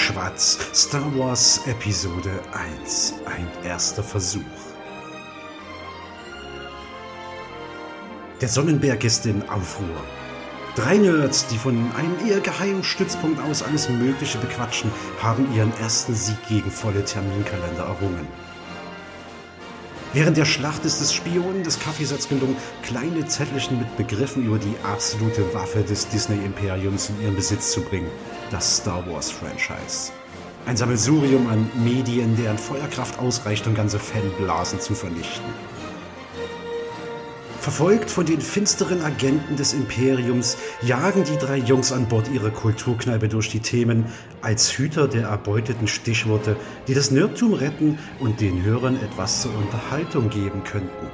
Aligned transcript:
Kaffeeschwarz, 0.00 0.58
Star 0.72 1.18
Wars 1.18 1.60
Episode 1.66 2.30
1, 2.52 3.14
ein 3.26 3.46
erster 3.64 4.02
Versuch. 4.02 4.40
Der 8.40 8.48
Sonnenberg 8.48 9.04
ist 9.04 9.26
in 9.26 9.46
Aufruhr. 9.48 10.02
Drei 10.74 10.96
Nerds, 10.96 11.46
die 11.48 11.58
von 11.58 11.76
einem 11.96 12.16
eher 12.26 12.40
geheimen 12.40 12.82
Stützpunkt 12.82 13.42
aus 13.42 13.62
alles 13.62 13.90
Mögliche 13.90 14.38
bequatschen, 14.38 14.90
haben 15.22 15.46
ihren 15.54 15.72
ersten 15.78 16.14
Sieg 16.14 16.38
gegen 16.48 16.70
volle 16.70 17.04
Terminkalender 17.04 17.84
errungen. 17.84 18.26
Während 20.12 20.36
der 20.36 20.46
Schlacht 20.46 20.84
ist 20.84 21.00
es 21.00 21.12
Spionen 21.12 21.62
des 21.62 21.78
Kaffeesatz 21.78 22.28
gelungen, 22.28 22.56
kleine 22.82 23.26
Zettelchen 23.26 23.78
mit 23.78 23.96
Begriffen 23.96 24.44
über 24.44 24.58
die 24.58 24.74
absolute 24.82 25.54
Waffe 25.54 25.82
des 25.82 26.08
Disney-Imperiums 26.08 27.10
in 27.10 27.22
ihren 27.22 27.36
Besitz 27.36 27.70
zu 27.70 27.82
bringen, 27.82 28.10
das 28.50 28.78
Star 28.78 29.04
Wars-Franchise. 29.08 30.12
Ein 30.66 30.76
Sammelsurium 30.76 31.46
an 31.48 31.70
Medien, 31.82 32.36
deren 32.36 32.58
Feuerkraft 32.58 33.18
ausreicht, 33.18 33.66
um 33.66 33.74
ganze 33.74 33.98
Fanblasen 33.98 34.80
zu 34.80 34.94
vernichten. 34.94 35.46
Verfolgt 37.60 38.10
von 38.10 38.24
den 38.24 38.40
finsteren 38.40 39.02
Agenten 39.02 39.56
des 39.56 39.74
Imperiums 39.74 40.56
jagen 40.80 41.24
die 41.24 41.36
drei 41.36 41.58
Jungs 41.58 41.92
an 41.92 42.08
Bord 42.08 42.28
ihrer 42.28 42.50
Kulturkneipe 42.50 43.28
durch 43.28 43.50
die 43.50 43.60
Themen 43.60 44.06
als 44.40 44.72
Hüter 44.72 45.08
der 45.08 45.28
erbeuteten 45.28 45.86
Stichworte, 45.86 46.56
die 46.88 46.94
das 46.94 47.10
Nerdtum 47.10 47.52
retten 47.52 47.98
und 48.18 48.40
den 48.40 48.64
Hörern 48.64 48.96
etwas 48.96 49.42
zur 49.42 49.54
Unterhaltung 49.54 50.30
geben 50.30 50.64
könnten. 50.64 51.06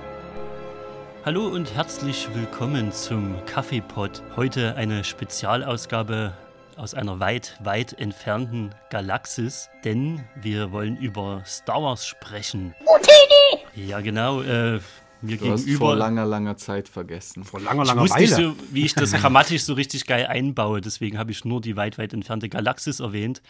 Hallo 1.24 1.48
und 1.48 1.74
herzlich 1.74 2.28
willkommen 2.32 2.92
zum 2.92 3.34
Kaffeepot. 3.46 4.22
Heute 4.36 4.76
eine 4.76 5.02
Spezialausgabe 5.02 6.32
aus 6.76 6.94
einer 6.94 7.20
weit, 7.20 7.58
weit 7.62 7.92
entfernten 7.98 8.74
Galaxis, 8.90 9.68
denn 9.84 10.24
wir 10.40 10.72
wollen 10.72 10.96
über 10.96 11.42
Star 11.46 11.82
Wars 11.82 12.06
sprechen. 12.06 12.74
Utini! 12.80 13.86
Ja, 13.88 14.00
genau. 14.00 14.42
Äh, 14.42 14.80
mir 15.22 15.36
Du 15.38 15.44
gegenüber. 15.44 15.52
hast 15.54 15.70
vor 15.78 15.96
langer, 15.96 16.26
langer 16.26 16.56
Zeit 16.58 16.88
vergessen. 16.88 17.42
Vor 17.44 17.60
langer, 17.60 17.82
ich 17.82 17.88
langer 17.88 18.02
wusste 18.02 18.20
nicht 18.20 18.32
Weile. 18.36 18.48
so, 18.50 18.56
wie 18.70 18.84
ich 18.84 18.94
das 18.94 19.12
grammatisch 19.12 19.62
so 19.64 19.72
richtig 19.72 20.06
geil 20.06 20.26
einbaue, 20.26 20.80
deswegen 20.82 21.18
habe 21.18 21.30
ich 21.32 21.44
nur 21.44 21.60
die 21.62 21.74
weit, 21.76 21.96
weit 21.98 22.12
entfernte 22.12 22.48
Galaxis 22.50 23.00
erwähnt. 23.00 23.40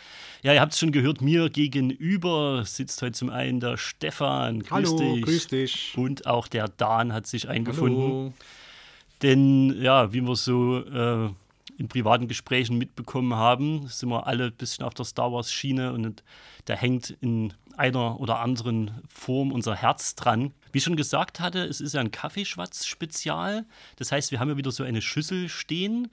Ja, 0.43 0.53
ihr 0.55 0.61
habt 0.61 0.73
es 0.75 0.79
schon 0.79 0.93
gehört, 0.93 1.21
mir 1.21 1.51
gegenüber 1.51 2.63
sitzt 2.65 3.03
heute 3.03 3.13
zum 3.13 3.31
einen 3.31 3.59
der 3.61 3.77
Stefan. 3.77 4.61
Grüß 4.61 4.71
Hallo, 4.71 4.99
dich. 5.15 5.25
grüß 5.25 5.49
dich. 5.49 5.95
Und 5.97 6.27
auch 6.27 6.47
der 6.47 6.69
Dan 6.69 7.13
hat 7.13 7.27
sich 7.27 7.49
eingefunden. 7.49 8.01
Hallo. 8.03 8.33
Denn 9.23 9.83
ja, 9.83 10.13
wie 10.13 10.21
wir 10.23 10.37
so 10.37 10.79
äh, 10.79 11.31
in 11.79 11.89
privaten 11.89 12.29
Gesprächen 12.29 12.79
mitbekommen 12.79 13.35
haben, 13.35 13.89
sind 13.89 14.09
wir 14.09 14.27
alle 14.27 14.47
ein 14.47 14.57
bisschen 14.57 14.85
auf 14.85 14.95
der 14.95 15.05
Star 15.05 15.33
Wars-Schiene 15.33 15.93
und 15.93 16.23
da 16.65 16.75
hängt 16.75 17.11
in 17.21 17.53
einer 17.77 18.21
oder 18.21 18.41
anderen 18.41 19.03
Form 19.09 19.53
unser 19.53 19.75
Herz 19.75 20.15
dran. 20.15 20.53
Wie 20.73 20.79
ich 20.79 20.85
schon 20.85 20.97
gesagt 20.97 21.41
hatte, 21.41 21.61
es 21.61 21.81
ist 21.81 21.95
ja 21.95 22.01
ein 22.01 22.11
Kaffeeschwatz-Spezial. 22.11 23.67
Das 23.97 24.13
heißt, 24.13 24.31
wir 24.31 24.41
haben 24.41 24.49
ja 24.49 24.57
wieder 24.57 24.71
so 24.71 24.83
eine 24.83 25.03
Schüssel 25.03 25.49
stehen, 25.49 26.09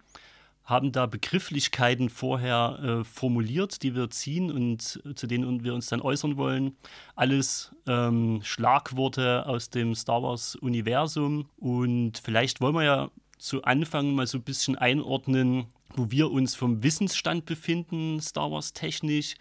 haben 0.66 0.92
da 0.92 1.06
Begrifflichkeiten 1.06 2.10
vorher 2.10 2.80
äh, 2.82 3.04
formuliert, 3.04 3.84
die 3.84 3.96
wir 3.96 4.10
ziehen 4.10 4.52
und 4.52 5.02
zu 5.16 5.28
denen 5.28 5.64
wir 5.64 5.74
uns 5.74 5.88
dann 5.88 6.02
äußern 6.02 6.38
wollen. 6.38 6.78
Alles 7.16 7.74
ähm, 7.88 8.42
Schlagworte 8.44 9.46
aus 9.46 9.70
dem 9.70 9.96
Star 9.96 10.24
Wars-Universum. 10.24 11.50
Und 11.58 12.22
vielleicht 12.24 12.62
wollen 12.62 12.76
wir 12.76 12.84
ja 12.84 13.12
zu 13.44 13.64
Anfang 13.64 14.16
mal 14.16 14.26
so 14.26 14.38
ein 14.38 14.44
bisschen 14.44 14.78
einordnen, 14.78 15.66
wo 15.96 16.09
wir 16.09 16.31
uns 16.31 16.56
vom 16.56 16.81
Wissensstand 16.81 17.46
befinden, 17.46 18.22
Star 18.22 18.50
Wars 18.52 18.74
technisch. 18.74 19.36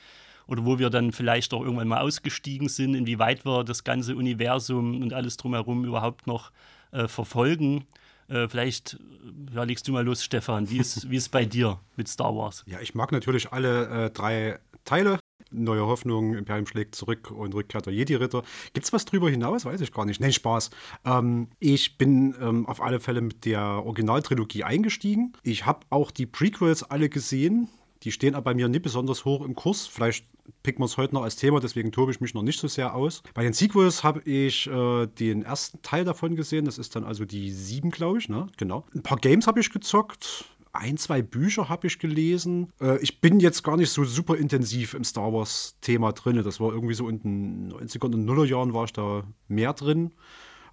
Oder 0.48 0.64
wo 0.64 0.80
wir 0.80 0.90
dann 0.90 1.12
vielleicht 1.12 1.54
auch 1.54 1.62
irgendwann 1.62 1.86
mal 1.86 2.00
ausgestiegen 2.00 2.68
sind, 2.68 2.94
inwieweit 2.94 3.46
wir 3.46 3.62
das 3.62 3.84
ganze 3.84 4.16
Universum 4.16 5.00
und 5.00 5.12
alles 5.12 5.36
drumherum 5.36 5.84
überhaupt 5.84 6.26
noch 6.26 6.50
äh, 6.90 7.06
verfolgen. 7.06 7.86
Äh, 8.28 8.48
vielleicht 8.48 8.94
äh, 8.94 9.54
ja, 9.54 9.62
legst 9.62 9.86
du 9.86 9.92
mal 9.92 10.04
los, 10.04 10.24
Stefan. 10.24 10.68
Wie 10.68 10.78
ist, 10.78 11.08
wie 11.10 11.16
ist 11.16 11.28
bei 11.28 11.44
dir 11.44 11.78
mit 11.96 12.08
Star 12.08 12.34
Wars? 12.34 12.64
Ja, 12.66 12.80
ich 12.80 12.96
mag 12.96 13.12
natürlich 13.12 13.52
alle 13.52 14.06
äh, 14.06 14.10
drei 14.10 14.58
Teile. 14.84 15.20
Neue 15.50 15.86
Hoffnung, 15.86 16.34
Imperium 16.34 16.66
schlägt 16.66 16.94
zurück 16.94 17.30
und 17.30 17.54
Rückkehr 17.54 17.80
der 17.80 17.92
Jedi-Ritter. 17.92 18.42
Gibt 18.72 18.86
es 18.86 18.92
was 18.92 19.04
drüber 19.04 19.30
hinaus? 19.30 19.64
Weiß 19.64 19.80
ich 19.80 19.92
gar 19.92 20.04
nicht. 20.04 20.20
Nein, 20.20 20.32
Spaß. 20.32 20.70
Ähm, 21.04 21.48
ich 21.58 21.98
bin 21.98 22.34
ähm, 22.40 22.66
auf 22.66 22.82
alle 22.82 23.00
Fälle 23.00 23.20
mit 23.20 23.44
der 23.44 23.62
Originaltrilogie 23.62 24.64
eingestiegen. 24.64 25.32
Ich 25.42 25.66
habe 25.66 25.80
auch 25.90 26.10
die 26.10 26.26
Prequels 26.26 26.82
alle 26.82 27.08
gesehen. 27.08 27.68
Die 28.02 28.12
stehen 28.12 28.34
aber 28.34 28.44
bei 28.44 28.54
mir 28.54 28.68
nicht 28.68 28.82
besonders 28.82 29.24
hoch 29.24 29.44
im 29.44 29.54
Kurs. 29.54 29.86
Vielleicht 29.86 30.26
picken 30.62 30.80
wir 30.80 30.86
es 30.86 30.96
heute 30.96 31.14
noch 31.14 31.22
als 31.22 31.36
Thema, 31.36 31.60
deswegen 31.60 31.92
tobe 31.92 32.10
ich 32.10 32.20
mich 32.20 32.34
noch 32.34 32.42
nicht 32.42 32.58
so 32.58 32.66
sehr 32.68 32.94
aus. 32.94 33.22
Bei 33.34 33.42
den 33.42 33.52
Sequels 33.52 34.02
habe 34.02 34.20
ich 34.22 34.66
äh, 34.66 35.06
den 35.06 35.42
ersten 35.42 35.80
Teil 35.82 36.04
davon 36.04 36.36
gesehen. 36.36 36.64
Das 36.64 36.78
ist 36.78 36.96
dann 36.96 37.04
also 37.04 37.24
die 37.24 37.50
sieben, 37.50 37.90
glaube 37.90 38.18
ich. 38.18 38.28
Ne? 38.28 38.48
Genau. 38.56 38.84
Ein 38.94 39.02
paar 39.02 39.18
Games 39.18 39.46
habe 39.46 39.60
ich 39.60 39.70
gezockt 39.70 40.46
ein, 40.72 40.96
zwei 40.96 41.22
Bücher 41.22 41.68
habe 41.68 41.86
ich 41.86 41.98
gelesen. 41.98 42.72
Äh, 42.80 42.98
ich 43.02 43.20
bin 43.20 43.40
jetzt 43.40 43.62
gar 43.62 43.76
nicht 43.76 43.90
so 43.90 44.04
super 44.04 44.36
intensiv 44.36 44.94
im 44.94 45.04
Star 45.04 45.32
Wars-Thema 45.32 46.12
drin. 46.12 46.42
Das 46.42 46.60
war 46.60 46.72
irgendwie 46.72 46.94
so 46.94 47.08
in 47.08 47.22
den 47.22 47.72
90er 47.72 48.06
und 48.06 48.24
Nullerjahren 48.24 48.72
war 48.72 48.84
ich 48.84 48.92
da 48.92 49.24
mehr 49.48 49.74
drin. 49.74 50.12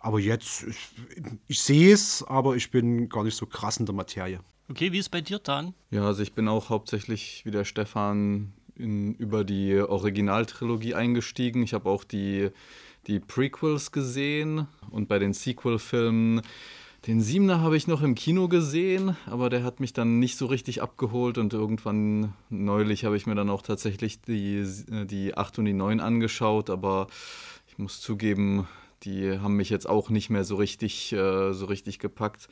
Aber 0.02 0.20
jetzt, 0.20 0.64
ich, 0.64 0.78
ich 1.48 1.62
sehe 1.62 1.94
es, 1.94 2.24
aber 2.24 2.56
ich 2.56 2.72
bin 2.72 3.10
gar 3.10 3.24
nicht 3.24 3.36
so 3.36 3.46
krass 3.46 3.78
in 3.78 3.86
der 3.86 3.96
Materie. 3.96 4.40
Okay, 4.70 4.92
wie 4.92 5.00
ist 5.00 5.10
bei 5.10 5.20
dir, 5.20 5.40
Dan? 5.40 5.74
Ja, 5.92 6.06
also 6.06 6.24
ich 6.24 6.34
bin 6.34 6.48
auch 6.48 6.70
hauptsächlich 6.70 7.42
wie 7.44 7.52
der 7.52 7.66
Stefan 7.66 8.54
in, 8.76 9.16
über 9.16 9.44
die 9.44 9.78
Originaltrilogie 9.78 10.96
eingestiegen. 10.96 11.64
Ich 11.64 11.74
habe 11.74 11.90
auch 11.90 12.06
die, 12.06 12.50
die 13.08 13.20
Prequels 13.20 13.92
gesehen 13.92 14.68
und 14.90 15.10
bei 15.10 15.20
den 15.20 15.34
Sequel-Filmen. 15.34 16.42
Den 17.08 17.22
Siebener 17.22 17.62
habe 17.62 17.78
ich 17.78 17.88
noch 17.88 18.02
im 18.02 18.14
Kino 18.14 18.50
gesehen, 18.50 19.16
aber 19.26 19.50
der 19.50 19.64
hat 19.64 19.80
mich 19.80 19.94
dann 19.94 20.20
nicht 20.20 20.36
so 20.36 20.48
richtig 20.48 20.82
abgeholt 20.82 21.38
und 21.38 21.54
irgendwann 21.54 22.34
neulich 22.50 23.06
habe 23.06 23.16
ich 23.16 23.26
mir 23.26 23.36
dann 23.36 23.50
auch 23.50 23.62
tatsächlich 23.62 24.22
die, 24.22 24.66
die 25.06 25.38
8 25.38 25.60
und 25.60 25.66
die 25.66 25.74
9 25.74 26.02
angeschaut, 26.02 26.70
aber 26.70 27.08
ich 27.70 27.78
muss 27.78 28.02
zugeben, 28.02 28.68
die 29.04 29.40
haben 29.40 29.56
mich 29.56 29.70
jetzt 29.70 29.88
auch 29.88 30.10
nicht 30.10 30.30
mehr 30.30 30.44
so 30.44 30.58
richtig, 30.58 31.14
äh, 31.14 31.54
so 31.54 31.66
richtig 31.68 32.00
gepackt. 32.00 32.50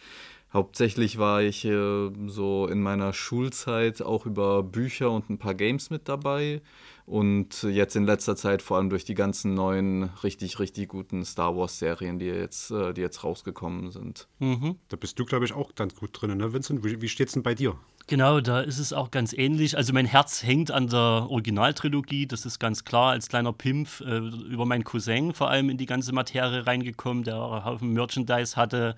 Hauptsächlich 0.53 1.17
war 1.17 1.41
ich 1.41 1.65
äh, 1.65 2.09
so 2.27 2.67
in 2.67 2.81
meiner 2.81 3.11
Schulzeit 3.11 4.01
auch 4.01 4.25
über 4.25 4.63
Bücher 4.63 5.11
und 5.11 5.29
ein 5.29 5.37
paar 5.37 5.53
Games 5.53 5.89
mit 5.89 6.07
dabei. 6.07 6.61
Und 7.05 7.63
jetzt 7.63 7.95
in 7.95 8.05
letzter 8.05 8.35
Zeit 8.35 8.61
vor 8.61 8.77
allem 8.77 8.89
durch 8.89 9.05
die 9.05 9.13
ganzen 9.13 9.53
neuen, 9.53 10.09
richtig, 10.23 10.59
richtig 10.59 10.89
guten 10.89 11.23
Star 11.23 11.55
Wars-Serien, 11.55 12.19
die 12.19 12.25
jetzt, 12.25 12.69
äh, 12.71 12.93
die 12.93 13.01
jetzt 13.01 13.23
rausgekommen 13.23 13.91
sind. 13.91 14.27
Mhm. 14.39 14.75
Da 14.89 14.97
bist 14.97 15.17
du, 15.17 15.25
glaube 15.25 15.45
ich, 15.45 15.53
auch 15.53 15.73
ganz 15.75 15.95
gut 15.95 16.09
drin, 16.13 16.37
ne, 16.37 16.51
Vincent? 16.51 16.83
Wie, 16.83 17.01
wie 17.01 17.07
steht's 17.07 17.33
denn 17.33 17.43
bei 17.43 17.55
dir? 17.55 17.75
Genau, 18.07 18.39
da 18.39 18.61
ist 18.61 18.79
es 18.79 18.93
auch 18.93 19.11
ganz 19.11 19.33
ähnlich. 19.33 19.75
Also 19.75 19.91
mein 19.91 20.05
Herz 20.05 20.43
hängt 20.43 20.71
an 20.71 20.87
der 20.87 21.27
Originaltrilogie, 21.29 22.25
das 22.25 22.45
ist 22.45 22.57
ganz 22.57 22.85
klar. 22.85 23.11
Als 23.11 23.27
kleiner 23.27 23.51
Pimpf 23.51 23.99
äh, 23.99 24.17
über 24.17 24.65
meinen 24.65 24.85
Cousin 24.85 25.33
vor 25.33 25.49
allem 25.49 25.69
in 25.69 25.77
die 25.77 25.85
ganze 25.85 26.13
Materie 26.13 26.65
reingekommen, 26.65 27.23
der 27.23 27.35
einen 27.35 27.65
Haufen 27.65 27.91
Merchandise 27.91 28.55
hatte, 28.55 28.95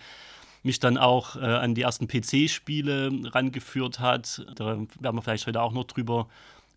mich 0.64 0.80
dann 0.80 0.98
auch 0.98 1.36
äh, 1.36 1.40
an 1.40 1.76
die 1.76 1.82
ersten 1.82 2.08
PC-Spiele 2.08 3.12
rangeführt 3.26 4.00
hat. 4.00 4.46
Da 4.56 4.78
werden 4.78 5.18
wir 5.18 5.22
vielleicht 5.22 5.48
heute 5.48 5.62
auch 5.62 5.72
noch 5.72 5.86
drüber 5.86 6.28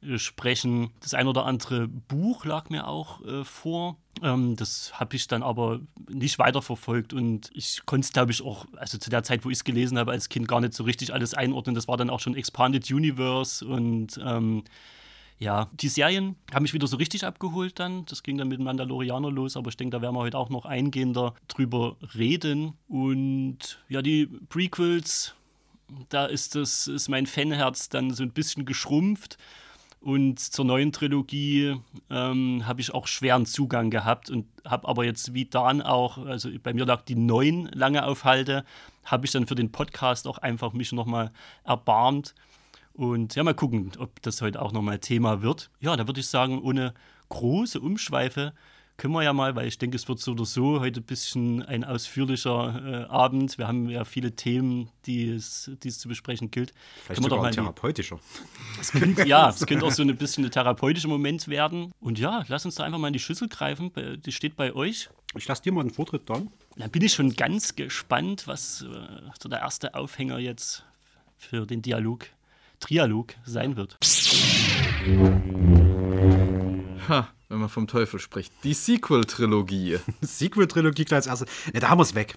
äh, 0.02 0.18
sprechen. 0.18 0.90
Das 1.00 1.14
ein 1.14 1.26
oder 1.26 1.46
andere 1.46 1.88
Buch 1.88 2.44
lag 2.44 2.70
mir 2.70 2.86
auch 2.86 3.24
äh, 3.24 3.44
vor. 3.44 3.96
Ähm, 4.22 4.56
das 4.56 4.98
habe 4.98 5.16
ich 5.16 5.28
dann 5.28 5.42
aber 5.42 5.80
nicht 6.08 6.38
weiterverfolgt 6.38 7.12
und 7.12 7.50
ich 7.54 7.82
konnte 7.86 8.06
es, 8.06 8.12
glaube 8.12 8.32
ich, 8.32 8.42
auch, 8.42 8.66
also 8.76 8.98
zu 8.98 9.10
der 9.10 9.22
Zeit, 9.22 9.44
wo 9.44 9.50
ich 9.50 9.58
es 9.58 9.64
gelesen 9.64 9.98
habe, 9.98 10.10
als 10.10 10.28
Kind 10.28 10.48
gar 10.48 10.60
nicht 10.60 10.74
so 10.74 10.84
richtig 10.84 11.12
alles 11.12 11.34
einordnen. 11.34 11.74
Das 11.74 11.88
war 11.88 11.96
dann 11.96 12.10
auch 12.10 12.20
schon 12.20 12.36
Expanded 12.36 12.90
Universe 12.90 13.66
und 13.66 14.20
ähm, 14.24 14.64
ja, 15.42 15.68
die 15.72 15.88
Serien 15.88 16.36
haben 16.54 16.62
mich 16.62 16.72
wieder 16.72 16.86
so 16.86 16.96
richtig 16.96 17.24
abgeholt 17.24 17.80
dann. 17.80 18.06
Das 18.06 18.22
ging 18.22 18.38
dann 18.38 18.46
mit 18.46 18.60
Mandalorianer 18.60 19.30
los, 19.30 19.56
aber 19.56 19.70
ich 19.70 19.76
denke, 19.76 19.96
da 19.96 20.02
werden 20.02 20.14
wir 20.14 20.20
heute 20.20 20.38
auch 20.38 20.50
noch 20.50 20.66
eingehender 20.66 21.34
drüber 21.48 21.96
reden. 22.16 22.74
Und 22.86 23.80
ja, 23.88 24.02
die 24.02 24.26
Prequels, 24.48 25.34
da 26.10 26.26
ist 26.26 26.54
das, 26.54 26.86
ist 26.86 27.08
mein 27.08 27.26
Fanherz 27.26 27.88
dann 27.88 28.12
so 28.12 28.22
ein 28.22 28.30
bisschen 28.30 28.64
geschrumpft. 28.64 29.36
Und 30.00 30.38
zur 30.38 30.64
neuen 30.64 30.92
Trilogie 30.92 31.76
ähm, 32.08 32.66
habe 32.66 32.80
ich 32.80 32.94
auch 32.94 33.08
schweren 33.08 33.46
Zugang 33.46 33.90
gehabt 33.90 34.30
und 34.30 34.46
habe 34.64 34.86
aber 34.86 35.04
jetzt 35.04 35.34
wie 35.34 35.44
Dan 35.44 35.82
auch, 35.82 36.18
also 36.18 36.50
bei 36.62 36.72
mir 36.72 36.86
lag 36.86 37.02
die 37.02 37.14
neun 37.14 37.68
lange 37.72 38.04
auf 38.06 38.24
Halde, 38.24 38.64
habe 39.04 39.26
ich 39.26 39.32
dann 39.32 39.46
für 39.46 39.54
den 39.54 39.72
Podcast 39.72 40.28
auch 40.28 40.38
einfach 40.38 40.72
mich 40.72 40.92
nochmal 40.92 41.32
erbarmt. 41.64 42.34
Und 42.94 43.34
ja, 43.34 43.42
mal 43.42 43.54
gucken, 43.54 43.92
ob 43.98 44.20
das 44.22 44.42
heute 44.42 44.60
auch 44.60 44.72
nochmal 44.72 44.98
Thema 44.98 45.42
wird. 45.42 45.70
Ja, 45.80 45.96
da 45.96 46.06
würde 46.06 46.20
ich 46.20 46.26
sagen, 46.26 46.60
ohne 46.60 46.94
große 47.28 47.80
Umschweife 47.80 48.52
können 48.98 49.14
wir 49.14 49.22
ja 49.22 49.32
mal, 49.32 49.56
weil 49.56 49.66
ich 49.66 49.78
denke, 49.78 49.96
es 49.96 50.06
wird 50.06 50.20
so 50.20 50.32
oder 50.32 50.44
so 50.44 50.80
heute 50.80 51.00
ein 51.00 51.04
bisschen 51.04 51.62
ein 51.62 51.82
ausführlicher 51.82 53.06
äh, 53.08 53.10
Abend. 53.10 53.58
Wir 53.58 53.66
haben 53.66 53.88
ja 53.88 54.04
viele 54.04 54.36
Themen, 54.36 54.90
die 55.06 55.30
es, 55.30 55.70
die 55.82 55.88
es 55.88 55.98
zu 55.98 56.08
besprechen 56.08 56.50
gilt. 56.50 56.72
Vielleicht 57.02 57.22
sogar 57.22 57.44
ein 57.44 57.52
therapeutischer. 57.52 58.20
Es 58.80 58.92
könnte, 58.92 59.26
ja, 59.26 59.48
es 59.48 59.66
könnte 59.66 59.84
auch 59.86 59.90
so 59.90 60.02
ein 60.02 60.16
bisschen 60.16 60.44
ein 60.44 60.50
therapeutischer 60.50 61.08
Moment 61.08 61.48
werden. 61.48 61.92
Und 62.00 62.18
ja, 62.18 62.44
lass 62.48 62.64
uns 62.64 62.76
da 62.76 62.84
einfach 62.84 62.98
mal 62.98 63.08
in 63.08 63.12
die 63.12 63.18
Schüssel 63.18 63.48
greifen. 63.48 63.90
Die 64.24 64.32
steht 64.32 64.56
bei 64.56 64.72
euch. 64.74 65.08
Ich 65.36 65.48
lasse 65.48 65.62
dir 65.62 65.72
mal 65.72 65.80
einen 65.80 65.90
Vortritt 65.90 66.28
dann. 66.28 66.50
Dann 66.76 66.90
bin 66.90 67.02
ich 67.02 67.14
schon 67.14 67.34
ganz 67.34 67.74
gespannt, 67.74 68.46
was 68.46 68.82
äh, 68.82 68.86
so 69.40 69.48
der 69.48 69.60
erste 69.60 69.94
Aufhänger 69.94 70.38
jetzt 70.38 70.84
für 71.38 71.66
den 71.66 71.82
Dialog, 71.82 72.26
Trialog 72.82 73.34
sein 73.44 73.76
wird. 73.76 73.96
Ha, 77.08 77.28
wenn 77.48 77.58
man 77.58 77.68
vom 77.68 77.86
Teufel 77.86 78.18
spricht. 78.18 78.52
Die 78.64 78.74
Sequel-Trilogie. 78.74 79.98
Sequel-Trilogie 80.20 81.04
gleich 81.04 81.18
als 81.18 81.26
erstes. 81.28 81.48
Ne, 81.72 81.78
da 81.78 81.88
haben 81.88 81.98
wir 81.98 82.02
es 82.02 82.16
weg. 82.16 82.34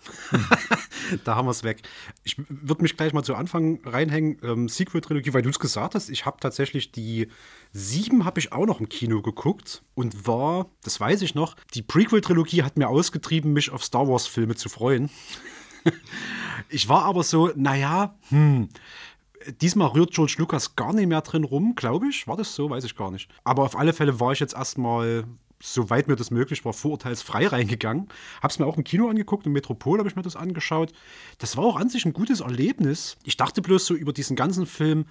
da 1.24 1.36
haben 1.36 1.48
wir 1.48 1.52
es 1.52 1.64
weg. 1.64 1.82
Ich 2.24 2.38
würde 2.48 2.84
mich 2.84 2.96
gleich 2.96 3.12
mal 3.12 3.24
zu 3.24 3.34
Anfang 3.34 3.80
reinhängen. 3.86 4.38
Ähm, 4.44 4.70
Sequel-Trilogie, 4.70 5.34
weil 5.34 5.42
du 5.42 5.50
es 5.50 5.60
gesagt 5.60 5.96
hast. 5.96 6.10
Ich 6.10 6.28
habe 6.28 6.38
tatsächlich 6.40 6.92
die 6.92 7.28
sieben 7.72 8.24
habe 8.24 8.40
ich 8.40 8.52
auch 8.52 8.68
noch 8.68 8.80
im 8.80 8.88
Kino 8.88 9.24
geguckt 9.24 9.84
und 9.96 10.28
war, 10.28 10.68
das 10.84 11.00
weiß 11.00 11.24
ich 11.24 11.34
noch, 11.34 11.56
die 11.74 11.82
Prequel-Trilogie 11.82 12.62
hat 12.62 12.78
mir 12.78 12.88
ausgetrieben, 12.88 13.52
mich 13.52 13.72
auf 13.72 13.84
Star 13.84 14.08
Wars-Filme 14.08 14.56
zu 14.56 14.70
freuen. 14.70 15.10
ich 16.70 16.88
war 16.88 17.04
aber 17.04 17.24
so, 17.24 17.52
naja, 17.56 18.16
hm, 18.30 18.70
Diesmal 19.62 19.90
rührt 19.90 20.12
George 20.12 20.36
Lucas 20.38 20.76
gar 20.76 20.94
nicht 20.94 21.08
mehr 21.08 21.22
drin 21.22 21.44
rum, 21.44 21.76
glaube 21.76 22.08
ich. 22.08 22.28
War 22.28 22.38
das 22.38 22.56
so? 22.56 22.70
Weiß 22.70 22.84
ich 22.84 22.96
gar 22.96 23.12
nicht. 23.12 23.30
Aber 23.44 23.64
auf 23.64 23.78
alle 23.78 23.94
Fälle 23.94 24.20
war 24.20 24.32
ich 24.32 24.40
jetzt 24.40 24.56
erstmal, 24.56 25.26
soweit 25.62 26.08
mir 26.08 26.16
das 26.16 26.32
möglich 26.32 26.66
war, 26.66 26.74
vorurteilsfrei 26.74 27.48
reingegangen. 27.48 28.08
Hab's 28.42 28.60
mir 28.60 28.66
auch 28.66 28.78
im 28.78 28.84
Kino 28.84 29.10
angeguckt, 29.10 29.46
im 29.46 29.54
Metropol 29.54 30.00
habe 30.00 30.10
ich 30.10 30.16
mir 30.16 30.22
das 30.22 30.36
angeschaut. 30.36 30.92
Das 31.38 31.58
war 31.58 31.64
auch 31.64 31.78
an 31.78 31.90
sich 31.90 32.06
ein 32.06 32.14
gutes 32.14 32.42
Erlebnis. 32.42 33.18
Ich 33.24 33.38
dachte 33.38 33.62
bloß 33.62 33.86
so 33.86 33.94
über 33.94 34.14
diesen 34.14 34.36
ganzen 34.36 34.66
Film, 34.66 35.06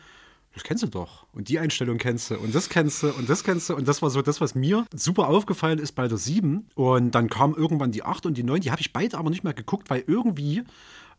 das 0.55 0.63
kennst 0.63 0.85
du 0.85 0.87
doch. 0.87 1.27
Und 1.33 1.49
die 1.49 1.59
Einstellung 1.59 1.99
kennst 1.99 2.31
du. 2.31 2.39
Und 2.39 2.55
das 2.55 2.69
kennst 2.69 3.03
du. 3.03 3.13
Und 3.13 3.29
das 3.29 3.43
kennst 3.43 3.69
du. 3.69 3.75
Und 3.75 3.89
das 3.89 4.03
war 4.03 4.11
so 4.11 4.23
das, 4.23 4.41
was 4.41 4.55
mir 4.55 4.87
super 4.95 5.29
aufgefallen 5.29 5.81
ist 5.81 5.93
bei 5.93 6.07
der 6.07 6.17
7. 6.17 6.69
Und 6.77 7.11
dann 7.11 7.29
kam 7.29 7.55
irgendwann 7.55 7.91
die 7.91 8.05
8 8.05 8.27
und 8.27 8.39
die 8.39 8.45
9. 8.45 8.61
Die 8.61 8.71
habe 8.71 8.81
ich 8.81 8.93
beide 8.93 9.19
aber 9.19 9.31
nicht 9.31 9.43
mehr 9.43 9.53
geguckt, 9.53 9.91
weil 9.91 10.05
irgendwie 10.07 10.63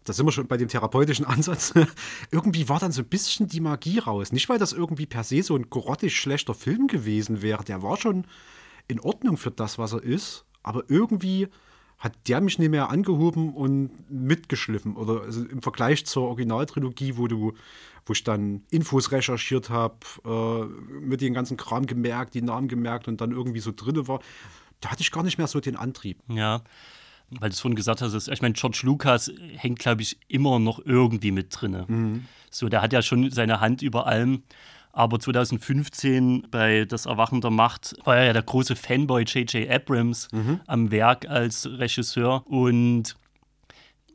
da 0.06 0.13
sind 0.13 0.25
wir 0.25 0.31
schon 0.31 0.48
bei 0.48 0.57
dem 0.57 0.69
therapeutischen 0.69 1.25
Ansatz, 1.25 1.74
irgendwie 2.31 2.69
war 2.69 2.80
dann 2.80 2.92
so 2.92 3.02
ein 3.02 3.07
bisschen 3.07 3.48
die 3.48 3.60
Magie 3.60 4.00
raus. 4.00 4.31
Nicht, 4.31 4.48
weil 4.48 4.60
das 4.60 4.72
irgendwie 4.72 5.06
per 5.06 5.24
se 5.24 5.44
so 5.44 5.56
ein 5.56 5.69
grottig 5.69 6.16
schlechter 6.16 6.54
Film 6.54 6.88
gewesen 6.88 7.42
wäre. 7.42 7.63
Der 7.63 7.84
war 7.84 7.98
schon 7.98 8.25
in 8.88 9.00
Ordnung 9.00 9.38
für 9.38 9.52
das, 9.52 9.78
was 9.78 9.94
er 9.94 10.04
ist. 10.04 10.46
Aber 10.63 10.84
irgendwie 10.88 11.48
hat 11.98 12.13
der 12.28 12.42
mich 12.42 12.60
nicht 12.60 12.69
mehr 12.69 12.90
angehoben 12.90 13.54
und 13.54 13.90
mitgeschliffen. 14.10 14.96
Oder 14.96 15.22
also 15.22 15.44
im 15.44 15.62
Vergleich 15.62 16.06
zur 16.06 16.24
Originaltrilogie, 16.24 17.18
wo 17.18 17.28
du, 17.28 17.54
wo 18.06 18.13
ich 18.13 18.24
dann 18.24 18.63
Infos 18.69 19.12
recherchiert 19.12 19.69
habe, 19.69 19.98
äh, 20.25 20.66
mit 21.00 21.22
den 21.22 21.34
ganzen 21.34 21.58
Kram 21.58 21.88
gemerkt, 21.88 22.34
die 22.34 22.42
Namen 22.42 22.68
gemerkt 22.68 23.08
und 23.08 23.22
dann 23.22 23.31
irgendwie 23.31 23.60
so 23.60 23.72
drinne 23.75 24.08
war, 24.08 24.19
da 24.81 24.92
hatte 24.92 25.01
ich 25.01 25.12
gar 25.12 25.24
nicht 25.24 25.38
mehr 25.38 25.48
so 25.48 25.60
den 25.60 25.78
Antrieb. 25.78 26.19
Ja 26.28 26.62
weil 27.30 27.50
du 27.50 27.54
es 27.54 27.60
vorhin 27.60 27.75
gesagt 27.75 28.01
hast, 28.01 28.13
ist, 28.13 28.27
ich 28.27 28.42
meine, 28.42 28.54
George 28.54 28.81
Lucas 28.83 29.31
hängt, 29.56 29.80
glaube 29.80 30.01
ich, 30.01 30.18
immer 30.27 30.60
noch 30.60 30.80
irgendwie 30.83 31.31
mit 31.31 31.48
drin. 31.50 31.83
Mhm. 31.88 32.25
So, 32.50 32.69
der 32.69 32.81
hat 32.81 32.94
ja 32.94 33.01
schon 33.01 33.30
seine 33.31 33.60
Hand 33.60 33.81
über 33.81 34.07
allem. 34.07 34.44
Aber 34.92 35.19
2015 35.19 36.48
bei 36.50 36.86
Das 36.86 37.06
Erwachen 37.06 37.42
der 37.42 37.51
Macht 37.51 37.95
war 38.06 38.16
er 38.16 38.25
ja 38.27 38.33
der 38.33 38.44
große 38.44 38.77
Fanboy 38.77 39.24
J.J. 39.24 39.69
Abrams 39.69 40.30
mhm. 40.31 40.62
am 40.68 40.89
Werk 40.89 41.27
als 41.27 41.68
Regisseur. 41.69 42.48
Und 42.48 43.18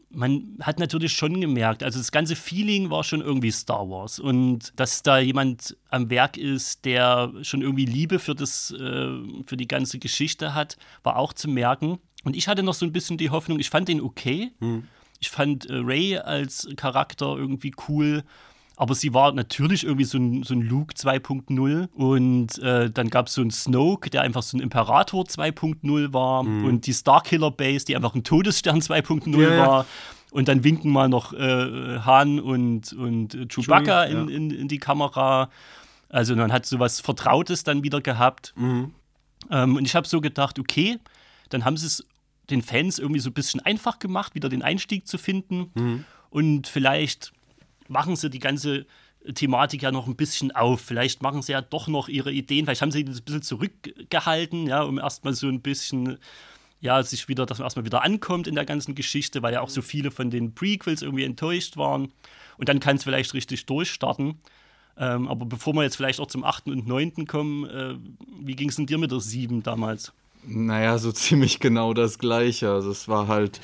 man 0.09 0.57
hat 0.61 0.79
natürlich 0.79 1.13
schon 1.13 1.41
gemerkt, 1.41 1.83
also 1.83 1.99
das 1.99 2.11
ganze 2.11 2.35
Feeling 2.35 2.91
war 2.91 3.05
schon 3.05 3.21
irgendwie 3.21 3.51
Star 3.51 3.89
Wars. 3.89 4.19
Und 4.19 4.73
dass 4.77 5.03
da 5.03 5.19
jemand 5.19 5.77
am 5.89 6.11
Werk 6.11 6.37
ist, 6.37 6.85
der 6.85 7.33
schon 7.43 7.63
irgendwie 7.63 7.85
Liebe 7.85 8.19
für, 8.19 8.35
das, 8.35 8.71
äh, 8.73 9.19
für 9.47 9.57
die 9.57 9.69
ganze 9.69 9.99
Geschichte 9.99 10.55
hat, 10.55 10.79
war 11.03 11.17
auch 11.17 11.33
zu 11.33 11.49
merken. 11.49 11.99
Und 12.25 12.37
ich 12.37 12.49
hatte 12.49 12.63
noch 12.63 12.75
so 12.75 12.85
ein 12.85 12.93
bisschen 12.93 13.19
die 13.19 13.31
Hoffnung, 13.31 13.59
ich 13.59 13.71
fand 13.71 13.89
den 13.89 14.01
okay. 14.01 14.53
Hm. 14.61 14.85
Ich 15.21 15.31
fand 15.31 15.69
äh, 15.69 15.75
Ray 15.75 16.17
als 16.17 16.69
Charakter 16.77 17.37
irgendwie 17.37 17.73
cool. 17.89 18.25
Aber 18.77 18.95
sie 18.95 19.13
war 19.13 19.33
natürlich 19.33 19.85
irgendwie 19.85 20.07
so 20.07 20.17
ein, 20.17 20.43
so 20.43 20.55
ein 20.55 20.63
Luke 20.63 20.95
2.0. 20.95 21.89
Und 21.93 22.59
äh, 22.61 22.91
dann 22.91 23.11
gab 23.11 23.27
es 23.27 23.35
so 23.35 23.43
einen 23.43 23.51
Snoke, 23.51 24.09
der 24.09 24.23
einfach 24.23 24.43
so 24.43 24.57
ein 24.57 24.61
Imperator 24.61 25.25
2.0 25.25 26.15
war. 26.15 26.43
Mhm. 26.45 26.65
Und 26.65 26.87
die 26.87 26.95
Starkiller 26.95 27.51
Base, 27.51 27.85
die 27.85 27.95
einfach 27.95 28.15
ein 28.15 28.25
Todesstern 28.25 28.81
2.0 28.81 29.39
ja, 29.39 29.67
war. 29.67 29.87
Und 30.31 30.49
dann 30.49 30.65
winken 30.65 30.91
mal 30.91 31.11
noch 31.11 31.35
äh, 31.35 31.99
Han 31.99 32.41
und, 32.41 32.95
und 32.95 33.37
Chewbacca 33.53 34.05
in, 34.05 34.29
ja. 34.29 34.35
in, 34.35 34.51
in, 34.51 34.69
die 34.69 34.79
Kamera. 34.79 35.51
Also 36.09 36.35
man 36.35 36.51
hat 36.51 36.65
so 36.65 36.79
was 36.79 37.01
Vertrautes 37.01 37.65
dann 37.65 37.83
wieder 37.83 38.01
gehabt. 38.01 38.55
Mhm. 38.57 38.95
Ähm, 39.51 39.77
und 39.77 39.85
ich 39.85 39.95
habe 39.95 40.09
so 40.09 40.23
gedacht, 40.23 40.59
okay, 40.59 40.99
dann 41.51 41.67
haben 41.67 41.77
sie 41.77 41.87
es 41.87 42.07
den 42.51 42.63
Fans 42.63 42.99
irgendwie 42.99 43.21
so 43.21 43.31
ein 43.31 43.35
bisschen 43.35 43.61
einfach 43.61 43.99
gemacht, 43.99 44.35
wieder 44.35 44.49
den 44.49 44.63
Einstieg 44.63 45.07
zu 45.07 45.19
finden. 45.19 45.71
Mhm. 45.75 46.05
Und 46.31 46.69
vielleicht 46.69 47.33
machen 47.89 48.17
sie 48.17 48.31
die 48.31 48.39
ganze 48.39 48.87
Thematik 49.35 49.83
ja 49.83 49.93
noch 49.93 50.07
ein 50.07 50.17
bisschen 50.17 50.51
auf. 50.53 50.81
Vielleicht 50.81 51.23
machen 51.23 51.43
sie 51.43 51.53
ja 51.53 51.61
doch 51.61 51.89
noch 51.89 52.09
ihre 52.09 52.33
Ideen. 52.33 52.65
Vielleicht 52.65 52.83
haben 52.83 52.93
sie 52.93 53.05
das 53.05 53.19
ein 53.19 53.25
bisschen 53.25 53.43
zurückgehalten, 53.43 54.67
ja, 54.67 54.83
um 54.83 54.99
erstmal 54.99 55.35
so 55.35 55.49
ein 55.49 55.61
bisschen, 55.61 56.19
ja, 56.81 57.03
sich 57.03 57.29
wieder, 57.29 57.45
dass 57.47 57.59
man 57.59 57.67
erstmal 57.67 57.85
wieder 57.85 58.03
ankommt 58.03 58.47
in 58.47 58.55
der 58.55 58.65
ganzen 58.65 58.95
Geschichte, 58.95 59.43
weil 59.43 59.53
ja 59.53 59.61
auch 59.61 59.69
so 59.69 59.83
viele 59.83 60.11
von 60.11 60.31
den 60.31 60.55
Prequels 60.55 61.03
irgendwie 61.03 61.25
enttäuscht 61.25 61.77
waren. 61.77 62.13
Und 62.57 62.69
dann 62.69 62.81
kann 62.81 62.97
es 62.97 63.05
vielleicht 63.05 63.35
richtig 63.35 63.67
durchstarten. 63.67 64.41
Ähm, 64.97 65.29
aber 65.29 65.47
bevor 65.47 65.75
wir 65.75 65.83
jetzt 65.83 65.97
vielleicht 65.97 66.21
auch 66.21 66.27
zum 66.27 66.45
8. 66.45 66.69
und 66.69 66.87
9. 66.87 67.27
kommen, 67.27 67.65
äh, 67.69 67.97
wie 68.43 68.55
ging 68.55 68.69
es 68.69 68.77
denn 68.77 68.87
dir 68.87 68.99
mit 68.99 69.11
der 69.11 69.21
7 69.21 69.63
damals? 69.63 70.13
Naja, 70.47 70.99
so 70.99 71.13
ziemlich 71.13 71.61
genau 71.61 71.95
das 71.95 72.19
Gleiche. 72.19 72.71
Also 72.71 72.91
es 72.91 73.09
war 73.09 73.29
halt, 73.29 73.61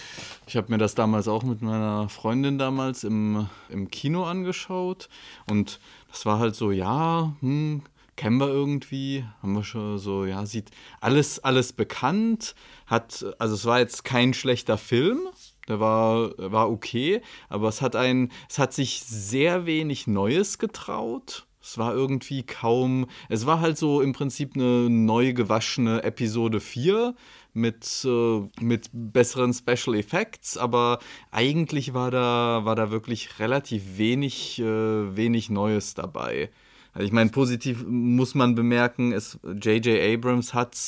ich 0.46 0.56
habe 0.56 0.70
mir 0.70 0.78
das 0.78 0.94
damals 0.94 1.28
auch 1.28 1.42
mit 1.42 1.62
meiner 1.62 2.08
Freundin 2.08 2.58
damals 2.58 3.04
im, 3.04 3.48
im 3.68 3.90
Kino 3.90 4.24
angeschaut. 4.24 5.08
Und 5.50 5.80
das 6.10 6.26
war 6.26 6.38
halt 6.38 6.54
so, 6.54 6.70
ja, 6.70 7.34
hm, 7.40 7.82
kennen 8.16 8.38
wir 8.38 8.48
irgendwie, 8.48 9.24
haben 9.42 9.54
wir 9.54 9.64
schon 9.64 9.98
so, 9.98 10.24
ja, 10.24 10.46
sieht 10.46 10.70
alles, 11.00 11.38
alles 11.38 11.72
bekannt, 11.72 12.54
hat, 12.86 13.26
also 13.38 13.54
es 13.54 13.64
war 13.66 13.78
jetzt 13.78 14.04
kein 14.04 14.32
schlechter 14.32 14.78
Film, 14.78 15.20
der 15.68 15.80
war, 15.80 16.30
war 16.38 16.70
okay, 16.70 17.20
aber 17.48 17.68
es 17.68 17.82
hat 17.82 17.94
ein, 17.94 18.32
es 18.48 18.58
hat 18.58 18.72
sich 18.72 19.02
sehr 19.02 19.66
wenig 19.66 20.06
Neues 20.06 20.58
getraut 20.58 21.45
es 21.66 21.78
war 21.78 21.94
irgendwie 21.94 22.44
kaum. 22.44 23.06
Es 23.28 23.44
war 23.44 23.60
halt 23.60 23.76
so 23.76 24.00
im 24.00 24.12
Prinzip 24.12 24.54
eine 24.54 24.88
neu 24.88 25.32
gewaschene 25.32 26.04
Episode 26.04 26.60
4 26.60 27.14
mit, 27.54 28.04
äh, 28.04 28.40
mit 28.60 28.88
besseren 28.92 29.52
Special 29.52 29.96
Effects, 29.96 30.56
aber 30.56 31.00
eigentlich 31.32 31.92
war 31.92 32.12
da, 32.12 32.60
war 32.64 32.76
da 32.76 32.92
wirklich 32.92 33.40
relativ 33.40 33.98
wenig, 33.98 34.60
äh, 34.60 35.16
wenig 35.16 35.50
Neues 35.50 35.94
dabei. 35.94 36.50
Also 36.96 37.04
ich 37.04 37.12
meine, 37.12 37.28
positiv 37.28 37.84
muss 37.86 38.34
man 38.34 38.54
bemerken, 38.54 39.12
J.J. 39.12 40.00
Abrams 40.14 40.54
hat, 40.54 40.78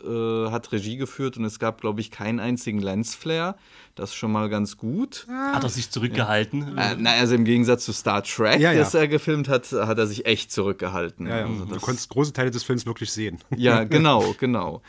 äh, 0.00 0.48
hat 0.48 0.70
Regie 0.70 0.96
geführt 0.96 1.38
und 1.38 1.44
es 1.44 1.58
gab, 1.58 1.80
glaube 1.80 2.00
ich, 2.00 2.12
keinen 2.12 2.38
einzigen 2.38 2.78
Lensflare. 2.78 3.56
Das 3.96 4.10
ist 4.10 4.14
schon 4.14 4.30
mal 4.30 4.48
ganz 4.48 4.76
gut. 4.76 5.26
Hat 5.28 5.64
er 5.64 5.68
sich 5.68 5.90
zurückgehalten? 5.90 6.76
Ja. 6.76 6.92
Äh, 6.92 6.96
na, 7.00 7.14
also 7.14 7.34
im 7.34 7.44
Gegensatz 7.44 7.84
zu 7.84 7.92
Star 7.92 8.22
Trek, 8.22 8.60
ja, 8.60 8.70
ja. 8.70 8.78
das 8.78 8.94
er 8.94 9.08
gefilmt 9.08 9.48
hat, 9.48 9.72
hat 9.72 9.98
er 9.98 10.06
sich 10.06 10.24
echt 10.24 10.52
zurückgehalten. 10.52 11.26
Ja, 11.26 11.46
also 11.46 11.64
du 11.64 11.80
konntest 11.80 12.10
große 12.10 12.32
Teile 12.32 12.52
des 12.52 12.62
Films 12.62 12.86
wirklich 12.86 13.10
sehen. 13.10 13.38
Ja, 13.56 13.82
genau, 13.82 14.36
genau. 14.38 14.82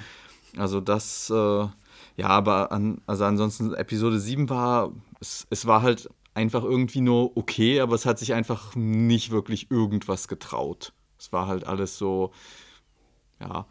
Also 0.58 0.80
das, 0.80 1.32
äh, 1.32 1.34
ja, 1.34 2.28
aber 2.28 2.72
an, 2.72 3.02
also 3.08 3.24
ansonsten 3.24 3.74
Episode 3.74 4.20
7 4.20 4.48
war, 4.48 4.92
es, 5.20 5.48
es 5.50 5.66
war 5.66 5.82
halt 5.82 6.08
einfach 6.38 6.64
irgendwie 6.64 7.02
nur 7.02 7.36
okay, 7.36 7.82
aber 7.82 7.96
es 7.96 8.06
hat 8.06 8.20
sich 8.20 8.34
einfach 8.34 8.76
nicht 8.76 9.32
wirklich 9.32 9.70
irgendwas 9.72 10.28
getraut. 10.28 10.94
Es 11.20 11.34
war 11.34 11.48
halt 11.48 11.66
alles 11.66 11.98
so, 11.98 12.32
ja, 13.40 13.66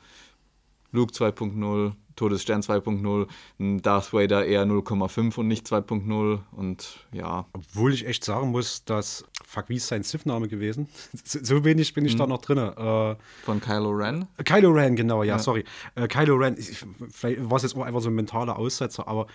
Luke 0.90 1.12
2.0, 1.12 1.92
Todesstern 2.16 2.62
2.0, 2.62 3.80
Darth 3.82 4.12
Vader 4.12 4.46
eher 4.46 4.64
0,5 4.64 5.38
und 5.38 5.49
nicht 5.49 5.66
2.0 5.66 6.40
und 6.52 7.06
ja. 7.12 7.46
Obwohl 7.52 7.92
ich 7.92 8.06
echt 8.06 8.25
sagen 8.25 8.50
muss, 8.50 8.85
dass, 8.85 9.25
fuck, 9.44 9.68
wie 9.68 9.76
ist 9.76 9.87
sein 9.87 10.02
Sith-Name 10.02 10.49
gewesen? 10.49 10.88
so 11.25 11.64
wenig 11.64 11.92
bin 11.94 12.04
ich 12.06 12.12
hm. 12.12 12.18
da 12.18 12.26
noch 12.26 12.40
drin. 12.40 12.58
Äh, 12.58 13.16
Von 13.44 13.61
Kylo 13.61 13.90
Ren? 13.90 14.26
Kylo 14.44 14.70
Ren, 14.73 14.96
genau, 14.96 15.23
ja, 15.23 15.37
ja. 15.37 15.38
sorry. 15.38 15.64
Äh, 15.94 16.08
Kylo 16.08 16.37
Ren, 16.37 16.56
vielleicht 16.56 17.49
war 17.49 17.58
es 17.58 17.62
jetzt 17.62 17.76
auch 17.76 17.82
einfach 17.82 18.00
so 18.00 18.08
ein 18.08 18.14
mentaler 18.14 18.58
Aussetzer, 18.58 19.06
aber 19.06 19.26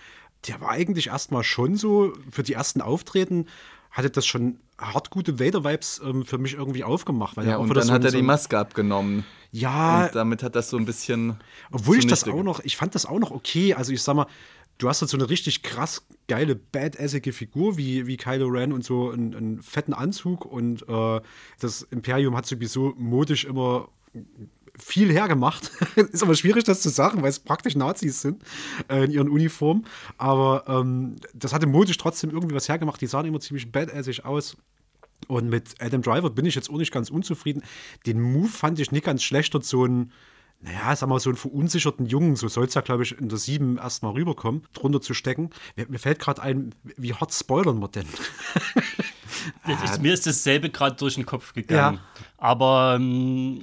der 0.48 0.60
war 0.60 0.70
eigentlich 0.70 1.08
erstmal 1.08 1.44
schon 1.44 1.76
so 1.76 2.12
für 2.30 2.42
die 2.42 2.54
ersten 2.54 2.80
Auftreten 2.80 3.46
hatte 3.92 4.10
das 4.10 4.26
schon 4.26 4.58
hart 4.78 5.10
gute 5.10 5.38
Vader-Vibes 5.38 6.00
ähm, 6.04 6.24
für 6.24 6.38
mich 6.38 6.54
irgendwie 6.54 6.82
aufgemacht. 6.82 7.36
ja, 7.36 7.58
und 7.58 7.74
dann 7.76 7.90
hat 7.90 8.04
er 8.04 8.10
so 8.10 8.16
die 8.16 8.22
Maske 8.22 8.58
abgenommen. 8.58 9.24
Ja. 9.52 10.06
Und 10.06 10.14
damit 10.14 10.42
hat 10.42 10.56
das 10.56 10.70
so 10.70 10.78
ein 10.78 10.86
bisschen. 10.86 11.36
Obwohl 11.70 11.98
ich 11.98 12.06
das 12.06 12.26
auch 12.26 12.42
noch, 12.42 12.60
ich 12.60 12.76
fand 12.76 12.94
das 12.94 13.06
auch 13.06 13.18
noch 13.18 13.30
okay. 13.30 13.74
Also 13.74 13.92
ich 13.92 14.02
sag 14.02 14.16
mal, 14.16 14.26
du 14.78 14.88
hast 14.88 15.02
halt 15.02 15.10
so 15.10 15.18
eine 15.18 15.28
richtig 15.28 15.62
krass 15.62 16.06
geile, 16.26 16.56
badassige 16.56 17.32
Figur 17.32 17.76
wie, 17.76 18.06
wie 18.06 18.16
Kylo 18.16 18.48
Ren 18.48 18.72
und 18.72 18.82
so 18.82 19.10
einen, 19.10 19.34
einen 19.34 19.62
fetten 19.62 19.92
Anzug 19.92 20.46
und 20.46 20.88
äh, 20.88 21.20
das 21.60 21.82
Imperium 21.90 22.34
hat 22.34 22.46
sowieso 22.46 22.94
modisch 22.96 23.44
immer 23.44 23.88
viel 24.78 25.12
hergemacht. 25.12 25.70
ist 25.96 26.22
aber 26.22 26.34
schwierig, 26.34 26.64
das 26.64 26.80
zu 26.80 26.88
sagen, 26.88 27.22
weil 27.22 27.30
es 27.30 27.40
praktisch 27.40 27.76
Nazis 27.76 28.22
sind 28.22 28.42
äh, 28.88 29.04
in 29.04 29.10
ihren 29.10 29.28
Uniformen. 29.28 29.86
Aber 30.18 30.64
ähm, 30.66 31.16
das 31.34 31.52
hatte 31.52 31.66
modisch 31.66 31.98
trotzdem 31.98 32.30
irgendwie 32.30 32.54
was 32.54 32.68
hergemacht. 32.68 33.00
Die 33.00 33.06
sahen 33.06 33.26
immer 33.26 33.40
ziemlich 33.40 33.70
badassig 33.70 34.24
aus. 34.24 34.56
Und 35.28 35.48
mit 35.48 35.74
Adam 35.80 36.02
Driver 36.02 36.30
bin 36.30 36.46
ich 36.46 36.54
jetzt 36.54 36.70
auch 36.70 36.78
nicht 36.78 36.92
ganz 36.92 37.10
unzufrieden. 37.10 37.62
Den 38.06 38.20
Move 38.20 38.48
fand 38.48 38.78
ich 38.80 38.90
nicht 38.90 39.04
ganz 39.04 39.22
schlecht, 39.22 39.54
dort 39.54 39.64
so 39.64 39.84
ein, 39.84 40.12
naja, 40.60 40.94
sag 40.96 41.08
mal, 41.08 41.20
so 41.20 41.30
einen 41.30 41.36
verunsicherten 41.36 42.06
Jungen, 42.06 42.36
so 42.36 42.48
soll 42.48 42.66
es 42.66 42.74
ja, 42.74 42.80
glaube 42.80 43.02
ich, 43.02 43.18
in 43.18 43.28
der 43.28 43.38
7 43.38 43.78
erstmal 43.78 44.12
rüberkommen, 44.12 44.62
drunter 44.72 45.00
zu 45.00 45.14
stecken. 45.14 45.50
Mir, 45.76 45.86
mir 45.88 45.98
fällt 45.98 46.18
gerade 46.18 46.42
ein, 46.42 46.74
wie 46.96 47.14
hart 47.14 47.32
spoilern 47.32 47.80
wir 47.80 47.88
denn? 47.88 48.06
ist, 49.84 50.02
mir 50.02 50.14
ist 50.14 50.26
dasselbe 50.26 50.70
gerade 50.70 50.96
durch 50.96 51.14
den 51.14 51.26
Kopf 51.26 51.52
gegangen. 51.52 51.96
Ja. 51.96 52.22
Aber 52.38 52.94
ähm, 52.96 53.62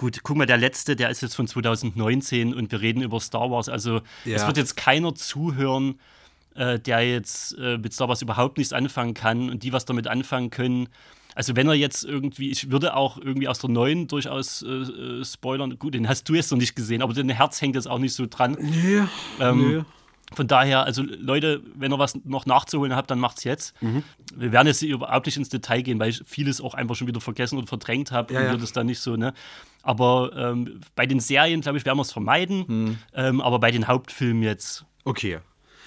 gut, 0.00 0.20
guck 0.22 0.38
mal, 0.38 0.46
der 0.46 0.56
letzte, 0.56 0.96
der 0.96 1.10
ist 1.10 1.20
jetzt 1.20 1.34
von 1.34 1.46
2019 1.46 2.54
und 2.54 2.72
wir 2.72 2.80
reden 2.80 3.02
über 3.02 3.20
Star 3.20 3.50
Wars. 3.50 3.68
Also 3.68 4.00
ja. 4.24 4.36
es 4.36 4.46
wird 4.46 4.56
jetzt 4.56 4.74
keiner 4.74 5.14
zuhören, 5.14 6.00
äh, 6.54 6.78
der 6.78 7.06
jetzt 7.06 7.54
äh, 7.58 7.76
mit 7.76 7.92
Star 7.92 8.08
Wars 8.08 8.22
überhaupt 8.22 8.56
nichts 8.56 8.72
anfangen 8.72 9.12
kann 9.12 9.50
und 9.50 9.62
die 9.62 9.74
was 9.74 9.84
damit 9.84 10.08
anfangen 10.08 10.48
können. 10.48 10.88
Also 11.34 11.54
wenn 11.54 11.68
er 11.68 11.74
jetzt 11.74 12.02
irgendwie, 12.02 12.50
ich 12.50 12.70
würde 12.70 12.96
auch 12.96 13.18
irgendwie 13.18 13.46
aus 13.46 13.58
der 13.58 13.68
neuen 13.68 14.08
durchaus 14.08 14.62
äh, 14.62 14.68
äh 14.68 15.24
spoilern. 15.24 15.78
Gut, 15.78 15.92
den 15.92 16.08
hast 16.08 16.26
du 16.30 16.34
jetzt 16.34 16.50
noch 16.50 16.58
nicht 16.58 16.74
gesehen, 16.74 17.02
aber 17.02 17.12
dein 17.12 17.28
Herz 17.28 17.60
hängt 17.60 17.74
jetzt 17.74 17.86
auch 17.86 17.98
nicht 17.98 18.14
so 18.14 18.24
dran. 18.26 18.56
Nee, 18.58 19.02
ähm, 19.38 19.72
nee. 19.72 19.84
Von 20.32 20.46
daher, 20.46 20.84
also 20.84 21.02
Leute, 21.02 21.60
wenn 21.74 21.92
ihr 21.92 21.98
was 21.98 22.14
noch 22.24 22.46
nachzuholen 22.46 22.94
habt, 22.94 23.10
dann 23.10 23.18
macht's 23.18 23.44
jetzt. 23.44 23.74
Mhm. 23.82 24.02
Wir 24.34 24.52
werden 24.52 24.68
jetzt 24.68 24.80
überhaupt 24.80 25.26
nicht 25.26 25.36
ins 25.36 25.48
Detail 25.48 25.82
gehen, 25.82 25.98
weil 25.98 26.10
ich 26.10 26.22
vieles 26.24 26.60
auch 26.60 26.74
einfach 26.74 26.94
schon 26.94 27.08
wieder 27.08 27.20
vergessen 27.20 27.58
und 27.58 27.68
verdrängt 27.68 28.12
habe 28.12 28.32
ja, 28.32 28.40
und 28.40 28.46
ja. 28.46 28.56
das 28.56 28.72
dann 28.72 28.86
nicht 28.86 29.00
so, 29.00 29.16
ne? 29.16 29.34
Aber 29.82 30.32
ähm, 30.36 30.80
bei 30.94 31.06
den 31.06 31.20
Serien, 31.20 31.60
glaube 31.60 31.78
ich, 31.78 31.84
werden 31.84 31.98
wir 31.98 32.02
es 32.02 32.12
vermeiden. 32.12 32.64
Mhm. 32.66 32.98
Ähm, 33.14 33.40
aber 33.40 33.58
bei 33.58 33.70
den 33.70 33.88
Hauptfilmen 33.88 34.42
jetzt. 34.42 34.84
Okay. 35.04 35.38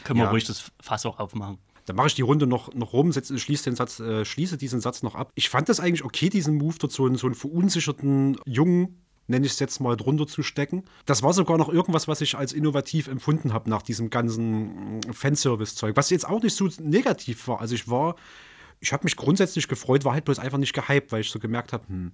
Können 0.03 0.19
wir 0.19 0.27
ruhig 0.27 0.43
das 0.43 0.71
Fass 0.81 1.05
auch 1.05 1.19
aufmachen. 1.19 1.59
Dann 1.85 1.95
mache 1.95 2.07
ich 2.07 2.15
die 2.15 2.21
Runde 2.21 2.47
noch, 2.47 2.73
noch 2.73 2.93
rum, 2.93 3.11
schließe, 3.11 3.65
den 3.65 3.75
Satz, 3.75 3.99
äh, 3.99 4.25
schließe 4.25 4.57
diesen 4.57 4.79
Satz 4.79 5.03
noch 5.03 5.15
ab. 5.15 5.31
Ich 5.35 5.49
fand 5.49 5.69
das 5.69 5.79
eigentlich 5.79 6.03
okay, 6.03 6.29
diesen 6.29 6.55
Move 6.55 6.75
dort 6.79 6.93
so 6.93 7.05
einen, 7.05 7.15
so 7.15 7.27
einen 7.27 7.35
verunsicherten 7.35 8.37
Jungen 8.45 9.03
nenne 9.27 9.45
ich 9.45 9.53
es 9.53 9.59
jetzt 9.59 9.79
mal, 9.79 9.95
drunter 9.95 10.27
zu 10.27 10.43
stecken. 10.43 10.83
Das 11.05 11.23
war 11.23 11.33
sogar 11.33 11.57
noch 11.57 11.69
irgendwas, 11.69 12.07
was 12.07 12.21
ich 12.21 12.35
als 12.35 12.53
innovativ 12.53 13.07
empfunden 13.07 13.53
habe 13.53 13.69
nach 13.69 13.81
diesem 13.81 14.09
ganzen 14.09 14.97
mm, 14.97 15.13
Fanservice-Zeug, 15.13 15.95
was 15.95 16.09
jetzt 16.09 16.27
auch 16.27 16.41
nicht 16.41 16.55
so 16.55 16.69
negativ 16.79 17.47
war. 17.47 17.61
Also 17.61 17.75
ich 17.75 17.87
war 17.87 18.15
ich 18.83 18.91
habe 18.91 19.05
mich 19.05 19.15
grundsätzlich 19.15 19.69
gefreut, 19.69 20.03
war 20.03 20.11
halt 20.11 20.25
bloß 20.25 20.39
einfach 20.39 20.57
nicht 20.57 20.73
gehypt, 20.73 21.13
weil 21.13 21.21
ich 21.21 21.29
so 21.29 21.39
gemerkt 21.39 21.71
habe, 21.71 21.87
hm, 21.87 22.11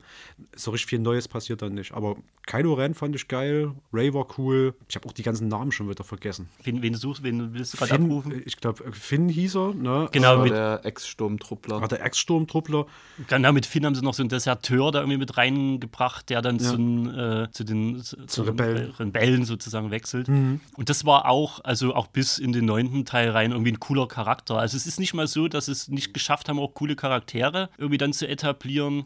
so 0.55 0.69
richtig 0.69 0.87
viel 0.87 0.99
Neues 0.99 1.27
passiert 1.27 1.63
dann 1.63 1.73
nicht. 1.73 1.93
Aber 1.93 2.15
Kylo 2.45 2.75
Ren 2.75 2.93
fand 2.93 3.15
ich 3.15 3.27
geil, 3.27 3.71
Ray 3.91 4.13
war 4.13 4.27
cool. 4.37 4.75
Ich 4.87 4.95
habe 4.95 5.07
auch 5.07 5.11
die 5.11 5.23
ganzen 5.23 5.47
Namen 5.47 5.71
schon 5.71 5.89
wieder 5.89 6.03
vergessen. 6.03 6.47
Wen, 6.63 6.83
wen 6.83 6.93
suchst 6.93 7.23
wen 7.23 7.55
willst 7.55 7.73
du 7.73 7.77
gerade 7.77 7.95
abrufen? 7.95 8.43
Ich 8.45 8.57
glaube, 8.57 8.91
Finn 8.91 9.29
hieß 9.29 9.55
er. 9.55 9.73
Ne? 9.73 10.09
Genau, 10.11 10.43
mit 10.43 10.51
der 10.51 10.81
Ex-Sturmtruppler. 10.83 11.81
War 11.81 11.87
der 11.87 12.05
Ex-Sturmtruppler. 12.05 12.85
Genau, 13.27 13.51
mit 13.51 13.65
Finn 13.65 13.83
haben 13.87 13.95
sie 13.95 14.03
noch 14.03 14.13
so 14.13 14.21
einen 14.21 14.29
Deserteur 14.29 14.91
da 14.91 14.99
irgendwie 14.99 15.17
mit 15.17 15.37
reingebracht, 15.37 16.29
der 16.29 16.43
dann 16.43 16.59
ja. 16.59 16.69
zu, 16.69 17.47
äh, 17.47 17.51
zu, 17.51 17.63
den 17.63 18.03
zu, 18.03 18.27
zu 18.27 18.43
Rebellen. 18.43 18.91
Rebellen. 18.91 19.45
sozusagen 19.45 19.89
wechselt. 19.89 20.27
Mhm. 20.27 20.59
Und 20.75 20.89
das 20.89 21.03
war 21.03 21.27
auch, 21.27 21.63
also 21.63 21.95
auch 21.95 22.05
bis 22.07 22.37
in 22.37 22.53
den 22.53 22.65
neunten 22.65 23.05
Teil 23.05 23.31
rein 23.31 23.51
irgendwie 23.51 23.71
ein 23.71 23.79
cooler 23.79 24.07
Charakter. 24.07 24.59
Also 24.59 24.77
es 24.77 24.85
ist 24.85 24.99
nicht 24.99 25.15
mal 25.15 25.25
so, 25.25 25.47
dass 25.47 25.67
es 25.67 25.87
nicht 25.87 26.13
geschafft 26.13 26.47
haben, 26.47 26.58
auch 26.61 26.73
coole 26.73 26.95
Charaktere 26.95 27.69
irgendwie 27.77 27.97
dann 27.97 28.13
zu 28.13 28.27
etablieren. 28.27 29.05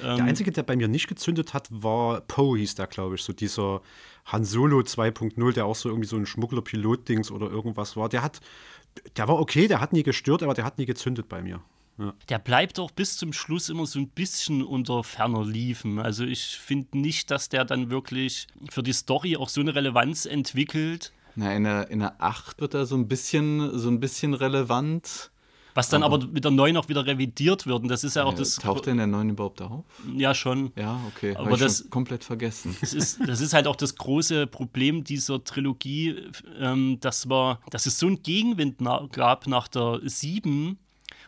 Der 0.00 0.18
ähm, 0.18 0.24
einzige, 0.24 0.52
der 0.52 0.62
bei 0.62 0.76
mir 0.76 0.88
nicht 0.88 1.08
gezündet 1.08 1.54
hat, 1.54 1.68
war 1.70 2.20
Poe, 2.22 2.58
hieß 2.58 2.74
der, 2.74 2.86
glaube 2.86 3.16
ich. 3.16 3.22
So 3.22 3.32
dieser 3.32 3.82
Han 4.26 4.44
Solo 4.44 4.80
2.0, 4.80 5.52
der 5.52 5.66
auch 5.66 5.76
so 5.76 5.88
irgendwie 5.88 6.08
so 6.08 6.16
ein 6.16 6.26
Schmuggler-Pilot-Dings 6.26 7.30
oder 7.30 7.50
irgendwas 7.50 7.96
war. 7.96 8.08
Der 8.08 8.22
hat, 8.22 8.40
der 9.16 9.28
war 9.28 9.38
okay, 9.38 9.68
der 9.68 9.80
hat 9.80 9.92
nie 9.92 10.02
gestört, 10.02 10.42
aber 10.42 10.54
der 10.54 10.64
hat 10.64 10.78
nie 10.78 10.86
gezündet 10.86 11.28
bei 11.28 11.42
mir. 11.42 11.60
Ja. 11.98 12.14
Der 12.28 12.38
bleibt 12.38 12.78
auch 12.78 12.90
bis 12.90 13.18
zum 13.18 13.32
Schluss 13.32 13.68
immer 13.68 13.86
so 13.86 13.98
ein 13.98 14.08
bisschen 14.08 14.62
unter 14.62 15.04
ferner 15.04 15.44
Liefen. 15.44 15.98
Also 15.98 16.24
ich 16.24 16.56
finde 16.56 16.98
nicht, 16.98 17.30
dass 17.30 17.48
der 17.48 17.64
dann 17.64 17.90
wirklich 17.90 18.46
für 18.70 18.82
die 18.82 18.94
Story 18.94 19.36
auch 19.36 19.48
so 19.48 19.60
eine 19.60 19.74
Relevanz 19.74 20.24
entwickelt. 20.24 21.12
Na, 21.34 21.54
in 21.54 21.64
der, 21.64 21.90
in 21.90 21.98
der 22.00 22.20
8 22.20 22.60
wird 22.60 22.74
er 22.74 22.86
so 22.86 22.96
ein 22.96 23.08
bisschen, 23.08 23.78
so 23.78 23.88
ein 23.88 24.00
bisschen 24.00 24.34
relevant. 24.34 25.30
Was 25.74 25.88
dann 25.88 26.02
aber, 26.02 26.16
aber 26.16 26.26
mit 26.26 26.44
der 26.44 26.50
9 26.50 26.76
auch 26.76 26.88
wieder 26.88 27.06
revidiert 27.06 27.66
wird. 27.66 27.82
Und 27.82 27.88
das 27.88 28.04
ist 28.04 28.16
ja 28.16 28.24
auch 28.24 28.34
das. 28.34 28.56
Taucht 28.56 28.86
der 28.86 28.92
in 28.92 28.98
der 28.98 29.06
9 29.06 29.30
überhaupt 29.30 29.62
auf? 29.62 29.84
Ja, 30.14 30.34
schon. 30.34 30.72
Ja, 30.76 31.00
okay. 31.08 31.34
Aber 31.36 31.56
das 31.56 31.88
komplett 31.90 32.24
vergessen. 32.24 32.76
Das 32.82 32.94
ist, 32.94 33.20
das 33.26 33.40
ist 33.40 33.54
halt 33.54 33.66
auch 33.66 33.76
das 33.76 33.94
große 33.94 34.46
Problem 34.48 35.04
dieser 35.04 35.42
Trilogie, 35.44 36.16
ähm, 36.58 36.98
dass, 37.00 37.28
wir, 37.28 37.60
dass 37.70 37.86
es 37.86 37.98
so 37.98 38.06
einen 38.08 38.22
Gegenwind 38.22 38.78
gab 39.12 39.46
nach 39.46 39.68
der 39.68 40.00
7 40.04 40.78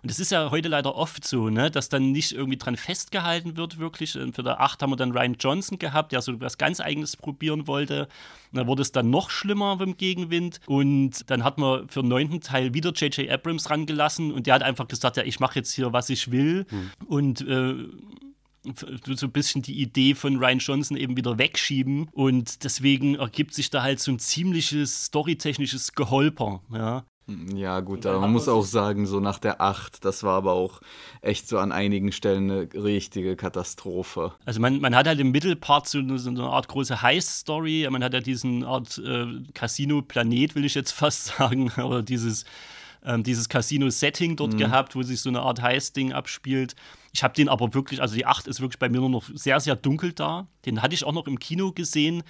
und 0.04 0.10
das 0.10 0.20
ist 0.20 0.32
ja 0.32 0.50
heute 0.50 0.68
leider 0.68 0.96
oft 0.96 1.26
so, 1.26 1.48
ne, 1.48 1.70
dass 1.70 1.88
dann 1.88 2.12
nicht 2.12 2.32
irgendwie 2.32 2.58
dran 2.58 2.76
festgehalten 2.76 3.56
wird, 3.56 3.78
wirklich. 3.78 4.12
Für 4.12 4.42
der 4.42 4.60
8 4.60 4.82
haben 4.82 4.90
wir 4.90 4.96
dann 4.96 5.12
Ryan 5.12 5.36
Johnson 5.40 5.78
gehabt, 5.78 6.12
der 6.12 6.20
so 6.20 6.38
was 6.42 6.58
ganz 6.58 6.78
Eigenes 6.80 7.16
probieren 7.16 7.66
wollte. 7.66 8.02
Und 8.52 8.58
dann 8.58 8.66
wurde 8.66 8.82
es 8.82 8.92
dann 8.92 9.08
noch 9.08 9.30
schlimmer 9.30 9.78
beim 9.78 9.96
Gegenwind. 9.96 10.60
Und 10.66 11.30
dann 11.30 11.42
hat 11.42 11.56
man 11.56 11.88
für 11.88 12.02
den 12.02 12.10
neunten 12.10 12.42
Teil 12.42 12.74
wieder 12.74 12.92
J.J. 12.92 13.30
Abrams 13.30 13.70
rangelassen 13.70 14.30
und 14.30 14.46
der 14.46 14.56
hat 14.56 14.62
einfach 14.62 14.88
gesagt, 14.88 15.16
ja, 15.16 15.22
ich 15.22 15.40
mache 15.40 15.60
jetzt 15.60 15.72
hier, 15.72 15.94
was 15.94 16.10
ich 16.10 16.30
will. 16.30 16.66
Mhm. 16.70 16.90
Und 17.06 17.40
äh, 17.48 17.74
so 19.14 19.26
ein 19.26 19.32
bisschen 19.32 19.62
die 19.62 19.80
Idee 19.80 20.14
von 20.14 20.36
Ryan 20.36 20.58
Johnson 20.58 20.98
eben 20.98 21.16
wieder 21.16 21.38
wegschieben 21.38 22.10
und 22.12 22.62
deswegen 22.64 23.14
ergibt 23.14 23.54
sich 23.54 23.70
da 23.70 23.82
halt 23.82 24.00
so 24.00 24.10
ein 24.12 24.18
ziemliches 24.18 25.06
storytechnisches 25.06 25.92
Geholper, 25.94 26.60
ja. 26.72 27.04
Ja, 27.26 27.80
gut, 27.80 28.04
aber 28.04 28.20
man 28.20 28.32
muss 28.32 28.48
auch 28.48 28.64
sagen, 28.64 29.06
so 29.06 29.18
nach 29.18 29.38
der 29.38 29.62
8, 29.62 30.04
das 30.04 30.22
war 30.24 30.36
aber 30.36 30.52
auch 30.52 30.80
echt 31.22 31.48
so 31.48 31.58
an 31.58 31.72
einigen 31.72 32.12
Stellen 32.12 32.50
eine 32.50 32.68
richtige 32.74 33.34
Katastrophe. 33.34 34.32
Also 34.44 34.60
man, 34.60 34.78
man 34.80 34.94
hat 34.94 35.06
halt 35.06 35.20
im 35.20 35.30
Mittelpart 35.30 35.88
so 35.88 35.98
eine, 35.98 36.18
so 36.18 36.28
eine 36.28 36.42
Art 36.42 36.68
große 36.68 37.00
Heist-Story, 37.00 37.88
man 37.90 38.04
hat 38.04 38.12
ja 38.12 38.20
diesen 38.20 38.62
Art 38.62 38.98
äh, 38.98 39.26
Casino-Planet, 39.54 40.54
will 40.54 40.66
ich 40.66 40.74
jetzt 40.74 40.92
fast 40.92 41.26
sagen, 41.26 41.72
oder 41.82 42.02
dieses, 42.02 42.44
ähm, 43.02 43.22
dieses 43.22 43.48
Casino-Setting 43.48 44.36
dort 44.36 44.52
mhm. 44.52 44.58
gehabt, 44.58 44.94
wo 44.94 45.02
sich 45.02 45.22
so 45.22 45.30
eine 45.30 45.40
Art 45.40 45.62
Heist-Ding 45.62 46.12
abspielt. 46.12 46.74
Ich 47.14 47.22
habe 47.22 47.32
den 47.32 47.48
aber 47.48 47.72
wirklich, 47.72 48.02
also 48.02 48.16
die 48.16 48.26
8 48.26 48.48
ist 48.48 48.60
wirklich 48.60 48.78
bei 48.78 48.90
mir 48.90 49.00
nur 49.00 49.08
noch 49.08 49.30
sehr, 49.32 49.60
sehr 49.60 49.76
dunkel 49.76 50.12
da. 50.12 50.46
Den 50.66 50.82
hatte 50.82 50.94
ich 50.94 51.04
auch 51.04 51.12
noch 51.12 51.26
im 51.26 51.38
Kino 51.38 51.72
gesehen. 51.72 52.22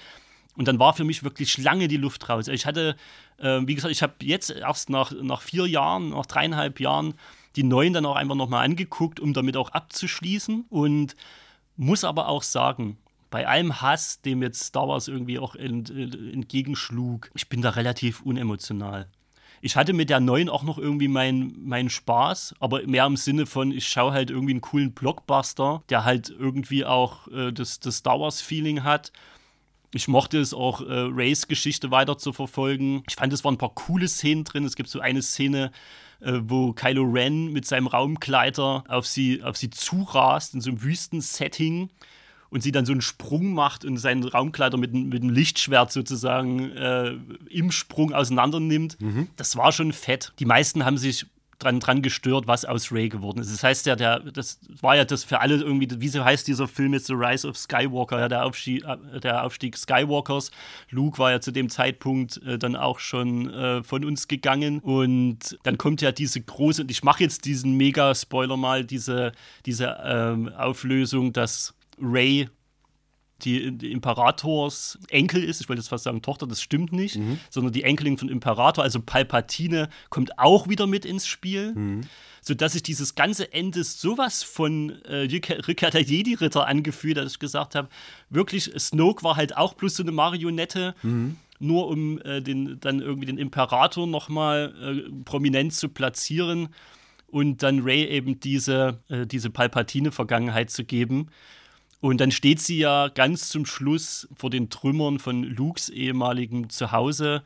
Und 0.57 0.69
dann 0.69 0.79
war 0.79 0.95
für 0.95 1.05
mich 1.05 1.25
wirklich 1.25 1.59
lange 1.59 1.89
die 1.89 1.97
Luft 1.97 2.29
raus. 2.29 2.49
Ich 2.49 2.67
hatte, 2.67 2.97
äh, 3.39 3.61
wie 3.65 3.75
gesagt, 3.75 3.93
ich 3.93 4.03
habe 4.03 4.15
jetzt 4.23 4.51
erst 4.51 4.89
nach, 4.91 5.13
nach 5.13 5.43
vier 5.43 5.67
Jahren, 5.67 6.11
nach 6.11 6.27
dreieinhalb 6.27 6.81
Jahren 6.81 7.15
die 7.57 7.63
neuen 7.63 7.93
dann 7.93 8.07
auch 8.07 8.17
einfach 8.17 8.35
nochmal 8.35 8.65
angeguckt, 8.65 9.21
um 9.21 9.33
damit 9.33 9.57
auch 9.57 9.71
abzuschließen. 9.71 10.67
Und 10.71 11.17
muss 11.77 12.05
aber 12.05 12.29
auch 12.29 12.43
sagen, 12.43 12.99
bei 13.31 13.49
allem 13.49 13.81
Hass, 13.81 14.21
dem 14.23 14.43
jetzt 14.43 14.63
Star 14.63 14.89
Wars 14.89 15.09
irgendwie 15.09 15.39
auch 15.39 15.57
ent, 15.57 15.91
entgegenschlug, 15.91 17.31
ich 17.35 17.49
bin 17.49 17.63
da 17.63 17.71
relativ 17.71 18.23
unemotional. 18.23 19.09
Ich 19.61 19.77
hatte 19.77 19.93
mit 19.93 20.11
der 20.11 20.21
neuen 20.21 20.51
auch 20.51 20.63
noch 20.63 20.79
irgendwie 20.79 21.09
meinen 21.09 21.57
mein 21.65 21.89
Spaß, 21.89 22.55
aber 22.61 22.87
mehr 22.87 23.07
im 23.07 23.17
Sinne 23.17 23.47
von, 23.47 23.73
ich 23.73 23.89
schaue 23.89 24.13
halt 24.13 24.31
irgendwie 24.31 24.53
einen 24.53 24.61
coolen 24.61 24.93
Blockbuster, 24.93 25.83
der 25.89 26.05
halt 26.05 26.29
irgendwie 26.29 26.85
auch 26.85 27.29
äh, 27.29 27.51
das, 27.51 27.81
das 27.81 27.97
Star 27.97 28.21
Wars-Feeling 28.21 28.85
hat 28.85 29.11
ich 29.95 30.09
mochte 30.09 30.39
es 30.39 30.53
auch, 30.53 30.81
äh, 30.81 30.93
Rays 30.93 31.49
Geschichte 31.49 31.91
weiter 31.91 32.19
zu 32.19 32.33
verfolgen. 32.33 33.03
Ich 33.09 33.17
fand, 33.17 33.33
es 33.33 33.45
waren 33.45 33.55
ein 33.55 33.59
paar 33.59 33.75
coole 33.75 34.09
Szenen 34.09 34.45
drin. 34.45 34.65
Es 34.65 34.77
gibt 34.77 34.89
so 34.89 35.01
eine 35.01 35.23
Szene, 35.23 35.71
äh, 36.21 36.41
wo 36.43 36.73
Kylo 36.73 37.05
Ren 37.05 37.53
mit 37.53 37.65
seinem 37.65 37.87
Raumkleiter 37.87 38.85
auf 38.89 39.07
sie, 39.07 39.43
auf 39.43 39.57
sie 39.57 39.71
zurast 39.71 40.55
in 40.55 40.61
so 40.61 40.71
einem 40.71 40.83
Wüstensetting 40.83 41.91
und 42.51 42.63
sie 42.63 42.73
dann 42.73 42.87
so 42.87 42.93
einen 42.93 43.03
Sprung 43.03 43.53
macht 43.53 43.85
und 43.85 43.97
seinen 43.97 44.25
Raumkleider 44.25 44.79
mit, 44.79 44.95
mit 44.95 45.23
einem 45.23 45.33
Lichtschwert 45.33 45.93
sozusagen 45.93 46.71
äh, 46.73 47.17
im 47.51 47.71
Sprung 47.71 48.13
auseinander 48.13 48.61
nimmt. 48.61 49.01
Mhm. 49.01 49.29
Das 49.37 49.57
war 49.57 49.73
schon 49.73 49.93
fett. 49.93 50.33
Die 50.39 50.45
meisten 50.45 50.85
haben 50.85 50.99
sich 50.99 51.27
dran, 51.59 51.81
dran 51.81 52.03
gestört, 52.03 52.47
was 52.47 52.65
aus 52.65 52.93
Ray 52.93 53.09
geworden 53.09 53.41
ist. 53.41 53.53
Das 53.53 53.63
heißt 53.63 53.87
ja, 53.87 53.97
der, 53.97 54.21
das 54.21 54.59
war 54.81 54.97
ja 54.97 55.05
das 55.05 55.25
für 55.25 55.41
alle 55.41 55.57
irgendwie, 55.57 55.89
wie 56.01 56.09
so 56.09 56.25
heißt 56.25 56.47
dieser 56.47 56.69
Film 56.69 56.95
jetzt 56.95 57.07
The 57.07 57.15
Rise 57.15 57.49
of 57.49 57.57
Skywalker, 57.57 58.19
ja, 58.21 58.29
der, 58.29 58.45
Aufstieg, 58.45 58.85
äh, 58.85 59.21
der 59.21 59.45
Aufstieg 59.45 59.77
Skywalkers. 59.77 60.51
Luke 60.91 61.19
war 61.19 61.31
ja 61.31 61.41
zu 61.41 61.51
dem 61.51 61.69
Zeitpunkt 61.69 62.41
äh, 62.45 62.59
dann 62.59 62.77
auch 62.77 62.99
schon 62.99 63.51
äh, 63.51 63.83
von 63.83 64.05
uns 64.05 64.29
gegangen 64.29 64.81
und 64.81 65.59
dann 65.63 65.79
kommt 65.79 66.03
ja 66.03 66.13
diese 66.13 66.41
große, 66.41 66.83
und 66.83 66.91
ich 66.91 67.03
mache 67.03 67.23
jetzt 67.23 67.45
diesen 67.45 67.77
Mega-Spoiler 67.77 68.57
mal, 68.57 68.85
diese, 68.85 69.33
diese 69.67 69.97
ähm, 70.05 70.53
Auflösung, 70.55 71.33
dass 71.33 71.75
Ray 72.01 72.49
die, 73.43 73.73
die, 73.73 73.93
Imperators 73.93 74.99
Enkel 75.09 75.43
ist, 75.43 75.61
ich 75.61 75.69
wollte 75.69 75.81
jetzt 75.81 75.89
fast 75.89 76.05
sagen 76.05 76.23
Tochter, 76.23 76.47
das 76.47 76.63
stimmt 76.63 76.93
nicht, 76.93 77.17
mhm. 77.17 77.39
sondern 77.51 77.73
die 77.73 77.83
Enkelin 77.83 78.17
von 78.17 78.29
Imperator, 78.29 78.85
also 78.85 79.01
Palpatine, 79.01 79.89
kommt 80.11 80.39
auch 80.39 80.69
wieder 80.69 80.87
mit 80.87 81.05
ins 81.05 81.27
Spiel. 81.27 81.75
Mhm. 81.75 82.01
Sodass 82.47 82.75
sich 82.75 82.83
dieses 82.83 83.15
ganze 83.15 83.55
Ende 83.55 83.85
sowas 83.85 84.43
von 84.43 85.03
äh, 85.05 85.27
Rückkehr 85.67 85.91
der 85.91 86.03
Jedi-Ritter 86.03 86.67
angefühlt, 86.67 87.17
dass 87.17 87.33
ich 87.33 87.39
gesagt 87.39 87.75
habe, 87.75 87.89
wirklich, 88.29 88.71
Snoke 88.79 89.25
war 89.25 89.37
halt 89.37 89.57
auch 89.57 89.73
bloß 89.73 89.97
so 89.97 90.03
eine 90.03 90.13
Marionette. 90.13 90.95
Mhm 91.03 91.37
nur 91.61 91.89
um 91.89 92.21
äh, 92.23 92.43
den, 92.43 92.79
dann 92.81 93.01
irgendwie 93.01 93.27
den 93.27 93.39
Imperator 93.39 94.07
nochmal 94.07 94.75
äh, 94.83 95.11
prominent 95.25 95.73
zu 95.73 95.89
platzieren 95.89 96.69
und 97.27 97.63
dann 97.63 97.81
Ray 97.81 98.05
eben 98.05 98.39
diese, 98.39 99.01
äh, 99.09 99.27
diese 99.27 99.51
Palpatine-Vergangenheit 99.51 100.71
zu 100.71 100.85
geben. 100.85 101.31
Und 102.05 102.21
dann 102.21 102.31
steht 102.31 102.61
sie 102.61 102.77
ja 102.77 103.09
ganz 103.09 103.49
zum 103.49 103.65
Schluss 103.65 104.29
vor 104.37 104.51
den 104.51 104.69
Trümmern 104.69 105.19
von 105.19 105.43
Lukes 105.43 105.89
ehemaligem 105.89 106.69
Zuhause 106.69 107.43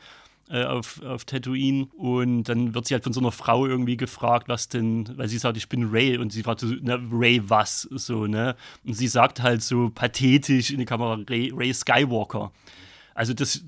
äh, 0.51 0.65
auf, 0.65 1.01
auf 1.05 1.25
Tatooine. 1.25 1.87
Und 1.97 2.43
dann 2.49 2.75
wird 2.75 2.89
sie 2.89 2.95
halt 2.95 3.05
von 3.05 3.13
so 3.13 3.21
einer 3.21 3.31
Frau 3.31 3.69
irgendwie 3.69 3.97
gefragt, 3.97 4.49
was 4.49 4.69
denn, 4.69 5.17
weil 5.17 5.29
sie 5.29 5.39
sagt, 5.39 5.57
ich 5.59 5.69
bin 5.69 5.91
Ray. 5.93 6.19
Und 6.19 6.33
sie 6.33 6.43
fragt 6.43 6.59
so, 6.59 6.75
na, 6.83 6.99
Ray 7.13 7.41
was? 7.49 7.83
So, 7.83 8.27
ne? 8.27 8.57
Und 8.85 8.95
sie 8.95 9.07
sagt 9.07 9.41
halt 9.43 9.63
so 9.63 9.91
pathetisch 9.91 10.73
in 10.73 10.81
die 10.81 10.87
Kamera, 10.87 11.21
Ray, 11.31 11.53
Ray 11.55 11.73
Skywalker. 11.73 12.51
Also 13.15 13.35
das 13.35 13.63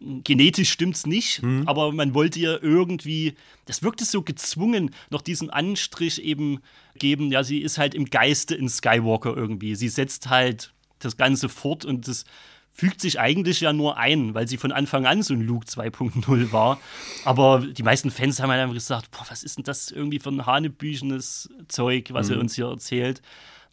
genetisch 0.00 0.70
stimmt's 0.70 1.06
nicht, 1.06 1.42
mhm. 1.42 1.64
aber 1.66 1.92
man 1.92 2.14
wollte 2.14 2.38
ihr 2.38 2.62
irgendwie, 2.62 3.34
das 3.66 3.82
wirkte 3.82 4.04
so 4.04 4.22
gezwungen, 4.22 4.94
noch 5.10 5.20
diesen 5.20 5.50
Anstrich 5.50 6.22
eben 6.22 6.60
geben, 6.98 7.30
ja, 7.30 7.44
sie 7.44 7.58
ist 7.58 7.78
halt 7.78 7.94
im 7.94 8.06
Geiste 8.06 8.54
in 8.54 8.68
Skywalker 8.68 9.36
irgendwie. 9.36 9.74
Sie 9.74 9.88
setzt 9.88 10.28
halt 10.28 10.72
das 10.98 11.16
Ganze 11.16 11.48
fort 11.48 11.84
und 11.84 12.08
das 12.08 12.24
fügt 12.72 13.00
sich 13.00 13.20
eigentlich 13.20 13.60
ja 13.60 13.72
nur 13.72 13.98
ein, 13.98 14.32
weil 14.34 14.48
sie 14.48 14.56
von 14.56 14.72
Anfang 14.72 15.04
an 15.04 15.22
so 15.22 15.34
ein 15.34 15.42
Luke 15.42 15.66
2.0 15.66 16.52
war. 16.52 16.80
Aber 17.24 17.60
die 17.60 17.82
meisten 17.82 18.10
Fans 18.10 18.40
haben 18.40 18.50
halt 18.50 18.60
einfach 18.60 18.74
gesagt, 18.74 19.10
boah, 19.10 19.26
was 19.28 19.42
ist 19.42 19.58
denn 19.58 19.64
das 19.64 19.90
irgendwie 19.90 20.18
für 20.18 20.30
ein 20.30 20.46
hanebüchenes 20.46 21.50
Zeug, 21.68 22.08
was 22.12 22.28
mhm. 22.28 22.34
er 22.34 22.40
uns 22.40 22.54
hier 22.54 22.66
erzählt 22.66 23.20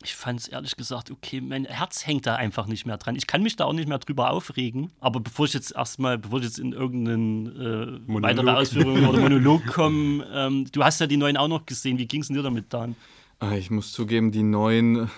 ich 0.03 0.15
fand 0.15 0.39
es 0.39 0.47
ehrlich 0.47 0.75
gesagt, 0.75 1.09
okay, 1.09 1.41
mein 1.41 1.65
Herz 1.65 2.05
hängt 2.05 2.27
da 2.27 2.35
einfach 2.35 2.67
nicht 2.67 2.85
mehr 2.85 2.97
dran. 2.97 3.15
Ich 3.15 3.25
kann 3.25 3.41
mich 3.41 3.55
da 3.55 3.65
auch 3.65 3.73
nicht 3.73 3.89
mehr 3.89 3.97
drüber 3.97 4.29
aufregen. 4.29 4.91
Aber 4.99 5.19
bevor 5.19 5.45
ich 5.45 5.53
jetzt 5.53 5.75
erstmal, 5.75 6.17
bevor 6.19 6.39
ich 6.39 6.45
jetzt 6.45 6.59
in 6.59 6.71
irgendeine 6.71 7.99
äh, 8.07 8.21
weitere 8.21 8.51
Ausführung 8.51 9.07
oder 9.07 9.19
Monolog 9.19 9.65
komme, 9.65 10.25
ähm, 10.31 10.67
du 10.71 10.83
hast 10.83 10.99
ja 10.99 11.07
die 11.07 11.17
neuen 11.17 11.35
auch 11.35 11.47
noch 11.47 11.65
gesehen. 11.65 11.97
Wie 11.97 12.05
ging 12.05 12.21
es 12.21 12.27
dir 12.27 12.43
damit, 12.43 12.71
Dan? 12.71 12.95
Ah, 13.39 13.53
ich 13.53 13.71
muss 13.71 13.91
zugeben, 13.91 14.31
die 14.31 14.43
neuen. 14.43 15.09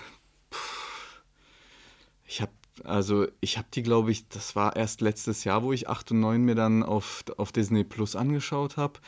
Ich 2.26 2.40
habe 2.40 2.52
also 2.84 3.26
ich 3.40 3.58
habe 3.58 3.68
die, 3.74 3.82
glaube 3.82 4.10
ich, 4.10 4.28
das 4.28 4.56
war 4.56 4.74
erst 4.76 5.00
letztes 5.00 5.44
Jahr, 5.44 5.62
wo 5.62 5.72
ich 5.72 5.88
8 5.88 6.12
und 6.12 6.20
9 6.20 6.42
mir 6.42 6.54
dann 6.54 6.82
auf, 6.82 7.24
auf 7.36 7.52
Disney 7.52 7.84
Plus 7.84 8.16
angeschaut 8.16 8.76
habe. 8.76 9.00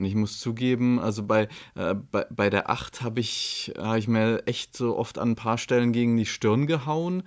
Und 0.00 0.06
ich 0.06 0.14
muss 0.14 0.40
zugeben, 0.40 0.98
also 0.98 1.22
bei, 1.22 1.46
äh, 1.74 1.94
bei, 1.94 2.24
bei 2.30 2.48
der 2.48 2.70
8 2.70 3.02
habe 3.02 3.20
ich, 3.20 3.70
hab 3.76 3.98
ich 3.98 4.08
mir 4.08 4.42
echt 4.46 4.74
so 4.74 4.96
oft 4.96 5.18
an 5.18 5.32
ein 5.32 5.36
paar 5.36 5.58
Stellen 5.58 5.92
gegen 5.92 6.16
die 6.16 6.24
Stirn 6.24 6.66
gehauen 6.66 7.22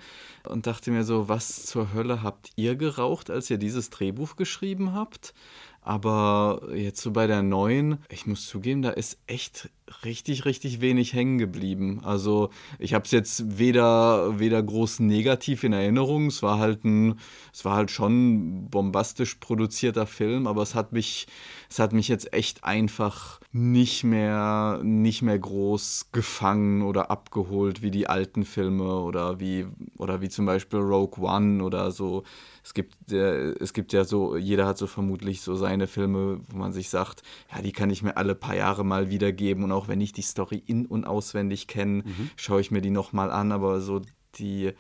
und 0.50 0.66
dachte 0.66 0.90
mir 0.90 1.04
so, 1.04 1.30
was 1.30 1.68
zur 1.68 1.94
Hölle 1.94 2.24
habt 2.24 2.50
ihr 2.56 2.76
geraucht, 2.76 3.30
als 3.30 3.52
ihr 3.52 3.60
dieses 3.60 3.92
Drehbuch 3.92 4.36
geschrieben 4.38 4.94
habt? 4.94 5.36
Aber 5.82 6.62
jetzt 6.74 7.02
so 7.02 7.12
bei 7.12 7.28
der 7.28 7.44
neuen, 7.44 8.00
ich 8.10 8.26
muss 8.26 8.48
zugeben, 8.48 8.82
da 8.82 8.90
ist 8.90 9.20
echt 9.28 9.70
richtig, 10.04 10.46
richtig 10.46 10.82
wenig 10.82 11.14
hängen 11.14 11.38
geblieben. 11.38 12.02
Also 12.04 12.50
ich 12.80 12.94
habe 12.94 13.06
es 13.06 13.12
jetzt 13.12 13.58
weder, 13.58 14.40
weder 14.40 14.62
groß 14.64 15.00
negativ 15.00 15.64
in 15.64 15.74
Erinnerung. 15.74 16.28
Es 16.28 16.42
war 16.42 16.60
halt 16.60 16.84
ein, 16.86 17.20
es 17.52 17.66
war 17.66 17.76
halt 17.76 17.92
schon 17.92 18.70
bombastisch 18.70 19.36
produzierter 19.36 20.08
Film, 20.08 20.48
aber 20.48 20.62
es 20.62 20.76
hat 20.76 20.94
mich, 20.94 21.28
es 21.70 21.80
hat 21.80 21.94
mich 21.94 22.08
jetzt 22.08 22.34
echt 22.34 22.64
einfach 22.64 23.40
nicht 23.52 24.04
mehr, 24.04 24.80
nicht 24.84 25.22
mehr 25.22 25.38
groß 25.38 26.10
gefangen 26.12 26.82
oder 26.82 27.12
abgeholt 27.12 27.82
wie 27.82 27.92
die 27.92 28.08
alten 28.08 28.46
Filme 28.46 29.00
oder 29.02 29.40
wie, 29.40 29.68
oder 29.98 30.22
wie 30.22 30.30
zum 30.30 30.46
Beispiel 30.46 30.80
Rogue 30.80 31.24
One 31.24 31.64
oder 31.64 31.92
so. 31.92 32.24
Es 32.64 32.74
gibt, 32.74 33.12
äh, 33.12 33.52
es 33.60 33.74
gibt 33.74 33.92
ja 33.92 34.06
so, 34.06 34.38
jeder 34.38 34.66
hat 34.66 34.78
so 34.78 34.88
vermutlich 34.88 35.42
so 35.42 35.56
seine 35.56 35.86
Filme, 35.86 36.40
wo 36.50 36.58
man 36.58 36.72
sich 36.72 36.90
sagt, 36.90 37.22
ja, 37.54 37.62
die 37.62 37.74
kann 37.74 37.90
ich 37.90 38.02
mir 38.02 38.16
alle 38.16 38.36
paar 38.36 38.56
Jahre 38.56 38.86
mal 38.86 39.10
wiedergeben 39.10 39.66
und 39.66 39.73
auch 39.74 39.88
wenn 39.88 40.02
ich 40.02 40.14
die 40.14 40.22
Story 40.22 40.64
in- 40.66 40.86
und 40.86 41.06
auswendig 41.06 41.68
kenne, 41.68 42.04
mhm. 42.04 42.30
schaue 42.36 42.62
ich 42.62 42.72
mir 42.72 42.82
die 42.82 42.90
nochmal 42.90 43.32
an, 43.32 43.52
aber 43.52 43.82
so 43.82 44.02
die, 44.36 44.72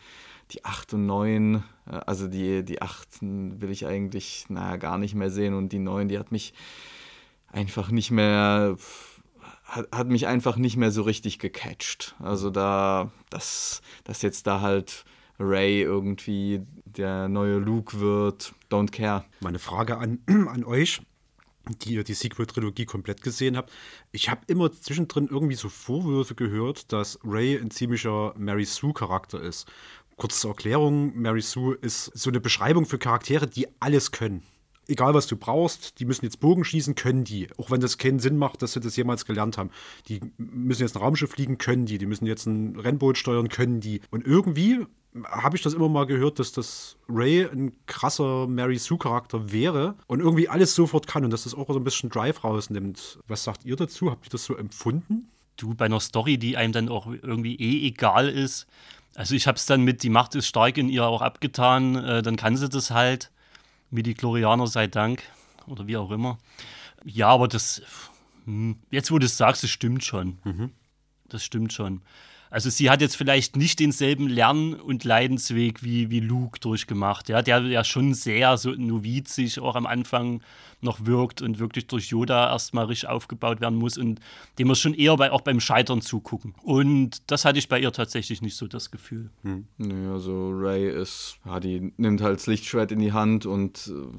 die 0.51 0.65
8 0.65 0.93
und 0.93 1.05
9, 1.05 1.63
äh, 1.87 1.91
also 2.05 2.27
die, 2.27 2.63
die 2.63 2.81
8 2.81 3.19
will 3.21 3.71
ich 3.71 3.85
eigentlich, 3.85 4.45
naja, 4.49 4.77
gar 4.77 4.97
nicht 4.97 5.15
mehr 5.15 5.29
sehen 5.29 5.53
und 5.53 5.71
die 5.71 5.79
9, 5.79 6.07
die 6.07 6.19
hat 6.19 6.31
mich 6.31 6.53
einfach 7.47 7.91
nicht 7.91 8.11
mehr, 8.11 8.77
hat, 9.65 9.87
hat 9.91 10.07
mich 10.07 10.27
einfach 10.27 10.57
nicht 10.57 10.77
mehr 10.77 10.91
so 10.91 11.03
richtig 11.03 11.39
gecatcht. 11.39 12.15
Also 12.19 12.49
da, 12.49 13.11
dass, 13.29 13.81
dass 14.03 14.21
jetzt 14.21 14.47
da 14.47 14.61
halt 14.61 15.05
Ray 15.39 15.81
irgendwie 15.81 16.61
der 16.85 17.27
neue 17.27 17.57
Luke 17.57 17.99
wird, 17.99 18.53
don't 18.69 18.91
care. 18.91 19.25
Meine 19.39 19.59
Frage 19.59 19.97
an, 19.97 20.19
an 20.27 20.63
euch 20.63 21.01
die 21.67 21.93
ihr 21.93 22.03
die 22.03 22.13
Sequel-Trilogie 22.13 22.85
komplett 22.85 23.21
gesehen 23.21 23.55
habt. 23.55 23.71
Ich 24.11 24.29
habe 24.29 24.41
immer 24.47 24.71
zwischendrin 24.71 25.27
irgendwie 25.29 25.55
so 25.55 25.69
Vorwürfe 25.69 26.35
gehört, 26.35 26.91
dass 26.91 27.19
Ray 27.23 27.57
ein 27.57 27.71
ziemlicher 27.71 28.33
Mary 28.37 28.65
Sue-Charakter 28.65 29.41
ist. 29.41 29.67
Kurze 30.17 30.47
Erklärung: 30.47 31.17
Mary 31.19 31.41
Sue 31.41 31.75
ist 31.75 32.05
so 32.05 32.29
eine 32.29 32.39
Beschreibung 32.39 32.85
für 32.85 32.99
Charaktere, 32.99 33.47
die 33.47 33.67
alles 33.79 34.11
können. 34.11 34.43
Egal 34.87 35.13
was 35.13 35.27
du 35.27 35.37
brauchst, 35.37 35.99
die 36.01 36.05
müssen 36.05 36.25
jetzt 36.25 36.41
Bogen 36.41 36.65
schießen, 36.65 36.95
können 36.95 37.23
die. 37.23 37.47
Auch 37.57 37.71
wenn 37.71 37.79
das 37.79 37.97
keinen 37.97 38.19
Sinn 38.19 38.37
macht, 38.37 38.61
dass 38.61 38.73
sie 38.73 38.81
das 38.81 38.97
jemals 38.97 39.23
gelernt 39.23 39.57
haben. 39.57 39.69
Die 40.09 40.19
müssen 40.37 40.81
jetzt 40.81 40.95
ein 40.97 41.01
Raumschiff 41.01 41.31
fliegen, 41.31 41.57
können 41.57 41.85
die. 41.85 41.97
Die 41.97 42.05
müssen 42.05 42.25
jetzt 42.25 42.45
ein 42.45 42.77
Rennboot 42.77 43.17
steuern, 43.17 43.47
können 43.47 43.79
die. 43.79 44.01
Und 44.11 44.27
irgendwie 44.27 44.85
habe 45.25 45.55
ich 45.55 45.61
das 45.61 45.73
immer 45.73 45.89
mal 45.89 46.05
gehört, 46.05 46.39
dass 46.39 46.51
das 46.51 46.97
Ray 47.07 47.45
ein 47.45 47.73
krasser 47.85 48.47
Mary 48.47 48.77
Sue-Charakter 48.77 49.51
wäre 49.51 49.95
und 50.07 50.19
irgendwie 50.19 50.49
alles 50.49 50.73
sofort 50.73 51.07
kann 51.07 51.23
und 51.23 51.31
dass 51.31 51.43
das 51.43 51.53
auch 51.53 51.67
so 51.67 51.75
ein 51.75 51.83
bisschen 51.83 52.09
Drive 52.09 52.43
rausnimmt. 52.43 53.19
Was 53.27 53.43
sagt 53.43 53.65
ihr 53.65 53.75
dazu? 53.75 54.09
Habt 54.09 54.27
ihr 54.27 54.31
das 54.31 54.45
so 54.45 54.55
empfunden? 54.55 55.29
Du, 55.57 55.75
bei 55.75 55.85
einer 55.85 55.99
Story, 55.99 56.37
die 56.37 56.57
einem 56.57 56.73
dann 56.73 56.89
auch 56.89 57.07
irgendwie 57.07 57.55
eh 57.55 57.87
egal 57.87 58.27
ist. 58.27 58.65
Also 59.15 59.35
ich 59.35 59.45
habe 59.45 59.57
es 59.57 59.67
dann 59.67 59.83
mit 59.83 60.01
Die 60.01 60.09
Macht 60.09 60.33
ist 60.33 60.47
stark 60.47 60.77
in 60.77 60.89
ihr 60.89 61.05
auch 61.05 61.21
abgetan, 61.21 61.95
äh, 61.95 62.21
dann 62.23 62.35
kann 62.35 62.57
sie 62.57 62.69
das 62.69 62.89
halt. 62.89 63.31
Midi-Chlorianer 63.91 64.65
sei 64.65 64.87
Dank 64.87 65.21
oder 65.67 65.85
wie 65.85 65.97
auch 65.97 66.09
immer. 66.09 66.39
Ja, 67.05 67.27
aber 67.27 67.47
das, 67.47 67.83
hm, 68.45 68.77
jetzt 68.89 69.11
wo 69.11 69.19
du 69.19 69.27
es 69.27 69.37
sagst, 69.37 69.61
das 69.61 69.69
stimmt 69.69 70.03
schon. 70.03 70.39
Mhm. 70.43 70.71
Das 71.29 71.43
stimmt 71.43 71.71
schon. 71.73 72.01
Also 72.53 72.69
sie 72.69 72.91
hat 72.91 73.01
jetzt 73.01 73.17
vielleicht 73.17 73.55
nicht 73.55 73.79
denselben 73.79 74.27
Lern- 74.27 74.75
und 74.75 75.03
Leidensweg 75.05 75.81
wie, 75.81 76.11
wie 76.11 76.19
Luke 76.19 76.59
durchgemacht, 76.59 77.27
ja, 77.27 77.41
der 77.41 77.61
ja 77.61 77.83
schon 77.83 78.13
sehr 78.13 78.57
so 78.57 78.69
novizisch 78.69 79.57
auch 79.57 79.73
am 79.73 79.87
Anfang 79.87 80.43
noch 80.79 81.07
wirkt 81.07 81.41
und 81.41 81.57
wirklich 81.57 81.87
durch 81.87 82.09
Yoda 82.09 82.51
erstmal 82.51 82.85
richtig 82.85 83.09
aufgebaut 83.09 83.59
werden 83.59 83.79
muss 83.79 83.97
und 83.97 84.19
dem 84.59 84.67
wir 84.67 84.75
schon 84.75 84.93
eher 84.93 85.17
bei, 85.17 85.31
auch 85.31 85.41
beim 85.41 85.59
Scheitern 85.59 86.01
zugucken. 86.01 86.53
Und 86.61 87.23
das 87.31 87.43
hatte 87.43 87.57
ich 87.57 87.69
bei 87.69 87.79
ihr 87.79 87.91
tatsächlich 87.91 88.43
nicht 88.43 88.55
so 88.55 88.67
das 88.67 88.91
Gefühl. 88.91 89.31
Hm. 89.41 89.65
Nee, 89.79 90.11
also 90.11 90.51
Ray 90.51 90.87
ist, 90.91 91.39
ja, 91.45 91.59
die 91.59 91.91
nimmt 91.97 92.21
halt 92.21 92.35
das 92.35 92.45
Lichtschwert 92.45 92.91
in 92.91 92.99
die 92.99 93.13
Hand 93.13 93.47
und 93.47 93.91
äh 93.91 94.17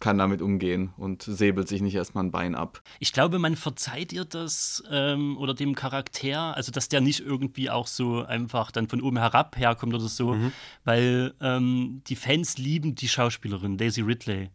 kann 0.00 0.18
damit 0.18 0.42
umgehen 0.42 0.90
und 0.96 1.22
säbelt 1.22 1.68
sich 1.68 1.82
nicht 1.82 1.94
erstmal 1.94 2.24
ein 2.24 2.30
Bein 2.30 2.54
ab. 2.54 2.82
Ich 3.00 3.12
glaube, 3.12 3.38
man 3.38 3.56
verzeiht 3.56 4.12
ihr 4.12 4.24
das 4.24 4.82
ähm, 4.90 5.36
oder 5.38 5.54
dem 5.54 5.74
Charakter, 5.74 6.56
also 6.56 6.70
dass 6.70 6.88
der 6.88 7.00
nicht 7.00 7.20
irgendwie 7.20 7.68
auch 7.70 7.86
so 7.86 8.24
einfach 8.24 8.70
dann 8.70 8.88
von 8.88 9.02
oben 9.02 9.18
herab 9.18 9.56
herkommt 9.56 9.94
oder 9.94 10.08
so, 10.08 10.34
mhm. 10.34 10.52
weil 10.84 11.34
ähm, 11.40 12.02
die 12.06 12.16
Fans 12.16 12.58
lieben 12.58 12.94
die 12.94 13.08
Schauspielerin 13.08 13.76
Daisy 13.76 14.02
Ridley. 14.02 14.50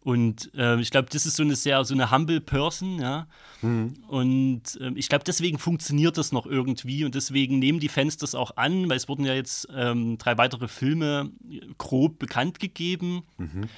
Und 0.00 0.52
äh, 0.54 0.78
ich 0.80 0.90
glaube, 0.90 1.08
das 1.10 1.24
ist 1.24 1.36
so 1.36 1.42
eine 1.42 1.56
sehr, 1.56 1.82
so 1.86 1.94
eine 1.94 2.10
humble 2.10 2.42
Person, 2.42 3.00
ja. 3.00 3.26
Mhm. 3.62 3.94
Und 4.06 4.78
äh, 4.78 4.90
ich 4.96 5.08
glaube, 5.08 5.24
deswegen 5.24 5.58
funktioniert 5.58 6.18
das 6.18 6.30
noch 6.30 6.44
irgendwie 6.44 7.06
und 7.06 7.14
deswegen 7.14 7.58
nehmen 7.58 7.80
die 7.80 7.88
Fans 7.88 8.18
das 8.18 8.34
auch 8.34 8.58
an, 8.58 8.90
weil 8.90 8.98
es 8.98 9.08
wurden 9.08 9.24
ja 9.24 9.32
jetzt 9.32 9.66
ähm, 9.74 10.18
drei 10.18 10.36
weitere 10.36 10.68
Filme 10.68 11.30
grob 11.78 12.18
bekannt 12.18 12.60
gegeben. 12.60 13.22
Mhm 13.38 13.70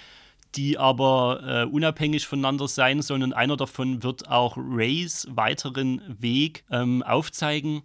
die 0.56 0.78
aber 0.78 1.40
äh, 1.44 1.64
unabhängig 1.64 2.26
voneinander 2.26 2.68
sein 2.68 3.02
sollen 3.02 3.22
und 3.22 3.32
einer 3.32 3.56
davon 3.56 4.02
wird 4.02 4.28
auch 4.28 4.56
Rays 4.56 5.26
weiteren 5.30 6.00
Weg 6.20 6.64
ähm, 6.70 7.02
aufzeigen. 7.02 7.82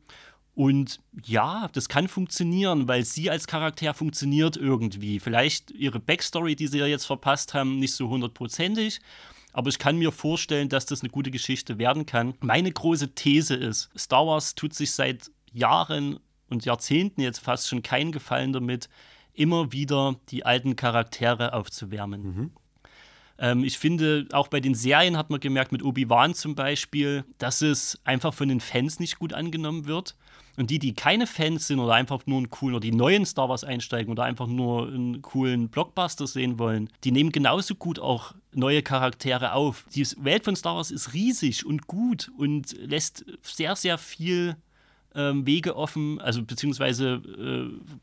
Und 0.53 0.99
ja, 1.23 1.69
das 1.73 1.87
kann 1.87 2.07
funktionieren, 2.07 2.87
weil 2.87 3.05
sie 3.05 3.29
als 3.29 3.47
Charakter 3.47 3.93
funktioniert 3.93 4.57
irgendwie. 4.57 5.19
Vielleicht 5.19 5.71
ihre 5.71 5.99
Backstory, 5.99 6.55
die 6.55 6.67
sie 6.67 6.79
ja 6.79 6.85
jetzt 6.85 7.05
verpasst 7.05 7.53
haben, 7.53 7.79
nicht 7.79 7.93
so 7.93 8.09
hundertprozentig. 8.09 8.99
Aber 9.53 9.69
ich 9.69 9.79
kann 9.79 9.97
mir 9.97 10.11
vorstellen, 10.11 10.69
dass 10.69 10.85
das 10.85 11.01
eine 11.01 11.09
gute 11.09 11.31
Geschichte 11.31 11.77
werden 11.77 12.05
kann. 12.05 12.35
Meine 12.41 12.71
große 12.71 13.15
These 13.15 13.55
ist, 13.55 13.89
Star 13.97 14.25
Wars 14.25 14.55
tut 14.55 14.73
sich 14.73 14.91
seit 14.91 15.31
Jahren 15.51 16.19
und 16.49 16.65
Jahrzehnten 16.65 17.21
jetzt 17.21 17.39
fast 17.39 17.67
schon 17.67 17.83
keinen 17.83 18.11
Gefallen 18.11 18.53
damit, 18.53 18.89
immer 19.33 19.71
wieder 19.71 20.15
die 20.29 20.45
alten 20.45 20.75
Charaktere 20.75 21.53
aufzuwärmen. 21.53 22.23
Mhm. 22.23 22.51
Ähm, 23.41 23.63
ich 23.63 23.79
finde, 23.79 24.27
auch 24.31 24.47
bei 24.47 24.59
den 24.59 24.75
Serien 24.75 25.17
hat 25.17 25.31
man 25.31 25.39
gemerkt, 25.39 25.71
mit 25.71 25.83
Obi-Wan 25.83 26.35
zum 26.35 26.55
Beispiel, 26.55 27.25
dass 27.39 27.61
es 27.61 27.99
einfach 28.05 28.33
von 28.33 28.47
den 28.47 28.61
Fans 28.61 28.99
nicht 28.99 29.17
gut 29.19 29.33
angenommen 29.33 29.87
wird. 29.87 30.15
Und 30.57 30.69
die, 30.69 30.79
die 30.79 30.93
keine 30.93 31.27
Fans 31.27 31.67
sind 31.67 31.79
oder 31.79 31.93
einfach 31.93 32.25
nur 32.27 32.37
einen 32.37 32.49
coolen 32.49 32.75
oder 32.75 32.81
die 32.81 32.91
neuen 32.91 33.25
Star 33.25 33.49
Wars 33.49 33.63
einsteigen 33.63 34.11
oder 34.11 34.23
einfach 34.23 34.47
nur 34.47 34.87
einen 34.87 35.21
coolen 35.21 35.69
Blockbuster 35.69 36.27
sehen 36.27 36.59
wollen, 36.59 36.89
die 37.03 37.11
nehmen 37.11 37.31
genauso 37.31 37.73
gut 37.73 37.99
auch 37.99 38.35
neue 38.53 38.83
Charaktere 38.83 39.53
auf. 39.53 39.85
Die 39.95 40.05
Welt 40.17 40.43
von 40.43 40.55
Star 40.55 40.75
Wars 40.75 40.91
ist 40.91 41.13
riesig 41.13 41.65
und 41.65 41.87
gut 41.87 42.29
und 42.37 42.77
lässt 42.77 43.25
sehr, 43.41 43.75
sehr 43.75 43.97
viel 43.97 44.57
ähm, 45.15 45.47
Wege 45.47 45.77
offen, 45.77 46.19
also 46.19 46.43
beziehungsweise 46.43 47.21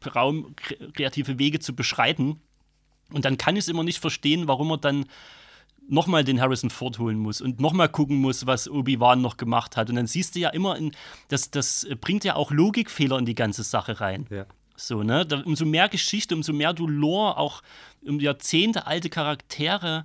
äh, 0.02 0.08
Raum, 0.08 0.56
kreative 0.94 1.38
Wege 1.38 1.60
zu 1.60 1.76
beschreiten. 1.76 2.40
Und 3.12 3.24
dann 3.24 3.38
kann 3.38 3.56
ich 3.56 3.60
es 3.60 3.68
immer 3.68 3.84
nicht 3.84 4.00
verstehen, 4.00 4.48
warum 4.48 4.70
er 4.70 4.78
dann 4.78 5.06
nochmal 5.88 6.22
den 6.22 6.40
Harrison 6.40 6.70
Ford 6.70 6.98
holen 6.98 7.18
muss 7.18 7.40
und 7.40 7.60
nochmal 7.60 7.88
gucken 7.88 8.16
muss, 8.16 8.46
was 8.46 8.68
Obi-Wan 8.68 9.22
noch 9.22 9.36
gemacht 9.36 9.76
hat. 9.76 9.88
Und 9.88 9.96
dann 9.96 10.06
siehst 10.06 10.34
du 10.34 10.40
ja 10.40 10.50
immer, 10.50 10.76
in, 10.76 10.92
das, 11.28 11.50
das 11.50 11.86
bringt 12.00 12.24
ja 12.24 12.36
auch 12.36 12.50
Logikfehler 12.50 13.18
in 13.18 13.24
die 13.24 13.34
ganze 13.34 13.62
Sache 13.62 14.00
rein. 14.00 14.26
Ja. 14.30 14.44
So, 14.76 15.02
ne? 15.02 15.26
Da, 15.26 15.40
umso 15.40 15.64
mehr 15.64 15.88
Geschichte, 15.88 16.34
umso 16.34 16.52
mehr 16.52 16.72
du 16.72 16.86
Lore, 16.86 17.36
auch 17.36 17.62
um 18.06 18.20
Jahrzehnte 18.20 18.86
alte 18.86 19.10
Charaktere 19.10 20.04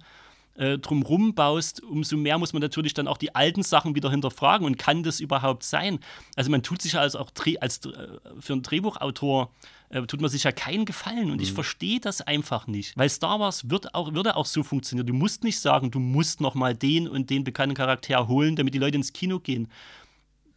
äh, 0.56 0.78
drumrum 0.78 1.36
baust, 1.36 1.84
umso 1.84 2.18
mehr 2.18 2.38
muss 2.38 2.54
man 2.54 2.62
natürlich 2.62 2.94
dann 2.94 3.08
auch 3.08 3.18
die 3.18 3.36
alten 3.36 3.62
Sachen 3.62 3.94
wieder 3.94 4.10
hinterfragen 4.10 4.66
und 4.66 4.78
kann 4.78 5.04
das 5.04 5.20
überhaupt 5.20 5.64
sein? 5.64 6.00
Also 6.36 6.50
man 6.50 6.64
tut 6.64 6.82
sich 6.82 6.94
ja 6.94 7.02
als 7.02 7.16
auch 7.16 7.30
als, 7.60 7.86
äh, 7.86 8.20
für 8.40 8.54
einen 8.54 8.64
Drehbuchautor 8.64 9.52
äh, 9.94 10.06
tut 10.08 10.22
man 10.22 10.30
sich 10.30 10.44
ja 10.44 10.52
keinen 10.52 10.86
Gefallen. 10.86 11.30
Und 11.30 11.38
mhm. 11.38 11.44
ich 11.44 11.54
verstehe 11.54 12.00
das 12.00 12.22
einfach 12.22 12.68
nicht. 12.68 12.98
Weil 12.98 13.10
Star 13.10 13.40
Wars 13.40 13.70
wird 13.70 13.94
auch, 13.94 14.14
würde 14.14 14.36
auch 14.36 14.46
so 14.46 14.64
funktionieren. 14.64 15.08
Du 15.08 15.14
musst 15.14 15.44
nicht 15.44 15.60
sagen, 15.60 15.92
du 15.92 16.00
musst 16.00 16.42
noch 16.42 16.56
mal 16.56 16.76
den 16.76 17.08
und 17.08 17.30
den 17.30 17.44
bekannten 17.44 17.76
Charakter 17.76 18.28
holen, 18.28 18.56
damit 18.56 18.74
die 18.74 18.80
Leute 18.80 18.98
ins 18.98 19.14
Kino 19.14 19.40
gehen. 19.40 19.68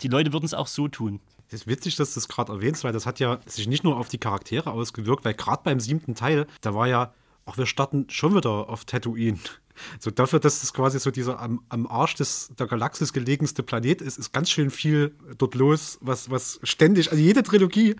Die 0.00 0.08
Leute 0.08 0.32
würden 0.32 0.46
es 0.46 0.54
auch 0.54 0.66
so 0.66 0.88
tun. 0.88 1.20
Es 1.48 1.60
ist 1.60 1.66
witzig, 1.66 1.96
dass 1.96 2.12
du 2.12 2.20
das 2.20 2.28
gerade 2.28 2.52
erwähnst, 2.52 2.82
weil 2.82 2.92
das 2.92 3.06
hat 3.06 3.20
ja 3.20 3.38
sich 3.46 3.68
nicht 3.68 3.84
nur 3.84 3.96
auf 3.96 4.08
die 4.08 4.18
Charaktere 4.18 4.72
ausgewirkt, 4.72 5.24
weil 5.24 5.34
gerade 5.34 5.62
beim 5.62 5.78
siebten 5.78 6.14
Teil, 6.14 6.46
da 6.60 6.74
war 6.74 6.88
ja, 6.88 7.14
ach, 7.44 7.56
wir 7.56 7.66
starten 7.66 8.06
schon 8.10 8.34
wieder 8.34 8.68
auf 8.68 8.84
Tatooine. 8.84 9.38
So 10.00 10.10
dafür, 10.10 10.40
dass 10.40 10.62
es 10.62 10.72
quasi 10.72 10.98
so 10.98 11.10
dieser 11.10 11.38
am, 11.38 11.60
am 11.68 11.86
Arsch 11.86 12.14
des, 12.14 12.50
der 12.58 12.66
Galaxis 12.66 13.12
gelegenste 13.12 13.62
Planet 13.62 14.00
ist, 14.00 14.18
ist 14.18 14.32
ganz 14.32 14.48
schön 14.48 14.70
viel 14.70 15.14
dort 15.36 15.54
los, 15.54 15.98
was, 16.00 16.30
was 16.30 16.58
ständig, 16.62 17.10
also 17.10 17.22
jede 17.22 17.42
Trilogie 17.42 17.94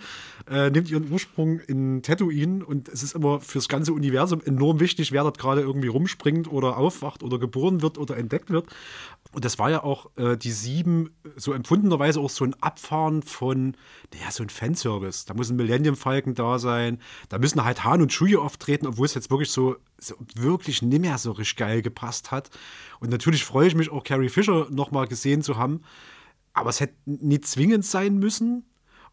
äh, 0.48 0.70
nimmt 0.70 0.90
ihren 0.90 1.10
Ursprung 1.10 1.58
in 1.60 2.02
Tatooine 2.02 2.64
und 2.64 2.88
es 2.88 3.02
ist 3.02 3.14
immer 3.14 3.40
fürs 3.40 3.68
ganze 3.68 3.92
Universum 3.92 4.40
enorm 4.44 4.80
wichtig, 4.80 5.12
wer 5.12 5.22
dort 5.22 5.38
gerade 5.38 5.60
irgendwie 5.60 5.88
rumspringt 5.88 6.50
oder 6.50 6.76
aufwacht 6.76 7.22
oder 7.22 7.38
geboren 7.38 7.82
wird 7.82 7.98
oder 7.98 8.16
entdeckt 8.16 8.50
wird. 8.50 8.66
Und 9.32 9.44
das 9.44 9.58
war 9.58 9.70
ja 9.70 9.82
auch 9.82 10.10
äh, 10.16 10.36
die 10.36 10.52
sieben, 10.52 11.10
so 11.36 11.52
empfundenerweise 11.52 12.20
auch 12.20 12.30
so 12.30 12.44
ein 12.44 12.54
Abfahren 12.62 13.22
von, 13.22 13.76
naja, 14.14 14.30
so 14.30 14.42
ein 14.42 14.48
Fanservice. 14.48 15.26
Da 15.26 15.34
muss 15.34 15.50
ein 15.50 15.56
Millennium 15.56 15.96
Falcon 15.96 16.34
da 16.34 16.58
sein, 16.58 17.00
da 17.28 17.38
müssen 17.38 17.64
halt 17.64 17.84
Han 17.84 18.02
und 18.02 18.12
Chewie 18.12 18.36
auftreten, 18.36 18.86
obwohl 18.86 19.06
es 19.06 19.14
jetzt 19.14 19.30
wirklich 19.30 19.50
so, 19.50 19.76
so 19.98 20.14
wirklich 20.36 20.80
nicht 20.80 21.00
mehr 21.00 21.18
so 21.18 21.32
richtig 21.32 21.56
geil 21.56 21.82
gepasst 21.82 22.30
hat. 22.30 22.50
Und 23.00 23.10
natürlich 23.10 23.44
freue 23.44 23.66
ich 23.66 23.74
mich 23.74 23.90
auch, 23.90 24.04
Carrie 24.04 24.28
Fisher 24.28 24.68
nochmal 24.70 25.08
gesehen 25.08 25.42
zu 25.42 25.56
haben. 25.56 25.82
Aber 26.52 26.70
es 26.70 26.80
hätte 26.80 26.94
nicht 27.04 27.46
zwingend 27.46 27.84
sein 27.84 28.18
müssen. 28.18 28.64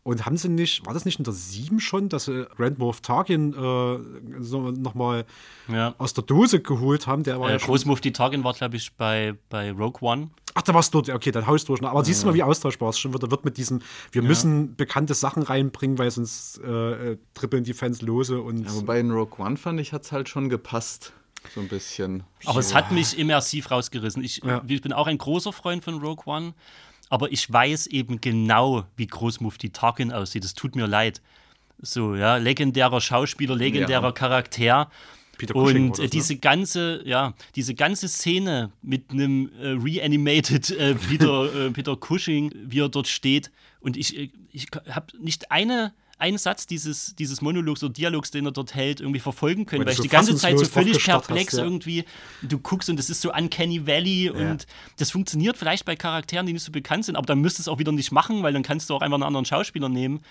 Und 0.04 0.26
haben 0.26 0.36
sie 0.36 0.50
nicht, 0.50 0.86
war 0.86 0.94
das 0.94 1.06
nicht 1.06 1.18
in 1.18 1.24
der 1.24 1.34
7 1.34 1.80
schon, 1.80 2.10
dass 2.10 2.26
sie 2.26 2.46
Grand 2.58 2.78
Moff 2.78 3.00
Tarkin 3.00 3.54
äh, 3.54 4.44
so 4.44 4.72
nochmal 4.72 5.26
ja. 5.70 5.96
aus 5.98 6.14
der 6.14 6.26
Dose 6.26 6.60
geholt 6.60 7.08
haben? 7.08 7.24
Der 7.24 7.40
war 7.40 7.50
äh, 7.50 7.54
ja 7.54 7.58
Großmufti 7.58 8.12
Tarkin 8.12 8.44
war, 8.44 8.54
glaube 8.54 8.76
ich, 8.76 8.94
bei, 8.96 9.34
bei 9.50 9.72
Rogue 9.72 10.02
One. 10.02 10.30
Ach, 10.56 10.62
da 10.62 10.74
warst 10.74 10.94
du 10.94 11.02
dort, 11.02 11.16
okay, 11.16 11.32
dann 11.32 11.48
haust 11.48 11.70
du 11.70 11.74
durch. 11.76 11.90
Aber 11.90 12.02
ja, 12.02 12.06
siehst 12.06 12.24
du 12.24 12.28
mal, 12.28 12.34
wie 12.34 12.44
austauschbar 12.44 12.90
es 12.90 13.00
schon 13.00 13.14
wieder 13.14 13.32
wird 13.32 13.46
mit 13.46 13.56
diesem, 13.56 13.82
wir 14.12 14.22
ja. 14.22 14.28
müssen 14.28 14.76
bekannte 14.76 15.14
Sachen 15.14 15.42
reinbringen, 15.42 15.98
weil 15.98 16.12
sonst 16.12 16.60
äh, 16.60 17.12
äh, 17.12 17.18
trippeln 17.34 17.64
die 17.64 17.74
Fans 17.74 18.02
lose. 18.02 18.42
Und 18.42 18.66
ja, 18.66 18.76
wobei 18.76 19.00
in 19.00 19.10
Rogue 19.10 19.44
One 19.44 19.56
fand 19.56 19.80
ich, 19.80 19.94
hat 19.94 20.04
es 20.04 20.12
halt 20.12 20.28
schon 20.28 20.50
gepasst. 20.50 21.14
So 21.56 21.62
ein 21.62 21.70
bisschen. 21.70 22.24
Aber 22.46 22.60
es 22.60 22.74
hat 22.74 22.92
mich 22.92 23.18
immersiv 23.18 23.72
rausgerissen. 23.72 24.24
Ich, 24.24 24.42
ich 24.68 24.82
bin 24.82 24.94
auch 24.94 25.08
ein 25.08 25.18
großer 25.18 25.54
Freund 25.54 25.84
von 25.84 26.02
Rogue 26.02 26.24
One 26.26 26.54
aber 27.14 27.32
ich 27.32 27.54
weiß 27.54 27.86
eben 27.88 28.22
genau, 28.22 28.86
wie 28.98 29.06
Großmufti 29.06 29.70
Tarkin 29.70 30.12
aussieht. 30.12 30.44
Es 30.44 30.56
tut 30.56 30.76
mir 30.76 30.88
leid. 30.88 31.22
So, 31.78 32.16
ja, 32.16 32.38
legendärer 32.38 33.02
Schauspieler, 33.02 33.56
legendärer 33.56 34.06
ja. 34.06 34.12
Charakter. 34.12 34.90
Peter 35.38 35.54
Cushing 35.54 35.92
und 35.92 36.00
äh, 36.00 36.08
diese 36.08 36.34
ne? 36.34 36.40
ganze, 36.40 37.04
ja, 37.06 37.36
diese 37.56 37.76
ganze 37.76 38.08
Szene 38.08 38.72
mit 38.82 39.12
einem 39.12 39.52
äh, 39.62 39.68
reanimated 39.80 40.72
äh, 40.72 40.96
Peter, 40.96 41.54
äh, 41.68 41.70
Peter 41.70 41.96
Cushing, 41.96 42.52
wie 42.56 42.80
er 42.80 42.90
dort 42.90 43.08
steht. 43.08 43.52
Und 43.80 43.96
ich, 43.96 44.18
äh, 44.18 44.32
ich 44.52 44.70
habe 44.90 45.16
nicht 45.20 45.52
eine 45.52 45.94
einen 46.18 46.38
Satz 46.38 46.68
dieses, 46.68 47.16
dieses 47.16 47.42
Monologs 47.42 47.84
oder 47.84 47.94
Dialogs, 47.94 48.32
den 48.32 48.46
er 48.46 48.52
dort 48.52 48.76
hält, 48.76 49.02
irgendwie 49.02 49.20
verfolgen 49.20 49.66
können, 49.66 49.82
weil, 49.82 49.88
weil 49.88 49.94
ich 49.94 50.00
die 50.00 50.08
ganze 50.08 50.36
Zeit 50.36 50.58
so 50.58 50.66
völlig 50.66 51.04
perplex 51.04 51.54
hast, 51.54 51.60
ja. 51.60 51.64
irgendwie, 51.64 52.06
du 52.42 52.60
guckst 52.60 52.90
und 52.90 52.98
das 52.98 53.10
ist 53.10 53.22
so 53.22 53.34
Uncanny 53.34 53.86
Valley 53.88 54.26
ja. 54.26 54.32
und 54.34 54.68
das 54.98 55.12
funktioniert 55.12 55.58
vielleicht 55.58 55.86
bei 55.86 55.96
Charakteren, 55.96 56.46
die 56.46 56.54
nicht 56.54 56.64
so 56.64 56.72
bekannt 56.72 57.06
sind, 57.06 57.16
aber 57.16 57.26
dann 57.26 57.40
müsstest 57.40 57.68
du 57.68 57.72
es 57.72 57.76
auch 57.76 57.80
wieder 57.80 57.92
nicht 57.92 58.12
machen, 58.12 58.44
weil 58.44 58.54
dann 58.54 58.64
kannst 58.64 58.90
du 58.90 58.96
auch 58.96 59.02
einfach 59.02 59.16
einen 59.16 59.24
anderen 59.24 59.46
Schauspieler 59.46 59.90
nehmen. 59.90 60.22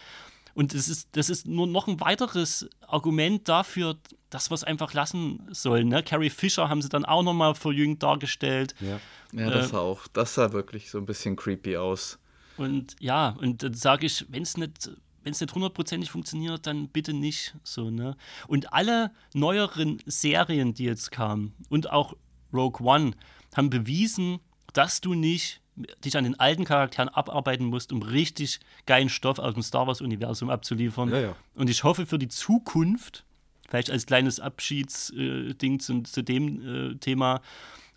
Und 0.55 0.75
das 0.75 0.89
ist, 0.89 1.09
das 1.13 1.31
ist 1.31 1.47
nur 1.47 1.67
noch 1.67 1.89
ein 1.89 2.01
weiteres 2.01 2.69
Argument 2.87 3.49
dafür, 3.49 3.97
dass 4.29 4.51
wir 4.51 4.55
es 4.55 4.65
einfach 4.65 4.93
lassen 4.93 5.47
sollen. 5.51 5.89
Ne? 5.89 6.03
Carrie 6.03 6.31
Fisher 6.31 6.69
haben 6.69 6.83
sie 6.83 6.89
dann 6.89 7.05
auch 7.05 7.23
nochmal 7.23 7.55
verjüngt 7.55 8.03
dargestellt. 8.03 8.75
Ja, 8.81 9.01
ja 9.33 9.51
das 9.51 9.67
äh, 9.67 9.69
sah 9.71 9.79
auch, 9.79 10.07
das 10.09 10.35
sah 10.35 10.53
wirklich 10.53 10.91
so 10.91 10.99
ein 10.99 11.07
bisschen 11.07 11.37
creepy 11.37 11.77
aus. 11.77 12.19
Und 12.57 12.97
ja, 13.01 13.31
und 13.41 13.63
dann 13.63 13.75
sage 13.75 14.07
ich, 14.07 14.27
wenn 14.29 14.43
es 14.43 14.57
nicht 14.57 14.91
wenn 15.23 15.33
es 15.33 15.41
nicht 15.41 15.55
hundertprozentig 15.55 16.11
funktioniert, 16.11 16.67
dann 16.67 16.89
bitte 16.89 17.13
nicht 17.13 17.55
so, 17.63 17.91
ne? 17.91 18.17
Und 18.49 18.73
alle 18.73 19.11
neueren 19.35 20.03
Serien, 20.07 20.75
die 20.75 20.85
jetzt 20.85 21.11
kamen 21.11 21.55
und 21.69 21.91
auch 21.91 22.15
Rogue 22.53 22.87
One, 22.87 23.13
haben 23.55 23.71
bewiesen, 23.71 24.41
dass 24.73 25.01
du 25.01 25.15
nicht 25.15 25.61
dich 26.05 26.17
an 26.17 26.25
den 26.25 26.39
alten 26.39 26.65
Charakteren 26.65 27.09
abarbeiten 27.09 27.67
musst, 27.67 27.93
um 27.93 28.03
richtig 28.03 28.61
geilen 28.87 29.09
Stoff 29.09 29.39
aus 29.39 29.55
dem 29.55 29.63
Star 29.63 29.87
Wars-Universum 29.87 30.51
abzuliefern. 30.51 31.11
Ja, 31.11 31.21
ja. 31.21 31.37
Und 31.55 31.71
ich 31.71 31.85
hoffe 31.85 32.05
für 32.05 32.19
die 32.19 32.29
Zukunft, 32.29 33.25
vielleicht 33.69 33.91
als 33.91 34.05
kleines 34.05 34.39
Abschiedsding 34.39 35.75
äh, 35.75 35.79
zu, 35.79 36.03
zu, 36.03 36.23
dem 36.23 36.93
äh, 36.93 36.95
Thema, 36.97 37.41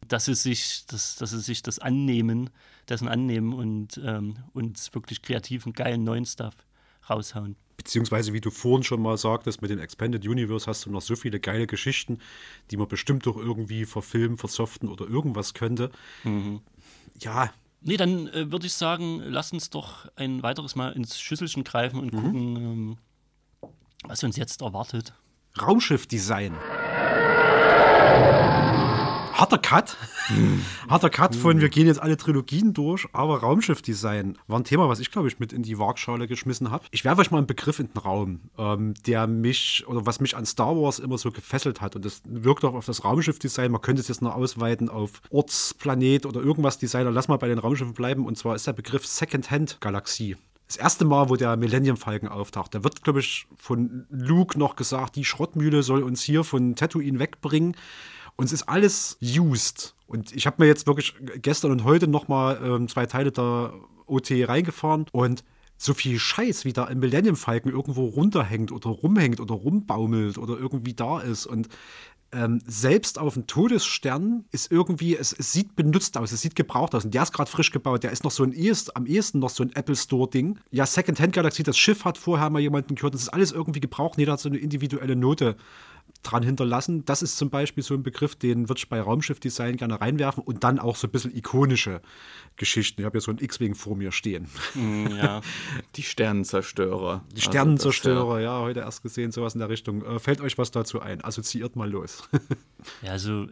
dass 0.08 0.26
sie 0.26 0.36
sich, 0.36 0.86
dass, 0.86 1.18
dass 1.18 1.32
sie 1.32 1.42
sich 1.42 1.64
das 1.64 1.80
annehmen, 1.80 2.50
dessen 2.88 3.08
annehmen 3.08 3.54
und 3.54 4.00
ähm, 4.04 4.38
uns 4.54 4.94
wirklich 4.94 5.22
kreativen, 5.22 5.74
geilen 5.74 6.04
neuen 6.04 6.26
Stuff 6.26 6.56
raushauen. 7.10 7.56
Beziehungsweise, 7.78 8.34
wie 8.34 8.42
du 8.42 8.52
vorhin 8.52 8.84
schon 8.84 9.02
mal 9.02 9.18
sagtest, 9.18 9.62
mit 9.62 9.70
dem 9.70 9.80
Expanded 9.80 10.26
Universe 10.26 10.66
hast 10.66 10.86
du 10.86 10.92
noch 10.92 11.02
so 11.02 11.16
viele 11.16 11.40
geile 11.40 11.68
Geschichten, 11.68 12.20
die 12.72 12.78
man 12.78 12.88
bestimmt 12.88 13.26
doch 13.26 13.38
irgendwie 13.38 13.86
verfilmen, 13.86 14.38
versoften 14.38 14.88
oder 14.88 15.08
irgendwas 15.08 15.54
könnte. 15.54 15.92
Mhm. 16.24 16.62
Ja. 17.20 17.54
Nee, 17.82 17.98
dann 17.98 18.28
äh, 18.30 18.52
würde 18.52 18.66
ich 18.66 18.74
sagen, 18.74 19.22
lass 19.26 19.52
uns 19.52 19.70
doch 19.70 20.08
ein 20.16 20.42
weiteres 20.42 20.76
Mal 20.76 20.94
ins 20.94 21.20
Schüsselchen 21.20 21.64
greifen 21.64 22.00
und 22.00 22.14
mhm. 22.14 22.22
gucken, 22.22 22.56
ähm, 22.56 22.98
was 24.06 24.24
uns 24.24 24.38
jetzt 24.38 24.62
erwartet. 24.62 25.14
Raumschiffdesign 25.62 26.56
harter 29.36 29.58
Cut. 29.58 29.98
harter 30.90 31.10
Cut 31.10 31.36
von, 31.36 31.62
wir 31.62 31.70
gehen 31.70 31.88
jetzt 31.88 32.02
alle 32.02 32.18
Trilogien 32.18 32.74
durch, 32.74 33.08
aber 33.14 33.40
Raumschiffdesign 33.40 34.38
war 34.48 34.60
ein 34.60 34.64
Thema, 34.64 34.90
was 34.90 35.00
ich, 35.00 35.12
glaube 35.12 35.28
ich, 35.28 35.40
mit 35.40 35.54
in 35.54 35.64
die 35.64 35.78
Waagschale 35.78 36.28
geschmissen 36.28 36.72
habe. 36.72 36.86
Ich 36.92 37.06
werfe 37.06 37.22
euch 37.22 37.32
mal 37.32 37.40
einen 37.40 37.48
Begriff 37.48 37.80
in 37.80 37.88
den 37.88 37.98
Raum, 37.98 38.40
ähm, 38.58 38.94
der 39.06 39.28
mich, 39.28 39.84
oder 39.88 40.06
was 40.06 40.20
mich 40.20 40.36
an 40.36 40.46
Star 40.46 40.76
Wars 40.76 41.00
immer 41.00 41.18
so 41.18 41.32
gefesselt 41.32 41.82
hat. 41.82 41.96
Und 41.96 42.06
das 42.06 42.22
wirkt 42.26 42.64
auch 42.64 42.74
auf 42.74 42.86
das 42.86 43.04
Raumschiffdesign. 43.04 43.72
Man 43.72 43.82
könnte 43.82 44.02
es 44.02 44.08
jetzt 44.08 44.22
noch 44.22 44.36
ausweiten 44.36 44.90
auf 44.90 45.22
Ortsplanet 45.30 46.26
oder 46.26 46.42
irgendwas 46.42 46.78
Designer. 46.78 47.12
Lass 47.12 47.28
mal 47.28 47.38
bei 47.38 47.48
den 47.48 47.60
Raumschiffen 47.60 47.94
bleiben. 47.94 48.26
Und 48.26 48.38
zwar 48.38 48.56
ist 48.56 48.68
der 48.68 48.74
Begriff 48.74 49.06
Secondhand-Galaxie 49.06 50.38
das 50.68 50.78
erste 50.78 51.06
Mal, 51.06 51.30
wo 51.30 51.36
der 51.36 51.58
Millennium 51.58 51.96
Falcon 51.96 52.28
auftaucht, 52.30 52.74
da 52.74 52.84
wird, 52.84 53.04
glaube 53.04 53.20
ich, 53.20 53.46
von 53.56 54.08
Luke 54.10 54.58
noch 54.58 54.76
gesagt, 54.76 55.16
die 55.16 55.24
Schrottmühle 55.24 55.84
soll 55.84 56.02
uns 56.02 56.24
hier 56.24 56.44
von 56.44 56.76
Tatooine 56.76 57.20
wegbringen. 57.20 57.76
Und 58.38 58.46
es 58.46 58.52
ist 58.52 58.64
alles 58.64 59.18
used. 59.22 59.96
Und 60.08 60.34
ich 60.36 60.46
habe 60.46 60.58
mir 60.60 60.68
jetzt 60.68 60.88
wirklich 60.88 61.16
gestern 61.42 61.72
und 61.72 61.84
heute 61.84 62.08
nochmal 62.08 62.60
ähm, 62.64 62.88
zwei 62.88 63.06
Teile 63.06 63.32
der 63.32 63.74
OT 64.06 64.32
reingefahren 64.32 65.06
und 65.12 65.44
so 65.78 65.94
viel 65.94 66.20
Scheiß, 66.20 66.64
wie 66.66 66.74
da 66.74 66.86
im 66.86 67.00
Millennium 67.00 67.36
Falcon 67.36 67.72
irgendwo 67.72 68.06
runterhängt 68.06 68.72
oder 68.72 68.90
rumhängt 68.90 69.40
oder 69.40 69.56
rumbaumelt 69.56 70.38
oder 70.38 70.58
irgendwie 70.58 70.94
da 70.94 71.20
ist. 71.20 71.46
Und 71.46 71.68
ähm, 72.32 72.62
selbst 72.66 73.20
auf 73.20 73.36
dem 73.36 73.48
Todesstern 73.48 74.46
ist 74.52 74.72
irgendwie, 74.72 75.16
es, 75.16 75.32
es, 75.32 75.52
sieht 75.52 75.76
benutzt 75.76 76.18
aus, 76.18 76.32
es 76.32 76.42
sieht 76.42 76.56
gebraucht 76.56 76.96
aus. 76.96 77.06
Und 77.06 77.14
der 77.14 77.24
ist 77.24 77.34
gerade 77.34 77.50
frisch 77.50 77.72
gebaut, 77.72 78.04
der 78.04 78.12
ist 78.12 78.24
noch 78.24 78.32
so 78.32 78.44
ein 78.44 78.52
erst, 78.52 78.96
am 78.96 79.06
ehesten 79.06 79.40
noch 79.40 79.50
so 79.50 79.64
ein 79.64 79.72
Apple 79.74 79.96
Store-Ding. 79.96 80.60
Ja, 80.72 80.86
Second-Hand 80.86 81.34
Galaxy, 81.34 81.64
das 81.64 81.78
Schiff 81.78 82.04
hat 82.04 82.18
vorher 82.18 82.50
mal 82.50 82.60
jemanden 82.60 82.96
gehört, 82.96 83.14
das 83.14 83.22
ist 83.22 83.30
alles 83.30 83.52
irgendwie 83.52 83.80
gebraucht, 83.80 84.18
jeder 84.18 84.34
hat 84.34 84.40
so 84.40 84.50
eine 84.50 84.58
individuelle 84.58 85.16
Note 85.16 85.56
dran 86.26 86.44
hinterlassen. 86.44 87.06
Das 87.06 87.22
ist 87.22 87.38
zum 87.38 87.50
Beispiel 87.50 87.84
so 87.84 87.94
ein 87.94 88.04
Begriff, 88.04 88.36
den 88.36 88.70
würde 88.70 88.80
ich 88.80 88.90
bei 88.90 89.00
Raumschiffdesign 89.00 89.78
gerne 89.78 90.02
reinwerfen 90.02 90.44
und 90.44 90.64
dann 90.64 90.80
auch 90.80 90.96
so 90.96 91.08
ein 91.08 91.12
bisschen 91.12 91.36
ikonische 91.36 92.02
Geschichten. 92.56 93.02
Ich 93.02 93.06
habe 93.06 93.18
ja 93.18 93.22
so 93.22 93.32
ein 93.32 93.38
X-Wing 93.38 93.76
vor 93.76 93.96
mir 93.96 94.12
stehen. 94.12 94.48
Mm, 94.74 95.08
ja. 95.08 95.42
Die 95.96 96.04
Sternenzerstörer. 96.04 97.24
Die 97.32 97.36
also 97.36 97.52
Sternenzerstörer, 97.52 98.36
also 98.36 98.44
ja, 98.44 98.60
heute 98.60 98.80
erst 98.82 99.04
gesehen, 99.04 99.32
sowas 99.32 99.54
in 99.54 99.60
der 99.60 99.70
Richtung. 99.70 100.04
Äh, 100.04 100.20
fällt 100.20 100.42
euch 100.42 100.58
was 100.58 100.72
dazu 100.72 101.00
ein? 101.00 101.24
Assoziiert 101.24 101.76
mal 101.76 101.90
los. 101.90 102.28
ja, 103.02 103.12
also 103.12 103.48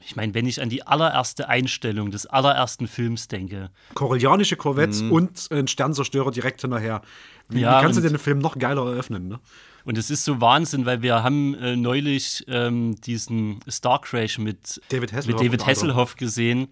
ich 0.00 0.16
meine, 0.16 0.34
wenn 0.34 0.46
ich 0.46 0.60
an 0.60 0.68
die 0.68 0.86
allererste 0.86 1.48
Einstellung 1.48 2.10
des 2.10 2.26
allerersten 2.26 2.86
Films 2.86 3.28
denke. 3.28 3.70
Korellianische 3.94 4.56
Korvetts 4.56 5.02
mhm. 5.02 5.12
und 5.12 5.48
ein 5.50 5.68
Sternzerstörer 5.68 6.30
direkt 6.30 6.60
hinterher. 6.60 7.02
Wie, 7.48 7.60
ja, 7.60 7.78
wie 7.78 7.82
kannst 7.82 7.98
du 7.98 8.02
den 8.02 8.18
Film 8.18 8.38
noch 8.38 8.58
geiler 8.58 8.86
eröffnen, 8.86 9.28
ne? 9.28 9.40
Und 9.86 9.96
es 9.98 10.10
ist 10.10 10.24
so 10.24 10.40
Wahnsinn, 10.40 10.84
weil 10.84 11.00
wir 11.02 11.22
haben 11.22 11.54
äh, 11.54 11.76
neulich 11.76 12.44
ähm, 12.48 13.00
diesen 13.02 13.60
Star 13.70 14.00
Crash 14.00 14.36
mit 14.36 14.82
David 14.88 15.12
Hasselhoff, 15.12 15.40
mit 15.40 15.46
David 15.46 15.66
Hasselhoff 15.66 16.16
gesehen. 16.16 16.68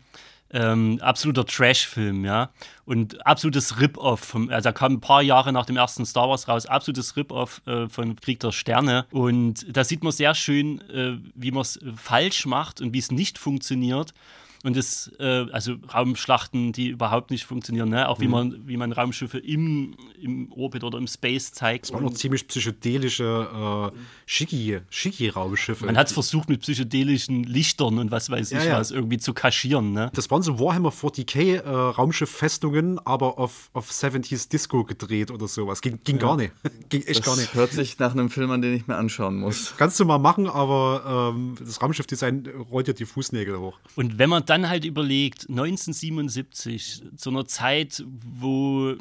Ähm, 0.50 0.98
absoluter 1.00 1.46
Trash-Film, 1.46 2.24
ja. 2.24 2.50
Und 2.84 3.24
absolutes 3.24 3.80
Rip-Off. 3.80 4.34
Also, 4.34 4.68
da 4.68 4.72
kam 4.72 4.94
ein 4.94 5.00
paar 5.00 5.22
Jahre 5.22 5.52
nach 5.52 5.64
dem 5.64 5.76
ersten 5.76 6.04
Star 6.04 6.28
Wars 6.28 6.48
raus, 6.48 6.66
absolutes 6.66 7.16
Rip-Off 7.16 7.62
äh, 7.66 7.88
von 7.88 8.16
Krieg 8.16 8.40
der 8.40 8.50
Sterne. 8.50 9.06
Und 9.12 9.64
da 9.76 9.84
sieht 9.84 10.02
man 10.02 10.12
sehr 10.12 10.34
schön, 10.34 10.80
äh, 10.90 11.16
wie 11.36 11.52
man 11.52 11.62
es 11.62 11.78
falsch 11.94 12.46
macht 12.46 12.80
und 12.80 12.92
wie 12.92 12.98
es 12.98 13.12
nicht 13.12 13.38
funktioniert. 13.38 14.12
Und 14.64 14.78
das, 14.78 15.12
äh, 15.20 15.44
also 15.52 15.74
Raumschlachten, 15.92 16.72
die 16.72 16.88
überhaupt 16.88 17.30
nicht 17.30 17.44
funktionieren, 17.44 17.90
ne? 17.90 18.08
auch 18.08 18.18
wie, 18.18 18.24
mhm. 18.24 18.30
man, 18.30 18.66
wie 18.66 18.78
man 18.78 18.92
Raumschiffe 18.92 19.38
im, 19.38 19.94
im 20.24 20.50
Orbit 20.52 20.84
oder 20.84 20.98
im 20.98 21.06
Space 21.06 21.52
zeigt. 21.52 21.84
Das 21.86 21.92
waren 21.92 22.04
noch 22.04 22.14
ziemlich 22.14 22.46
psychedelische 22.48 23.92
äh, 23.94 23.98
Schicki-Raumschiffe. 24.26 25.86
Man 25.86 25.96
hat 25.96 26.08
es 26.08 26.12
versucht, 26.12 26.48
mit 26.48 26.60
psychedelischen 26.60 27.44
Lichtern 27.44 27.98
und 27.98 28.10
was 28.10 28.30
weiß 28.30 28.52
ich 28.52 28.58
ja, 28.58 28.64
ja. 28.64 28.78
was 28.78 28.90
irgendwie 28.90 29.18
zu 29.18 29.34
kaschieren. 29.34 29.92
Ne? 29.92 30.10
Das 30.14 30.30
waren 30.30 30.42
so 30.42 30.58
Warhammer 30.58 30.90
40k 30.90 31.56
äh, 31.56 31.68
Raumschifffestungen, 31.68 32.98
aber 33.06 33.38
auf, 33.38 33.70
auf 33.72 33.90
70s 33.90 34.48
Disco 34.48 34.84
gedreht 34.84 35.30
oder 35.30 35.46
sowas. 35.46 35.80
Ging, 35.80 35.98
ging 36.04 36.16
ja. 36.16 36.22
gar 36.22 36.36
nicht. 36.36 36.52
ging 36.88 37.02
echt 37.02 37.20
das 37.20 37.26
gar 37.26 37.36
nicht. 37.36 37.54
hört 37.54 37.72
sich 37.72 37.98
nach 37.98 38.12
einem 38.12 38.30
Film 38.30 38.50
an, 38.50 38.62
den 38.62 38.74
ich 38.74 38.86
mir 38.86 38.96
anschauen 38.96 39.36
muss. 39.36 39.74
Kannst 39.78 40.00
du 40.00 40.04
mal 40.04 40.18
machen, 40.18 40.48
aber 40.48 41.32
ähm, 41.34 41.54
das 41.58 41.82
Raumschiffdesign 41.82 42.48
rollt 42.70 42.88
dir 42.88 42.94
die 42.94 43.04
Fußnägel 43.04 43.58
hoch. 43.58 43.78
Und 43.96 44.18
wenn 44.18 44.30
man 44.30 44.44
dann 44.46 44.68
halt 44.68 44.84
überlegt, 44.84 45.48
1977, 45.48 47.02
zu 47.16 47.30
einer 47.30 47.46
Zeit, 47.46 48.04
wo 48.06 48.94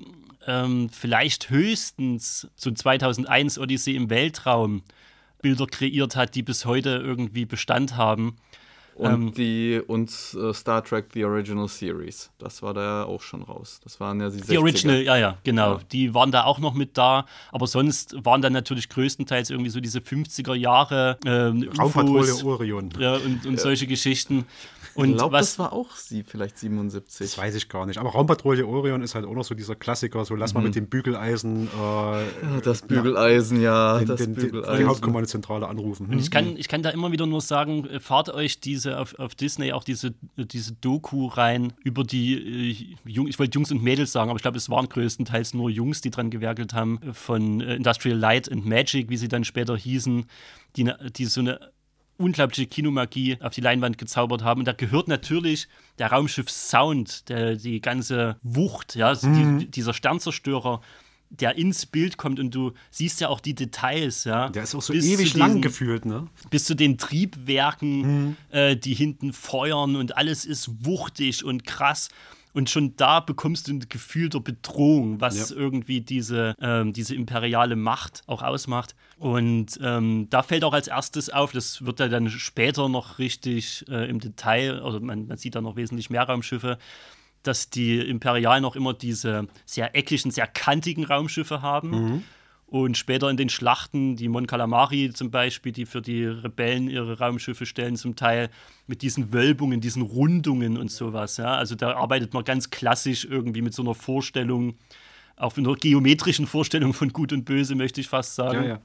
ähm, 0.47 0.89
vielleicht 0.89 1.49
höchstens 1.49 2.47
so 2.55 2.71
2001 2.71 3.59
Odyssee 3.59 3.95
im 3.95 4.09
Weltraum 4.09 4.83
Bilder 5.41 5.67
kreiert 5.67 6.15
hat, 6.15 6.35
die 6.35 6.41
bis 6.43 6.65
heute 6.65 7.01
irgendwie 7.03 7.45
Bestand 7.45 7.97
haben. 7.97 8.37
Und 8.95 9.11
ähm, 9.11 9.33
die 9.33 9.81
und 9.85 10.11
uh, 10.35 10.53
Star 10.53 10.83
Trek 10.83 11.07
The 11.13 11.25
Original 11.25 11.67
Series, 11.67 12.29
das 12.37 12.61
war 12.61 12.75
da 12.75 13.05
auch 13.05 13.21
schon 13.21 13.41
raus. 13.41 13.79
Das 13.83 13.99
waren 13.99 14.21
ja 14.21 14.29
die 14.29 14.39
60er. 14.39 14.49
Die 14.51 14.57
Original, 14.59 15.01
ja, 15.01 15.17
ja, 15.17 15.37
genau. 15.43 15.73
Ja. 15.73 15.79
Die 15.91 16.13
waren 16.13 16.31
da 16.31 16.43
auch 16.43 16.59
noch 16.59 16.75
mit 16.75 16.97
da, 16.97 17.25
aber 17.51 17.65
sonst 17.65 18.15
waren 18.23 18.41
dann 18.41 18.53
natürlich 18.53 18.89
größtenteils 18.89 19.49
irgendwie 19.49 19.71
so 19.71 19.79
diese 19.79 19.99
50er 19.99 20.53
Jahre 20.53 21.17
ähm, 21.25 21.69
Raumpatrouille 21.77 22.45
Orion. 22.45 22.89
Ja, 22.99 23.15
und, 23.15 23.45
und 23.45 23.59
solche 23.59 23.87
Geschichten. 23.87 24.45
Und 24.95 25.11
ich 25.11 25.17
glaube, 25.17 25.37
das 25.37 25.57
war 25.57 25.73
auch 25.73 25.95
sie, 25.95 26.23
vielleicht 26.23 26.57
77. 26.57 27.27
Das 27.27 27.37
weiß 27.37 27.55
ich 27.55 27.69
gar 27.69 27.85
nicht. 27.85 27.97
Aber 27.97 28.11
Raumpatrouille 28.11 28.65
Orion 28.65 29.01
ist 29.01 29.15
halt 29.15 29.25
auch 29.25 29.33
noch 29.33 29.43
so 29.43 29.55
dieser 29.55 29.75
Klassiker, 29.75 30.23
so 30.25 30.35
lass 30.35 30.53
mhm. 30.53 30.59
mal 30.59 30.65
mit 30.65 30.75
dem 30.75 30.87
Bügeleisen. 30.87 31.67
Äh, 31.67 32.61
das 32.63 32.83
Bügeleisen, 32.83 33.61
ja. 33.61 33.99
Den, 33.99 34.07
das 34.07 34.19
den, 34.19 34.35
Bügeleisen. 34.35 34.77
Die 34.77 34.85
Hauptkommandozentrale 34.85 35.67
anrufen. 35.67 36.07
Und 36.07 36.19
ich 36.19 36.29
kann, 36.29 36.57
ich 36.57 36.67
kann 36.67 36.83
da 36.83 36.89
immer 36.89 37.11
wieder 37.11 37.25
nur 37.25 37.41
sagen, 37.41 37.85
äh, 37.85 37.99
fahrt 37.99 38.29
euch 38.29 38.59
diese 38.59 38.99
auf, 38.99 39.17
auf 39.19 39.35
Disney 39.35 39.73
auch 39.73 39.83
diese, 39.83 40.13
diese 40.37 40.73
Doku 40.73 41.27
rein 41.27 41.73
über 41.83 42.03
die 42.03 42.33
äh, 42.71 42.95
Jung, 43.05 43.27
ich 43.27 43.39
wollte 43.39 43.55
Jungs 43.55 43.71
und 43.71 43.81
Mädels 43.83 44.11
sagen, 44.11 44.29
aber 44.29 44.37
ich 44.37 44.43
glaube, 44.43 44.57
es 44.57 44.69
waren 44.69 44.87
größtenteils 44.89 45.53
nur 45.53 45.69
Jungs, 45.69 46.01
die 46.01 46.11
dran 46.11 46.29
gewerkelt 46.29 46.73
haben, 46.73 46.99
äh, 47.01 47.13
von 47.13 47.61
äh, 47.61 47.75
Industrial 47.75 48.17
Light 48.17 48.51
and 48.51 48.65
Magic, 48.65 49.09
wie 49.09 49.17
sie 49.17 49.27
dann 49.27 49.43
später 49.43 49.75
hießen, 49.75 50.25
die, 50.75 50.91
die 51.15 51.25
so 51.25 51.41
eine 51.41 51.59
unglaubliche 52.23 52.67
Kinomagie 52.67 53.37
auf 53.41 53.53
die 53.53 53.61
Leinwand 53.61 53.97
gezaubert 53.97 54.43
haben. 54.43 54.61
Und 54.61 54.65
da 54.65 54.73
gehört 54.73 55.07
natürlich 55.07 55.67
der 55.99 56.11
Raumschiff-Sound, 56.11 57.25
die 57.29 57.81
ganze 57.81 58.37
Wucht, 58.41 58.95
ja, 58.95 59.13
mhm. 59.21 59.59
die, 59.59 59.71
dieser 59.71 59.93
Sternzerstörer, 59.93 60.81
der 61.29 61.57
ins 61.57 61.85
Bild 61.87 62.17
kommt 62.17 62.39
und 62.39 62.53
du 62.53 62.73
siehst 62.91 63.19
ja 63.19 63.29
auch 63.29 63.39
die 63.39 63.55
Details, 63.55 64.23
ja. 64.23 64.49
Der 64.49 64.63
ist 64.63 64.75
auch 64.75 64.83
so 64.83 64.93
ewig 64.93 65.17
diesen, 65.17 65.39
lang 65.39 65.61
gefühlt, 65.61 66.05
ne? 66.05 66.27
Bis 66.51 66.65
zu 66.65 66.75
den 66.75 66.99
Triebwerken, 66.99 68.27
mhm. 68.27 68.37
äh, 68.51 68.75
die 68.75 68.93
hinten 68.93 69.33
feuern 69.33 69.95
und 69.95 70.15
alles 70.15 70.45
ist 70.45 70.85
wuchtig 70.85 71.43
und 71.43 71.65
krass. 71.65 72.09
Und 72.53 72.69
schon 72.69 72.95
da 72.97 73.19
bekommst 73.19 73.67
du 73.67 73.73
ein 73.73 73.79
Gefühl 73.89 74.29
der 74.29 74.39
Bedrohung, 74.39 75.19
was 75.19 75.49
ja. 75.49 75.55
irgendwie 75.55 76.01
diese, 76.01 76.55
ähm, 76.61 76.93
diese 76.93 77.15
imperiale 77.15 77.75
Macht 77.75 78.21
auch 78.27 78.43
ausmacht. 78.43 78.93
Und 79.23 79.79
ähm, 79.81 80.27
da 80.29 80.43
fällt 80.43 80.65
auch 80.65 80.73
als 80.73 80.89
erstes 80.89 81.29
auf, 81.29 81.53
das 81.53 81.85
wird 81.85 82.01
ja 82.01 82.09
dann 82.09 82.29
später 82.29 82.89
noch 82.89 83.19
richtig 83.19 83.85
äh, 83.87 84.09
im 84.09 84.19
Detail, 84.19 84.81
oder 84.83 84.99
man, 84.99 85.27
man 85.27 85.37
sieht 85.37 85.55
da 85.55 85.61
noch 85.61 85.77
wesentlich 85.77 86.09
mehr 86.09 86.23
Raumschiffe, 86.23 86.77
dass 87.41 87.69
die 87.69 87.99
Imperialen 87.99 88.63
noch 88.63 88.75
immer 88.75 88.93
diese 88.93 89.47
sehr 89.65 89.95
eckigen, 89.95 90.29
sehr 90.29 90.45
kantigen 90.45 91.05
Raumschiffe 91.05 91.61
haben. 91.61 91.89
Mhm. 91.89 92.23
Und 92.67 92.97
später 92.97 93.29
in 93.29 93.37
den 93.37 93.47
Schlachten, 93.47 94.17
die 94.17 94.27
Mon 94.27 94.45
Calamari 94.45 95.13
zum 95.13 95.31
Beispiel, 95.31 95.71
die 95.71 95.85
für 95.85 96.01
die 96.01 96.25
Rebellen 96.25 96.89
ihre 96.89 97.17
Raumschiffe 97.19 97.65
stellen, 97.65 97.95
zum 97.95 98.17
Teil 98.17 98.49
mit 98.87 99.03
diesen 99.03 99.31
Wölbungen, 99.31 99.79
diesen 99.79 100.01
Rundungen 100.01 100.77
und 100.77 100.91
sowas. 100.91 101.37
Ja? 101.37 101.55
Also 101.55 101.75
da 101.75 101.95
arbeitet 101.95 102.33
man 102.33 102.43
ganz 102.43 102.71
klassisch 102.71 103.23
irgendwie 103.23 103.61
mit 103.61 103.73
so 103.73 103.83
einer 103.83 103.95
Vorstellung, 103.95 104.75
auch 105.37 105.55
mit 105.55 105.65
einer 105.65 105.77
geometrischen 105.77 106.45
Vorstellung 106.45 106.93
von 106.93 107.13
Gut 107.13 107.31
und 107.31 107.45
Böse, 107.45 107.75
möchte 107.75 108.01
ich 108.01 108.09
fast 108.09 108.35
sagen. 108.35 108.63
Ja, 108.63 108.69
ja. 108.69 108.81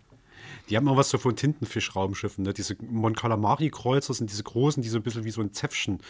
Die 0.68 0.76
haben 0.76 0.88
auch 0.88 0.96
was 0.96 1.10
so 1.10 1.18
von 1.18 1.36
Tintenfischraumschiffen. 1.36 2.44
Ne? 2.44 2.52
Diese 2.52 2.76
Mon 2.82 3.14
Calamari-Kreuzer 3.14 4.14
sind 4.14 4.30
diese 4.30 4.42
großen, 4.42 4.82
die 4.82 4.88
so 4.88 4.98
ein 4.98 5.02
bisschen 5.02 5.24
wie 5.24 5.30
so 5.30 5.40
ein 5.40 5.52
Zäpfchen 5.52 6.00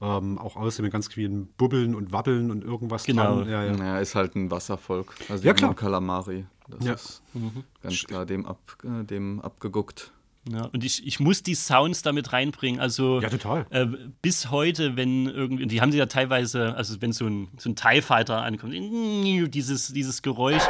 ähm, 0.00 0.38
auch 0.38 0.56
aussehen 0.56 0.84
mit 0.84 0.92
ganz 0.92 1.08
vielen 1.08 1.48
Bubbeln 1.56 1.94
und 1.94 2.12
Wabbeln 2.12 2.50
und 2.50 2.64
irgendwas 2.64 3.04
genau. 3.04 3.38
dran. 3.38 3.50
Ja, 3.50 3.64
ja. 3.64 3.76
ja, 3.76 3.98
ist 3.98 4.14
halt 4.14 4.36
ein 4.36 4.50
Wasservolk. 4.50 5.14
Also 5.28 5.44
ja, 5.44 5.54
klar. 5.54 5.74
Kalamari. 5.74 6.46
Das 6.68 6.84
ja. 6.84 6.92
ist 6.94 7.22
mhm. 7.34 7.64
ganz 7.82 8.04
klar 8.04 8.26
dem, 8.26 8.46
ab, 8.46 8.60
äh, 8.84 9.04
dem 9.04 9.40
abgeguckt. 9.40 10.12
Ja, 10.50 10.66
und 10.66 10.84
ich, 10.84 11.06
ich 11.06 11.20
muss 11.20 11.42
die 11.42 11.54
Sounds 11.54 12.02
damit 12.02 12.32
reinbringen. 12.32 12.80
Also 12.80 13.20
ja, 13.20 13.28
total. 13.28 13.66
Äh, 13.70 13.86
bis 14.22 14.50
heute, 14.50 14.96
wenn 14.96 15.26
irgendwie, 15.26 15.66
die 15.66 15.80
haben 15.80 15.92
sie 15.92 15.98
ja 15.98 16.06
teilweise, 16.06 16.74
also 16.74 17.00
wenn 17.00 17.12
so 17.12 17.26
ein, 17.26 17.48
so 17.58 17.68
ein 17.68 17.76
TIE 17.76 18.00
Fighter 18.00 18.42
ankommt, 18.42 18.74
dieses, 18.74 19.88
dieses 19.88 20.22
Geräusch. 20.22 20.62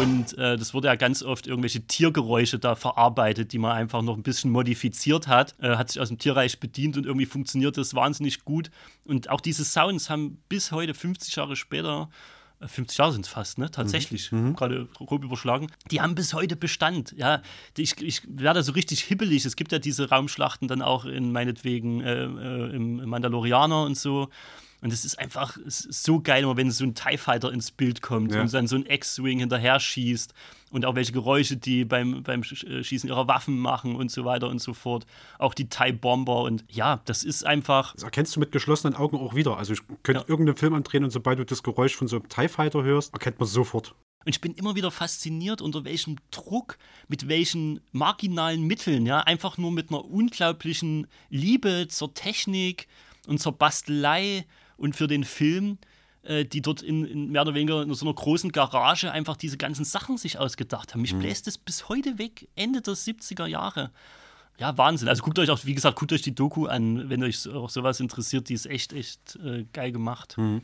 Und 0.00 0.38
äh, 0.38 0.56
das 0.56 0.74
wurde 0.74 0.88
ja 0.88 0.94
ganz 0.94 1.22
oft 1.22 1.46
irgendwelche 1.46 1.86
Tiergeräusche 1.86 2.58
da 2.58 2.74
verarbeitet, 2.74 3.52
die 3.52 3.58
man 3.58 3.72
einfach 3.72 4.02
noch 4.02 4.16
ein 4.16 4.22
bisschen 4.22 4.50
modifiziert 4.50 5.28
hat. 5.28 5.54
Äh, 5.60 5.76
hat 5.76 5.90
sich 5.90 6.00
aus 6.00 6.08
dem 6.08 6.18
Tierreich 6.18 6.60
bedient 6.60 6.96
und 6.96 7.06
irgendwie 7.06 7.26
funktioniert 7.26 7.76
das 7.76 7.94
wahnsinnig 7.94 8.44
gut. 8.44 8.70
Und 9.04 9.30
auch 9.30 9.40
diese 9.40 9.64
Sounds 9.64 10.10
haben 10.10 10.42
bis 10.48 10.72
heute, 10.72 10.94
50 10.94 11.36
Jahre 11.36 11.56
später, 11.56 12.08
50 12.64 12.98
äh, 12.98 13.02
Jahre 13.02 13.12
sind 13.12 13.26
es 13.26 13.30
fast, 13.30 13.58
ne? 13.58 13.70
Tatsächlich. 13.70 14.32
Mhm. 14.32 14.48
mhm. 14.48 14.56
Gerade 14.56 14.88
grob 14.94 15.24
überschlagen. 15.24 15.68
Die 15.90 16.00
haben 16.00 16.14
bis 16.14 16.34
heute 16.34 16.56
Bestand. 16.56 17.14
Ja, 17.16 17.42
ich, 17.76 18.00
ich 18.00 18.22
werde 18.28 18.62
so 18.62 18.72
richtig 18.72 19.00
hibbelig. 19.02 19.44
Es 19.44 19.56
gibt 19.56 19.72
ja 19.72 19.78
diese 19.78 20.08
Raumschlachten 20.08 20.68
dann 20.68 20.82
auch 20.82 21.04
in 21.04 21.32
meinetwegen 21.32 22.00
äh, 22.00 22.24
äh, 22.24 22.74
im 22.74 23.08
Mandalorianer 23.08 23.84
und 23.84 23.96
so. 23.96 24.28
Und 24.82 24.92
es 24.92 25.04
ist 25.04 25.16
einfach 25.16 25.56
so 25.64 26.20
geil, 26.20 26.44
wenn 26.56 26.70
so 26.72 26.84
ein 26.84 26.94
TIE 26.96 27.16
Fighter 27.16 27.52
ins 27.52 27.70
Bild 27.70 28.02
kommt 28.02 28.34
ja. 28.34 28.42
und 28.42 28.52
dann 28.52 28.66
so 28.66 28.74
ein 28.74 28.84
X-Wing 28.84 29.38
hinterher 29.38 29.78
schießt 29.78 30.34
und 30.72 30.84
auch 30.84 30.96
welche 30.96 31.12
Geräusche 31.12 31.56
die 31.56 31.84
beim, 31.84 32.24
beim 32.24 32.42
äh, 32.42 32.82
Schießen 32.82 33.08
ihrer 33.08 33.28
Waffen 33.28 33.58
machen 33.58 33.94
und 33.94 34.10
so 34.10 34.24
weiter 34.24 34.48
und 34.48 34.60
so 34.60 34.74
fort. 34.74 35.06
Auch 35.38 35.54
die 35.54 35.68
TIE 35.68 35.92
Bomber 35.92 36.42
und 36.42 36.64
ja, 36.68 37.00
das 37.04 37.22
ist 37.22 37.46
einfach. 37.46 37.94
Das 37.94 38.02
erkennst 38.02 38.34
du 38.34 38.40
mit 38.40 38.50
geschlossenen 38.50 38.96
Augen 38.96 39.16
auch 39.18 39.36
wieder. 39.36 39.56
Also 39.56 39.72
ich 39.72 39.82
könnte 40.02 40.22
ja. 40.22 40.28
irgendeinen 40.28 40.56
Film 40.56 40.74
andrehen 40.74 41.04
und 41.04 41.10
sobald 41.10 41.38
du 41.38 41.44
das 41.44 41.62
Geräusch 41.62 41.94
von 41.94 42.08
so 42.08 42.16
einem 42.16 42.28
TIE 42.28 42.48
Fighter 42.48 42.82
hörst, 42.82 43.12
erkennt 43.12 43.38
man 43.38 43.48
sofort. 43.48 43.94
Und 44.24 44.30
ich 44.30 44.40
bin 44.40 44.54
immer 44.54 44.74
wieder 44.74 44.90
fasziniert, 44.90 45.60
unter 45.60 45.84
welchem 45.84 46.16
Druck, 46.32 46.76
mit 47.06 47.28
welchen 47.28 47.80
marginalen 47.92 48.66
Mitteln, 48.66 49.06
ja, 49.06 49.20
einfach 49.20 49.58
nur 49.58 49.70
mit 49.70 49.90
einer 49.90 50.04
unglaublichen 50.04 51.06
Liebe 51.28 51.86
zur 51.88 52.14
Technik 52.14 52.88
und 53.26 53.38
zur 53.38 53.52
Bastelei 53.52 54.44
und 54.82 54.96
für 54.96 55.06
den 55.06 55.22
Film, 55.22 55.78
äh, 56.24 56.44
die 56.44 56.60
dort 56.60 56.82
in, 56.82 57.04
in, 57.04 57.30
mehr 57.30 57.42
oder 57.42 57.54
weniger 57.54 57.82
in 57.82 57.94
so 57.94 58.04
einer 58.04 58.14
großen 58.14 58.50
Garage 58.50 59.12
einfach 59.12 59.36
diese 59.36 59.56
ganzen 59.56 59.84
Sachen 59.84 60.18
sich 60.18 60.38
ausgedacht 60.38 60.92
haben. 60.92 61.02
Mich 61.02 61.14
mhm. 61.14 61.20
bläst 61.20 61.46
es 61.46 61.56
bis 61.56 61.88
heute 61.88 62.18
weg, 62.18 62.48
Ende 62.56 62.82
der 62.82 62.94
70er 62.94 63.46
Jahre. 63.46 63.92
Ja, 64.58 64.76
Wahnsinn. 64.76 65.08
Also 65.08 65.22
guckt 65.22 65.38
euch 65.38 65.50
auch, 65.50 65.64
wie 65.64 65.74
gesagt, 65.74 65.98
guckt 65.98 66.12
euch 66.12 66.22
die 66.22 66.34
Doku 66.34 66.66
an, 66.66 67.08
wenn 67.08 67.22
euch 67.22 67.48
auch 67.48 67.70
sowas 67.70 68.00
interessiert. 68.00 68.48
Die 68.48 68.54
ist 68.54 68.66
echt, 68.66 68.92
echt 68.92 69.36
äh, 69.36 69.64
geil 69.72 69.92
gemacht. 69.92 70.36
Mhm. 70.36 70.62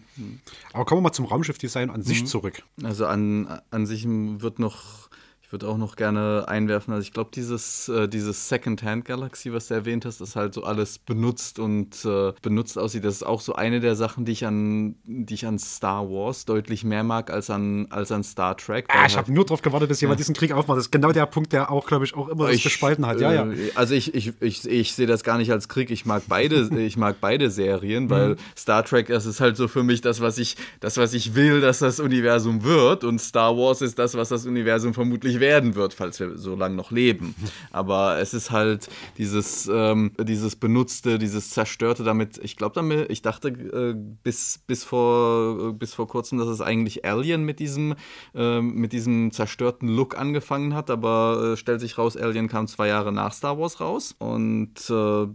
Aber 0.73 0.85
kommen 0.85 0.99
wir 0.99 1.09
mal 1.09 1.13
zum 1.13 1.25
Raumschiffdesign 1.25 1.91
an 1.91 2.03
sich 2.03 2.23
mhm. 2.23 2.27
zurück. 2.27 2.63
Also 2.83 3.07
an, 3.07 3.61
an 3.71 3.87
sich 3.87 4.05
wird 4.07 4.59
noch 4.59 5.09
ich 5.49 5.53
würde 5.53 5.67
auch 5.67 5.79
noch 5.79 5.97
gerne 5.97 6.45
einwerfen, 6.47 6.93
also 6.93 7.03
ich 7.03 7.15
glaube, 7.15 7.31
dieses, 7.35 7.89
äh, 7.89 8.07
dieses 8.07 8.51
Second-Hand 8.51 9.07
Galaxy, 9.07 9.51
was 9.51 9.69
du 9.69 9.75
erwähnt 9.75 10.05
hast, 10.05 10.21
ist 10.21 10.37
halt 10.37 10.53
so 10.53 10.63
alles 10.63 10.99
benutzt 10.99 11.59
und 11.59 12.05
äh, 12.05 12.35
benutzt 12.43 12.79
aussieht. 12.79 13.03
Das 13.03 13.15
ist 13.15 13.23
auch 13.23 13.41
so 13.41 13.55
eine 13.55 13.81
der 13.81 13.97
Sachen, 13.97 14.27
die 14.27 14.33
ich 14.33 14.45
an, 14.45 14.97
die 15.05 15.33
ich 15.33 15.47
an 15.47 15.59
Star 15.59 16.11
Wars 16.11 16.45
deutlich 16.45 16.85
mehr 16.85 17.03
mag 17.03 17.31
als 17.31 17.49
an, 17.49 17.87
als 17.89 18.13
an 18.13 18.25
Star 18.25 18.59
Trek. 18.59 18.89
Ah, 18.91 19.07
ich 19.07 19.17
halt, 19.17 19.17
habe 19.17 19.33
nur 19.33 19.47
darauf 19.47 19.63
gewartet, 19.63 19.89
bis 19.89 20.03
jemand 20.03 20.19
ja. 20.19 20.25
diesen 20.25 20.35
Krieg 20.35 20.53
aufmacht. 20.53 20.77
Das 20.77 20.85
ist 20.85 20.91
genau 20.91 21.13
der 21.13 21.25
Punkt, 21.25 21.55
der 21.55 21.71
auch, 21.71 21.87
glaube 21.87 22.05
ich, 22.05 22.15
auch 22.15 22.29
immer 22.29 22.51
ich, 22.51 22.57
das 22.57 22.65
gespalten 22.65 23.07
hat. 23.07 23.19
Ja, 23.19 23.33
ja. 23.33 23.51
Äh, 23.51 23.71
also 23.75 23.95
ich, 23.95 24.15
ich, 24.15 24.35
ich, 24.43 24.69
ich 24.69 24.93
sehe 24.93 25.07
das 25.07 25.25
gar 25.25 25.39
nicht 25.39 25.51
als 25.51 25.67
Krieg. 25.69 25.91
Ich 25.91 26.05
mag 26.05 26.25
beide, 26.29 26.69
ich 26.79 26.99
mag 26.99 27.23
beide 27.23 27.51
Serien, 27.51 28.11
weil 28.11 28.33
mhm. 28.33 28.37
Star 28.55 28.85
Trek, 28.85 29.07
das 29.07 29.25
ist 29.25 29.41
halt 29.41 29.57
so 29.57 29.67
für 29.67 29.83
mich 29.83 30.03
das, 30.03 30.21
was 30.21 30.37
ich, 30.37 30.59
das, 30.81 30.99
was 30.99 31.15
ich 31.15 31.35
will, 31.35 31.63
dass 31.63 31.79
das 31.79 32.01
Universum 32.01 32.65
wird. 32.65 33.03
Und 33.03 33.19
Star 33.19 33.57
Wars 33.57 33.81
ist 33.81 33.99
das, 33.99 34.15
was 34.15 34.29
das 34.29 34.45
Universum 34.45 34.93
vermutlich 34.93 35.38
werden 35.41 35.75
wird, 35.75 35.95
falls 35.95 36.21
wir 36.21 36.37
so 36.37 36.55
lange 36.55 36.77
noch 36.77 36.91
leben. 36.91 37.35
Aber 37.71 38.19
es 38.19 38.35
ist 38.35 38.51
halt 38.51 38.89
dieses, 39.17 39.69
ähm, 39.73 40.13
dieses 40.21 40.57
Benutzte, 40.57 41.19
dieses 41.19 41.51
Zerstörte 41.51 42.05
damit, 42.05 42.39
ich 42.43 42.57
glaube 42.57 42.75
damit, 42.75 43.11
ich 43.11 43.23
dachte 43.23 43.49
äh, 43.49 43.95
bis, 44.23 44.59
bis, 44.67 44.85
vor, 44.85 45.73
bis 45.75 45.95
vor 45.95 46.09
kurzem, 46.09 46.39
dass 46.39 46.49
es 46.49 46.61
eigentlich 46.61 47.05
Alien 47.05 47.45
mit 47.45 47.59
diesem, 47.59 47.95
äh, 48.35 48.61
mit 48.61 48.93
diesem 48.93 49.33
zerstörten 49.33 49.89
Look 49.89 50.19
angefangen 50.19 50.75
hat, 50.75 50.91
aber 50.91 51.53
äh, 51.53 51.57
stellt 51.57 51.81
sich 51.81 51.99
raus, 51.99 52.17
Alien 52.17 52.49
kam 52.49 52.67
zwei 52.67 52.89
Jahre 52.89 53.13
nach 53.13 53.33
Star 53.33 53.59
Wars 53.59 53.81
raus. 53.81 54.15
Und 54.19 54.91
äh, 54.91 55.27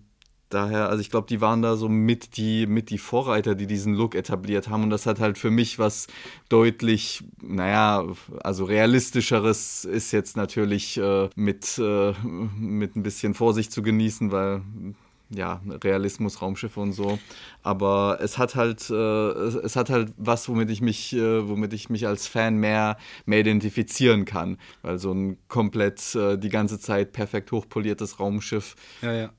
daher, 0.54 0.90
also 0.90 1.02
ich 1.02 1.10
glaube, 1.10 1.28
die 1.28 1.42
waren 1.42 1.62
da 1.62 1.76
so 1.76 1.90
mit 1.90 2.38
die, 2.38 2.66
mit 2.68 2.90
die 2.90 2.98
Vorreiter, 2.98 3.56
die 3.56 3.68
diesen 3.68 3.94
Look 3.94 4.16
etabliert 4.16 4.70
haben. 4.70 4.84
Und 4.84 4.90
das 4.90 5.06
hat 5.06 5.20
halt 5.20 5.38
für 5.38 5.52
mich 5.52 5.80
was 5.80 6.08
deutlich, 6.50 7.24
naja, 7.42 8.06
also 8.44 8.66
realistischeres 8.66 9.86
ist 9.86 10.12
jetzt 10.12 10.38
natürlich 10.38 10.98
äh, 10.98 11.30
mit, 11.36 11.78
äh, 11.78 12.14
mit 12.24 12.96
ein 12.96 13.04
bisschen 13.04 13.34
Vorsicht 13.34 13.72
zu 13.72 13.82
genießen, 13.82 14.32
weil 14.32 14.62
ja, 15.30 15.62
Realismus, 15.84 16.42
Raumschiffe 16.42 16.80
und 16.80 16.94
so. 16.94 17.20
Aber 17.64 18.20
es 18.22 18.38
hat 18.38 18.56
halt, 18.56 18.90
äh, 18.90 18.94
es 18.94 19.76
hat 19.76 19.90
halt 19.90 20.14
was, 20.18 20.48
womit 20.48 20.70
ich 20.70 20.82
mich, 20.82 21.14
äh, 21.14 21.48
womit 21.48 21.74
ich 21.74 21.90
mich 21.90 22.08
als 22.08 22.28
Fan 22.28 22.58
mehr, 22.58 22.98
mehr 23.26 23.40
identifizieren 23.40 24.26
kann. 24.26 24.58
Weil 24.82 25.00
so 25.00 25.12
ein 25.12 25.38
komplett 25.48 26.16
äh, 26.16 26.38
die 26.38 26.50
ganze 26.50 26.80
Zeit 26.80 27.14
perfekt 27.14 27.52
hochpoliertes 27.52 28.20
Raumschiff. 28.20 28.76
Ja, 29.02 29.14
ja 29.14 29.30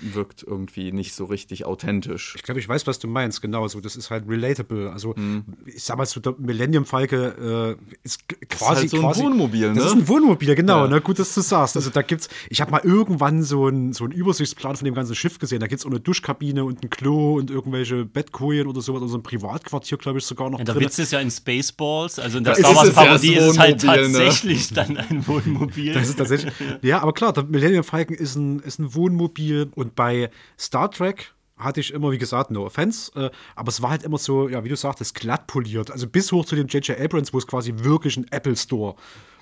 wirkt 0.00 0.42
irgendwie 0.42 0.92
nicht 0.92 1.14
so 1.14 1.24
richtig 1.24 1.64
authentisch. 1.64 2.34
Ich 2.36 2.42
glaube, 2.42 2.60
ich 2.60 2.68
weiß, 2.68 2.86
was 2.86 2.98
du 2.98 3.08
meinst, 3.08 3.42
genau. 3.42 3.66
So, 3.68 3.80
das 3.80 3.96
ist 3.96 4.10
halt 4.10 4.28
relatable. 4.28 4.90
Also, 4.90 5.14
mhm. 5.16 5.44
ich 5.66 5.82
sag 5.82 5.96
mal, 5.96 6.06
so 6.06 6.20
der 6.20 6.34
Millennium 6.38 6.84
Falke 6.84 7.76
äh, 7.78 7.96
ist 8.02 8.28
quasi. 8.48 8.48
Das 8.48 8.60
ist 8.60 8.76
halt 8.76 8.90
so 8.90 8.96
ein 8.96 9.02
quasi, 9.02 9.22
Wohnmobil, 9.22 9.68
ne? 9.68 9.74
Das 9.74 9.86
ist 9.86 9.92
ein 9.92 10.08
Wohnmobil, 10.08 10.54
genau. 10.54 10.84
Ja. 10.84 10.88
Ne? 10.88 11.00
Gut, 11.00 11.18
dass 11.18 11.34
du 11.34 11.40
sagst. 11.40 11.76
Also, 11.76 11.90
da 11.90 12.02
gibt's, 12.02 12.28
ich 12.50 12.60
habe 12.60 12.70
mal 12.70 12.80
irgendwann 12.82 13.42
so 13.42 13.66
einen 13.66 13.92
so 13.92 14.06
Übersichtsplan 14.06 14.76
von 14.76 14.84
dem 14.84 14.94
ganzen 14.94 15.14
Schiff 15.14 15.38
gesehen. 15.38 15.60
Da 15.60 15.66
gibt 15.66 15.80
es 15.80 15.86
auch 15.86 15.90
eine 15.90 16.00
Duschkabine 16.00 16.64
und 16.64 16.82
ein 16.82 16.90
Klo 16.90 17.36
und 17.36 17.50
irgendwelche 17.50 18.04
Bettkojen 18.04 18.66
oder 18.66 18.80
sowas. 18.80 19.02
Also, 19.02 19.18
ein 19.18 19.22
Privatquartier, 19.22 19.98
glaube 19.98 20.18
ich, 20.18 20.26
sogar 20.26 20.50
noch. 20.50 20.58
Ja, 20.58 20.64
der 20.64 20.74
drin. 20.74 20.84
Witz 20.84 20.98
ist 20.98 21.12
ja 21.12 21.20
in 21.20 21.30
Spaceballs, 21.30 22.18
also 22.18 22.38
in 22.38 22.44
der 22.44 22.54
Star 22.54 22.74
Wars-Parodie 22.74 23.34
ist 23.34 23.44
es 23.44 23.58
halt 23.58 23.82
ne? 23.82 23.94
tatsächlich 23.94 24.70
ne? 24.70 24.74
dann 24.74 24.96
ein 24.96 25.26
Wohnmobil. 25.26 25.92
Das 25.92 26.08
ist 26.08 26.18
tatsächlich. 26.18 26.52
ja, 26.82 27.00
aber 27.00 27.12
klar, 27.12 27.32
der 27.32 27.44
Millennium 27.44 27.84
Falcon 27.84 28.16
ist 28.16 28.36
ein, 28.36 28.60
ist 28.60 28.78
ein 28.78 28.94
Wohnmobil 28.94 29.70
und 29.84 29.94
bei 29.94 30.30
Star 30.58 30.90
Trek 30.90 31.32
hatte 31.56 31.80
ich 31.80 31.92
immer, 31.92 32.10
wie 32.10 32.18
gesagt, 32.18 32.50
no 32.50 32.66
offense, 32.66 33.12
äh, 33.14 33.30
aber 33.54 33.68
es 33.68 33.80
war 33.80 33.90
halt 33.90 34.02
immer 34.02 34.18
so, 34.18 34.48
ja, 34.48 34.64
wie 34.64 34.68
du 34.68 34.76
sagtest, 34.76 35.14
glatt 35.14 35.46
poliert. 35.46 35.90
Also 35.90 36.08
bis 36.08 36.32
hoch 36.32 36.44
zu 36.44 36.56
dem 36.56 36.66
J.J. 36.66 36.98
Abrams, 36.98 37.32
wo 37.32 37.38
es 37.38 37.46
quasi 37.46 37.72
wirklich 37.76 38.16
ein 38.16 38.26
Apple 38.32 38.56
Store 38.56 38.96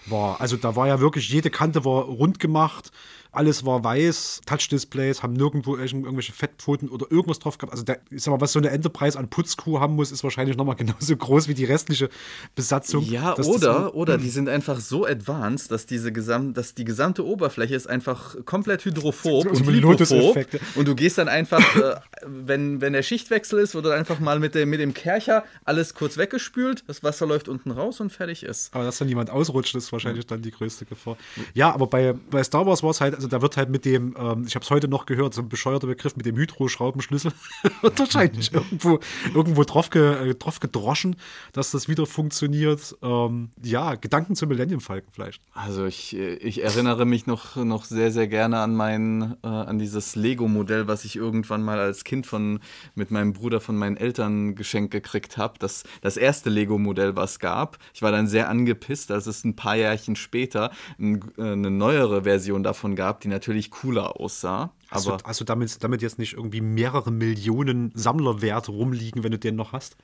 war. 0.06 0.40
Also 0.40 0.56
da 0.56 0.76
war 0.76 0.88
ja 0.88 1.00
wirklich, 1.00 1.30
jede 1.30 1.48
Kante 1.48 1.84
war 1.84 2.02
rund 2.02 2.38
gemacht 2.38 2.90
alles 3.32 3.64
war 3.64 3.82
weiß, 3.82 4.42
Touch-Displays, 4.44 5.22
haben 5.22 5.32
nirgendwo 5.32 5.76
irgendwelche 5.76 6.32
Fettpfoten 6.32 6.90
oder 6.90 7.06
irgendwas 7.10 7.38
drauf 7.38 7.56
gehabt. 7.56 7.72
Also, 7.72 7.82
der, 7.82 8.00
ich 8.10 8.22
sag 8.22 8.32
mal, 8.32 8.40
was 8.42 8.52
so 8.52 8.58
eine 8.58 8.70
Enterprise 8.70 9.18
an 9.18 9.28
Putzcrew 9.28 9.80
haben 9.80 9.96
muss, 9.96 10.12
ist 10.12 10.22
wahrscheinlich 10.22 10.56
nochmal 10.56 10.76
genauso 10.82 11.16
groß 11.16 11.48
wie 11.48 11.54
die 11.54 11.64
restliche 11.64 12.10
Besatzung. 12.54 13.04
Ja, 13.04 13.34
oder, 13.38 13.94
oder 13.94 14.18
die 14.18 14.28
sind 14.28 14.50
einfach 14.50 14.80
so 14.80 15.06
advanced, 15.06 15.70
dass, 15.70 15.86
diese 15.86 16.12
gesam 16.12 16.52
dass 16.52 16.74
die 16.74 16.84
gesamte 16.84 17.24
Oberfläche 17.24 17.74
ist 17.74 17.88
einfach 17.88 18.36
komplett 18.44 18.84
hydrophob 18.84 19.46
und 19.46 19.66
lipophob. 19.66 20.46
Und 20.74 20.86
du 20.86 20.94
gehst 20.94 21.16
dann 21.16 21.28
einfach, 21.28 21.76
äh, 21.76 21.94
wenn, 22.26 22.82
wenn 22.82 22.92
der 22.92 23.02
Schichtwechsel 23.02 23.60
ist, 23.60 23.74
wird 23.74 23.86
dann 23.86 23.92
einfach 23.92 24.20
mal 24.20 24.40
mit 24.40 24.54
dem, 24.54 24.68
mit 24.68 24.80
dem 24.80 24.92
Kercher 24.92 25.44
alles 25.64 25.94
kurz 25.94 26.18
weggespült, 26.18 26.84
das 26.86 27.02
Wasser 27.02 27.26
läuft 27.26 27.48
unten 27.48 27.70
raus 27.70 28.00
und 28.00 28.12
fertig 28.12 28.42
ist. 28.42 28.74
Aber 28.74 28.84
dass 28.84 28.98
dann 28.98 29.08
jemand 29.08 29.30
ausrutscht, 29.30 29.74
ist 29.74 29.90
wahrscheinlich 29.90 30.26
dann 30.26 30.42
die 30.42 30.50
größte 30.50 30.84
Gefahr. 30.84 31.16
Ja, 31.54 31.72
aber 31.72 31.86
bei, 31.86 32.14
bei 32.30 32.44
Star 32.44 32.66
Wars 32.66 32.82
war 32.82 32.90
es 32.90 33.00
halt, 33.00 33.21
also 33.22 33.36
da 33.36 33.40
wird 33.40 33.56
halt 33.56 33.70
mit 33.70 33.84
dem, 33.84 34.16
ähm, 34.18 34.44
ich 34.46 34.56
habe 34.56 34.64
es 34.64 34.70
heute 34.70 34.88
noch 34.88 35.06
gehört, 35.06 35.32
so 35.34 35.42
ein 35.42 35.48
bescheuerter 35.48 35.86
Begriff 35.86 36.16
mit 36.16 36.26
dem 36.26 36.36
Hydroschraubenschlüssel 36.36 37.32
wahrscheinlich 37.82 38.52
irgendwo, 38.52 38.98
irgendwo 39.32 39.62
drauf, 39.62 39.90
ge, 39.90 40.30
äh, 40.30 40.34
drauf 40.34 40.58
gedroschen, 40.58 41.16
dass 41.52 41.70
das 41.70 41.88
wieder 41.88 42.06
funktioniert. 42.06 42.96
Ähm, 43.00 43.50
ja, 43.62 43.94
Gedanken 43.94 44.34
zum 44.34 44.48
Millennium 44.48 44.80
Falken 44.80 45.10
vielleicht. 45.12 45.40
Also 45.52 45.86
ich, 45.86 46.16
ich 46.16 46.64
erinnere 46.64 47.04
mich 47.04 47.26
noch, 47.26 47.56
noch 47.56 47.84
sehr, 47.84 48.10
sehr 48.10 48.26
gerne 48.26 48.58
an 48.58 48.74
mein, 48.74 49.36
äh, 49.44 49.46
an 49.46 49.78
dieses 49.78 50.16
Lego-Modell, 50.16 50.88
was 50.88 51.04
ich 51.04 51.14
irgendwann 51.14 51.62
mal 51.62 51.78
als 51.78 52.02
Kind 52.02 52.26
von, 52.26 52.60
mit 52.96 53.10
meinem 53.12 53.32
Bruder 53.32 53.60
von 53.60 53.76
meinen 53.76 53.96
Eltern 53.96 54.56
geschenkt 54.56 54.90
gekriegt 54.90 55.36
habe. 55.36 55.54
Das, 55.60 55.84
das 56.00 56.16
erste 56.16 56.50
Lego-Modell, 56.50 57.14
was 57.14 57.32
es 57.32 57.38
gab. 57.38 57.78
Ich 57.94 58.02
war 58.02 58.10
dann 58.10 58.26
sehr 58.26 58.48
angepisst, 58.48 59.10
als 59.10 59.26
es 59.26 59.44
ein 59.44 59.54
paar 59.54 59.76
Jahrchen 59.76 60.16
später 60.16 60.72
ein, 60.98 61.20
äh, 61.38 61.52
eine 61.52 61.70
neuere 61.70 62.24
Version 62.24 62.62
davon 62.62 62.96
gab, 62.96 63.11
die 63.20 63.28
natürlich 63.28 63.70
cooler 63.70 64.20
aussah. 64.20 64.72
Hast, 64.90 65.06
aber 65.06 65.18
du, 65.18 65.24
hast 65.24 65.40
du 65.40 65.44
damit, 65.44 65.82
damit 65.82 66.02
jetzt 66.02 66.18
nicht 66.18 66.34
irgendwie 66.34 66.60
mehrere 66.60 67.10
Millionen 67.10 67.92
Sammlerwert 67.94 68.68
rumliegen, 68.68 69.24
wenn 69.24 69.32
du 69.32 69.38
den 69.38 69.56
noch 69.56 69.72
hast? 69.72 69.96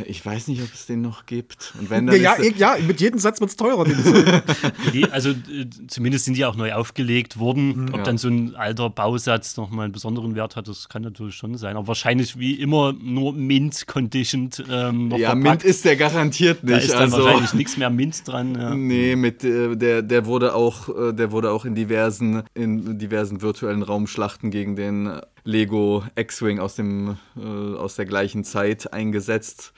Äh, 0.00 0.08
ich 0.08 0.24
weiß 0.24 0.48
nicht, 0.48 0.62
ob 0.62 0.72
es 0.72 0.86
den 0.86 1.00
noch 1.00 1.26
gibt. 1.26 1.74
Und 1.78 1.90
wenn 1.90 2.06
dann 2.06 2.20
ja, 2.20 2.40
ja, 2.40 2.76
ja, 2.76 2.76
mit 2.86 3.00
jedem 3.00 3.18
Satz 3.18 3.40
wird 3.40 3.50
es 3.50 3.56
teurer. 3.56 3.84
also 5.10 5.30
äh, 5.30 5.66
zumindest 5.88 6.24
sind 6.24 6.36
die 6.36 6.44
auch 6.44 6.56
neu 6.56 6.72
aufgelegt 6.72 7.38
worden. 7.38 7.84
Mhm. 7.84 7.88
Ob 7.88 7.98
ja. 7.98 8.02
dann 8.02 8.18
so 8.18 8.28
ein 8.28 8.54
alter 8.56 8.90
Bausatz 8.90 9.56
nochmal 9.56 9.84
einen 9.84 9.92
besonderen 9.92 10.34
Wert 10.34 10.56
hat, 10.56 10.68
das 10.68 10.88
kann 10.88 11.02
natürlich 11.02 11.34
schon 11.34 11.56
sein. 11.56 11.76
Aber 11.76 11.88
wahrscheinlich 11.88 12.38
wie 12.38 12.54
immer 12.54 12.92
nur 12.92 13.32
Mint-conditioned. 13.32 14.64
Ähm, 14.70 15.10
ja, 15.10 15.30
verpackt. 15.30 15.42
Mint 15.42 15.64
ist 15.64 15.84
der 15.84 15.96
garantiert 15.96 16.64
nicht. 16.64 16.74
Da 16.74 16.78
ist 16.78 16.92
dann 16.92 17.02
also, 17.02 17.24
wahrscheinlich 17.24 17.54
nichts 17.54 17.76
mehr 17.76 17.90
Mint 17.90 18.26
dran. 18.26 18.54
Ja. 18.54 18.74
Nee, 18.74 19.16
mit, 19.16 19.44
äh, 19.44 19.76
der, 19.76 20.02
der, 20.02 20.26
wurde 20.26 20.54
auch, 20.54 20.88
der 21.12 21.32
wurde 21.32 21.50
auch 21.50 21.64
in 21.64 21.74
diversen, 21.74 22.42
in 22.54 22.98
diversen 22.98 23.42
virtuellen 23.42 23.82
Raumschlachten 23.82 24.50
gegen 24.50 24.76
den 24.76 25.20
Lego 25.44 26.02
X-Wing 26.16 26.58
aus, 26.58 26.78
äh, 26.78 27.14
aus 27.36 27.96
der 27.96 28.06
gleichen 28.06 28.44
Zeit 28.44 28.92
eingesetzt. 28.92 29.72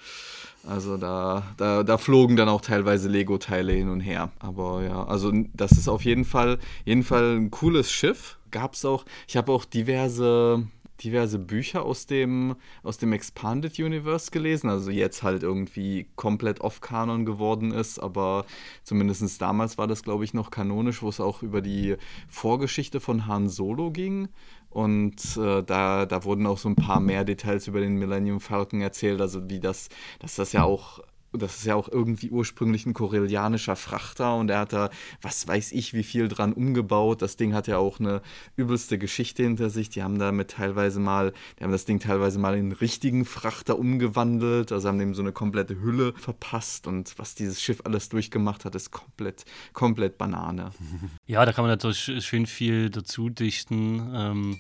Also 0.67 0.97
da, 0.97 1.45
da, 1.57 1.85
da 1.85 1.99
flogen 1.99 2.37
dann 2.37 2.49
auch 2.49 2.61
teilweise 2.61 3.09
Lego-Teile 3.09 3.73
hin 3.73 3.89
und 3.89 4.01
her. 4.01 4.33
Aber 4.41 4.83
ja, 4.83 5.05
also 5.05 5.33
das 5.55 5.73
ist 5.73 5.89
auf 5.89 6.05
jeden 6.05 6.25
Fall, 6.25 6.59
jeden 6.85 7.05
Fall 7.05 7.37
ein 7.37 7.51
cooles 7.51 7.91
Schiff. 7.91 8.39
Gab 8.51 8.75
es 8.75 8.85
auch, 8.85 9.05
ich 9.29 9.37
habe 9.37 9.53
auch 9.53 9.65
diverse, 9.65 10.67
diverse 11.05 11.39
Bücher 11.39 11.85
aus 11.85 12.07
dem, 12.07 12.57
aus 12.83 12.99
dem 12.99 13.13
Expanded 13.13 13.79
Universe 13.79 14.33
gelesen. 14.33 14.69
Also 14.69 14.91
jetzt 14.91 15.23
halt 15.23 15.45
irgendwie 15.45 16.09
komplett 16.17 16.61
off-Kanon 16.61 17.27
geworden 17.27 17.71
ist. 17.71 18.01
Aber 18.01 18.45
zumindest 18.83 19.41
damals 19.41 19.79
war 19.79 19.87
das, 19.87 20.03
glaube 20.03 20.25
ich, 20.25 20.35
noch 20.35 20.51
kanonisch, 20.51 21.01
wo 21.01 21.09
es 21.09 21.21
auch 21.21 21.43
über 21.43 21.61
die 21.61 21.97
Vorgeschichte 22.29 22.99
von 22.99 23.29
Han 23.29 23.49
Solo 23.49 23.93
ging. 23.93 24.29
Und 24.77 25.39
äh, 25.39 25.63
da, 25.63 26.05
da 26.05 26.25
wurden 26.25 26.47
auch 26.47 26.59
so 26.59 26.69
ein 26.69 26.77
paar 26.77 27.01
mehr 27.01 27.25
Details 27.25 27.67
über 27.67 27.81
den 27.81 27.95
Millennium 27.95 28.41
Falcon 28.41 28.83
erzählt, 28.83 29.23
also 29.23 29.49
wie 29.49 29.59
das, 29.59 29.89
dass 30.19 30.35
das 30.35 30.53
ja 30.53 30.65
auch 30.65 31.01
das 31.33 31.59
ist 31.59 31.67
ja 31.67 31.75
auch 31.75 31.89
irgendwie 31.89 32.31
ursprünglich 32.31 32.87
ein 32.87 32.95
korellianischer 32.95 33.77
Frachter 33.77 34.37
und 34.37 34.51
er 34.51 34.61
hat 34.61 34.73
da, 34.73 34.91
was 35.21 35.47
weiß 35.47 35.73
ich, 35.73 35.93
wie 35.95 36.03
viel 36.03 36.29
dran 36.29 36.53
umgebaut. 36.53 37.23
Das 37.23 37.37
Ding 37.37 37.55
hat 37.55 37.67
ja 37.67 37.79
auch 37.79 38.01
eine 38.01 38.23
übelste 38.57 38.99
Geschichte 38.99 39.43
hinter 39.43 39.71
sich. 39.71 39.91
Die 39.91 40.03
haben 40.03 40.19
damit 40.19 40.53
teilweise 40.53 41.01
mal, 41.01 41.33
die 41.59 41.65
haben 41.65 41.73
das 41.73 41.85
Ding 41.85 42.01
teilweise 42.01 42.39
mal 42.39 42.55
in 42.55 42.67
einen 42.67 42.73
richtigen 42.73 43.25
Frachter 43.25 43.79
umgewandelt, 43.79 44.73
also 44.73 44.89
haben 44.89 44.99
dem 44.99 45.15
so 45.15 45.23
eine 45.23 45.33
komplette 45.33 45.81
Hülle 45.81 46.15
verpasst 46.15 46.87
und 46.87 47.19
was 47.19 47.35
dieses 47.35 47.61
Schiff 47.61 47.81
alles 47.85 48.09
durchgemacht 48.09 48.65
hat, 48.65 48.75
ist 48.75 48.91
komplett, 48.91 49.45
komplett 49.73 50.19
Banane. 50.19 50.71
Ja, 51.27 51.45
da 51.45 51.53
kann 51.53 51.65
man 51.65 51.71
natürlich 51.71 52.25
schön 52.25 52.47
viel 52.47 52.89
dazu 52.89 53.31
dichten. 53.31 54.11
Ähm 54.15 54.59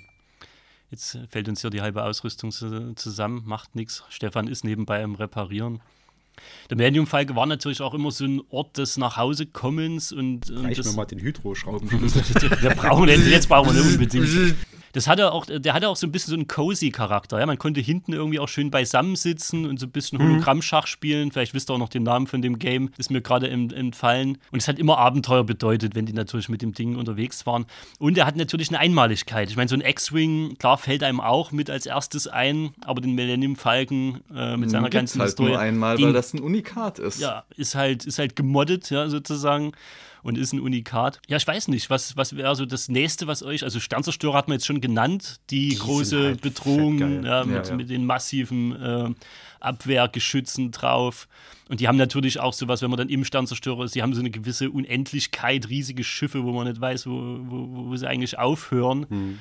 Jetzt 0.90 1.18
fällt 1.28 1.48
uns 1.48 1.62
hier 1.62 1.70
die 1.70 1.82
halbe 1.82 2.04
Ausrüstung 2.04 2.52
zusammen, 2.52 3.42
macht 3.44 3.74
nichts. 3.74 4.04
Stefan 4.08 4.46
ist 4.46 4.64
nebenbei 4.64 5.02
am 5.02 5.16
Reparieren. 5.16 5.80
Der 6.70 6.76
Medium-Falke 6.76 7.34
war 7.37 7.47
natürlich 7.47 7.80
auch 7.80 7.95
immer 7.95 8.11
so 8.11 8.24
ein 8.24 8.43
Ort 8.51 8.78
des 8.78 8.97
Nachhausekommens 8.97 10.12
und. 10.12 10.51
und 10.51 10.64
Reich 10.64 10.84
mir 10.84 10.93
mal 10.93 11.05
den 11.05 11.20
Hydro-Schrauben. 11.20 11.91
wir 11.91 12.70
brauchen 12.70 13.09
jetzt, 13.09 13.28
jetzt 13.28 13.49
brauchen 13.49 13.74
wir 13.74 13.82
nicht 13.82 13.93
unbedingt. 13.93 14.55
Das 14.97 15.09
hatte 15.09 15.30
auch, 15.30 15.44
der 15.44 15.74
hatte 15.74 15.90
auch 15.90 15.97
so 15.97 16.07
ein 16.07 16.11
bisschen 16.11 16.30
so 16.30 16.36
einen 16.36 16.49
cozy 16.49 16.90
Charakter. 16.90 17.38
Ja? 17.38 17.44
Man 17.44 17.59
konnte 17.59 17.82
hinten 17.82 18.14
irgendwie 18.14 18.38
auch 18.38 18.49
schön 18.49 18.70
beisammensitzen 18.70 19.66
und 19.66 19.78
so 19.78 19.84
ein 19.84 19.90
bisschen 19.90 20.18
mhm. 20.18 20.22
Hologrammschach 20.22 20.86
spielen. 20.86 21.30
Vielleicht 21.30 21.53
wisst 21.53 21.68
ihr 21.70 21.74
auch 21.74 21.78
noch 21.78 21.90
den 21.90 22.03
Namen 22.03 22.26
von 22.26 22.40
dem 22.40 22.59
Game, 22.59 22.88
ist 22.97 23.11
mir 23.11 23.20
gerade 23.20 23.51
entfallen. 23.51 24.38
Und 24.53 24.62
es 24.62 24.68
hat 24.68 24.78
immer 24.78 24.97
Abenteuer 24.97 25.44
bedeutet, 25.44 25.94
wenn 25.94 26.07
die 26.07 26.14
natürlich 26.14 26.49
mit 26.49 26.62
dem 26.62 26.72
Ding 26.72 26.97
unterwegs 26.97 27.44
waren. 27.44 27.66
Und 27.99 28.16
er 28.16 28.24
hat 28.24 28.36
natürlich 28.36 28.70
eine 28.70 28.78
Einmaligkeit. 28.78 29.51
Ich 29.51 29.57
meine, 29.59 29.68
so 29.68 29.76
ein 29.76 29.82
X-Wing, 29.82 30.57
klar, 30.57 30.78
fällt 30.78 31.03
einem 31.03 31.20
auch 31.20 31.53
mit 31.53 31.68
als 31.68 31.84
erstes 31.84 32.26
ein, 32.26 32.70
aber 32.86 33.03
den 33.03 33.14
Millennium 33.14 33.57
Falcon 33.57 34.22
äh, 34.34 34.57
mit 34.57 34.70
seiner 34.70 34.88
ganzen 34.88 35.20
halt 35.20 35.28
Historie. 35.28 35.51
Nur 35.51 35.59
einmal, 35.59 35.99
den, 35.99 36.07
weil 36.07 36.12
das 36.14 36.32
ein 36.32 36.40
Unikat 36.40 36.99
ist. 37.01 37.20
Ja, 37.20 37.44
ist 37.55 37.74
halt, 37.74 38.07
ist 38.07 38.18
halt 38.18 38.34
gemoddet, 38.34 38.88
ja, 38.88 39.11
sozusagen 39.11 39.72
und 40.27 40.37
ist 40.37 40.53
ein 40.53 40.61
Unikat. 40.61 41.20
Ja, 41.29 41.37
ich 41.37 41.47
weiß 41.47 41.68
nicht, 41.68 41.89
was, 41.89 42.16
was 42.16 42.35
wäre 42.35 42.57
so 42.57 42.66
das 42.66 42.89
nächste, 42.89 43.29
was 43.29 43.45
euch, 43.45 43.62
also 43.62 43.79
Sternzerstörer 43.79 44.35
hat 44.35 44.49
man 44.49 44.57
jetzt 44.57 44.66
schon 44.66 44.81
genannt, 44.81 45.41
die, 45.51 45.68
die 45.68 45.77
große 45.77 46.20
halt 46.20 46.41
Bedrohung 46.41 46.99
ja, 46.99 47.45
mit, 47.45 47.68
ja, 47.68 47.77
mit, 47.77 47.89
den 47.91 48.07
massiven 48.07 48.74
äh, 48.74 49.14
Abwehrgeschützen 49.61 50.72
drauf. 50.72 51.29
Und 51.68 51.79
die 51.79 51.87
haben 51.87 51.97
natürlich 51.97 52.41
auch 52.41 52.55
sowas, 52.55 52.83
wenn 52.83 52.91
man 52.91 52.99
dann 52.99 53.09
im 53.09 53.24
Sternzerstörer 53.24 53.85
ist, 53.85 53.95
die 53.95 54.03
haben 54.03 54.14
so 54.14 54.20
eine 54.20 54.31
gewisse 54.31 54.68
Unendlichkeit, 54.68 55.68
riesige 55.68 56.03
Schiffe, 56.03 56.43
wo 56.43 56.53
man 56.53 56.66
nicht 56.66 56.81
weiß, 56.81 57.07
wo, 57.07 57.12
wo, 57.12 57.87
wo 57.87 57.97
sie 57.97 58.09
eigentlich 58.09 58.37
aufhören. 58.37 59.07
Hm. 59.09 59.39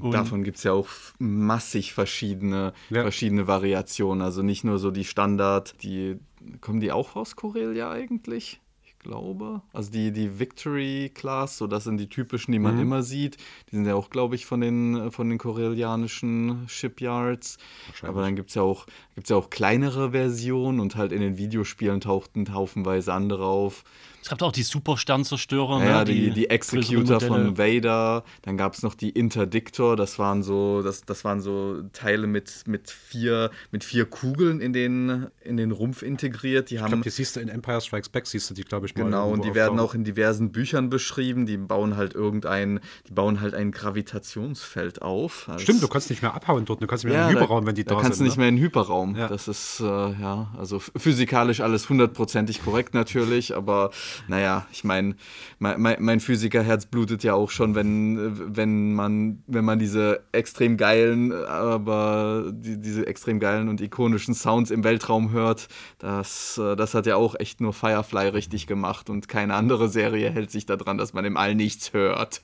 Und 0.00 0.12
Davon 0.12 0.44
gibt 0.44 0.56
es 0.56 0.64
ja 0.64 0.72
auch 0.72 0.88
massig 1.18 1.92
verschiedene, 1.92 2.72
ja. 2.88 3.02
verschiedene 3.02 3.46
Variationen. 3.46 4.22
Also 4.22 4.42
nicht 4.42 4.64
nur 4.64 4.78
so 4.78 4.90
die 4.90 5.04
Standard, 5.04 5.74
die 5.82 6.16
kommen 6.62 6.80
die 6.80 6.90
auch 6.90 7.16
aus 7.16 7.36
Corellia 7.36 7.90
eigentlich? 7.90 8.60
Glaube. 9.06 9.62
Also 9.72 9.90
die, 9.90 10.12
die 10.12 10.38
Victory 10.38 11.10
Class, 11.14 11.58
so 11.58 11.66
das 11.66 11.84
sind 11.84 11.98
die 11.98 12.08
typischen, 12.08 12.52
die 12.52 12.58
man 12.58 12.76
mhm. 12.76 12.82
immer 12.82 13.02
sieht. 13.02 13.36
Die 13.70 13.76
sind 13.76 13.86
ja 13.86 13.94
auch, 13.94 14.10
glaube 14.10 14.34
ich, 14.34 14.46
von 14.46 14.60
den, 14.60 15.10
von 15.10 15.28
den 15.28 15.38
koreanischen 15.38 16.68
Shipyards. 16.68 17.58
Aber 18.02 18.22
dann 18.22 18.36
gibt 18.36 18.50
es 18.50 18.56
ja, 18.56 18.62
auch, 18.62 18.86
ja 19.26 19.36
auch 19.36 19.50
kleinere 19.50 20.10
Versionen 20.10 20.80
und 20.80 20.96
halt 20.96 21.12
in 21.12 21.20
den 21.20 21.38
Videospielen 21.38 22.00
tauchten 22.00 22.52
haufenweise 22.52 23.12
andere 23.12 23.46
auf. 23.46 23.84
Es 24.26 24.30
gab 24.30 24.42
auch 24.42 24.50
die 24.50 24.64
Super-Sternzerstörer. 24.64 25.84
Ja, 25.84 25.98
ne? 25.98 26.04
die, 26.06 26.14
die, 26.14 26.30
die 26.30 26.50
Executor 26.50 27.20
von 27.20 27.58
Vader. 27.58 28.24
Dann 28.42 28.56
gab 28.56 28.74
es 28.74 28.82
noch 28.82 28.94
die 28.94 29.10
Interdictor. 29.10 29.94
Das 29.94 30.18
waren 30.18 30.42
so, 30.42 30.82
das, 30.82 31.02
das 31.02 31.24
waren 31.24 31.40
so 31.40 31.82
Teile 31.92 32.26
mit, 32.26 32.64
mit, 32.66 32.90
vier, 32.90 33.52
mit 33.70 33.84
vier 33.84 34.04
Kugeln 34.04 34.60
in 34.60 34.72
den, 34.72 35.28
in 35.44 35.56
den 35.56 35.70
Rumpf 35.70 36.02
integriert. 36.02 36.70
Die 36.70 36.80
haben, 36.80 36.86
ich 36.86 36.90
glaube, 36.90 37.02
die 37.04 37.10
siehst 37.10 37.36
du 37.36 37.40
in 37.40 37.48
Empire 37.48 37.80
Strikes 37.80 38.08
Back, 38.08 38.26
siehst 38.26 38.50
du 38.50 38.54
die, 38.54 38.64
glaube 38.64 38.86
ich, 38.86 38.96
mal. 38.96 39.04
Genau, 39.04 39.30
und 39.30 39.44
die 39.44 39.54
werden 39.54 39.78
auch 39.78 39.94
in 39.94 40.02
diversen 40.02 40.50
Büchern 40.50 40.90
beschrieben. 40.90 41.46
Die 41.46 41.56
bauen 41.56 41.96
halt 41.96 42.16
irgendein, 42.16 42.80
die 43.06 43.12
bauen 43.12 43.40
halt 43.40 43.54
ein 43.54 43.70
Gravitationsfeld 43.70 45.02
auf. 45.02 45.48
Stimmt, 45.58 45.84
du 45.84 45.86
kannst 45.86 46.10
nicht 46.10 46.22
mehr 46.22 46.34
abhauen 46.34 46.64
dort. 46.64 46.82
Du 46.82 46.88
kannst 46.88 47.04
nicht 47.04 47.12
mehr 47.12 47.22
ja, 47.22 47.28
in 47.28 47.36
den 47.36 47.42
Hyperraum, 47.42 47.60
da, 47.60 47.68
wenn 47.68 47.76
die 47.76 47.84
da, 47.84 47.94
da 47.94 48.00
kannst 48.00 48.18
du 48.18 48.24
nicht 48.24 48.38
ne? 48.38 48.40
mehr 48.40 48.48
in 48.48 48.56
den 48.56 48.64
Hyperraum. 48.64 49.14
Ja. 49.14 49.28
Das 49.28 49.46
ist, 49.46 49.78
äh, 49.78 49.84
ja, 49.84 50.48
also 50.58 50.80
physikalisch 50.80 51.60
alles 51.60 51.88
hundertprozentig 51.88 52.64
korrekt 52.64 52.92
natürlich, 52.92 53.54
aber 53.54 53.92
naja, 54.28 54.66
ich 54.72 54.84
meine, 54.84 55.16
mein, 55.58 55.96
mein 56.00 56.20
Physikerherz 56.20 56.86
blutet 56.86 57.22
ja 57.22 57.34
auch 57.34 57.50
schon, 57.50 57.74
wenn, 57.74 58.56
wenn, 58.56 58.94
man, 58.94 59.42
wenn 59.46 59.64
man 59.64 59.78
diese 59.78 60.24
extrem 60.32 60.76
geilen, 60.76 61.32
aber 61.32 62.50
die, 62.52 62.80
diese 62.80 63.06
extrem 63.06 63.40
geilen 63.40 63.68
und 63.68 63.80
ikonischen 63.80 64.34
Sounds 64.34 64.70
im 64.70 64.84
Weltraum 64.84 65.30
hört. 65.30 65.68
Das, 65.98 66.60
das 66.76 66.94
hat 66.94 67.06
ja 67.06 67.16
auch 67.16 67.34
echt 67.38 67.60
nur 67.60 67.72
Firefly 67.72 68.28
richtig 68.28 68.66
gemacht 68.66 69.10
und 69.10 69.28
keine 69.28 69.54
andere 69.54 69.88
Serie 69.88 70.30
hält 70.30 70.50
sich 70.50 70.66
daran, 70.66 70.98
dass 70.98 71.12
man 71.12 71.24
im 71.24 71.36
All 71.36 71.54
nichts 71.54 71.92
hört. 71.92 72.42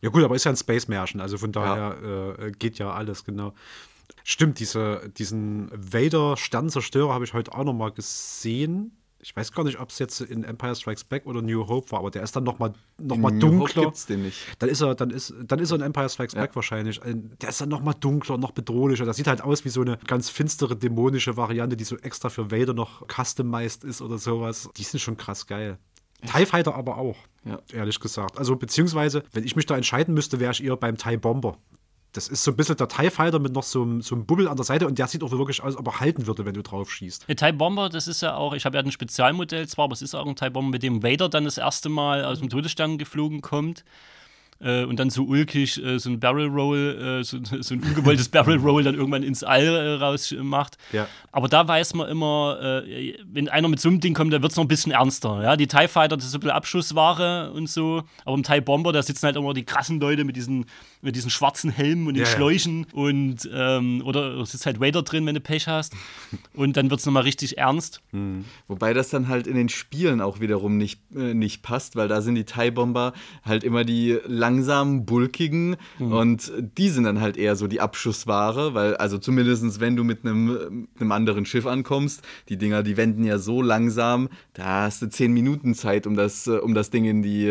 Ja 0.00 0.10
gut, 0.10 0.22
aber 0.24 0.34
ist 0.34 0.44
ja 0.44 0.50
ein 0.50 0.56
Space-Märchen, 0.56 1.20
also 1.20 1.38
von 1.38 1.52
daher 1.52 1.96
ja. 2.02 2.46
Äh, 2.46 2.52
geht 2.52 2.78
ja 2.78 2.92
alles, 2.92 3.24
genau. 3.24 3.54
Stimmt, 4.24 4.58
diese, 4.58 5.08
diesen 5.16 5.70
Vader-Sternzerstörer 5.72 7.14
habe 7.14 7.24
ich 7.24 7.32
heute 7.32 7.54
auch 7.54 7.64
noch 7.64 7.72
mal 7.72 7.92
gesehen 7.92 8.96
ich 9.20 9.34
weiß 9.34 9.52
gar 9.52 9.64
nicht, 9.64 9.80
ob 9.80 9.90
es 9.90 9.98
jetzt 9.98 10.20
in 10.20 10.44
Empire 10.44 10.74
Strikes 10.74 11.04
Back 11.04 11.26
oder 11.26 11.42
New 11.42 11.66
Hope 11.66 11.90
war, 11.90 12.00
aber 12.00 12.10
der 12.10 12.22
ist 12.22 12.36
dann 12.36 12.44
noch 12.44 12.58
mal, 12.58 12.72
noch 13.00 13.16
mal 13.16 13.36
dunkler. 13.36 13.82
Hope 13.82 13.86
gibt's 13.86 14.06
den 14.06 14.22
nicht. 14.22 14.38
Dann 14.58 14.68
ist 14.68 14.80
er, 14.80 14.94
dann 14.94 15.10
ist, 15.10 15.34
dann 15.42 15.58
ist 15.58 15.70
er 15.70 15.76
in 15.76 15.82
Empire 15.82 16.08
Strikes 16.08 16.34
ja. 16.34 16.42
Back 16.42 16.54
wahrscheinlich. 16.54 17.00
Der 17.40 17.48
ist 17.48 17.60
dann 17.60 17.68
noch 17.68 17.80
mal 17.80 17.94
dunkler, 17.94 18.38
noch 18.38 18.52
bedrohlicher. 18.52 19.04
Das 19.04 19.16
sieht 19.16 19.26
halt 19.26 19.40
aus 19.40 19.64
wie 19.64 19.70
so 19.70 19.80
eine 19.80 19.98
ganz 20.06 20.30
finstere, 20.30 20.76
dämonische 20.76 21.36
Variante, 21.36 21.76
die 21.76 21.84
so 21.84 21.96
extra 21.96 22.28
für 22.28 22.50
Vader 22.50 22.74
noch 22.74 23.06
customized 23.08 23.84
ist 23.84 24.02
oder 24.02 24.18
sowas. 24.18 24.68
Die 24.76 24.84
sind 24.84 25.00
schon 25.00 25.16
krass 25.16 25.46
geil. 25.46 25.78
TIE 26.24 26.46
Fighter 26.46 26.74
aber 26.74 26.96
auch, 26.98 27.16
ja. 27.44 27.60
ehrlich 27.72 28.00
gesagt. 28.00 28.38
Also 28.38 28.56
beziehungsweise, 28.56 29.22
wenn 29.32 29.44
ich 29.44 29.56
mich 29.56 29.66
da 29.66 29.76
entscheiden 29.76 30.14
müsste, 30.14 30.40
wäre 30.40 30.52
ich 30.52 30.64
eher 30.64 30.76
beim 30.76 30.96
TIE 30.96 31.16
Bomber. 31.16 31.58
Das 32.16 32.28
ist 32.28 32.42
so 32.42 32.50
ein 32.50 32.56
bisschen 32.56 32.76
der 32.76 32.88
TIE 32.88 33.10
Fighter 33.10 33.38
mit 33.38 33.52
noch 33.52 33.62
so, 33.62 33.82
einem, 33.82 34.00
so 34.00 34.14
einem 34.14 34.24
Bubbel 34.24 34.48
an 34.48 34.56
der 34.56 34.64
Seite 34.64 34.86
und 34.86 34.98
der 34.98 35.06
sieht 35.06 35.22
auch 35.22 35.30
wirklich 35.30 35.62
aus, 35.62 35.76
ob 35.76 35.86
er 35.86 36.00
halten 36.00 36.26
würde, 36.26 36.46
wenn 36.46 36.54
du 36.54 36.62
drauf 36.62 36.90
schießt. 36.90 37.28
Der 37.28 37.36
TIE 37.36 37.52
Bomber, 37.52 37.90
das 37.90 38.08
ist 38.08 38.22
ja 38.22 38.34
auch, 38.36 38.54
ich 38.54 38.64
habe 38.64 38.78
ja 38.78 38.82
ein 38.82 38.90
Spezialmodell 38.90 39.68
zwar, 39.68 39.84
aber 39.84 39.92
es 39.92 40.00
ist 40.00 40.14
auch 40.14 40.26
ein 40.26 40.34
TIE 40.34 40.50
Bomber, 40.50 40.70
mit 40.70 40.82
dem 40.82 41.02
Vader 41.02 41.28
dann 41.28 41.44
das 41.44 41.58
erste 41.58 41.90
Mal 41.90 42.24
aus 42.24 42.38
dem 42.38 42.48
Todesstern 42.48 42.96
geflogen 42.96 43.42
kommt 43.42 43.84
äh, 44.60 44.84
und 44.84 44.98
dann 44.98 45.10
so 45.10 45.24
ulkig 45.24 45.82
äh, 45.82 45.98
so 45.98 46.10
ein 46.10 46.20
Barrel 46.20 46.48
Roll, 46.48 47.20
äh, 47.20 47.24
so, 47.24 47.38
so, 47.60 47.74
ein 47.74 47.82
ungewolltes 47.82 48.28
Barrel 48.28 48.58
Roll 48.58 48.82
dann 48.82 48.94
irgendwann 48.94 49.22
ins 49.22 49.44
All 49.44 49.66
äh, 49.66 49.94
raus 49.94 50.34
macht. 50.38 50.78
Ja. 50.92 51.06
Aber 51.32 51.48
da 51.48 51.66
weiß 51.66 51.94
man 51.94 52.08
immer, 52.08 52.58
äh, 52.62 53.14
wenn 53.24 53.48
einer 53.48 53.68
mit 53.68 53.80
so 53.80 53.88
einem 53.88 54.00
Ding 54.00 54.14
kommt, 54.14 54.32
dann 54.32 54.42
wird 54.42 54.52
es 54.52 54.56
noch 54.56 54.64
ein 54.64 54.68
bisschen 54.68 54.92
ernster. 54.92 55.42
Ja? 55.42 55.56
Die 55.56 55.66
TIE 55.66 55.88
Fighter, 55.88 56.16
das 56.16 56.26
ist 56.26 56.32
so 56.32 56.38
ein 56.38 56.40
bisschen 56.40 56.56
Abschussware 56.56 57.52
und 57.52 57.68
so. 57.68 58.02
Aber 58.24 58.36
im 58.36 58.42
TIE 58.42 58.60
Bomber, 58.60 58.92
da 58.92 59.02
sitzen 59.02 59.26
halt 59.26 59.36
immer 59.36 59.52
die 59.52 59.64
krassen 59.64 60.00
Leute 60.00 60.24
mit 60.24 60.36
diesen, 60.36 60.66
mit 61.06 61.16
diesen 61.16 61.30
schwarzen 61.30 61.70
Helmen 61.70 62.06
und 62.06 62.14
den 62.14 62.24
ja, 62.24 62.30
Schläuchen. 62.30 62.86
Ja. 62.90 63.02
Und, 63.02 63.48
ähm, 63.52 64.02
oder 64.04 64.38
es 64.40 64.52
sitzt 64.52 64.66
halt 64.66 64.80
Vader 64.80 65.02
drin, 65.02 65.24
wenn 65.24 65.34
du 65.34 65.40
Pech 65.40 65.68
hast. 65.68 65.94
Und 66.52 66.76
dann 66.76 66.90
wird 66.90 67.00
es 67.00 67.06
nochmal 67.06 67.22
richtig 67.22 67.56
ernst. 67.56 68.02
Mhm. 68.12 68.44
Wobei 68.68 68.92
das 68.92 69.08
dann 69.08 69.28
halt 69.28 69.46
in 69.46 69.54
den 69.54 69.68
Spielen 69.68 70.20
auch 70.20 70.40
wiederum 70.40 70.76
nicht, 70.76 71.00
äh, 71.14 71.32
nicht 71.32 71.62
passt, 71.62 71.96
weil 71.96 72.08
da 72.08 72.20
sind 72.20 72.34
die 72.34 72.44
TIE 72.44 72.70
Bomber 72.70 73.12
halt 73.44 73.64
immer 73.64 73.84
die 73.84 74.18
langsamen, 74.26 75.06
bulkigen 75.06 75.76
mhm. 75.98 76.12
und 76.12 76.52
die 76.76 76.88
sind 76.88 77.04
dann 77.04 77.20
halt 77.20 77.36
eher 77.36 77.54
so 77.54 77.68
die 77.68 77.80
Abschussware, 77.80 78.74
weil, 78.74 78.96
also 78.96 79.18
zumindest 79.18 79.80
wenn 79.80 79.96
du 79.96 80.04
mit 80.04 80.24
einem, 80.24 80.88
einem 80.98 81.12
anderen 81.12 81.46
Schiff 81.46 81.66
ankommst, 81.66 82.22
die 82.48 82.58
Dinger, 82.58 82.82
die 82.82 82.96
wenden 82.96 83.24
ja 83.24 83.38
so 83.38 83.62
langsam, 83.62 84.28
da 84.54 84.82
hast 84.82 85.02
du 85.02 85.08
zehn 85.08 85.32
Minuten 85.32 85.74
Zeit, 85.74 86.06
um 86.06 86.16
das, 86.16 86.48
um 86.48 86.74
das 86.74 86.90
Ding 86.90 87.04
in 87.04 87.22
die, 87.22 87.48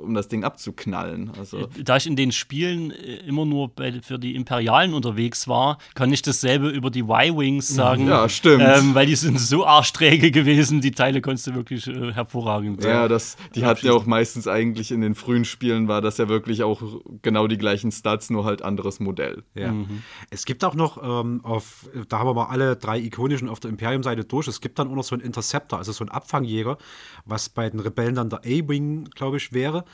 um 0.00 0.12
das 0.12 0.28
Ding 0.28 0.44
abzuknallen. 0.44 1.30
Also. 1.38 1.68
Da 1.82 1.96
ich 1.96 2.06
in 2.06 2.16
den 2.16 2.32
Spielen 2.32 2.81
äh, 2.90 3.16
immer 3.26 3.44
nur 3.44 3.68
bei, 3.68 4.00
für 4.02 4.18
die 4.18 4.34
Imperialen 4.34 4.94
unterwegs 4.94 5.48
war, 5.48 5.78
kann 5.94 6.12
ich 6.12 6.22
dasselbe 6.22 6.68
über 6.68 6.90
die 6.90 7.00
Y-Wings 7.00 7.68
sagen. 7.68 8.08
Ja, 8.08 8.28
stimmt. 8.28 8.64
Ähm, 8.66 8.94
weil 8.94 9.06
die 9.06 9.16
sind 9.16 9.38
so 9.38 9.64
arschträge 9.66 10.30
gewesen, 10.30 10.80
die 10.80 10.90
Teile 10.90 11.20
konntest 11.20 11.46
du 11.46 11.54
wirklich 11.54 11.86
äh, 11.86 12.12
hervorragend. 12.12 12.84
Ja, 12.84 13.08
das, 13.08 13.36
die 13.54 13.64
hatten 13.64 13.86
ja 13.86 13.92
auch 13.92 14.06
meistens 14.06 14.48
eigentlich 14.48 14.90
in 14.90 15.00
den 15.00 15.14
frühen 15.14 15.44
Spielen 15.44 15.88
war 15.88 16.00
das 16.00 16.18
ja 16.18 16.28
wirklich 16.28 16.62
auch 16.62 16.82
genau 17.22 17.46
die 17.46 17.58
gleichen 17.58 17.92
Stats, 17.92 18.30
nur 18.30 18.44
halt 18.44 18.62
anderes 18.62 19.00
Modell. 19.00 19.44
Ja. 19.54 19.72
Mhm. 19.72 20.02
Es 20.30 20.44
gibt 20.44 20.64
auch 20.64 20.74
noch 20.74 21.02
ähm, 21.02 21.40
auf, 21.44 21.88
da 22.08 22.18
haben 22.18 22.26
wir 22.26 22.34
mal 22.34 22.46
alle 22.46 22.76
drei 22.76 22.98
ikonischen 22.98 23.48
auf 23.48 23.60
der 23.60 23.70
Imperium-Seite 23.70 24.24
durch. 24.24 24.48
Es 24.48 24.60
gibt 24.60 24.78
dann 24.78 24.88
auch 24.88 24.94
noch 24.94 25.04
so 25.04 25.14
einen 25.14 25.24
Interceptor, 25.24 25.78
also 25.78 25.92
so 25.92 26.04
einen 26.04 26.10
Abfangjäger, 26.10 26.78
was 27.24 27.48
bei 27.48 27.68
den 27.68 27.80
Rebellen 27.80 28.14
dann 28.14 28.30
der 28.30 28.40
A-Wing, 28.40 29.04
glaube 29.14 29.36
ich, 29.36 29.52
wäre. 29.52 29.84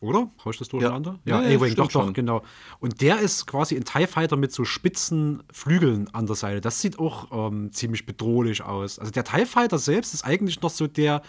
Oder? 0.00 0.30
Hau 0.44 0.50
ich 0.50 0.58
das 0.58 0.68
durcheinander? 0.68 1.18
Ja, 1.24 1.42
ja, 1.42 1.56
A-Wing, 1.56 1.74
doch, 1.74 1.88
doch, 1.88 2.04
schon. 2.04 2.12
genau. 2.12 2.42
Und 2.80 3.00
der 3.00 3.20
ist 3.20 3.46
quasi 3.46 3.76
ein 3.76 3.84
TIE 3.84 4.06
Fighter 4.06 4.36
mit 4.36 4.52
so 4.52 4.64
spitzen 4.64 5.42
Flügeln 5.52 6.08
an 6.12 6.26
der 6.26 6.36
Seite. 6.36 6.60
Das 6.60 6.80
sieht 6.80 6.98
auch 6.98 7.28
ähm, 7.30 7.72
ziemlich 7.72 8.06
bedrohlich 8.06 8.62
aus. 8.62 8.98
Also 8.98 9.12
der 9.12 9.24
TIE 9.24 9.46
Fighter 9.46 9.78
selbst 9.78 10.14
ist 10.14 10.24
eigentlich 10.24 10.60
noch 10.60 10.70
so 10.70 10.86
der, 10.86 11.22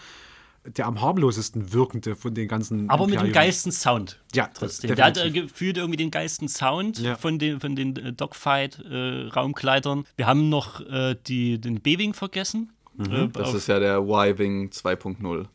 der 0.64 0.86
am 0.86 1.00
harmlosesten 1.00 1.72
wirkende 1.72 2.16
von 2.16 2.34
den 2.34 2.48
ganzen. 2.48 2.88
Aber 2.90 3.04
Imperium. 3.04 3.26
mit 3.26 3.32
dem 3.32 3.34
geilsten 3.34 3.72
Sound. 3.72 4.20
Ja, 4.34 4.48
trotzdem. 4.52 4.94
Der 4.94 5.04
hat 5.04 5.18
äh, 5.18 5.30
gefühlt 5.30 5.76
irgendwie 5.76 5.98
den 5.98 6.10
geilsten 6.10 6.48
Sound 6.48 6.98
ja. 6.98 7.16
von 7.16 7.38
den, 7.38 7.60
von 7.60 7.76
den 7.76 7.96
äh, 7.96 8.12
Dogfight-Raumkleidern. 8.12 10.00
Äh, 10.00 10.04
Wir 10.16 10.26
haben 10.26 10.48
noch 10.48 10.80
äh, 10.80 11.16
die, 11.26 11.60
den 11.60 11.80
B-Wing 11.80 12.14
vergessen. 12.14 12.72
Mhm, 12.96 13.32
das 13.32 13.54
ist 13.54 13.66
ja 13.66 13.78
der 13.78 13.98
Y-Wing 13.98 14.68
2.0. 14.70 15.46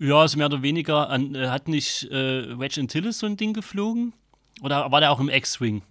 Ja, 0.00 0.16
also 0.16 0.38
mehr 0.38 0.46
oder 0.46 0.62
weniger. 0.62 1.10
An, 1.10 1.34
äh, 1.34 1.48
hat 1.48 1.68
nicht 1.68 2.10
äh, 2.10 2.58
Wedge 2.58 2.80
Antilles 2.80 3.18
so 3.18 3.26
ein 3.26 3.36
Ding 3.36 3.52
geflogen? 3.52 4.14
Oder 4.62 4.90
war 4.90 5.00
der 5.00 5.12
auch 5.12 5.20
im 5.20 5.28
X-Wing? 5.28 5.82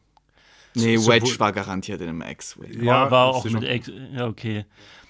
Nee, 0.73 0.97
so, 0.97 1.11
Wedge 1.11 1.29
so 1.29 1.39
war 1.39 1.53
garantiert 1.53 2.01
in 2.01 2.09
einem 2.09 2.21
X-Wing. 2.23 2.83
Ja, 2.83 3.03
war, 3.03 3.11
war 3.11 3.27
auch 3.27 3.45
mit 3.45 3.63
X. 3.63 3.91
Ja, 4.13 4.27
okay. 4.27 4.65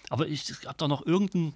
Aber 0.10 0.28
ich 0.28 0.54
habe 0.66 0.76
da 0.78 0.88
noch 0.88 1.06
irgendeinen 1.06 1.54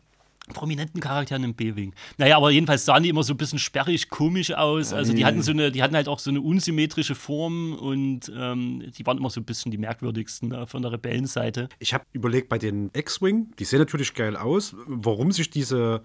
prominenten 0.54 1.00
Charakter 1.00 1.36
in 1.36 1.44
einem 1.44 1.54
B-Wing. 1.54 1.94
Naja, 2.18 2.38
aber 2.38 2.52
jedenfalls 2.52 2.86
sahen 2.86 3.04
die 3.04 3.10
immer 3.10 3.24
so 3.24 3.34
ein 3.34 3.38
bisschen 3.38 3.60
sperrig, 3.60 4.10
komisch 4.10 4.52
aus. 4.54 4.92
Also 4.92 5.14
die 5.14 5.26
hatten 5.26 5.42
so 5.42 5.52
eine, 5.52 5.72
die 5.72 5.82
hatten 5.82 5.96
halt 5.96 6.10
auch 6.10 6.20
so 6.20 6.30
eine 6.30 6.42
unsymmetrische 6.42 7.16
Form 7.16 7.74
und 7.74 8.32
ähm, 8.36 8.92
die 8.98 9.06
waren 9.06 9.18
immer 9.18 9.30
so 9.30 9.40
ein 9.40 9.46
bisschen 9.46 9.72
die 9.72 9.78
merkwürdigsten 9.78 10.50
da 10.50 10.66
von 10.66 10.82
der 10.82 10.92
Rebellenseite. 10.92 11.70
Ich 11.80 11.94
habe 11.94 12.04
überlegt, 12.12 12.50
bei 12.50 12.58
den 12.58 12.90
X-Wing, 12.94 13.54
die 13.58 13.64
sehen 13.66 13.80
natürlich 13.80 14.14
geil 14.14 14.36
aus, 14.36 14.76
warum 14.86 15.32
sich 15.32 15.50
diese 15.50 16.04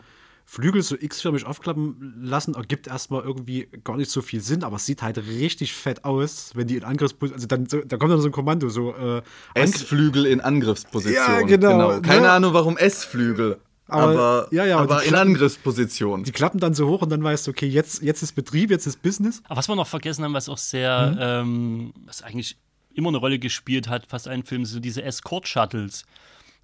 Flügel 0.50 0.80
so 0.80 0.96
x-förmig 0.98 1.44
aufklappen 1.44 2.14
lassen, 2.22 2.54
ergibt 2.54 2.86
erstmal 2.86 3.22
irgendwie 3.22 3.68
gar 3.84 3.98
nicht 3.98 4.10
so 4.10 4.22
viel 4.22 4.40
Sinn, 4.40 4.64
aber 4.64 4.76
es 4.76 4.86
sieht 4.86 5.02
halt 5.02 5.18
richtig 5.18 5.74
fett 5.74 6.06
aus, 6.06 6.52
wenn 6.54 6.66
die 6.66 6.76
in 6.76 6.84
Angriffsposition, 6.84 7.34
also 7.34 7.46
dann 7.46 7.66
so, 7.66 7.82
da 7.82 7.98
kommt 7.98 8.12
dann 8.12 8.22
so 8.22 8.28
ein 8.28 8.32
Kommando, 8.32 8.70
so 8.70 8.94
äh, 8.94 9.20
S-Flügel 9.52 10.24
in 10.24 10.40
Angriffsposition. 10.40 11.14
Ja, 11.14 11.42
genau. 11.42 11.88
genau. 11.88 12.00
Keine 12.00 12.22
ne? 12.22 12.30
Ahnung, 12.30 12.54
warum 12.54 12.78
S-Flügel. 12.78 13.58
Aber, 13.88 14.02
aber, 14.04 14.48
ja, 14.50 14.64
ja, 14.64 14.78
aber 14.78 15.02
in 15.02 15.14
Angriffsposition. 15.14 16.24
Die 16.24 16.32
klappen 16.32 16.60
dann 16.60 16.72
so 16.72 16.88
hoch 16.88 17.02
und 17.02 17.10
dann 17.10 17.22
weißt 17.22 17.46
du, 17.46 17.50
okay, 17.50 17.68
jetzt, 17.68 18.02
jetzt 18.02 18.22
ist 18.22 18.32
Betrieb, 18.32 18.70
jetzt 18.70 18.86
ist 18.86 19.02
Business. 19.02 19.42
Aber 19.48 19.58
was 19.58 19.68
wir 19.68 19.76
noch 19.76 19.86
vergessen 19.86 20.24
haben, 20.24 20.32
was 20.32 20.48
auch 20.48 20.56
sehr, 20.56 21.10
mhm. 21.10 21.18
ähm, 21.20 21.92
was 22.06 22.22
eigentlich 22.22 22.56
immer 22.94 23.10
eine 23.10 23.18
Rolle 23.18 23.38
gespielt 23.38 23.86
hat, 23.90 24.06
fast 24.06 24.26
ein 24.26 24.44
Film, 24.44 24.64
so 24.64 24.80
diese 24.80 25.02
Escort-Shuttles 25.02 26.06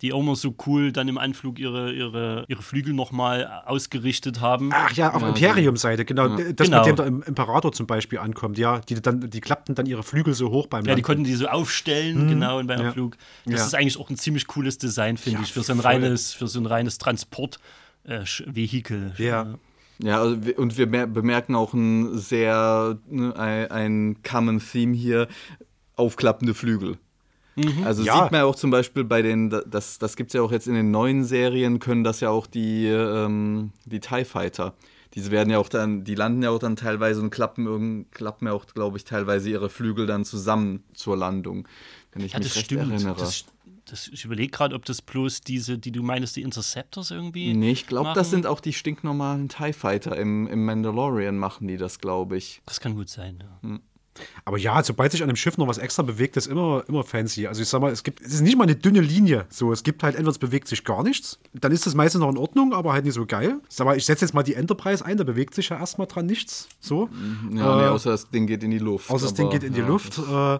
die 0.03 0.13
auch 0.13 0.21
immer 0.21 0.37
so 0.37 0.55
cool 0.67 0.93
dann 0.93 1.09
im 1.09 1.17
Anflug 1.19 1.59
ihre, 1.59 1.93
ihre, 1.93 2.45
ihre 2.49 2.63
Flügel 2.63 2.93
nochmal 2.93 3.63
ausgerichtet 3.65 4.41
haben. 4.41 4.71
Ach 4.73 4.93
ja, 4.93 5.15
auf 5.15 5.23
ja, 5.23 5.29
Imperium-Seite, 5.29 6.05
genau. 6.05 6.37
Ja. 6.37 6.53
Das, 6.53 6.67
genau. 6.67 6.87
mit 6.87 6.99
dem 6.99 7.21
der 7.21 7.29
Imperator 7.29 7.73
zum 7.73 7.87
Beispiel 7.87 8.19
ankommt, 8.19 8.59
ja. 8.59 8.81
Die, 8.81 9.01
dann, 9.01 9.31
die 9.31 9.41
klappten 9.41 9.75
dann 9.75 9.87
ihre 9.87 10.03
Flügel 10.03 10.35
so 10.35 10.51
hoch 10.51 10.67
beim 10.67 10.85
Ja, 10.85 10.89
Landen. 10.89 10.97
die 10.97 11.03
konnten 11.03 11.25
die 11.25 11.33
so 11.35 11.47
aufstellen, 11.47 12.21
hm. 12.23 12.29
genau, 12.29 12.59
in 12.59 12.71
einem 12.71 12.87
ja. 12.87 12.93
Flug. 12.93 13.17
Das 13.45 13.61
ja. 13.61 13.67
ist 13.67 13.75
eigentlich 13.75 13.99
auch 13.99 14.11
ein 14.11 14.17
ziemlich 14.17 14.47
cooles 14.47 14.79
Design, 14.79 15.17
finde 15.17 15.43
ich, 15.43 15.53
für 15.53 15.63
so 15.63 15.73
ein 15.73 15.81
reines, 15.81 16.35
für 16.35 16.49
so 16.49 16.61
ein 16.61 16.67
reines 16.67 16.99
Transportvehikel. 16.99 19.13
Äh, 19.19 19.25
ja. 19.25 19.55
Ja, 20.03 20.21
also 20.21 20.37
und 20.57 20.77
wir 20.77 20.87
bemerken 20.87 21.55
auch 21.55 21.73
ein 21.73 22.19
sehr, 22.19 22.99
ne, 23.09 23.33
ein, 23.37 23.71
ein 23.71 24.17
Common 24.25 24.59
Theme 24.59 24.95
hier, 24.95 25.29
aufklappende 25.95 26.53
Flügel. 26.53 26.99
Mhm. 27.57 27.85
Also 27.85 28.03
ja. 28.03 28.23
sieht 28.23 28.33
man 28.33 28.41
ja 28.41 28.45
auch 28.45 28.57
zum 28.57 28.71
Beispiel 28.71 29.05
bei 29.05 29.23
den, 29.23 29.51
das, 29.67 29.99
das 29.99 30.17
gibt 30.17 30.31
es 30.31 30.35
ja 30.35 30.43
auch 30.43 30.53
jetzt 30.53 30.67
in 30.67 30.75
den 30.75 30.91
neuen 30.91 31.25
Serien, 31.25 31.79
können 31.79 32.05
das 32.05 32.21
ja 32.21 32.31
auch 32.31 32.47
die, 32.47 32.87
ähm, 32.87 33.73
die 33.85 34.01
TIE 34.01 34.25
Fighter. 34.25 34.75
Diese 35.15 35.31
werden 35.31 35.51
ja 35.51 35.59
auch 35.59 35.69
dann, 35.69 36.03
die 36.03 36.17
landen 36.17 36.43
ja 36.43 36.51
auch 36.51 36.59
dann 36.59 36.75
teilweise 36.75 37.21
und 37.21 37.31
klappen, 37.31 38.11
klappen 38.11 38.47
ja 38.49 38.53
auch, 38.53 38.67
glaube 38.67 38.99
ich, 38.99 39.05
teilweise 39.05 39.49
ihre 39.49 39.71
Flügel 39.71 40.07
dann 40.07 40.25
zusammen 40.25 40.83
zur 40.93 41.17
Landung. 41.17 41.69
Wenn 42.13 42.25
ich 42.25 42.33
ja, 42.33 42.41
mich 42.41 42.55
recht 42.57 42.67
stimmt. 42.67 42.91
erinnere. 42.91 43.17
Das, 43.17 43.45
das, 43.85 44.09
ich 44.09 44.25
überlege 44.25 44.51
gerade, 44.51 44.75
ob 44.75 44.85
das 44.85 45.03
bloß 45.03 45.43
diese, 45.43 45.79
die 45.79 45.93
du 45.93 46.03
meinst, 46.03 46.35
die 46.35 46.43
Interceptors 46.43 47.13
irgendwie. 47.13 47.55
Nee, 47.55 47.71
ich 47.71 47.87
glaube, 47.87 48.13
das 48.15 48.31
sind 48.31 48.47
auch 48.47 48.61
die 48.61 48.73
stinknormalen 48.73 49.49
TIE 49.49 49.73
Fighter. 49.73 50.17
Im, 50.17 50.49
Im 50.49 50.65
Mandalorian 50.65 51.39
machen 51.39 51.69
die 51.69 51.77
das, 51.77 52.01
glaube 52.01 52.37
ich. 52.37 52.61
Das 52.67 52.81
kann 52.81 52.97
gut 52.97 53.09
sein, 53.09 53.39
ja. 53.41 53.69
Hm. 53.69 53.83
Aber 54.45 54.59
ja, 54.59 54.83
sobald 54.83 55.13
sich 55.13 55.23
an 55.23 55.29
einem 55.29 55.37
Schiff 55.37 55.59
noch 55.59 55.69
was 55.69 55.79
extra 55.79 56.03
bewegt, 56.03 56.37
ist 56.37 56.47
immer, 56.47 56.85
immer 56.89 57.05
fancy. 57.05 57.47
Also 57.47 57.63
ich 57.63 57.69
sag 57.69 57.81
mal, 57.81 57.93
es 57.93 58.03
gibt, 58.03 58.21
es 58.21 58.35
ist 58.35 58.41
nicht 58.43 58.57
mal 58.57 58.65
eine 58.65 58.77
dünne 58.77 59.01
Linie. 59.01 59.47
So, 59.49 59.73
es 59.73 59.83
gibt 59.83 60.03
halt 60.03 60.15
entweder 60.15 60.31
es 60.31 60.39
bewegt 60.39 60.69
sich 60.69 60.85
gar 60.85 61.03
nichts, 61.03 61.39
dann 61.53 61.73
ist 61.73 61.87
das 61.87 61.95
meistens 61.95 62.21
noch 62.21 62.31
in 62.31 62.39
Ordnung, 62.39 62.73
aber 62.73 62.93
halt 62.93 63.05
nicht 63.05 63.15
so 63.15 63.27
geil. 63.27 63.61
Sag 63.69 63.87
mal, 63.87 63.97
ich 63.97 64.07
setze 64.07 64.25
jetzt 64.25 64.35
mal 64.35 64.43
die 64.43 64.55
Enterprise 64.55 65.05
ein, 65.05 65.17
da 65.17 65.25
bewegt 65.25 65.55
sich 65.55 65.69
ja 65.69 65.79
erstmal 65.79 66.07
dran 66.07 66.27
nichts. 66.27 66.69
So. 66.81 67.09
Ja, 67.53 67.79
äh, 67.79 67.83
nee, 67.83 67.89
außer 67.89 68.11
das 68.11 68.31
Ding 68.31 68.47
geht 68.47 68.63
in 68.63 68.71
die 68.71 68.79
Luft. 68.79 69.11
Außer 69.11 69.27
das 69.27 69.35
Ding 69.35 69.51
geht 69.51 69.63
in 69.63 69.75
die 69.75 69.81
ja, 69.81 69.87
Luft. 69.87 70.19
Äh, 70.19 70.59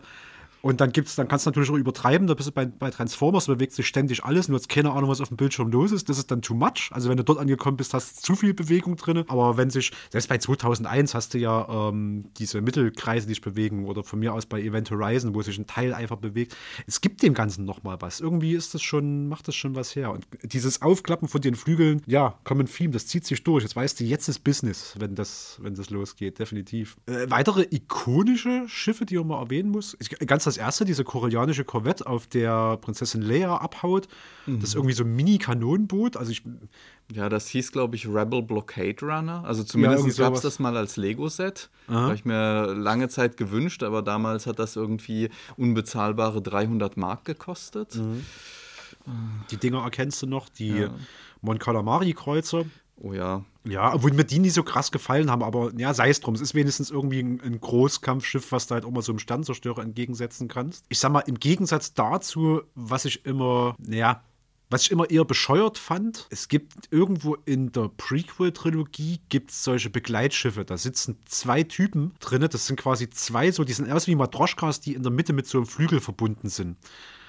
und 0.65 0.81
dann 0.81 0.93
gibt's, 0.93 1.15
dann 1.15 1.29
kannst 1.29 1.45
du 1.45 1.51
natürlich 1.51 1.71
auch 1.71 1.77
übertreiben, 1.77 2.27
da 2.27 2.33
bist 2.33 2.49
du 2.49 2.53
bei, 2.53 2.65
bei 2.65 2.91
Transformers, 2.91 3.49
bewegt 3.49 3.75
sich 3.75 3.87
ständig 3.87 4.25
alles, 4.25 4.49
nur 4.49 4.59
hast 4.59 4.71
keine 4.71 4.93
Ahnung, 4.93 5.11
was 5.11 5.21
auf 5.21 5.29
dem 5.29 5.37
Bildschirm 5.37 5.71
los 5.71 5.93
ist. 5.93 6.09
Das 6.09 6.17
ist 6.17 6.31
dann 6.31 6.41
too 6.41 6.55
much. 6.55 6.89
Also 6.91 7.11
wenn 7.11 7.19
du 7.19 7.23
dort 7.23 7.39
angekommen 7.39 7.77
bist, 7.77 7.93
hast 7.93 8.17
du 8.17 8.23
zu 8.23 8.35
viel 8.35 8.55
Bewegung 8.55 8.97
drin. 8.97 9.25
Aber 9.29 9.59
wenn 9.59 9.69
sich, 9.69 9.93
selbst 10.09 10.29
bei 10.31 10.39
2001 10.39 11.13
hast 11.13 11.35
du 11.35 11.39
ja 11.39 11.91
ähm, 11.91 12.31
diese 12.39 12.63
Mittelkreise, 12.63 13.27
die 13.27 13.35
sich 13.35 13.43
bewegen, 13.43 13.85
oder 13.85 14.03
von 14.03 14.19
mir 14.19 14.33
aus 14.33 14.47
bei 14.47 14.59
Event 14.63 14.91
Horizon, 14.91 15.35
wo 15.35 15.43
sich 15.43 15.59
ein 15.59 15.67
Teil 15.67 15.93
einfach 15.93 16.17
bewegt. 16.17 16.57
Es 16.87 17.03
gibt 17.03 17.23
dem 17.23 17.35
Ganzen 17.35 17.67
nochmal 17.67 17.99
was. 18.01 18.21
Irgendwie 18.21 18.55
ist 18.55 18.73
das 18.73 18.81
schon, 18.81 19.29
macht 19.29 19.47
das 19.47 19.57
schon 19.57 19.75
was 19.75 19.95
her. 19.95 20.13
Und 20.13 20.27
dieses 20.45 20.81
Aufklappen 20.81 21.29
von 21.29 21.43
den 21.43 21.57
Flügeln, 21.57 22.01
ja, 22.07 22.39
Common 22.45 22.69
Theme, 22.69 22.95
das 22.95 23.07
zieht 23.07 23.27
sich 23.27 23.45
durch. 23.45 23.65
Jetzt 23.65 23.77
weißt 23.77 24.01
du, 24.01 24.05
jetzt 24.05 24.29
ist 24.29 24.39
Business, 24.39 24.95
wenn 24.99 25.15
das, 25.15 25.59
wenn 25.61 25.75
das 25.75 25.91
losgeht, 25.91 26.39
definitiv. 26.39 26.97
Äh, 27.05 27.29
weitere 27.29 27.67
ikonische 27.71 28.65
Schiffe, 28.67 29.05
die 29.05 29.19
man 29.19 29.27
mal 29.27 29.43
erwähnen 29.43 29.69
muss. 29.69 29.95
Ich, 30.01 30.09
ganz 30.27 30.45
das 30.54 30.54
erste, 30.57 30.85
diese 30.85 31.05
koreanische 31.05 31.65
Korvette, 31.65 32.07
auf 32.07 32.27
der 32.27 32.77
Prinzessin 32.79 33.23
Leia 33.23 33.57
abhaut. 33.57 34.09
Mhm. 34.47 34.61
Das 34.61 34.71
ist 34.71 34.75
irgendwie 34.75 34.95
so 34.95 35.05
ein 35.05 35.15
Mini-Kanonenboot. 35.15 36.17
Also 36.17 36.31
ich. 36.31 36.43
Ja, 37.13 37.29
das 37.29 37.49
hieß, 37.49 37.73
glaube 37.73 37.97
ich, 37.97 38.09
Rebel 38.09 38.43
Blockade 38.43 38.97
Runner. 39.03 39.45
Also 39.45 39.63
zumindest 39.63 40.19
ja, 40.19 40.25
gab 40.25 40.35
es 40.35 40.41
das 40.41 40.59
mal 40.59 40.75
als 40.75 40.97
Lego-Set. 40.97 41.69
Habe 41.87 42.15
ich 42.15 42.25
mir 42.25 42.73
lange 42.75 43.11
Zeit 43.11 43.37
gewünscht, 43.37 43.83
aber 43.83 44.01
damals 44.01 44.47
hat 44.47 44.59
das 44.59 44.75
irgendwie 44.75 45.29
unbezahlbare 45.59 46.41
300 46.41 46.97
Mark 46.97 47.27
gekostet. 47.27 47.97
Mhm. 47.97 48.25
Die 49.51 49.59
Dinger 49.59 49.83
erkennst 49.83 50.23
du 50.23 50.27
noch, 50.27 50.49
die 50.49 50.69
ja. 50.69 50.91
Mon 51.43 51.59
Calamari-Kreuzer. 51.59 52.65
Oh 52.97 53.13
ja. 53.13 53.45
Ja, 53.67 53.95
obwohl 53.95 54.13
mir 54.13 54.25
die 54.25 54.39
nicht 54.39 54.53
so 54.53 54.63
krass 54.63 54.93
gefallen 54.93 55.31
haben, 55.31 55.43
aber 55.43 55.73
ja, 55.77 55.95
sei 55.95 56.11
es 56.11 56.21
drum. 56.21 56.35
Es 56.35 56.41
ist 56.41 56.55
wenigstens 56.55 56.91
irgendwie 56.91 57.21
ein, 57.21 57.41
ein 57.41 57.61
Großkampfschiff, 57.61 58.53
was 58.53 58.67
du 58.67 58.75
halt 58.75 58.85
auch 58.85 58.91
mal 58.91 59.03
so 59.03 59.13
einem 59.13 59.19
Sternzerstörer 59.19 59.83
entgegensetzen 59.83 60.49
kannst. 60.49 60.85
Ich 60.91 60.99
sag 60.99 61.11
mal, 61.11 61.21
im 61.21 61.41
Gegensatz 61.41 61.95
dazu, 61.95 62.63
was 62.75 63.07
ich 63.07 63.25
immer, 63.25 63.75
naja, 63.79 64.23
was 64.71 64.83
ich 64.83 64.91
immer 64.91 65.09
eher 65.09 65.25
bescheuert 65.25 65.79
fand, 65.79 66.27
es 66.31 66.49
gibt 66.49 66.91
irgendwo 66.91 67.37
in 67.45 67.73
der 67.73 67.91
Prequel-Trilogie 67.97 69.21
gibt 69.29 69.51
es 69.51 69.65
solche 69.65 69.89
Begleitschiffe. 69.89 70.65
Da 70.65 70.77
sitzen 70.77 71.19
zwei 71.27 71.63
Typen 71.63 72.13
drin. 72.21 72.47
Das 72.51 72.67
sind 72.67 72.77
quasi 72.77 73.09
zwei 73.09 73.51
so, 73.51 73.65
die 73.65 73.73
sind 73.73 73.91
aus 73.91 74.07
wie 74.07 74.15
Matroschkas, 74.15 74.81
die 74.81 74.95
in 74.95 75.03
der 75.03 75.13
Mitte 75.13 75.33
mit 75.33 75.47
so 75.47 75.59
einem 75.59 75.67
Flügel 75.67 76.01
verbunden 76.01 76.49
sind. 76.49 76.77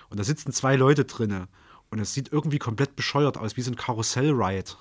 Und 0.09 0.19
da 0.19 0.23
sitzen 0.23 0.51
zwei 0.53 0.75
Leute 0.75 1.05
drin. 1.05 1.47
Und 1.91 1.99
es 1.99 2.13
sieht 2.13 2.31
irgendwie 2.31 2.57
komplett 2.57 2.95
bescheuert 2.95 3.37
aus, 3.37 3.57
wie 3.57 3.61
so 3.61 3.71
ein 3.71 3.77
Karussell-Ride 3.77 4.71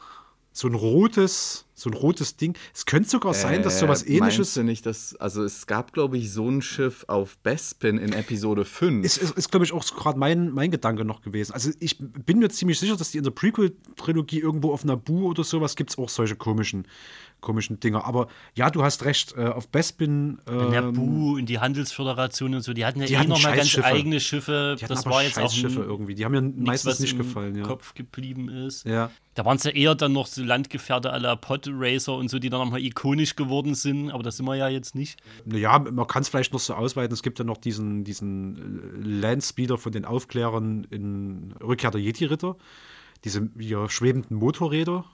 so 0.57 0.69
ein 0.69 0.75
rotes, 0.75 1.67
so 1.75 1.91
ein 1.91 1.95
rotes 1.95 2.37
Ding. 2.37 2.57
Es 2.73 2.87
könnte 2.87 3.11
sogar 3.11 3.35
sein, 3.35 3.65
dass 3.65 3.81
sowas 3.81 4.05
äh, 4.05 4.17
ähnliches. 4.17 4.39
Meinst 4.39 4.57
du 4.57 4.63
nicht, 4.63 4.87
dass, 4.87 5.17
also 5.17 5.43
es 5.43 5.67
gab, 5.67 5.93
glaube 5.93 6.17
ich, 6.17 6.33
so 6.33 6.49
ein 6.49 6.63
Schiff 6.63 7.05
auf 7.09 7.37
Bespin 7.39 7.99
in 7.99 8.13
Episode 8.13 8.65
5. 8.65 9.05
Ist, 9.05 9.17
ist, 9.17 9.37
ist 9.37 9.51
glaube 9.51 9.67
ich, 9.67 9.73
auch 9.73 9.85
gerade 9.85 10.17
mein, 10.17 10.51
mein 10.51 10.71
Gedanke 10.71 11.05
noch 11.05 11.23
gewesen. 11.23 11.53
Also 11.53 11.73
ich 11.81 11.99
bin 11.99 12.39
mir 12.39 12.51
ziemlich 12.51 12.79
sicher, 12.79 12.97
dass 12.97 13.11
die 13.11 13.19
in 13.19 13.25
der 13.25 13.33
Prequel-Trilogie 13.33 14.39
irgendwo 14.39 14.73
auf 14.73 14.85
Naboo 14.85 15.27
oder 15.29 15.43
sowas 15.43 15.75
gibt 15.75 15.91
es 15.91 15.99
auch 15.99 16.09
solche 16.09 16.37
komischen 16.37 16.87
komischen 17.45 17.79
Dinger. 17.79 18.05
Aber 18.05 18.27
ja, 18.55 18.71
du 18.71 18.83
hast 18.83 19.05
recht, 19.05 19.37
äh, 19.37 19.47
auf 19.47 19.69
Bespin. 19.69 20.39
Ähm, 20.49 21.39
in 21.39 21.47
die 21.47 21.61
Handelsföderation 21.61 22.55
und 22.57 22.63
so, 22.63 22.73
die 22.73 22.85
hatten 22.85 23.01
ja 23.01 23.07
die 23.07 23.15
eh 23.15 23.25
nochmal 23.25 23.57
ganz 23.57 23.79
eigene 23.79 24.19
Schiffe. 24.19 24.77
Die 24.81 24.87
das 24.87 25.07
war 25.07 25.23
jetzt 25.23 25.39
auch 25.39 25.53
Schiffe 25.53 25.83
irgendwie. 25.83 26.15
Die 26.15 26.25
haben 26.25 26.33
mir 26.33 26.43
meistens 26.43 26.99
nicht 26.99 27.17
gefallen. 27.17 27.55
Ja. 27.55 27.63
Kopf 27.63 27.95
geblieben 27.95 28.49
ist. 28.49 28.85
Ja. 28.85 29.11
Da 29.35 29.45
waren 29.45 29.57
es 29.57 29.65
ja 29.65 29.73
eher 29.73 29.95
dann 29.95 30.13
noch 30.13 30.27
so 30.27 30.43
Landgefährte 30.43 31.13
à 31.13 31.19
la 31.19 31.37
Podracer 31.37 32.15
und 32.15 32.29
so, 32.29 32.39
die 32.39 32.51
dann 32.51 32.61
nochmal 32.61 32.81
ikonisch 32.81 33.35
geworden 33.37 33.75
sind, 33.75 34.11
aber 34.11 34.23
das 34.23 34.37
sind 34.37 34.47
wir 34.47 34.55
ja 34.55 34.69
jetzt 34.69 34.95
nicht. 34.95 35.21
Naja, 35.45 35.79
man 35.79 36.07
kann 36.07 36.23
es 36.23 36.29
vielleicht 36.29 36.53
noch 36.53 36.61
so 36.61 36.75
ausweiten. 36.75 37.13
Es 37.13 37.23
gibt 37.23 37.39
ja 37.39 37.45
noch 37.45 37.59
diesen, 37.59 38.05
diesen 38.05 39.21
Landspeeder 39.21 39.77
von 39.77 39.93
den 39.93 40.05
Aufklärern 40.05 40.87
in 40.91 41.55
Rückkehr 41.61 41.91
der 41.91 42.01
Jedi-Ritter. 42.01 42.57
Diese 43.25 43.49
ja, 43.59 43.89
schwebenden 43.89 44.37
Motorräder, 44.37 45.05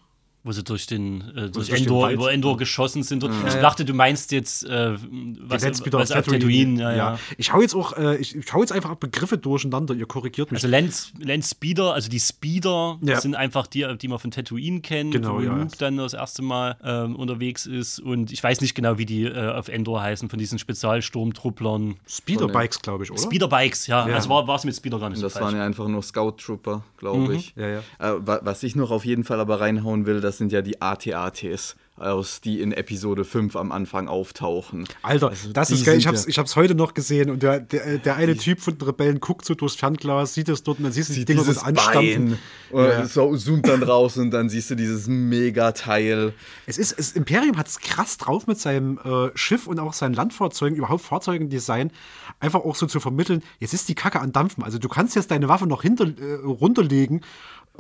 wo 0.43 0.53
sie 0.53 0.65
durch 0.65 0.87
den 0.87 1.21
äh, 1.37 1.51
durch 1.51 1.71
Endor, 1.71 2.11
über 2.11 2.33
Endor 2.33 2.57
geschossen 2.57 3.03
sind. 3.03 3.23
Ja. 3.23 3.31
Ich 3.47 3.55
dachte, 3.55 3.85
du 3.85 3.93
meinst 3.93 4.33
jetzt 4.33 4.65
äh, 4.65 4.95
was, 5.41 5.63
was 5.63 6.13
auf 6.13 6.25
Tatooine. 6.25 6.39
Tatooine. 6.39 6.83
Ja, 6.83 6.93
ja. 6.93 7.19
Ich 7.37 7.53
hau 7.53 7.61
jetzt 7.61 7.75
auch, 7.75 7.97
äh, 7.97 8.17
ich, 8.17 8.35
ich 8.35 8.53
hau 8.53 8.61
jetzt 8.61 8.73
einfach 8.73 8.95
Begriffe 8.95 9.39
durcheinander, 9.39 9.95
ihr 9.95 10.07
korrigiert 10.07 10.51
mich. 10.51 10.63
Also 10.63 10.69
Land 10.69 11.45
Speeder, 11.45 11.93
also 11.93 12.09
die 12.09 12.21
Speeder 12.21 12.99
sind 13.03 13.35
einfach 13.35 13.67
die, 13.67 13.87
die 13.99 14.09
man 14.09 14.19
von 14.19 14.31
Tatooine 14.31 14.81
kennt, 14.81 15.13
genau, 15.13 15.35
wo 15.35 15.39
Luke 15.41 15.77
dann 15.79 15.97
das 15.99 16.15
erste 16.15 16.43
Mal 16.43 16.77
ähm, 16.83 17.17
unterwegs 17.17 17.67
ist. 17.67 18.01
Und 18.01 18.33
ich 18.33 18.43
weiß 18.43 18.61
nicht 18.61 18.75
genau, 18.75 18.99
wie 18.99 19.07
die 19.07 19.25
äh, 19.25 19.51
auf 19.51 19.69
Endor 19.69 20.01
heißen, 20.01 20.29
von 20.29 20.39
diesen 20.39 20.59
Spezialsturmtrupplern. 20.59 21.97
Speederbikes, 22.07 22.81
glaube 22.81 23.05
ich, 23.05 23.11
oder? 23.11 23.21
Speederbikes, 23.21 23.87
ja. 23.87 24.05
Also 24.05 24.31
war 24.31 24.49
es 24.55 24.65
mit 24.65 24.75
Speeder 24.75 24.99
gar 24.99 25.11
nicht 25.11 25.23
das 25.23 25.35
so 25.35 25.39
Das 25.39 25.47
waren 25.47 25.57
ja 25.57 25.65
einfach 25.65 25.87
nur 25.89 26.03
Scout 26.03 26.33
Trooper, 26.33 26.83
glaube 26.97 27.29
mhm. 27.29 27.33
ich. 27.33 27.55
Ja, 27.57 27.69
ja. 27.69 27.79
Äh, 27.99 28.41
was 28.43 28.63
ich 28.63 28.75
noch 28.75 28.91
auf 28.91 29.05
jeden 29.05 29.25
Fall 29.25 29.41
aber 29.41 29.61
reinhauen 29.61 30.07
will, 30.07 30.21
das 30.31 30.39
sind 30.39 30.53
ja 30.53 30.63
die 30.63 30.81
AT-ATs. 30.81 31.75
aus, 31.97 32.41
die 32.41 32.61
in 32.61 32.73
Episode 32.73 33.25
5 33.25 33.57
am 33.57 33.73
Anfang 33.73 34.09
auftauchen. 34.09 34.87
Alter, 35.03 35.29
also 35.29 35.53
das 35.53 35.71
ist 35.71 35.85
geil. 35.85 35.99
Ich 35.99 36.07
hab's, 36.07 36.27
ich 36.27 36.39
hab's 36.39 36.57
heute 36.57 36.75
noch 36.75 36.95
gesehen 36.95 37.31
und 37.31 37.43
der, 37.43 37.61
der, 37.61 37.99
der 37.99 38.17
eine 38.17 38.37
Typ 38.37 38.61
von 38.61 38.79
den 38.79 38.87
Rebellen 38.87 39.21
guckt 39.21 39.45
so 39.45 39.55
durchs 39.55 39.75
Fernglas, 39.75 40.33
sieht 40.33 40.49
es 40.49 40.63
dort 40.63 40.79
und 40.79 40.85
dann 40.85 40.93
siehst 40.93 41.11
du 41.11 41.15
die 41.15 41.25
Dinger 41.25 41.43
so 41.43 41.61
anstampfen. 41.61 42.39
Und 42.71 42.85
ja. 42.85 43.05
so 43.07 43.37
zoomt 43.37 43.69
dann 43.69 43.83
raus 43.83 44.17
und 44.17 44.31
dann 44.31 44.49
siehst 44.49 44.71
du 44.71 44.77
dieses 44.77 45.09
Megateil. 45.09 46.33
Es 46.65 46.79
ist, 46.79 46.99
das 46.99 47.13
Imperium 47.13 47.59
hat 47.59 47.67
es 47.67 47.81
krass 47.81 48.17
drauf 48.17 48.47
mit 48.47 48.59
seinem 48.59 48.99
äh, 49.05 49.37
Schiff 49.37 49.67
und 49.67 49.79
auch 49.79 49.93
seinen 49.93 50.15
Landfahrzeugen, 50.15 50.79
überhaupt 50.79 51.03
Fahrzeugendesign, 51.03 51.91
einfach 52.39 52.61
auch 52.61 52.77
so 52.77 52.87
zu 52.87 53.01
vermitteln, 53.01 53.43
jetzt 53.59 53.75
ist 53.75 53.89
die 53.89 53.95
Kacke 53.95 54.21
an 54.21 54.33
Dampfen. 54.33 54.63
Also 54.63 54.79
du 54.79 54.89
kannst 54.89 55.17
jetzt 55.17 55.33
deine 55.33 55.49
Waffe 55.49 55.67
noch 55.67 55.83
hinter, 55.83 56.07
äh, 56.07 56.35
runterlegen 56.45 57.21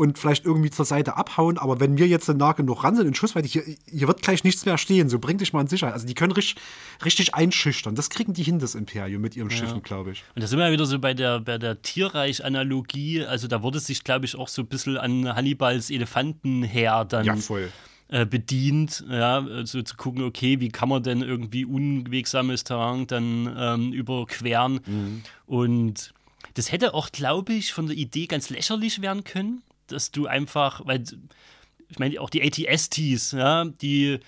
und 0.00 0.18
vielleicht 0.18 0.46
irgendwie 0.46 0.70
zur 0.70 0.86
Seite 0.86 1.18
abhauen, 1.18 1.58
aber 1.58 1.78
wenn 1.78 1.98
wir 1.98 2.08
jetzt 2.08 2.26
nah 2.26 2.52
genug 2.52 2.84
ran 2.84 2.96
sind 2.96 3.06
in 3.06 3.14
Schussweite, 3.14 3.46
hier, 3.46 3.62
hier 3.84 4.08
wird 4.08 4.22
gleich 4.22 4.44
nichts 4.44 4.64
mehr 4.64 4.78
stehen, 4.78 5.10
so 5.10 5.18
bring 5.18 5.36
dich 5.36 5.52
mal 5.52 5.60
in 5.60 5.66
Sicherheit. 5.66 5.92
Also 5.92 6.06
die 6.06 6.14
können 6.14 6.32
richtig, 6.32 6.56
richtig 7.04 7.34
einschüchtern. 7.34 7.94
Das 7.94 8.08
kriegen 8.08 8.32
die 8.32 8.42
hin, 8.42 8.58
das 8.58 8.74
Imperium, 8.74 9.20
mit 9.20 9.36
ihren 9.36 9.50
ja. 9.50 9.56
Schiffen, 9.58 9.82
glaube 9.82 10.12
ich. 10.12 10.24
Und 10.34 10.42
da 10.42 10.46
sind 10.46 10.58
wir 10.58 10.64
ja 10.64 10.72
wieder 10.72 10.86
so 10.86 10.98
bei 10.98 11.12
der, 11.12 11.40
bei 11.40 11.58
der 11.58 11.82
Tierreich-Analogie, 11.82 13.26
also 13.26 13.46
da 13.46 13.62
wurde 13.62 13.78
sich, 13.78 14.02
glaube 14.02 14.24
ich, 14.24 14.36
auch 14.36 14.48
so 14.48 14.62
ein 14.62 14.68
bisschen 14.68 14.96
an 14.96 15.34
Hannibals 15.36 15.90
Elefantenheer 15.90 17.04
dann 17.04 17.26
ja, 17.26 17.36
voll 17.36 17.70
äh, 18.08 18.24
bedient, 18.24 19.04
ja, 19.06 19.44
also 19.44 19.82
zu 19.82 19.96
gucken, 19.96 20.22
okay, 20.22 20.60
wie 20.60 20.70
kann 20.70 20.88
man 20.88 21.02
denn 21.02 21.20
irgendwie 21.20 21.66
unwegsames 21.66 22.64
Terrain 22.64 23.06
dann 23.06 23.54
ähm, 23.54 23.92
überqueren. 23.92 24.80
Mhm. 24.86 25.22
Und 25.44 26.14
das 26.54 26.72
hätte 26.72 26.94
auch, 26.94 27.12
glaube 27.12 27.52
ich, 27.52 27.74
von 27.74 27.86
der 27.86 27.98
Idee 27.98 28.24
ganz 28.24 28.48
lächerlich 28.48 29.02
werden 29.02 29.24
können 29.24 29.62
dass 29.92 30.10
du 30.10 30.26
einfach, 30.26 30.82
weil 30.86 31.04
ich 31.88 31.98
meine, 31.98 32.20
auch 32.20 32.30
die 32.30 32.42
ATSTs, 32.42 33.32
ja, 33.32 33.64
die 33.64 34.20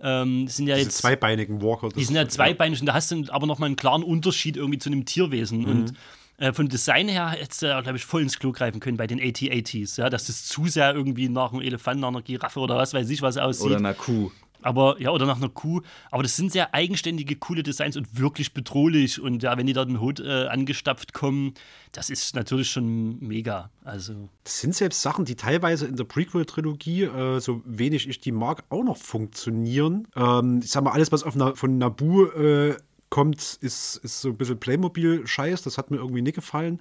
ähm, 0.00 0.46
sind 0.48 0.68
ja 0.68 0.76
Diese 0.76 0.88
jetzt. 0.88 0.98
zweibeinigen 0.98 1.60
Walker. 1.60 1.88
Die 1.88 2.04
sind 2.04 2.14
ja 2.14 2.28
zweibeinig 2.28 2.80
und 2.80 2.86
da 2.86 2.94
hast 2.94 3.10
du 3.10 3.24
aber 3.28 3.46
nochmal 3.46 3.66
einen 3.66 3.76
klaren 3.76 4.02
Unterschied 4.02 4.56
irgendwie 4.56 4.78
zu 4.78 4.90
einem 4.90 5.04
Tierwesen. 5.04 5.60
Mhm. 5.60 5.66
Und 5.66 5.92
äh, 6.38 6.52
von 6.52 6.68
Design 6.68 7.08
her 7.08 7.30
hättest 7.30 7.62
du, 7.62 7.66
ja, 7.66 7.80
glaube 7.80 7.98
ich, 7.98 8.04
voll 8.04 8.22
ins 8.22 8.38
Klo 8.38 8.52
greifen 8.52 8.78
können 8.78 8.96
bei 8.96 9.08
den 9.08 9.20
AT-ATs, 9.20 9.96
ja, 9.96 10.08
dass 10.08 10.28
das 10.28 10.46
zu 10.46 10.68
sehr 10.68 10.94
irgendwie 10.94 11.28
nach 11.28 11.52
einem 11.52 11.62
Elefanten, 11.62 12.02
nach 12.02 12.08
einer 12.08 12.22
Giraffe 12.22 12.60
oder 12.60 12.76
was 12.76 12.94
weiß 12.94 13.10
ich 13.10 13.22
was 13.22 13.36
aussieht. 13.36 13.66
Oder 13.66 13.76
einer 13.76 13.94
Kuh. 13.94 14.30
Aber 14.62 15.00
ja, 15.00 15.10
oder 15.10 15.26
nach 15.26 15.36
einer 15.36 15.48
Kuh. 15.48 15.82
Aber 16.10 16.22
das 16.22 16.36
sind 16.36 16.52
sehr 16.52 16.74
eigenständige, 16.74 17.36
coole 17.36 17.62
Designs 17.62 17.96
und 17.96 18.18
wirklich 18.18 18.54
bedrohlich. 18.54 19.20
Und 19.20 19.42
ja, 19.42 19.56
wenn 19.56 19.66
die 19.66 19.72
da 19.72 19.84
den 19.84 20.00
Hut 20.00 20.20
äh, 20.20 20.46
angestapft 20.46 21.12
kommen, 21.12 21.54
das 21.92 22.10
ist 22.10 22.34
natürlich 22.34 22.70
schon 22.70 23.18
mega. 23.20 23.70
Also. 23.84 24.28
Das 24.44 24.60
sind 24.60 24.74
selbst 24.74 25.02
Sachen, 25.02 25.24
die 25.24 25.36
teilweise 25.36 25.86
in 25.86 25.96
der 25.96 26.04
Prequel-Trilogie, 26.04 27.04
äh, 27.04 27.40
so 27.40 27.62
wenig 27.64 28.08
ich 28.08 28.20
die 28.20 28.32
mag, 28.32 28.64
auch 28.70 28.84
noch 28.84 28.96
funktionieren. 28.96 30.08
Ähm, 30.16 30.60
ich 30.62 30.70
sag 30.70 30.84
mal, 30.84 30.92
alles, 30.92 31.12
was 31.12 31.22
auf 31.22 31.34
Na 31.36 31.54
von 31.54 31.78
Naboo 31.78 32.26
äh, 32.26 32.76
kommt, 33.10 33.58
ist, 33.60 33.96
ist 33.96 34.20
so 34.20 34.30
ein 34.30 34.36
bisschen 34.36 34.60
Playmobil-Scheiß. 34.60 35.62
Das 35.62 35.78
hat 35.78 35.90
mir 35.90 35.98
irgendwie 35.98 36.22
nicht 36.22 36.34
gefallen. 36.34 36.80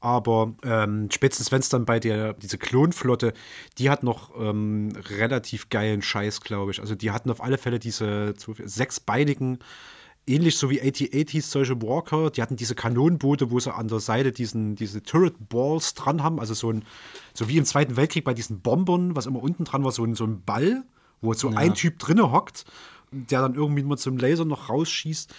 Aber 0.00 0.54
ähm, 0.64 1.08
spätestens 1.12 1.52
wenn 1.52 1.60
es 1.60 1.68
dann 1.68 1.84
bei 1.84 2.00
der, 2.00 2.32
diese 2.32 2.56
Klonflotte, 2.56 3.34
die 3.78 3.90
hat 3.90 4.02
noch 4.02 4.30
ähm, 4.38 4.92
relativ 5.08 5.68
geilen 5.68 6.00
Scheiß, 6.00 6.40
glaube 6.40 6.70
ich. 6.70 6.80
Also 6.80 6.94
die 6.94 7.10
hatten 7.10 7.30
auf 7.30 7.42
alle 7.42 7.58
Fälle 7.58 7.78
diese 7.78 8.34
sechsbeinigen, 8.64 9.58
ähnlich 10.26 10.56
so 10.56 10.70
wie 10.70 10.80
AT-ATs, 10.80 11.50
solche 11.50 11.82
Walker, 11.82 12.30
die 12.30 12.40
hatten 12.40 12.56
diese 12.56 12.74
Kanonenboote, 12.74 13.50
wo 13.50 13.60
sie 13.60 13.74
an 13.74 13.88
der 13.88 14.00
Seite 14.00 14.32
diesen, 14.32 14.74
diese 14.74 15.02
Turret 15.02 15.34
Balls 15.48 15.94
dran 15.94 16.22
haben, 16.22 16.40
also 16.40 16.54
so 16.54 16.72
ein, 16.72 16.84
so 17.34 17.48
wie 17.48 17.58
im 17.58 17.64
Zweiten 17.64 17.96
Weltkrieg 17.96 18.24
bei 18.24 18.34
diesen 18.34 18.60
Bombern, 18.60 19.16
was 19.16 19.26
immer 19.26 19.42
unten 19.42 19.64
dran 19.64 19.84
war, 19.84 19.92
so 19.92 20.04
ein, 20.04 20.14
so 20.14 20.24
ein 20.24 20.42
Ball, 20.42 20.84
wo 21.20 21.34
so 21.34 21.50
ja. 21.50 21.56
ein 21.58 21.74
Typ 21.74 21.98
drinne 21.98 22.32
hockt, 22.32 22.64
der 23.10 23.42
dann 23.42 23.54
irgendwie 23.54 23.82
mal 23.82 23.98
zum 23.98 24.16
Laser 24.16 24.44
noch 24.44 24.70
rausschießt 24.70 25.34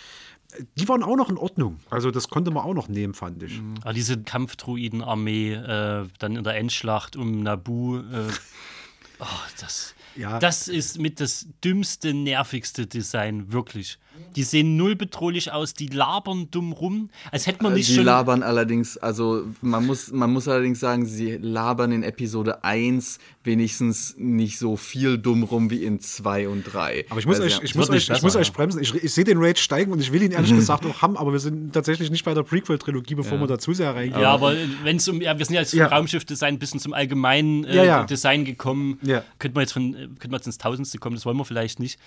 die 0.76 0.88
waren 0.88 1.04
auch 1.04 1.16
noch 1.16 1.30
in 1.30 1.38
Ordnung. 1.38 1.80
Also 1.90 2.12
das 2.12 2.30
konnte 2.30 2.52
man 2.52 2.64
auch 2.64 2.74
noch 2.74 2.88
nehmen, 2.88 3.14
fand 3.14 3.42
ich. 3.44 3.60
Mhm. 3.60 3.76
Aber 3.82 3.94
diese 3.94 4.22
Kampfdruidenarmee 4.22 5.54
äh, 5.54 6.08
dann 6.20 6.36
in 6.36 6.44
der 6.44 6.56
Endschlacht 6.56 7.16
um 7.16 7.44
Nabu, 7.44 7.98
äh, 7.98 8.02
oh, 9.20 9.26
das, 9.60 9.96
ja. 10.16 10.40
das 10.40 10.68
ist 10.68 11.00
mit 11.00 11.20
das 11.20 11.48
dümmste, 11.64 12.14
nervigste 12.14 12.88
Design, 12.88 13.52
wirklich. 13.52 13.98
Die 14.36 14.44
sehen 14.44 14.78
null 14.78 14.96
bedrohlich 14.96 15.52
aus, 15.52 15.74
die 15.74 15.88
labern 15.88 16.48
dumm 16.52 16.72
rum, 16.72 17.10
als 17.32 17.48
hätte 17.48 17.64
man 17.64 17.74
nicht 17.74 17.90
die 17.90 17.96
schon. 17.96 18.04
Die 18.04 18.06
labern 18.06 18.44
allerdings, 18.44 18.98
also 18.98 19.44
man 19.62 19.86
muss, 19.86 20.12
man 20.12 20.32
muss 20.32 20.48
allerdings 20.48 20.80
sagen, 20.80 21.06
sie 21.06 21.38
labern 21.38 21.92
in 21.92 22.04
Episode 22.04 22.64
1 22.64 23.20
wenigstens 23.44 24.16
nicht 24.18 24.58
so 24.58 24.78
viel 24.78 25.18
dumm 25.18 25.44
rum 25.44 25.70
wie 25.70 25.84
in 25.84 26.00
2 26.00 26.48
und 26.48 26.64
3. 26.64 27.06
Aber 27.10 27.20
ich 27.20 27.26
muss, 27.26 27.40
euch, 27.40 27.60
ich 27.62 27.76
muss, 27.76 27.90
euch, 27.90 28.10
ich 28.10 28.22
muss 28.22 28.36
euch 28.36 28.54
bremsen. 28.54 28.82
Ich, 28.82 28.94
ich 28.94 29.14
sehe 29.14 29.24
den 29.24 29.40
Rage 29.40 29.60
steigen 29.60 29.92
und 29.92 30.00
ich 30.00 30.12
will 30.12 30.22
ihn 30.22 30.32
ehrlich 30.32 30.52
gesagt 30.56 30.86
auch 30.86 31.02
haben, 31.02 31.18
aber 31.18 31.32
wir 31.32 31.40
sind 31.40 31.74
tatsächlich 31.74 32.10
nicht 32.12 32.24
bei 32.24 32.34
der 32.34 32.44
Prequel-Trilogie, 32.44 33.16
bevor 33.16 33.34
ja. 33.34 33.44
wir 33.44 33.48
dazu 33.48 33.74
sehr 33.74 33.94
reingehen. 33.94 34.22
Ja, 34.22 34.32
aber 34.32 34.56
wenn 34.84 34.98
es 34.98 35.08
um, 35.08 35.22
ja, 35.22 35.38
wir 35.38 35.46
sind 35.46 35.56
ja 35.56 35.62
jetzt 35.62 35.72
vom 35.72 35.80
ja. 35.80 35.88
Raumschiff-Design 35.88 36.56
ein 36.56 36.60
bisschen 36.60 36.80
zum 36.80 36.94
allgemeinen 36.94 37.66
äh, 37.66 37.86
ja, 37.86 38.04
Design 38.04 38.46
gekommen. 38.46 39.00
Ja. 39.02 39.24
Könnte 39.40 39.56
man 39.56 39.64
jetzt 39.64 39.74
von, 39.74 39.94
könnte 39.94 40.30
man 40.30 40.40
jetzt 40.40 40.48
ins 40.48 40.58
Tausendste 40.58 41.00
kommen, 41.00 41.16
das 41.16 41.26
wollen 41.26 41.38
wir 41.38 41.46
vielleicht 41.46 41.80
nicht. 41.80 42.00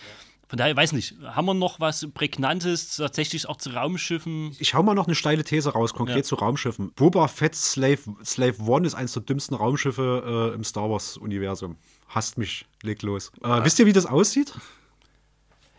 Von 0.55 0.59
daher, 0.59 0.77
weiß 0.77 0.93
nicht, 0.93 1.17
haben 1.25 1.47
wir 1.47 1.55
noch 1.55 1.81
was 1.81 2.07
Prägnantes 2.15 2.99
tatsächlich 2.99 3.49
auch 3.49 3.57
zu 3.57 3.71
Raumschiffen? 3.71 4.55
Ich 4.61 4.73
hau 4.75 4.85
mal 4.85 4.95
noch 4.95 5.09
eine 5.09 5.17
steile 5.17 5.43
These 5.43 5.71
raus, 5.71 5.95
konkret 5.95 6.19
ja. 6.19 6.23
zu 6.23 6.37
Raumschiffen. 6.37 6.93
Boba 6.93 7.27
Fett 7.27 7.57
Slave, 7.57 7.99
Slave 8.25 8.63
One 8.63 8.87
ist 8.87 8.95
eines 8.95 9.15
der 9.15 9.23
dümmsten 9.23 9.57
Raumschiffe 9.57 10.53
äh, 10.53 10.55
im 10.55 10.63
Star 10.63 10.89
Wars-Universum. 10.89 11.75
Hasst 12.07 12.39
mich, 12.39 12.67
leg 12.83 13.03
los. 13.03 13.33
Äh, 13.43 13.65
wisst 13.65 13.81
ihr, 13.81 13.87
wie 13.87 13.93
das 13.93 14.07
aussieht? 14.07 14.55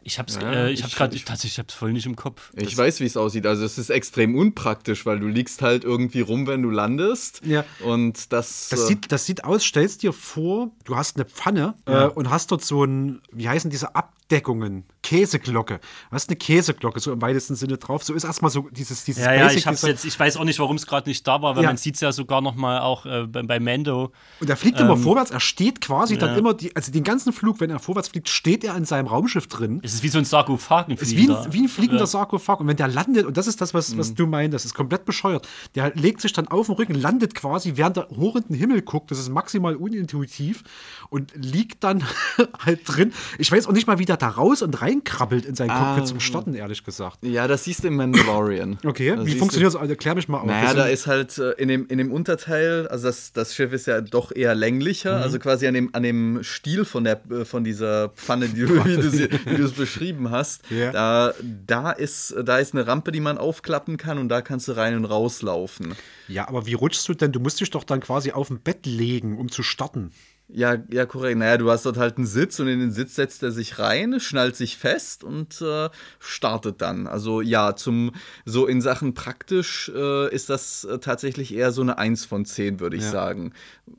Ich 0.08 0.20
hab's, 0.20 0.36
ja, 0.36 0.54
äh, 0.54 0.72
ich, 0.72 0.80
ich 0.80 0.84
hab's 0.84 0.96
gerade, 0.96 1.16
ich, 1.16 1.26
ich 1.44 1.58
hab's 1.58 1.74
voll 1.74 1.92
nicht 1.92 2.06
im 2.06 2.16
Kopf. 2.16 2.52
Ich 2.56 2.70
das 2.70 2.78
weiß, 2.78 3.00
wie 3.00 3.06
es 3.06 3.18
aussieht. 3.18 3.48
Also 3.48 3.66
es 3.66 3.80
ist 3.80 3.90
extrem 3.90 4.36
unpraktisch, 4.36 5.04
weil 5.08 5.20
du 5.20 5.28
liegst 5.28 5.64
halt 5.64 5.84
irgendwie 5.84 6.22
rum, 6.22 6.46
wenn 6.46 6.62
du 6.62 6.70
landest. 6.70 7.42
Ja. 7.44 7.66
Und 7.84 8.32
das. 8.32 8.70
Das, 8.70 8.82
äh, 8.82 8.86
sieht, 8.86 9.12
das 9.12 9.26
sieht 9.26 9.44
aus, 9.44 9.64
stellst 9.64 10.04
dir 10.04 10.14
vor, 10.14 10.70
du 10.84 10.96
hast 10.96 11.18
eine 11.18 11.26
Pfanne 11.26 11.74
ja. 11.88 12.06
äh, 12.06 12.10
und 12.10 12.30
hast 12.30 12.52
dort 12.52 12.64
so 12.64 12.84
ein, 12.84 13.20
wie 13.32 13.50
heißen 13.50 13.72
diese 13.72 13.96
Abdeckungen? 13.96 14.86
Käseglocke. 15.06 15.80
Du 16.10 16.16
hast 16.16 16.30
eine 16.30 16.36
Käseglocke, 16.36 17.00
so 17.00 17.14
im 17.14 17.22
weitesten 17.22 17.56
Sinne 17.56 17.78
drauf. 17.78 18.04
So 18.04 18.16
ist 18.16 18.24
erstmal 18.24 18.50
so 18.50 18.68
dieses, 18.72 19.04
dieses 19.04 19.24
ja, 19.24 19.34
ja, 19.34 19.52
ich, 19.52 19.68
hab's 19.68 19.84
jetzt, 19.84 20.04
ich 20.04 20.20
weiß 20.20 20.38
auch 20.38 20.44
nicht, 20.44 20.58
warum 20.58 20.78
es 20.78 20.88
gerade 20.88 21.08
nicht 21.08 21.26
da 21.28 21.44
war, 21.44 21.56
weil 21.56 21.62
ja. 21.62 21.70
man 21.70 21.78
sieht 21.78 21.94
es 21.94 22.02
ja 22.02 22.12
sogar 22.12 22.42
noch 22.42 22.56
mal 22.56 22.80
auch 22.80 23.06
äh, 23.06 23.28
bei, 23.28 23.44
bei, 23.44 23.60
Mando. 23.60 24.12
Und 24.40 24.50
er 24.50 24.58
fliegt 24.58 24.80
ähm, 24.80 24.88
immer 24.88 24.98
vorwärts, 24.98 25.30
er 25.30 25.40
steht 25.40 25.80
quasi 25.80 26.16
ja. 26.16 26.22
dann 26.22 26.36
immer, 26.36 26.56
die, 26.56 26.76
also 26.76 26.92
den 26.92 27.04
ganzen 27.04 27.34
Flug, 27.34 27.60
wenn 27.60 27.70
er 27.70 27.78
vorwärts 27.78 28.08
fliegt, 28.08 28.30
steht 28.30 28.64
er 28.64 28.76
in 28.76 28.86
seinem 28.86 29.06
Raumschiff 29.06 29.46
drin. 29.46 29.80
Es 29.84 29.94
ist 29.94 30.02
wie 30.02 30.10
so 30.10 30.18
ein 30.18 30.26
Sarkophag. 30.26 30.88
Es 30.90 31.04
ist 31.04 31.16
wie 31.16 31.30
ein, 31.30 31.54
wie 31.54 31.62
ein 31.62 31.70
fliegender 31.70 32.04
ja. 32.04 32.08
Sarkophag. 32.08 32.60
Und 32.60 32.68
wenn 32.68 32.78
der 32.78 32.88
landet, 32.88 33.28
und 33.28 33.38
das 33.38 33.46
ist 33.46 33.62
das, 33.62 33.76
was, 33.76 33.96
was 34.00 34.10
mhm. 34.10 34.16
du 34.16 34.26
meinst, 34.26 34.56
das 34.56 34.66
ist 34.66 34.74
komplett 34.74 35.06
bescheuert, 35.06 35.48
der 35.76 35.94
legt 35.94 36.20
sich 36.22 36.34
dann 36.34 36.48
auf 36.48 36.66
den 36.66 36.76
Rücken, 36.76 36.96
landet 36.96 37.36
quasi, 37.36 37.74
während 37.76 37.98
er 37.98 38.10
hoch 38.10 38.38
in 38.38 38.44
den 38.50 38.56
Himmel 38.56 38.82
guckt, 38.82 39.12
das 39.12 39.20
ist 39.20 39.30
maximal 39.30 39.76
unintuitiv 39.76 40.64
und 41.12 41.32
liegt 41.36 41.84
dann 41.84 42.04
halt 42.66 42.80
drin. 42.86 43.14
Ich 43.38 43.52
weiß 43.52 43.68
auch 43.68 43.74
nicht 43.74 43.86
mal, 43.86 44.00
wie 44.00 44.06
der 44.06 44.18
da 44.18 44.30
raus 44.30 44.64
und 44.64 44.82
reinkrabbelt 44.96 45.46
in 45.46 45.56
sein 45.56 45.68
Cockpit 45.68 46.04
ah, 46.04 46.06
zum 46.06 46.20
Starten, 46.20 46.54
ehrlich 46.54 46.84
gesagt. 46.84 47.20
Ja, 47.24 47.48
das 47.48 47.64
siehst 47.64 47.84
du 47.84 47.88
im 47.88 47.96
Mandalorian. 47.96 48.80
Okay, 48.86 49.16
das 49.16 49.26
wie 49.26 49.36
funktioniert 49.36 49.74
das? 49.74 49.80
Also, 49.80 49.94
erklär 49.94 50.16
mich 50.16 50.28
mal 50.28 50.40
auf. 50.40 50.46
Naja, 50.46 50.74
da 50.74 50.86
ist 50.86 51.08
halt 51.08 51.38
äh, 51.38 51.52
in, 51.54 51.68
dem, 51.68 51.88
in 51.88 51.98
dem 51.98 52.12
Unterteil, 52.12 52.88
also 52.88 53.08
das, 53.08 53.34
das 53.34 53.56
Schiff 53.56 53.74
ist 53.74 53.88
ja 53.88 54.00
doch 54.00 54.32
eher 54.34 54.56
länglicher, 54.56 55.18
mhm. 55.18 55.24
also 55.24 55.40
quasi 55.40 55.68
an 55.68 55.74
dem, 55.74 55.90
an 55.94 56.04
dem 56.04 56.44
Stiel 56.44 56.86
von, 56.86 57.04
der, 57.04 57.22
äh, 57.30 57.46
von 57.46 57.64
dieser 57.64 58.10
Pfanne, 58.10 58.48
die 58.48 58.62
du, 58.62 58.86
wie 58.86 59.58
du 59.58 59.64
es 59.64 59.74
beschrieben 59.74 60.32
hast, 60.32 60.62
yeah. 60.72 60.92
da, 60.92 61.34
da, 61.66 61.92
ist, 61.92 62.36
da 62.44 62.60
ist 62.60 62.74
eine 62.74 62.88
Rampe, 62.88 63.12
die 63.12 63.20
man 63.20 63.38
aufklappen 63.38 63.98
kann 63.98 64.18
und 64.18 64.30
da 64.30 64.42
kannst 64.42 64.68
du 64.68 64.74
rein 64.74 64.96
und 64.96 65.06
rauslaufen. 65.06 65.96
Ja, 66.28 66.48
aber 66.48 66.66
wie 66.66 66.74
rutschst 66.74 67.08
du 67.10 67.14
denn? 67.14 67.32
Du 67.32 67.40
musst 67.40 67.60
dich 67.60 67.70
doch 67.70 67.84
dann 67.84 68.00
quasi 68.00 68.32
auf 68.32 68.48
dem 68.48 68.60
Bett 68.60 68.86
legen, 68.86 69.38
um 69.38 69.52
zu 69.52 69.64
starten. 69.64 70.12
Ja, 70.48 70.78
ja, 70.92 71.08
korrekt. 71.08 71.40
Naja, 71.40 71.58
du 71.58 71.72
hast 71.72 71.86
dort 71.86 71.98
halt 71.98 72.18
einen 72.18 72.28
Sitz 72.28 72.60
und 72.60 72.68
in 72.68 72.80
den 72.80 72.92
Sitz 72.92 73.16
setzt 73.16 73.42
er 73.42 73.52
sich 73.52 73.80
rein, 73.80 74.20
schnallt 74.20 74.56
sich 74.56 74.78
fest 74.78 75.24
und 75.24 75.60
äh, 75.62 75.90
startet 76.20 76.82
dann. 76.82 77.08
Also 77.08 77.42
ja, 77.42 77.76
zum 77.76 78.12
so 78.46 78.68
in 78.68 78.80
Sachen 78.80 79.16
praktisch 79.16 79.92
äh, 79.96 80.34
ist 80.34 80.52
das 80.52 80.84
äh, 80.84 81.00
tatsächlich 81.00 81.54
eher 81.54 81.72
so 81.72 81.82
eine 81.82 81.98
1 81.98 82.26
von 82.26 82.46
10, 82.46 82.80
würde 82.80 82.96
ich 82.96 83.04
ja. 83.04 83.12
sagen. 83.12 83.54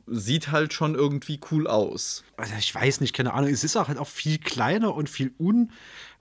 Sieht 0.06 0.52
halt 0.52 0.72
schon 0.72 0.94
irgendwie 0.94 1.40
cool 1.50 1.66
aus. 1.66 2.22
Also 2.36 2.54
ich 2.58 2.72
weiß 2.72 3.00
nicht, 3.00 3.12
keine 3.12 3.34
Ahnung. 3.34 3.50
Es 3.50 3.64
ist 3.64 3.76
auch 3.76 3.88
halt 3.88 3.98
auch 3.98 4.08
viel 4.08 4.38
kleiner 4.38 4.94
und 4.94 5.10
viel 5.10 5.32
un 5.38 5.72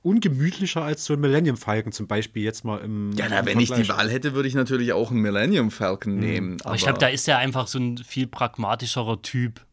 ungemütlicher 0.06 0.84
als 0.84 1.04
so 1.04 1.14
ein 1.14 1.20
Millennium 1.20 1.58
Falcon 1.58 1.92
zum 1.92 2.06
Beispiel 2.06 2.44
jetzt 2.44 2.64
mal 2.64 2.80
im. 2.80 3.12
Ja, 3.18 3.26
na, 3.28 3.44
wenn 3.44 3.60
ich 3.60 3.72
die 3.72 3.90
Wahl 3.90 4.10
hätte, 4.10 4.36
würde 4.36 4.48
ich 4.48 4.54
natürlich 4.54 4.94
auch 4.94 5.10
einen 5.10 5.22
Millennium 5.22 5.72
Falcon 5.72 6.14
mhm. 6.14 6.20
nehmen. 6.20 6.58
Aber, 6.62 6.70
aber 6.70 6.76
ich 6.76 6.84
glaube, 6.84 7.00
da 7.00 7.08
ist 7.08 7.28
er 7.28 7.40
einfach 7.40 7.68
so 7.68 7.80
ein 7.80 7.98
viel 7.98 8.28
pragmatischerer 8.28 9.24
Typ. 9.24 9.65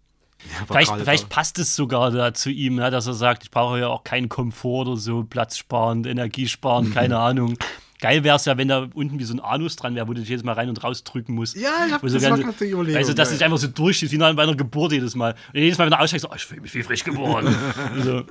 Ja, 0.51 0.67
vielleicht, 0.67 0.93
vielleicht 0.93 1.29
passt 1.29 1.59
es 1.59 1.77
sogar 1.77 2.11
da 2.11 2.35
zu 2.35 2.51
ihm, 2.51 2.79
ja, 2.79 2.91
dass 2.91 3.07
er 3.07 3.15
sagt, 3.15 3.45
ich 3.45 3.51
brauche 3.51 3.79
ja 3.79 3.89
auch 3.89 4.05
keinen 4.05 4.29
Komfort 4.29 4.87
oder 4.89 4.97
so, 4.97 5.25
platzsparend, 5.25 6.07
energiesparend, 6.07 6.93
keine 6.93 7.19
Ahnung. 7.21 7.57
Geil 8.03 8.25
wäre 8.25 8.35
es 8.35 8.47
ja, 8.47 8.59
wenn 8.59 8.67
da 8.67 8.89
unten 8.95 9.21
wie 9.21 9.25
so 9.25 9.33
ein 9.33 9.39
Anus 9.39 9.77
dran 9.77 9.95
wäre, 9.95 10.09
wo 10.09 10.13
du 10.13 10.19
dich 10.19 10.29
jedes 10.29 10.43
Mal 10.43 10.55
rein 10.55 10.69
und 10.69 10.83
raus 10.83 11.05
drücken 11.05 11.35
musst. 11.35 11.55
Ja, 11.55 11.87
ich 11.87 11.93
hab, 11.93 12.03
das 12.03 12.15
das 12.15 12.23
ganze, 12.23 12.43
war 12.43 12.53
gerade 12.53 12.65
die 12.65 12.73
Überlegung. 12.73 12.99
Also, 12.99 13.13
dass 13.13 13.31
ja. 13.31 13.37
es 13.37 13.43
einfach 13.43 13.59
so 13.59 13.69
durchsteht, 13.69 14.11
wie 14.11 14.19
nach 14.19 14.37
einer 14.37 14.57
Geburt 14.57 14.91
jedes 14.91 15.15
Mal. 15.15 15.37
Und 15.55 15.61
jedes 15.61 15.79
Mal, 15.79 15.85
wenn 15.85 15.93
du 15.93 16.01
aussteigst, 16.01 16.25
so, 16.25 16.29
oh, 16.29 16.35
ich 16.35 16.45
fühle 16.45 16.63
mich 16.63 16.75
wie 16.75 16.83
frisch 16.83 17.05
geboren. 17.05 17.55
so. 18.03 18.25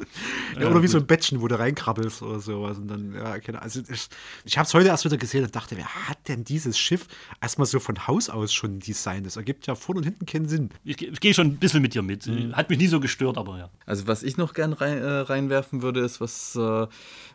Ja, 0.59 0.67
oder 0.67 0.84
wie 0.84 0.88
so 0.88 0.97
ein 0.97 1.05
Bettchen, 1.05 1.39
wo 1.39 1.47
du 1.47 1.57
reinkrabbelst 1.57 2.22
oder 2.22 2.41
sowas. 2.41 2.80
Und 2.80 2.89
dann, 2.89 3.15
ja, 3.15 3.39
keine. 3.39 3.61
Also 3.61 3.80
ich, 3.88 4.09
ich 4.43 4.57
habe 4.57 4.67
es 4.67 4.74
heute 4.74 4.89
erst 4.89 5.05
wieder 5.05 5.15
gesehen 5.15 5.45
und 5.45 5.55
dachte, 5.55 5.78
wer 5.78 5.88
hat 6.09 6.17
denn 6.28 6.43
dieses 6.43 6.78
Schiff 6.78 7.07
erstmal 7.39 7.65
so 7.65 7.80
von 7.80 8.07
Haus 8.07 8.30
aus 8.30 8.51
schon 8.51 8.82
designt? 8.82 9.26
Das 9.26 9.38
ergibt 9.38 9.67
ja 9.67 9.76
vorne 9.76 9.99
und 9.99 10.03
hinten 10.03 10.26
keinen 10.26 10.49
Sinn. 10.49 10.72
Ich, 10.84 11.01
ich 11.01 11.19
gehe 11.22 11.34
schon 11.34 11.47
ein 11.47 11.57
bisschen 11.59 11.82
mit 11.82 11.93
dir 11.93 12.01
mit. 12.01 12.28
Mhm. 12.28 12.57
Hat 12.57 12.69
mich 12.69 12.78
nie 12.78 12.88
so 12.88 12.99
gestört, 12.99 13.38
aber 13.38 13.57
ja. 13.57 13.69
Also 13.86 14.05
was 14.05 14.22
ich 14.22 14.36
noch 14.36 14.53
gern 14.53 14.74
rein, 14.74 14.97
äh, 14.97 15.07
reinwerfen 15.07 15.82
würde, 15.82 16.01
ist, 16.01 16.19
was, 16.19 16.57
äh, 16.57 16.88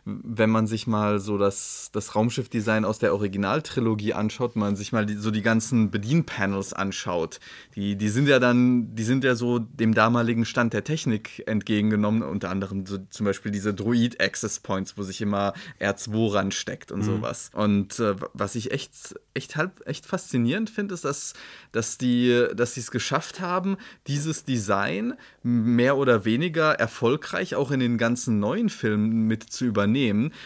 wenn 0.07 0.49
man 0.49 0.67
sich 0.67 0.87
mal 0.87 1.19
so 1.19 1.37
das, 1.37 1.89
das 1.91 2.15
Raumschiff-Design 2.15 2.85
aus 2.85 2.97
der 2.97 3.13
Originaltrilogie 3.13 4.13
anschaut, 4.13 4.55
man 4.55 4.77
sich 4.77 4.93
mal 4.93 5.05
die, 5.05 5.15
so 5.15 5.31
die 5.31 5.41
ganzen 5.41 5.91
Bedienpanels 5.91 6.71
anschaut. 6.71 7.41
Die, 7.75 7.97
die 7.97 8.07
sind 8.07 8.29
ja 8.29 8.39
dann, 8.39 8.95
die 8.95 9.03
sind 9.03 9.25
ja 9.25 9.35
so 9.35 9.59
dem 9.59 9.93
damaligen 9.93 10.45
Stand 10.45 10.71
der 10.71 10.85
Technik 10.85 11.43
entgegengenommen, 11.45 12.23
unter 12.23 12.49
anderem 12.49 12.85
so 12.85 12.99
zum 13.09 13.25
Beispiel 13.25 13.51
diese 13.51 13.73
Droid-Access 13.73 14.61
Points, 14.61 14.97
wo 14.97 15.03
sich 15.03 15.19
immer 15.19 15.53
R2 15.81 16.33
ransteckt 16.33 16.93
und 16.93 17.03
sowas. 17.03 17.51
Und 17.53 17.99
äh, 17.99 18.15
was 18.33 18.55
ich 18.55 18.71
echt, 18.71 19.15
echt 19.33 19.57
halb, 19.57 19.85
echt 19.85 20.05
faszinierend 20.05 20.69
finde, 20.69 20.93
ist, 20.93 21.03
dass, 21.03 21.33
dass 21.73 21.97
die, 21.97 22.45
dass 22.55 22.75
sie 22.75 22.79
es 22.79 22.91
geschafft 22.91 23.41
haben, 23.41 23.75
dieses 24.07 24.45
Design 24.45 25.15
mehr 25.43 25.97
oder 25.97 26.23
weniger 26.23 26.71
erfolgreich 26.71 27.55
auch 27.55 27.71
in 27.71 27.81
den 27.81 27.97
ganzen 27.97 28.39
neuen 28.39 28.69
Filmen 28.69 29.27
mit 29.27 29.43
zu 29.43 29.65
übernehmen 29.65 29.96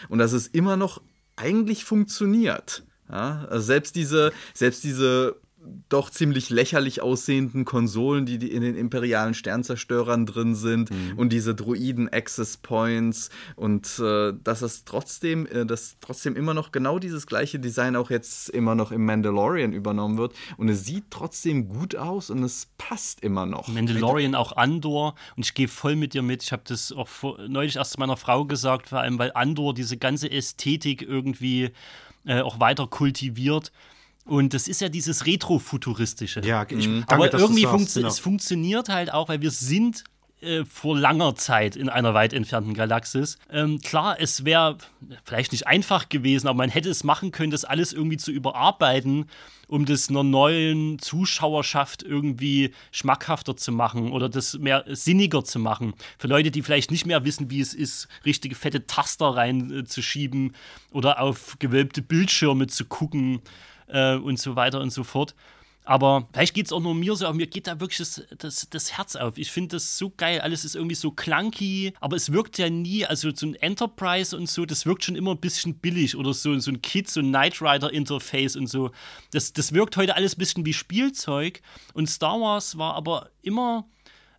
und 0.08 0.18
dass 0.18 0.32
es 0.32 0.46
immer 0.46 0.76
noch 0.76 1.02
eigentlich 1.36 1.84
funktioniert. 1.84 2.84
Ja, 3.10 3.46
also 3.50 3.66
selbst 3.66 3.94
diese, 3.96 4.32
selbst 4.54 4.84
diese 4.84 5.36
doch 5.88 6.10
ziemlich 6.10 6.50
lächerlich 6.50 7.02
aussehenden 7.02 7.64
Konsolen, 7.64 8.26
die, 8.26 8.38
die 8.38 8.52
in 8.52 8.62
den 8.62 8.76
imperialen 8.76 9.34
Sternzerstörern 9.34 10.26
drin 10.26 10.54
sind 10.54 10.90
und 11.16 11.32
diese 11.32 11.54
Droiden 11.54 12.08
Access 12.12 12.56
Points 12.56 13.30
und 13.56 13.98
äh, 13.98 14.32
dass 14.42 14.62
es 14.62 14.84
trotzdem, 14.84 15.46
äh, 15.46 15.66
dass 15.66 15.96
trotzdem 16.00 16.36
immer 16.36 16.54
noch 16.54 16.72
genau 16.72 16.98
dieses 16.98 17.26
gleiche 17.26 17.58
Design 17.58 17.96
auch 17.96 18.10
jetzt 18.10 18.48
immer 18.50 18.74
noch 18.74 18.92
im 18.92 19.04
Mandalorian 19.04 19.72
übernommen 19.72 20.18
wird 20.18 20.34
und 20.56 20.68
es 20.68 20.84
sieht 20.84 21.04
trotzdem 21.10 21.68
gut 21.68 21.96
aus 21.96 22.30
und 22.30 22.42
es 22.42 22.68
passt 22.78 23.20
immer 23.20 23.46
noch. 23.46 23.68
Mandalorian, 23.68 24.34
auch 24.34 24.56
Andor. 24.56 25.14
Und 25.36 25.44
ich 25.44 25.54
gehe 25.54 25.68
voll 25.68 25.96
mit 25.96 26.14
dir 26.14 26.22
mit. 26.22 26.42
Ich 26.42 26.52
habe 26.52 26.62
das 26.66 26.92
auch 26.92 27.08
vor, 27.08 27.38
neulich 27.48 27.76
erst 27.76 27.92
zu 27.92 28.00
meiner 28.00 28.16
Frau 28.16 28.44
gesagt, 28.44 28.88
vor 28.88 29.00
allem, 29.00 29.18
weil 29.18 29.32
Andor 29.34 29.74
diese 29.74 29.96
ganze 29.96 30.30
Ästhetik 30.30 31.02
irgendwie 31.02 31.70
äh, 32.24 32.40
auch 32.40 32.60
weiter 32.60 32.86
kultiviert. 32.86 33.72
Und 34.24 34.54
das 34.54 34.68
ist 34.68 34.80
ja 34.80 34.88
dieses 34.88 35.26
Retrofuturistische. 35.26 36.42
Ja, 36.44 36.62
ich, 36.68 36.86
danke, 36.86 37.12
Aber 37.12 37.28
dass 37.28 37.40
du 37.40 37.46
irgendwie 37.46 37.62
sagst, 37.62 37.74
funktio 37.74 38.00
genau. 38.02 38.08
es 38.08 38.18
funktioniert 38.20 38.88
halt 38.88 39.12
auch, 39.12 39.28
weil 39.28 39.40
wir 39.40 39.50
sind 39.50 40.04
äh, 40.42 40.64
vor 40.64 40.98
langer 40.98 41.36
Zeit 41.36 41.76
in 41.76 41.88
einer 41.88 42.14
weit 42.14 42.32
entfernten 42.32 42.74
Galaxis. 42.74 43.38
Ähm, 43.48 43.80
klar, 43.80 44.16
es 44.20 44.44
wäre 44.44 44.78
vielleicht 45.24 45.52
nicht 45.52 45.68
einfach 45.68 46.08
gewesen, 46.08 46.48
aber 46.48 46.58
man 46.58 46.68
hätte 46.68 46.90
es 46.90 47.04
machen 47.04 47.30
können, 47.30 47.52
das 47.52 47.64
alles 47.64 47.92
irgendwie 47.92 48.16
zu 48.16 48.32
überarbeiten, 48.32 49.26
um 49.68 49.86
das 49.86 50.08
einer 50.08 50.24
neuen 50.24 50.98
Zuschauerschaft 50.98 52.02
irgendwie 52.02 52.72
schmackhafter 52.90 53.56
zu 53.56 53.70
machen 53.70 54.10
oder 54.10 54.28
das 54.28 54.58
mehr 54.58 54.84
sinniger 54.88 55.44
zu 55.44 55.60
machen. 55.60 55.94
Für 56.18 56.26
Leute, 56.26 56.50
die 56.50 56.62
vielleicht 56.62 56.90
nicht 56.90 57.06
mehr 57.06 57.24
wissen, 57.24 57.48
wie 57.50 57.60
es 57.60 57.72
ist, 57.72 58.08
richtige 58.24 58.56
fette 58.56 58.86
Taster 58.86 59.36
reinzuschieben 59.36 60.56
oder 60.90 61.20
auf 61.20 61.56
gewölbte 61.60 62.02
Bildschirme 62.02 62.66
zu 62.66 62.84
gucken 62.84 63.42
äh, 63.92 64.16
und 64.16 64.38
so 64.38 64.56
weiter 64.56 64.80
und 64.80 64.90
so 64.90 65.04
fort. 65.04 65.34
Aber 65.84 66.28
vielleicht 66.32 66.54
geht 66.54 66.66
es 66.66 66.72
auch 66.72 66.80
nur 66.80 66.94
mir 66.94 67.16
so, 67.16 67.26
aber 67.26 67.34
mir 67.34 67.48
geht 67.48 67.66
da 67.66 67.80
wirklich 67.80 67.98
das, 67.98 68.22
das, 68.38 68.68
das 68.70 68.96
Herz 68.96 69.16
auf. 69.16 69.36
Ich 69.36 69.50
finde 69.50 69.76
das 69.76 69.98
so 69.98 70.12
geil. 70.16 70.40
Alles 70.40 70.64
ist 70.64 70.76
irgendwie 70.76 70.94
so 70.94 71.10
clunky, 71.10 71.92
aber 72.00 72.14
es 72.14 72.30
wirkt 72.32 72.56
ja 72.58 72.70
nie, 72.70 73.04
also 73.04 73.30
so 73.34 73.46
ein 73.46 73.56
Enterprise 73.56 74.36
und 74.36 74.48
so, 74.48 74.64
das 74.64 74.86
wirkt 74.86 75.04
schon 75.04 75.16
immer 75.16 75.32
ein 75.32 75.40
bisschen 75.40 75.74
billig 75.74 76.16
oder 76.16 76.34
so, 76.34 76.56
so 76.60 76.70
ein 76.70 76.82
Kit, 76.82 77.10
so 77.10 77.20
ein 77.20 77.30
Knight 77.30 77.60
Rider 77.60 77.92
Interface 77.92 78.54
und 78.54 78.68
so. 78.68 78.92
Das, 79.32 79.52
das 79.52 79.72
wirkt 79.72 79.96
heute 79.96 80.14
alles 80.14 80.36
ein 80.36 80.38
bisschen 80.38 80.64
wie 80.64 80.72
Spielzeug. 80.72 81.60
Und 81.94 82.08
Star 82.08 82.40
Wars 82.40 82.78
war 82.78 82.94
aber 82.94 83.30
immer 83.42 83.84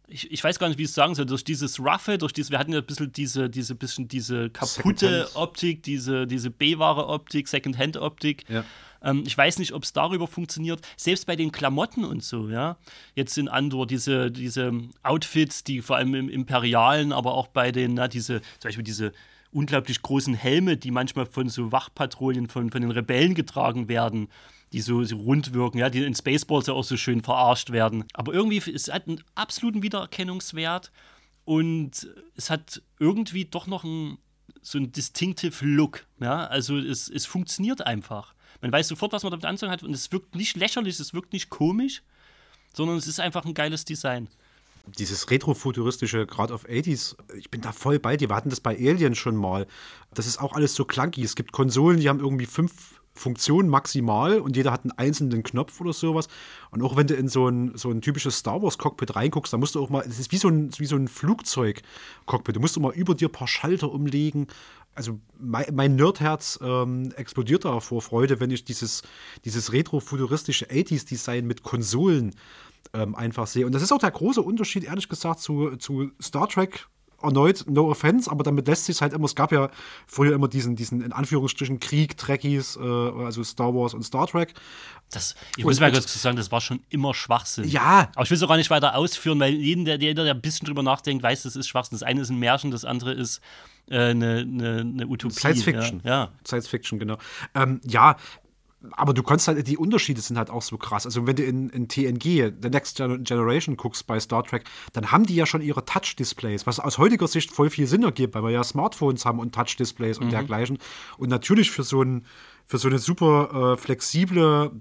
ich, 0.08 0.32
ich 0.32 0.44
weiß 0.44 0.60
gar 0.60 0.68
nicht, 0.68 0.78
wie 0.78 0.84
ich 0.84 0.90
es 0.90 0.96
sagen 0.96 1.16
soll, 1.16 1.26
durch 1.26 1.44
dieses 1.44 1.80
Roughe, 1.80 2.18
durch 2.18 2.34
dieses, 2.34 2.52
wir 2.52 2.60
hatten 2.60 2.74
ja 2.74 2.80
ein 2.80 2.86
bisschen 2.86 3.12
diese, 3.12 3.50
diese 3.50 3.74
bisschen 3.74 4.08
diese 4.08 4.50
kaputte 4.50 5.08
Secondhand. 5.08 5.36
Optik, 5.36 5.84
diese, 5.84 6.28
diese 6.28 6.50
B-Ware-Optik, 6.50 7.48
Second-Hand-Optik. 7.48 8.48
Ja. 8.50 8.64
Ähm, 9.04 9.24
ich 9.26 9.38
weiß 9.38 9.60
nicht, 9.60 9.74
ob 9.74 9.84
es 9.84 9.94
darüber 9.94 10.28
funktioniert. 10.28 10.82
Selbst 10.98 11.26
bei 11.26 11.36
den 11.36 11.52
Klamotten 11.52 12.06
und 12.06 12.24
so, 12.24 12.50
ja. 12.50 12.78
Jetzt 13.16 13.38
in 13.38 13.48
Andor 13.48 13.86
diese, 13.86 14.32
diese 14.32 14.72
Outfits, 15.04 15.64
die 15.64 15.82
vor 15.82 15.98
allem 15.98 16.16
im 16.16 16.30
Imperialen, 16.30 17.12
aber 17.12 17.34
auch 17.34 17.48
bei 17.48 17.72
den, 17.72 17.96
na, 17.96 18.08
diese, 18.08 18.42
zum 18.42 18.70
Beispiel 18.70 18.84
diese 18.84 19.12
unglaublich 19.52 20.02
großen 20.02 20.34
Helme, 20.34 20.78
die 20.78 20.92
manchmal 20.92 21.26
von 21.26 21.48
so 21.50 21.72
Wachpatrouillen 21.72 22.50
von, 22.50 22.72
von 22.72 22.82
den 22.82 22.92
Rebellen 22.92 23.36
getragen 23.36 23.88
werden, 23.88 24.30
die 24.72 24.82
so, 24.82 25.04
so 25.04 25.18
rund 25.18 25.54
wirken, 25.54 25.78
ja, 25.78 25.90
die 25.90 26.04
in 26.04 26.16
Spaceballs 26.16 26.68
ja 26.68 26.74
auch 26.74 26.84
so 26.84 26.98
schön 26.98 27.22
verarscht 27.22 27.72
werden. 27.72 28.06
Aber 28.14 28.34
irgendwie, 28.34 28.58
es 28.72 28.92
hat 28.92 29.08
einen 29.08 29.24
absoluten 29.36 29.84
Wiedererkennungswert 29.84 30.92
und 31.46 32.08
es 32.36 32.50
hat 32.50 32.82
irgendwie 33.00 33.46
doch 33.46 33.68
noch 33.68 33.84
einen, 33.84 34.18
so 34.62 34.80
einen 34.80 34.92
distinctive 34.92 35.64
Look. 35.64 36.08
Ja? 36.20 36.48
Also 36.48 36.78
es, 36.78 37.08
es 37.10 37.26
funktioniert 37.28 37.86
einfach. 37.86 38.33
Man 38.64 38.72
weiß 38.72 38.88
sofort, 38.88 39.12
was 39.12 39.24
man 39.24 39.32
damit 39.32 39.44
anzufangen 39.44 39.74
hat 39.74 39.84
und 39.84 39.94
es 39.94 40.14
wirkt 40.14 40.36
nicht 40.36 40.56
lächerlich, 40.56 40.98
es 40.98 41.14
wirkt 41.14 41.34
nicht 41.34 41.50
komisch, 41.50 42.02
sondern 42.74 42.96
es 42.96 43.08
ist 43.08 43.20
einfach 43.20 43.44
ein 43.44 43.54
geiles 43.54 43.84
Design. 43.84 44.30
Dieses 44.98 45.30
retrofuturistische, 45.30 46.26
gerade 46.26 46.54
auf 46.54 46.66
80s, 46.66 47.18
ich 47.38 47.52
bin 47.52 47.60
da 47.60 47.74
voll 47.74 48.00
bei 48.00 48.16
dir. 48.16 48.30
Wir 48.30 48.38
hatten 48.38 48.50
das 48.50 48.62
bei 48.62 48.74
Alien 48.74 49.16
schon 49.16 49.36
mal. 49.36 49.68
Das 50.14 50.28
ist 50.28 50.40
auch 50.40 50.54
alles 50.54 50.76
so 50.76 50.86
clunky. 50.86 51.24
Es 51.24 51.36
gibt 51.36 51.52
Konsolen, 51.52 52.00
die 52.00 52.08
haben 52.08 52.22
irgendwie 52.22 52.46
fünf 52.46 53.02
Funktionen 53.14 53.68
maximal 53.70 54.40
und 54.40 54.56
jeder 54.56 54.72
hat 54.72 54.84
einen 54.84 54.92
einzelnen 54.92 55.44
Knopf 55.44 55.82
oder 55.82 55.92
sowas. 55.92 56.30
Und 56.72 56.82
auch 56.82 56.96
wenn 56.96 57.08
du 57.08 57.16
in 57.16 57.28
so 57.28 57.48
ein, 57.48 57.78
so 57.78 57.92
ein 57.92 58.02
typisches 58.02 58.38
Star 58.38 58.62
Wars 58.62 58.78
Cockpit 58.78 59.16
reinguckst, 59.16 59.52
da 59.52 59.58
musst 59.58 59.76
du 59.76 59.84
auch 59.84 59.90
mal, 59.90 60.06
es 60.08 60.20
ist 60.20 60.32
wie 60.32 60.38
so 60.38 60.48
ein, 60.48 60.72
wie 60.78 60.86
so 60.86 60.96
ein 60.96 61.08
Flugzeug-Cockpit. 61.10 62.56
Du 62.56 62.60
musst 62.60 62.78
auch 62.78 62.82
mal 62.82 62.94
über 62.94 63.14
dir 63.14 63.28
ein 63.28 63.32
paar 63.34 63.48
Schalter 63.48 63.92
umlegen. 63.92 64.48
Also 64.96 65.20
mein, 65.40 65.66
mein 65.74 65.96
Nerdherz 65.96 66.60
ähm, 66.62 67.12
explodiert 67.16 67.66
da 67.66 67.80
vor 67.80 68.02
Freude, 68.02 68.40
wenn 68.40 68.52
ich 68.52 68.64
dieses, 68.64 69.02
dieses 69.44 69.74
retrofuturistische 69.74 70.68
80s-Design 70.68 71.46
mit 71.46 71.64
Konsolen 71.64 72.36
ähm, 72.94 73.16
einfach 73.16 73.48
sehe. 73.48 73.66
Und 73.66 73.74
das 73.74 73.82
ist 73.82 73.92
auch 73.92 74.00
der 74.00 74.12
große 74.12 74.42
Unterschied, 74.42 74.84
ehrlich 74.84 75.10
gesagt, 75.10 75.40
zu, 75.40 75.76
zu 75.78 76.12
Star 76.22 76.48
Trek. 76.48 76.88
Erneut, 77.22 77.64
no 77.70 77.90
offense, 77.90 78.30
aber 78.30 78.44
damit 78.44 78.68
lässt 78.68 78.84
sich 78.84 79.02
halt 79.02 79.14
immer, 79.14 79.24
es 79.24 79.34
gab 79.34 79.54
ja 79.54 79.70
früher 80.08 80.36
immer 80.36 80.50
diesen, 80.50 80.76
diesen 80.76 81.02
in 81.02 81.14
Anführungsstrichen 81.14 81.80
Krieg, 81.80 82.18
Trekkies, 82.18 82.76
äh, 82.76 82.82
also 82.82 83.46
Star 83.46 83.74
Wars 83.74 83.94
und 83.94 84.04
Star 84.04 84.28
Trek. 84.28 84.54
Das, 85.10 85.34
ich 85.56 85.64
Und- 85.64 85.70
muss 85.70 85.80
mal 85.80 85.90
kurz 85.90 86.14
sagen, 86.22 86.36
das 86.36 86.52
war 86.52 86.60
schon 86.60 86.82
immer 86.90 87.14
Schwachsinn. 87.14 87.64
Ja. 87.70 88.12
Aber 88.16 88.26
ich 88.26 88.30
will 88.30 88.36
es 88.36 88.44
auch 88.44 88.50
gar 88.50 88.58
nicht 88.58 88.70
weiter 88.70 88.96
ausführen, 88.96 89.40
weil 89.40 89.54
jeden, 89.54 89.86
der, 89.86 90.02
jeder, 90.02 90.26
der 90.26 90.34
ein 90.34 90.42
bisschen 90.42 90.66
drüber 90.66 90.84
nachdenkt, 90.84 91.24
weiß, 91.24 91.44
das 91.44 91.56
ist 91.56 91.70
Schwachsinn. 91.70 91.96
Das 91.98 92.04
eine 92.04 92.20
ist 92.20 92.30
ein 92.30 92.40
Märchen, 92.40 92.72
das 92.72 92.84
andere 92.84 93.14
ist 93.14 93.40
eine, 93.90 94.40
eine, 94.40 94.80
eine 94.80 95.08
Utopie. 95.08 95.34
Science 95.36 95.64
Fiction. 95.64 96.02
Ja, 96.04 96.10
ja. 96.10 96.32
Science 96.46 96.68
Fiction, 96.68 97.00
genau. 97.00 97.18
Ähm, 97.54 97.82
ja, 97.86 98.16
aber 98.92 99.14
du 99.14 99.24
kannst 99.24 99.48
halt, 99.48 99.66
die 99.68 99.78
Unterschiede 99.78 100.20
sind 100.20 100.38
halt 100.38 100.50
auch 100.50 100.62
so 100.62 100.78
krass. 100.78 101.06
Also, 101.06 101.26
wenn 101.26 101.36
du 101.38 101.44
in, 101.44 101.70
in 101.70 101.88
TNG, 101.88 102.52
The 102.62 102.70
Next 102.70 102.98
Gen- 102.98 103.24
Generation, 103.24 103.78
guckst 103.78 104.06
bei 104.08 104.20
Star 104.20 104.44
Trek, 104.44 104.66
dann 104.92 105.12
haben 105.12 105.26
die 105.26 105.36
ja 105.36 105.46
schon 105.46 105.62
ihre 105.62 105.86
Touch-Displays, 105.86 106.68
was 106.68 106.80
aus 106.80 106.98
heutiger 106.98 107.28
Sicht 107.28 107.52
voll 107.52 107.70
viel 107.70 107.88
Sinn 107.88 108.04
ergibt, 108.04 108.36
weil 108.36 108.44
wir 108.44 108.52
ja 108.52 108.64
Smartphones 108.64 109.26
haben 109.26 109.40
und 109.40 109.56
Touch-Displays 109.56 110.18
und 110.18 110.32
dergleichen. 110.32 110.80
Und 111.18 111.30
natürlich 111.30 111.72
für 111.72 111.84
so, 111.84 112.02
ein, 112.02 112.26
für 112.66 112.78
so 112.78 112.90
eine 112.90 113.00
super 113.00 113.74
äh, 113.74 113.78
flexible 113.78 114.72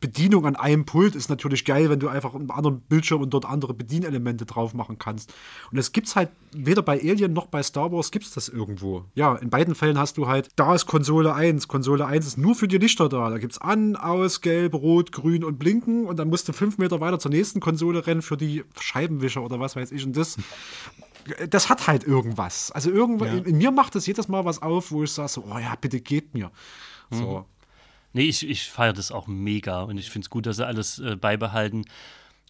Bedienung 0.00 0.46
an 0.46 0.56
einem 0.56 0.84
Pult 0.84 1.14
ist 1.14 1.30
natürlich 1.30 1.64
geil, 1.64 1.90
wenn 1.90 2.00
du 2.00 2.08
einfach 2.08 2.34
einen 2.34 2.50
anderen 2.50 2.80
Bildschirm 2.80 3.22
und 3.22 3.30
dort 3.30 3.44
andere 3.44 3.74
Bedienelemente 3.74 4.46
drauf 4.46 4.74
machen 4.74 4.98
kannst. 4.98 5.32
Und 5.70 5.76
das 5.76 5.92
gibt's 5.92 6.16
halt 6.16 6.30
weder 6.52 6.82
bei 6.82 7.00
Alien 7.00 7.32
noch 7.32 7.46
bei 7.46 7.62
Star 7.62 7.92
Wars 7.92 8.10
gibt's 8.10 8.32
das 8.32 8.48
irgendwo. 8.48 9.04
Ja, 9.14 9.36
in 9.36 9.50
beiden 9.50 9.74
Fällen 9.74 9.98
hast 9.98 10.16
du 10.18 10.26
halt, 10.26 10.48
da 10.56 10.74
ist 10.74 10.86
Konsole 10.86 11.34
1. 11.34 11.68
Konsole 11.68 12.06
1 12.06 12.26
ist 12.26 12.38
nur 12.38 12.54
für 12.54 12.68
die 12.68 12.78
Lichter 12.78 13.08
da. 13.08 13.30
Da 13.30 13.38
gibt's 13.38 13.58
an, 13.58 13.96
aus, 13.96 14.40
gelb, 14.40 14.74
rot, 14.74 15.12
grün 15.12 15.44
und 15.44 15.58
blinken. 15.58 16.06
Und 16.06 16.18
dann 16.18 16.28
musst 16.28 16.48
du 16.48 16.52
fünf 16.52 16.78
Meter 16.78 17.00
weiter 17.00 17.18
zur 17.18 17.30
nächsten 17.30 17.60
Konsole 17.60 18.06
rennen 18.06 18.22
für 18.22 18.36
die 18.36 18.64
Scheibenwischer 18.78 19.42
oder 19.42 19.60
was 19.60 19.76
weiß 19.76 19.92
ich. 19.92 20.04
Und 20.04 20.16
das, 20.16 20.36
das 21.48 21.68
hat 21.68 21.86
halt 21.86 22.04
irgendwas. 22.04 22.70
Also 22.72 22.90
irgendwo, 22.90 23.24
in, 23.24 23.44
in 23.44 23.58
mir 23.58 23.70
macht 23.70 23.94
das 23.94 24.06
jedes 24.06 24.28
Mal 24.28 24.44
was 24.44 24.60
auf, 24.62 24.90
wo 24.90 25.04
ich 25.04 25.12
sage 25.12 25.28
so, 25.28 25.44
oh 25.50 25.58
ja, 25.58 25.74
bitte 25.80 26.00
geht 26.00 26.34
mir. 26.34 26.50
So. 27.10 27.44
Nee, 28.12 28.24
ich, 28.24 28.48
ich 28.48 28.68
feiere 28.68 28.92
das 28.92 29.12
auch 29.12 29.26
mega 29.26 29.82
und 29.82 29.98
ich 29.98 30.10
finde 30.10 30.26
es 30.26 30.30
gut, 30.30 30.46
dass 30.46 30.56
sie 30.56 30.66
alles 30.66 30.98
äh, 30.98 31.16
beibehalten. 31.16 31.84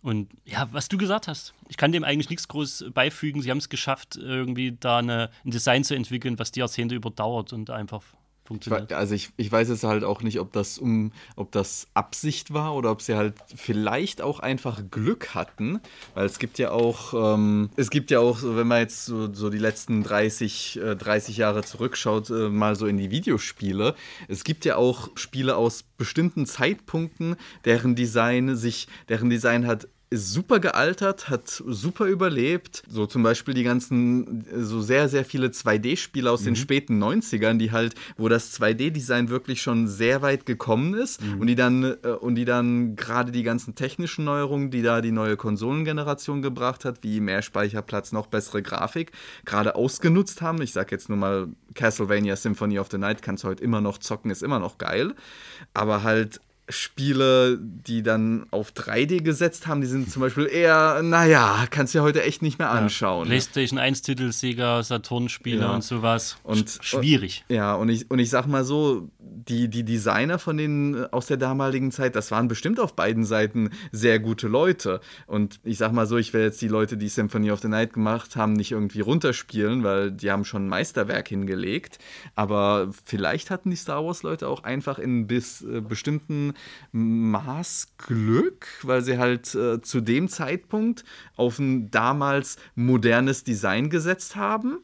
Und 0.02 0.30
ja, 0.46 0.68
was 0.72 0.88
du 0.88 0.96
gesagt 0.96 1.28
hast, 1.28 1.52
ich 1.68 1.76
kann 1.76 1.92
dem 1.92 2.04
eigentlich 2.04 2.30
nichts 2.30 2.48
groß 2.48 2.86
beifügen. 2.94 3.42
Sie 3.42 3.50
haben 3.50 3.58
es 3.58 3.68
geschafft, 3.68 4.16
irgendwie 4.16 4.72
da 4.72 4.98
eine, 4.98 5.30
ein 5.44 5.50
Design 5.50 5.84
zu 5.84 5.94
entwickeln, 5.94 6.38
was 6.38 6.52
die 6.52 6.61
Jahrzehnte 6.61 6.94
überdauert 6.94 7.52
und 7.52 7.68
einfach 7.68 8.02
funktioniert. 8.51 8.92
Also 8.92 9.14
ich, 9.14 9.30
ich 9.36 9.51
weiß 9.51 9.68
jetzt 9.68 9.84
halt 9.84 10.03
auch 10.03 10.22
nicht, 10.22 10.40
ob 10.40 10.53
das 10.53 10.76
um, 10.76 11.12
ob 11.36 11.53
das 11.53 11.86
Absicht 11.94 12.53
war 12.53 12.74
oder 12.74 12.90
ob 12.90 13.01
sie 13.01 13.14
halt 13.14 13.34
vielleicht 13.55 14.20
auch 14.20 14.40
einfach 14.40 14.82
Glück 14.90 15.36
hatten, 15.36 15.78
weil 16.14 16.26
es 16.26 16.40
gibt 16.40 16.59
ja 16.59 16.72
auch, 16.72 17.14
ähm, 17.34 17.70
es 17.76 17.90
gibt 17.90 18.11
ja 18.11 18.18
auch, 18.18 18.38
wenn 18.42 18.66
man 18.66 18.80
jetzt 18.80 19.05
so, 19.05 19.32
so 19.32 19.51
die 19.51 19.59
letzten 19.59 20.03
30, 20.03 20.80
äh, 20.82 20.96
30 20.96 21.36
Jahre 21.36 21.62
zurückschaut, 21.62 22.30
äh, 22.30 22.48
mal 22.48 22.74
so 22.74 22.86
in 22.86 22.96
die 22.96 23.12
Videospiele, 23.12 23.94
es 24.26 24.42
gibt 24.42 24.64
ja 24.64 24.74
auch 24.74 25.11
Spiele 25.14 25.55
aus 25.55 25.84
bestimmten 25.96 26.44
Zeitpunkten, 26.44 27.36
deren 27.64 27.94
Design 27.94 28.57
sich, 28.57 28.88
deren 29.09 29.30
Design 29.30 29.68
hat 29.68 29.86
ist 30.12 30.32
super 30.32 30.58
gealtert, 30.58 31.30
hat 31.30 31.48
super 31.48 32.06
überlebt. 32.06 32.82
So 32.88 33.06
zum 33.06 33.22
Beispiel 33.22 33.54
die 33.54 33.62
ganzen, 33.62 34.44
so 34.52 34.80
sehr, 34.80 35.08
sehr 35.08 35.24
viele 35.24 35.48
2D-Spiele 35.48 36.28
aus 36.28 36.40
mhm. 36.40 36.46
den 36.46 36.56
späten 36.56 37.02
90ern, 37.02 37.58
die 37.58 37.70
halt, 37.70 37.94
wo 38.16 38.28
das 38.28 38.52
2D-Design 38.61 39.28
wirklich 39.28 39.62
schon 39.62 39.86
sehr 39.86 40.20
weit 40.20 40.46
gekommen 40.46 40.94
ist 40.94 41.22
mhm. 41.22 41.40
und 41.40 41.46
die 41.46 41.54
dann, 41.54 41.84
äh, 42.02 42.08
und 42.08 42.34
die 42.34 42.44
dann 42.44 42.96
gerade 42.96 43.30
die 43.30 43.44
ganzen 43.44 43.76
technischen 43.76 44.24
Neuerungen, 44.24 44.72
die 44.72 44.82
da 44.82 45.00
die 45.00 45.12
neue 45.12 45.36
Konsolengeneration 45.36 46.42
gebracht 46.42 46.84
hat, 46.84 47.04
wie 47.04 47.20
mehr 47.20 47.42
Speicherplatz, 47.42 48.11
noch 48.11 48.26
bessere 48.26 48.62
Grafik, 48.62 49.12
gerade 49.44 49.76
ausgenutzt 49.76 50.42
haben. 50.42 50.61
Ich 50.61 50.72
sag 50.72 50.90
jetzt 50.90 51.08
nur 51.08 51.18
mal 51.18 51.48
Castlevania 51.74 52.34
Symphony 52.34 52.80
of 52.80 52.88
the 52.90 52.98
Night 52.98 53.22
kannst 53.22 53.44
du 53.44 53.48
heute 53.48 53.62
immer 53.62 53.80
noch 53.80 53.98
zocken, 53.98 54.32
ist 54.32 54.42
immer 54.42 54.58
noch 54.58 54.78
geil. 54.78 55.14
Aber 55.72 56.02
halt 56.02 56.40
Spiele, 56.73 57.59
die 57.61 58.03
dann 58.03 58.47
auf 58.51 58.73
3D 58.73 59.23
gesetzt 59.23 59.66
haben, 59.66 59.81
die 59.81 59.87
sind 59.87 60.11
zum 60.11 60.23
Beispiel 60.23 60.47
eher, 60.47 61.03
naja, 61.03 61.66
kannst 61.71 61.95
du 61.95 61.99
ja 61.99 62.05
heute 62.05 62.23
echt 62.23 62.43
nicht 62.43 62.59
mehr 62.59 62.71
anschauen. 62.71 63.25
Ja, 63.25 63.31
PlayStation 63.31 63.79
1-Titel, 63.79 64.33
Sega, 64.33 64.83
Saturn-Spiele 64.83 65.62
ja. 65.62 65.75
und 65.75 65.85
sowas. 65.85 66.37
Und, 66.43 66.79
schwierig. 66.81 67.45
Ja, 67.49 67.75
und 67.75 67.89
ich, 67.89 68.11
und 68.11 68.18
ich 68.18 68.31
sag 68.31 68.47
mal 68.47 68.64
so, 68.64 69.09
die, 69.18 69.68
die 69.68 69.85
Designer 69.85 70.39
von 70.39 70.57
denen 70.57 71.07
aus 71.12 71.27
der 71.27 71.37
damaligen 71.37 71.91
Zeit, 71.91 72.14
das 72.16 72.31
waren 72.31 72.49
bestimmt 72.49 72.81
auf 72.81 72.95
beiden 72.95 73.25
Seiten 73.25 73.71
sehr 73.93 74.18
gute 74.18 74.49
Leute. 74.49 75.01
Und 75.27 75.61
ich 75.64 75.79
sag 75.79 75.93
mal 75.93 76.07
so, 76.07 76.16
ich 76.16 76.33
will 76.33 76.43
jetzt 76.43 76.61
die 76.61 76.68
Leute, 76.68 76.97
die 76.97 77.09
Symphony 77.09 77.51
of 77.51 77.61
the 77.61 77.68
Night 77.68 77.93
gemacht 77.93 78.37
haben, 78.37 78.53
nicht 78.53 78.73
irgendwie 78.73 79.01
runterspielen, 79.01 79.83
weil 79.83 80.12
die 80.12 80.31
haben 80.31 80.45
schon 80.45 80.66
ein 80.66 80.68
Meisterwerk 80.68 81.29
hingelegt. 81.29 81.99
Aber 82.35 82.91
vielleicht 83.05 83.51
hatten 83.51 83.71
die 83.71 83.77
Star 83.77 84.05
Wars-Leute 84.05 84.49
auch 84.49 84.64
einfach 84.64 84.99
in 84.99 85.27
bis 85.27 85.62
äh, 85.62 85.81
bestimmten 85.81 86.55
Maß 86.92 87.88
Glück, 87.98 88.66
weil 88.82 89.02
sie 89.02 89.18
halt 89.18 89.54
äh, 89.54 89.80
zu 89.80 90.00
dem 90.00 90.28
Zeitpunkt 90.28 91.04
auf 91.36 91.58
ein 91.58 91.90
damals 91.90 92.56
modernes 92.74 93.44
Design 93.44 93.90
gesetzt 93.90 94.36
haben 94.36 94.78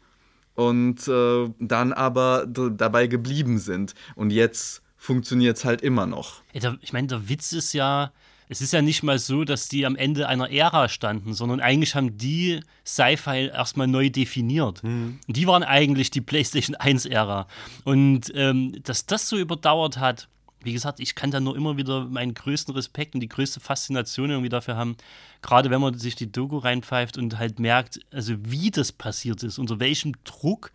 und 0.54 1.06
äh, 1.06 1.48
dann 1.58 1.92
aber 1.92 2.46
dabei 2.46 3.06
geblieben 3.06 3.58
sind. 3.58 3.94
Und 4.14 4.30
jetzt 4.30 4.82
funktioniert 4.96 5.56
es 5.56 5.64
halt 5.64 5.82
immer 5.82 6.06
noch. 6.06 6.42
Ich 6.52 6.92
meine, 6.92 7.06
der 7.06 7.28
Witz 7.28 7.52
ist 7.52 7.72
ja, 7.74 8.12
es 8.48 8.60
ist 8.60 8.72
ja 8.72 8.82
nicht 8.82 9.02
mal 9.02 9.18
so, 9.18 9.44
dass 9.44 9.68
die 9.68 9.86
am 9.86 9.94
Ende 9.94 10.28
einer 10.28 10.50
Ära 10.50 10.88
standen, 10.88 11.34
sondern 11.34 11.60
eigentlich 11.60 11.94
haben 11.94 12.16
die 12.16 12.60
Sci-Fi 12.84 13.50
erstmal 13.52 13.86
neu 13.86 14.10
definiert. 14.10 14.82
Mhm. 14.82 15.20
Die 15.28 15.46
waren 15.46 15.62
eigentlich 15.62 16.10
die 16.10 16.22
PlayStation 16.22 16.74
1-Ära. 16.74 17.46
Und 17.84 18.32
ähm, 18.34 18.82
dass 18.82 19.06
das 19.06 19.28
so 19.28 19.36
überdauert 19.36 19.98
hat, 19.98 20.28
wie 20.66 20.72
gesagt, 20.72 21.00
ich 21.00 21.14
kann 21.14 21.30
da 21.30 21.40
nur 21.40 21.56
immer 21.56 21.78
wieder 21.78 22.04
meinen 22.04 22.34
größten 22.34 22.74
Respekt 22.74 23.14
und 23.14 23.20
die 23.20 23.28
größte 23.28 23.60
Faszination 23.60 24.30
irgendwie 24.30 24.50
dafür 24.50 24.76
haben, 24.76 24.96
gerade 25.40 25.70
wenn 25.70 25.80
man 25.80 25.98
sich 25.98 26.16
die 26.16 26.30
Doku 26.30 26.58
reinpfeift 26.58 27.16
und 27.16 27.38
halt 27.38 27.58
merkt, 27.58 28.00
also 28.12 28.34
wie 28.40 28.70
das 28.70 28.92
passiert 28.92 29.42
ist, 29.42 29.58
unter 29.58 29.80
welchem 29.80 30.12
Druck 30.24 30.72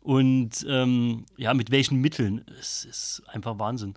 und 0.00 0.66
ähm, 0.68 1.26
ja, 1.36 1.54
mit 1.54 1.70
welchen 1.70 2.00
Mitteln. 2.00 2.44
Es 2.58 2.84
ist 2.84 3.22
einfach 3.26 3.58
Wahnsinn. 3.58 3.94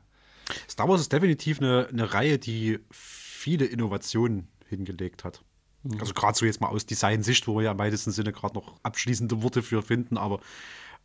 Star 0.70 0.88
Wars 0.88 1.02
ist 1.02 1.14
definitiv 1.14 1.60
eine, 1.60 1.88
eine 1.88 2.14
Reihe, 2.14 2.38
die 2.38 2.80
viele 2.92 3.66
Innovationen 3.66 4.50
hingelegt 4.68 5.24
hat. 5.24 5.42
Mhm. 5.84 6.00
Also 6.00 6.14
gerade 6.14 6.38
so 6.38 6.46
jetzt 6.46 6.62
mal 6.62 6.68
aus 6.68 6.86
Design-Sicht, 6.86 7.48
wo 7.48 7.56
wir 7.56 7.64
ja 7.64 7.72
im 7.72 7.80
weitesten 7.80 8.12
Sinne 8.12 8.34
gerade 8.34 8.56
noch 8.56 8.76
abschließende 8.84 9.42
Worte 9.42 9.64
für 9.64 9.82
finden, 9.82 10.18
aber 10.18 10.40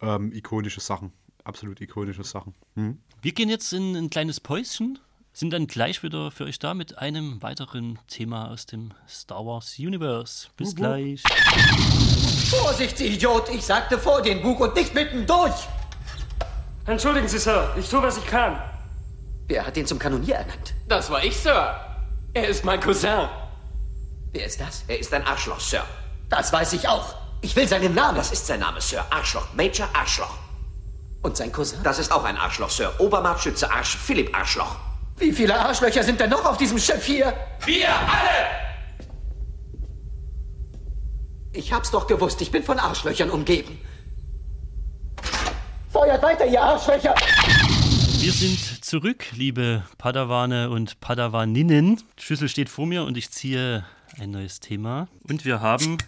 ähm, 0.00 0.32
ikonische 0.32 0.80
Sachen 0.80 1.12
absolut 1.46 1.80
ikonische 1.80 2.24
Sachen. 2.24 2.54
Hm? 2.74 2.98
Wir 3.22 3.32
gehen 3.32 3.48
jetzt 3.48 3.72
in 3.72 3.96
ein 3.96 4.10
kleines 4.10 4.40
Päuschen, 4.40 4.98
sind 5.32 5.52
dann 5.52 5.66
gleich 5.66 6.02
wieder 6.02 6.30
für 6.30 6.44
euch 6.44 6.58
da 6.58 6.74
mit 6.74 6.98
einem 6.98 7.42
weiteren 7.42 7.98
Thema 8.08 8.50
aus 8.50 8.66
dem 8.66 8.92
Star 9.08 9.44
Wars 9.44 9.78
Universe. 9.78 10.48
Bis 10.56 10.70
Bug. 10.70 10.76
gleich. 10.76 11.22
Vorsicht, 12.50 12.98
Sie 12.98 13.08
Idiot! 13.08 13.48
Ich 13.52 13.62
sagte 13.62 13.98
vor 13.98 14.22
den 14.22 14.40
Bug 14.42 14.60
und 14.60 14.74
nicht 14.74 14.94
mittendurch! 14.94 15.68
Entschuldigen 16.86 17.26
Sie, 17.26 17.38
Sir. 17.38 17.74
Ich 17.78 17.88
tue, 17.88 18.00
was 18.02 18.16
ich 18.18 18.26
kann. 18.26 18.60
Wer 19.48 19.66
hat 19.66 19.76
den 19.76 19.86
zum 19.86 19.98
Kanonier 19.98 20.36
ernannt? 20.36 20.74
Das 20.88 21.10
war 21.10 21.24
ich, 21.24 21.36
Sir. 21.36 21.80
Er 22.32 22.48
ist 22.48 22.64
mein 22.64 22.80
Cousin. 22.80 23.28
Wer 24.32 24.46
ist 24.46 24.60
das? 24.60 24.84
Er 24.86 24.98
ist 24.98 25.12
ein 25.12 25.24
Arschloch, 25.24 25.58
Sir. 25.60 25.84
Das 26.28 26.52
weiß 26.52 26.74
ich 26.74 26.88
auch. 26.88 27.14
Ich 27.42 27.54
will 27.56 27.66
seinen 27.66 27.94
Namen. 27.94 28.16
Das 28.16 28.30
ist 28.30 28.46
sein 28.46 28.60
Name, 28.60 28.80
Sir. 28.80 29.04
Arschloch. 29.10 29.52
Major 29.54 29.88
Arschloch. 29.92 30.36
Und 31.26 31.36
sein 31.36 31.50
Cousin? 31.50 31.80
Das 31.82 31.98
ist 31.98 32.12
auch 32.12 32.22
ein 32.22 32.36
Arschloch, 32.36 32.70
Sir. 32.70 33.00
Obermarktschütze 33.00 33.68
Arsch, 33.68 33.96
Philipp 33.96 34.32
Arschloch. 34.32 34.76
Wie 35.16 35.32
viele 35.32 35.58
Arschlöcher 35.58 36.04
sind 36.04 36.20
denn 36.20 36.30
noch 36.30 36.44
auf 36.44 36.56
diesem 36.56 36.78
Schiff 36.78 37.04
hier? 37.04 37.34
Wir 37.64 37.88
alle! 37.88 38.46
Ich 41.52 41.72
hab's 41.72 41.90
doch 41.90 42.06
gewusst, 42.06 42.40
ich 42.42 42.52
bin 42.52 42.62
von 42.62 42.78
Arschlöchern 42.78 43.30
umgeben. 43.30 43.76
Feuert 45.88 46.22
weiter, 46.22 46.46
ihr 46.46 46.62
Arschlöcher! 46.62 47.16
Wir 48.20 48.32
sind 48.32 48.84
zurück, 48.84 49.24
liebe 49.32 49.82
Padawane 49.98 50.70
und 50.70 51.00
Padawaninnen. 51.00 52.04
Die 52.20 52.22
Schüssel 52.22 52.48
steht 52.48 52.68
vor 52.68 52.86
mir 52.86 53.02
und 53.02 53.16
ich 53.16 53.32
ziehe 53.32 53.84
ein 54.20 54.30
neues 54.30 54.60
Thema. 54.60 55.08
Und 55.28 55.44
wir 55.44 55.60
haben 55.60 55.98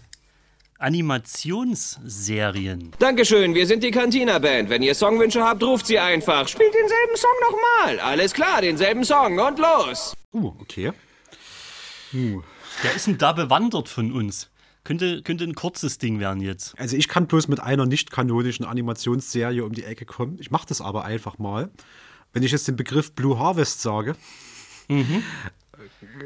Animationsserien. 0.79 2.93
Dankeschön, 3.01 3.55
wir 3.55 3.67
sind 3.67 3.83
die 3.83 3.91
Cantina 3.91 4.39
Band. 4.39 4.71
Wenn 4.71 4.83
ihr 4.83 4.95
Songwünsche 4.95 5.43
habt, 5.43 5.65
ruft 5.65 5.87
sie 5.87 5.99
einfach. 5.99 6.47
Spielt 6.47 6.73
denselben 6.73 7.17
Song 7.17 7.35
nochmal. 7.51 7.99
Alles 7.99 8.33
klar, 8.33 8.61
denselben 8.61 9.03
Song 9.05 9.41
und 9.41 9.59
los. 9.59 10.15
Uh, 10.33 10.53
okay. 10.61 10.93
Uh. 12.15 12.43
Wer 12.83 12.95
ist 12.95 13.09
denn 13.09 13.19
da 13.19 13.33
bewandert 13.33 13.89
von 13.89 14.13
uns? 14.13 14.53
Könnte, 14.85 15.23
könnte 15.23 15.43
ein 15.45 15.57
kurzes 15.57 15.99
Ding 15.99 16.21
werden 16.21 16.41
jetzt. 16.41 16.79
Also 16.79 16.97
ich 16.97 17.09
kann 17.09 17.27
bloß 17.27 17.49
mit 17.49 17.59
einer 17.61 17.85
nicht 17.85 18.13
kanonischen 18.13 18.65
Animationsserie 18.65 19.65
um 19.65 19.73
die 19.73 19.83
Ecke 19.83 20.07
kommen. 20.07 20.37
Ich 20.39 20.53
mache 20.53 20.69
das 20.69 20.81
aber 20.81 21.05
einfach 21.05 21.39
mal. 21.39 21.71
Wenn 22.33 22.45
ich 22.45 22.53
jetzt 22.53 22.69
den 22.69 22.77
Begriff 22.77 23.13
Blue 23.13 23.39
Harvest 23.39 23.83
sage, 23.83 24.17
mhm 24.89 25.23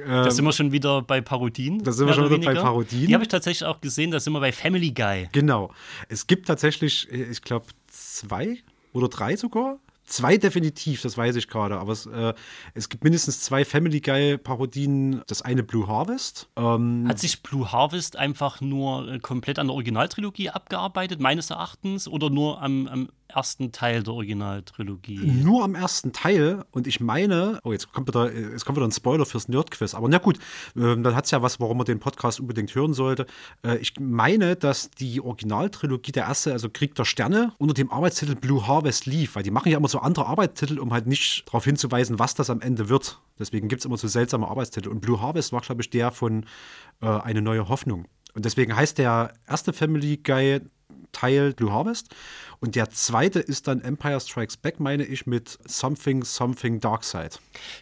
da 0.06 0.30
sind 0.30 0.44
wir 0.44 0.52
schon 0.52 0.72
wieder 0.72 1.02
bei 1.02 1.20
Parodien. 1.20 1.82
Da 1.82 1.92
sind 1.92 2.06
wir 2.06 2.14
schon 2.14 2.24
wieder 2.24 2.36
weniger. 2.36 2.54
bei 2.54 2.60
Parodien. 2.60 3.06
Die 3.06 3.14
habe 3.14 3.24
ich 3.24 3.28
tatsächlich 3.28 3.66
auch 3.66 3.80
gesehen, 3.80 4.10
da 4.10 4.20
sind 4.20 4.32
wir 4.32 4.40
bei 4.40 4.52
Family 4.52 4.92
Guy. 4.92 5.28
Genau. 5.32 5.72
Es 6.08 6.26
gibt 6.26 6.46
tatsächlich, 6.46 7.10
ich 7.10 7.42
glaube, 7.42 7.66
zwei 7.88 8.58
oder 8.92 9.08
drei 9.08 9.36
sogar 9.36 9.78
Zwei 10.04 10.36
definitiv, 10.36 11.00
das 11.00 11.16
weiß 11.16 11.36
ich 11.36 11.48
gerade. 11.48 11.78
Aber 11.78 11.92
es, 11.92 12.06
äh, 12.06 12.34
es, 12.74 12.88
gibt 12.88 13.04
mindestens 13.04 13.40
zwei 13.40 13.64
Family 13.64 14.00
Guy-Parodien. 14.00 15.22
Das 15.26 15.42
eine 15.42 15.62
Blue 15.62 15.86
Harvest. 15.86 16.50
Ähm 16.56 17.06
Hat 17.08 17.18
sich 17.18 17.42
Blue 17.42 17.70
Harvest 17.70 18.16
einfach 18.16 18.60
nur 18.60 19.08
äh, 19.08 19.18
komplett 19.20 19.58
an 19.58 19.68
der 19.68 19.74
Originaltrilogie 19.74 20.50
abgearbeitet, 20.50 21.20
meines 21.20 21.50
Erachtens, 21.50 22.08
oder 22.08 22.30
nur 22.30 22.60
am, 22.60 22.88
am 22.88 23.08
ersten 23.34 23.72
Teil 23.72 24.02
der 24.02 24.14
Originaltrilogie. 24.14 25.18
Nur 25.18 25.64
am 25.64 25.74
ersten 25.74 26.12
Teil. 26.12 26.64
Und 26.70 26.86
ich 26.86 27.00
meine, 27.00 27.60
oh, 27.64 27.72
jetzt 27.72 27.92
kommt 27.92 28.08
wieder, 28.08 28.32
jetzt 28.32 28.64
kommt 28.64 28.76
wieder 28.76 28.86
ein 28.86 28.92
Spoiler 28.92 29.26
fürs 29.26 29.48
Nerdquiz. 29.48 29.94
Aber 29.94 30.08
na 30.08 30.18
gut, 30.18 30.38
äh, 30.76 30.96
dann 30.96 31.14
hat 31.14 31.24
es 31.24 31.30
ja 31.30 31.42
was, 31.42 31.60
warum 31.60 31.78
man 31.78 31.86
den 31.86 32.00
Podcast 32.00 32.40
unbedingt 32.40 32.74
hören 32.74 32.94
sollte. 32.94 33.26
Äh, 33.64 33.78
ich 33.78 33.94
meine, 33.98 34.56
dass 34.56 34.90
die 34.90 35.20
Originaltrilogie, 35.20 36.12
der 36.12 36.24
erste, 36.24 36.52
also 36.52 36.68
Krieg 36.70 36.94
der 36.94 37.04
Sterne, 37.04 37.52
unter 37.58 37.74
dem 37.74 37.90
Arbeitstitel 37.90 38.34
Blue 38.34 38.66
Harvest 38.66 39.06
lief, 39.06 39.36
weil 39.36 39.42
die 39.42 39.50
machen 39.50 39.70
ja 39.70 39.78
immer 39.78 39.88
so 39.88 39.98
andere 39.98 40.26
Arbeitstitel, 40.26 40.78
um 40.78 40.92
halt 40.92 41.06
nicht 41.06 41.44
darauf 41.46 41.64
hinzuweisen, 41.64 42.18
was 42.18 42.34
das 42.34 42.50
am 42.50 42.60
Ende 42.60 42.88
wird. 42.88 43.20
Deswegen 43.38 43.68
gibt 43.68 43.80
es 43.80 43.86
immer 43.86 43.96
so 43.96 44.08
seltsame 44.08 44.48
Arbeitstitel. 44.48 44.88
Und 44.88 45.00
Blue 45.00 45.20
Harvest 45.20 45.52
war, 45.52 45.60
glaube 45.60 45.82
ich, 45.82 45.90
der 45.90 46.10
von 46.10 46.46
äh, 47.00 47.06
Eine 47.06 47.42
neue 47.42 47.68
Hoffnung. 47.68 48.06
Und 48.34 48.44
deswegen 48.44 48.74
heißt 48.74 48.98
der 48.98 49.32
erste 49.46 49.72
Family 49.72 50.16
Guy 50.16 50.60
Teil 51.12 51.52
Blue 51.52 51.72
Harvest. 51.72 52.14
Und 52.62 52.76
der 52.76 52.90
zweite 52.90 53.40
ist 53.40 53.66
dann 53.66 53.80
Empire 53.80 54.20
Strikes 54.20 54.56
Back, 54.56 54.78
meine 54.78 55.02
ich, 55.02 55.26
mit 55.26 55.58
Something, 55.66 56.22
Something 56.22 56.78
Dark 56.78 57.02
Side. 57.02 57.30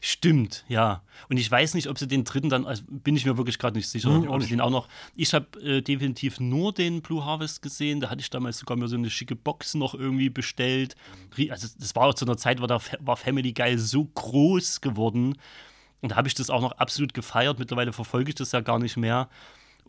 Stimmt, 0.00 0.64
ja. 0.68 1.02
Und 1.28 1.36
ich 1.36 1.50
weiß 1.50 1.74
nicht, 1.74 1.86
ob 1.86 1.98
sie 1.98 2.08
den 2.08 2.24
dritten 2.24 2.48
dann, 2.48 2.64
also 2.64 2.82
bin 2.88 3.14
ich 3.14 3.26
mir 3.26 3.36
wirklich 3.36 3.58
gerade 3.58 3.76
nicht 3.76 3.90
sicher, 3.90 4.08
mhm, 4.08 4.30
ob 4.30 4.42
sie 4.42 4.48
den 4.48 4.62
auch 4.62 4.70
noch. 4.70 4.88
Ich 5.14 5.34
habe 5.34 5.60
äh, 5.60 5.82
definitiv 5.82 6.40
nur 6.40 6.72
den 6.72 7.02
Blue 7.02 7.22
Harvest 7.22 7.60
gesehen. 7.60 8.00
Da 8.00 8.08
hatte 8.08 8.22
ich 8.22 8.30
damals 8.30 8.56
sogar 8.56 8.78
mir 8.78 8.88
so 8.88 8.96
eine 8.96 9.10
schicke 9.10 9.36
Box 9.36 9.74
noch 9.74 9.92
irgendwie 9.92 10.30
bestellt. 10.30 10.96
Also, 11.50 11.68
das 11.78 11.94
war 11.94 12.04
auch 12.04 12.14
zu 12.14 12.24
einer 12.24 12.38
Zeit, 12.38 12.62
war, 12.62 12.66
da, 12.66 12.80
war 13.00 13.18
Family 13.18 13.52
Guy 13.52 13.76
so 13.76 14.06
groß 14.06 14.80
geworden. 14.80 15.36
Und 16.00 16.12
da 16.12 16.16
habe 16.16 16.26
ich 16.26 16.32
das 16.32 16.48
auch 16.48 16.62
noch 16.62 16.72
absolut 16.72 17.12
gefeiert. 17.12 17.58
Mittlerweile 17.58 17.92
verfolge 17.92 18.30
ich 18.30 18.34
das 18.34 18.52
ja 18.52 18.60
gar 18.60 18.78
nicht 18.78 18.96
mehr. 18.96 19.28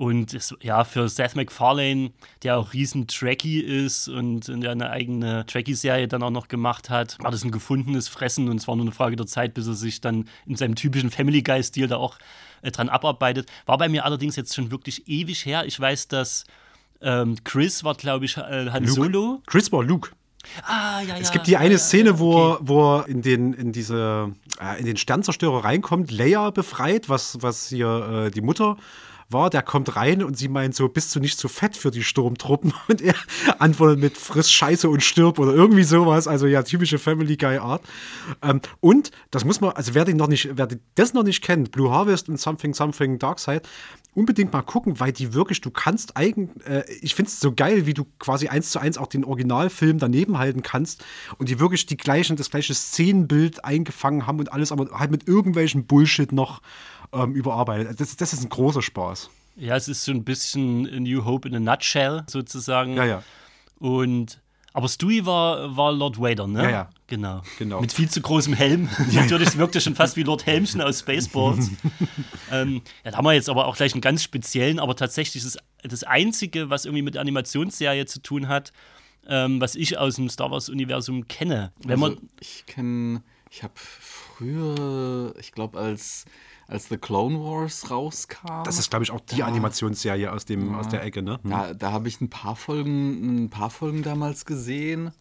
Und 0.02 0.34
es, 0.34 0.56
ja, 0.64 0.84
für 0.84 1.08
Seth 1.08 1.36
MacFarlane, 1.36 2.10
der 2.42 2.58
auch 2.58 2.74
riesen 2.74 3.06
Trekkie 3.06 3.60
ist 3.60 4.08
und 4.08 4.48
der 4.48 4.72
eine 4.72 4.90
eigene 4.90 5.46
Trekkie-Serie 5.46 6.08
dann 6.08 6.24
auch 6.24 6.32
noch 6.32 6.48
gemacht 6.48 6.90
hat, 6.90 7.18
war 7.20 7.30
das 7.30 7.44
ein 7.44 7.52
gefundenes 7.52 8.08
Fressen 8.08 8.50
und 8.50 8.58
es 8.58 8.68
war 8.68 8.76
nur 8.76 8.86
eine 8.86 8.94
Frage 8.94 9.16
der 9.16 9.28
Zeit, 9.28 9.54
bis 9.54 9.68
er 9.68 9.76
sich 9.76 10.02
dann 10.02 10.28
in 10.48 10.56
seinem 10.56 10.74
typischen 10.74 11.12
Family 11.12 11.44
Guy-Stil 11.44 11.88
da 11.88 11.98
auch 11.98 12.18
äh, 12.64 12.72
dran 12.72 12.90
abarbeitet. 12.90 13.48
War 13.68 13.78
bei 13.78 13.90
mir 13.90 14.04
allerdings 14.04 14.36
jetzt 14.36 14.56
schon 14.56 14.72
wirklich 14.72 15.08
ewig 15.08 15.46
her. 15.46 15.68
Ich 15.68 15.80
weiß, 15.80 16.08
dass 16.08 16.46
ähm, 17.02 17.38
Chris 17.44 17.84
war, 17.84 17.94
glaube 17.94 18.26
ich, 18.26 18.38
äh, 18.38 18.72
Han 18.72 18.86
Luke. 18.86 18.94
Solo. 18.94 19.44
Chris 19.46 19.72
war 19.72 19.84
Luke. 19.84 20.10
Ah, 20.64 21.02
ja, 21.02 21.10
ja. 21.10 21.18
Es 21.18 21.32
gibt 21.32 21.46
die 21.46 21.58
eine 21.58 21.74
ja, 21.74 21.78
Szene, 21.78 22.18
wo, 22.18 22.38
okay. 22.38 22.64
er, 22.64 22.68
wo 22.68 23.00
in 23.02 23.22
den, 23.22 23.54
in 23.54 23.72
diese, 23.72 24.34
äh, 24.60 24.80
in 24.80 24.88
den 24.88 24.98
Sternzerstörer 24.98 25.64
reinkommt, 25.64 26.10
Leia 26.10 26.50
befreit, 26.50 27.08
was, 27.08 27.38
was 27.42 27.70
hier 27.70 28.26
äh, 28.26 28.32
die 28.32 28.42
Mutter 28.42 28.78
war, 29.34 29.50
der 29.50 29.62
kommt 29.62 29.96
rein 29.96 30.24
und 30.24 30.38
sie 30.38 30.48
meint 30.48 30.76
so, 30.76 30.88
bist 30.90 31.16
du 31.16 31.20
nicht 31.20 31.38
zu 31.38 31.48
fett 31.48 31.76
für 31.78 31.92
die 31.92 32.04
Sturmtruppen? 32.04 32.74
Und 32.88 33.02
er 33.02 33.16
antwortet 33.60 34.00
mit 34.00 34.18
friss 34.18 34.52
Scheiße 34.52 34.90
und 34.90 35.02
stirb 35.02 35.40
oder 35.40 35.54
irgendwie 35.54 35.84
sowas. 35.84 36.28
Also 36.28 36.48
ja, 36.48 36.64
typische 36.64 37.00
Family 37.00 37.38
Guy 37.38 37.58
Art. 37.58 37.82
Ähm, 38.42 38.62
und 38.80 39.12
das 39.30 39.46
muss 39.46 39.62
man, 39.62 39.72
also 39.72 39.94
wer 39.94 40.06
den 40.06 40.18
noch 40.18 40.28
nicht, 40.28 40.50
wer 40.56 40.68
das 40.96 41.14
noch 41.14 41.24
nicht 41.24 41.42
kennt, 41.42 41.72
Blue 41.72 41.92
Harvest 41.92 42.28
und 42.30 42.40
Something 42.40 42.74
Something 42.74 43.20
Darkside, 43.20 43.62
unbedingt 44.14 44.52
mal 44.52 44.62
gucken, 44.62 45.00
weil 45.00 45.12
die 45.12 45.34
wirklich, 45.34 45.62
du 45.62 45.72
kannst 45.72 46.18
eigen, 46.18 46.60
äh, 46.62 46.84
ich 47.02 47.16
finde 47.16 47.30
es 47.30 47.40
so 47.40 47.54
geil, 47.54 47.86
wie 47.86 47.94
du 47.94 48.06
quasi 48.20 48.48
eins 48.50 48.72
zu 48.72 48.80
eins 48.80 48.98
auch 48.98 49.08
den 49.08 49.24
Originalfilm 49.24 50.00
daneben 50.00 50.38
halten 50.38 50.64
kannst 50.64 51.04
und 51.38 51.50
die 51.50 51.60
wirklich 51.60 51.86
die 51.86 51.98
gleichen, 51.98 52.36
das 52.36 52.50
gleiche 52.50 52.74
Szenenbild 52.74 53.64
eingefangen 53.64 54.28
haben 54.28 54.40
und 54.40 54.52
alles, 54.52 54.72
aber 54.72 55.00
halt 55.00 55.12
mit 55.12 55.28
irgendwelchen 55.28 55.86
Bullshit 55.86 56.32
noch 56.32 56.62
ähm, 57.14 57.34
überarbeitet. 57.34 58.00
Das, 58.00 58.16
das 58.18 58.34
ist 58.34 58.44
ein 58.44 58.50
großer 58.50 58.82
Spaß. 58.82 59.30
Ja, 59.56 59.76
es 59.76 59.88
ist 59.88 60.04
so 60.04 60.12
ein 60.12 60.24
bisschen 60.24 60.88
A 60.88 61.00
New 61.00 61.26
Hope 61.26 61.48
in 61.48 61.56
a 61.56 61.60
Nutshell 61.60 62.24
sozusagen. 62.28 62.96
Ja, 62.96 63.06
ja. 63.06 63.24
Und 63.80 64.42
aber 64.74 64.88
Stewie 64.88 65.26
war, 65.26 65.76
war 65.76 65.92
Lord 65.92 66.20
Vader, 66.20 66.48
ne? 66.48 66.64
Ja, 66.64 66.70
ja. 66.70 66.90
Genau. 67.08 67.42
Genau. 67.60 67.82
Mit 67.82 67.92
viel 67.92 68.10
zu 68.10 68.22
großem 68.22 68.54
Helm. 68.54 68.90
Natürlich 69.12 69.58
wirkte 69.58 69.82
schon 69.82 69.96
fast 69.96 70.16
wie 70.16 70.24
Lord 70.24 70.46
Helmchen 70.46 70.82
aus 70.82 71.02
Spaceballs. 71.02 71.70
ähm, 72.52 72.82
ja, 73.04 73.12
da 73.12 73.18
haben 73.18 73.26
wir 73.26 73.34
jetzt 73.34 73.50
aber 73.50 73.68
auch 73.68 73.76
gleich 73.76 73.94
einen 73.94 74.02
ganz 74.02 74.24
speziellen, 74.24 74.80
aber 74.80 74.96
tatsächlich 74.96 75.44
das, 75.44 75.58
das 75.84 76.04
Einzige, 76.04 76.70
was 76.70 76.86
irgendwie 76.86 77.02
mit 77.02 77.16
der 77.16 77.22
Animationsserie 77.22 78.06
zu 78.06 78.22
tun 78.22 78.48
hat, 78.48 78.72
ähm, 79.28 79.60
was 79.60 79.76
ich 79.76 79.98
aus 79.98 80.16
dem 80.16 80.30
Star 80.30 80.52
Wars-Universum 80.52 81.28
kenne. 81.28 81.74
Wenn 81.84 82.02
also, 82.02 82.16
man, 82.16 82.30
ich 82.40 82.66
kenne, 82.66 83.24
ich 83.50 83.64
habe 83.64 83.74
früher, 83.76 85.34
ich 85.38 85.52
glaube, 85.52 85.78
als, 85.80 86.24
als 86.72 86.90
The 86.90 86.98
Clone 86.98 87.40
Wars 87.40 87.90
rauskam. 87.92 88.64
Das 88.64 88.80
ist, 88.80 88.90
glaube 88.90 89.04
ich, 89.04 89.12
auch 89.12 89.20
die 89.20 89.44
Animationsserie 89.44 90.32
aus, 90.32 90.46
dem, 90.46 90.76
aus 90.76 90.88
der 90.88 91.04
Ecke, 91.04 91.22
ne? 91.22 91.40
Hm. 91.44 91.52
Da, 91.52 91.74
da 91.74 91.92
habe 91.92 92.08
ich 92.08 92.22
ein 92.22 92.30
paar 92.30 92.56
Folgen, 92.56 93.44
ein 93.46 93.50
paar 93.50 93.70
Folgen 93.70 94.04
damals 94.04 94.46
gesehen. 94.46 95.12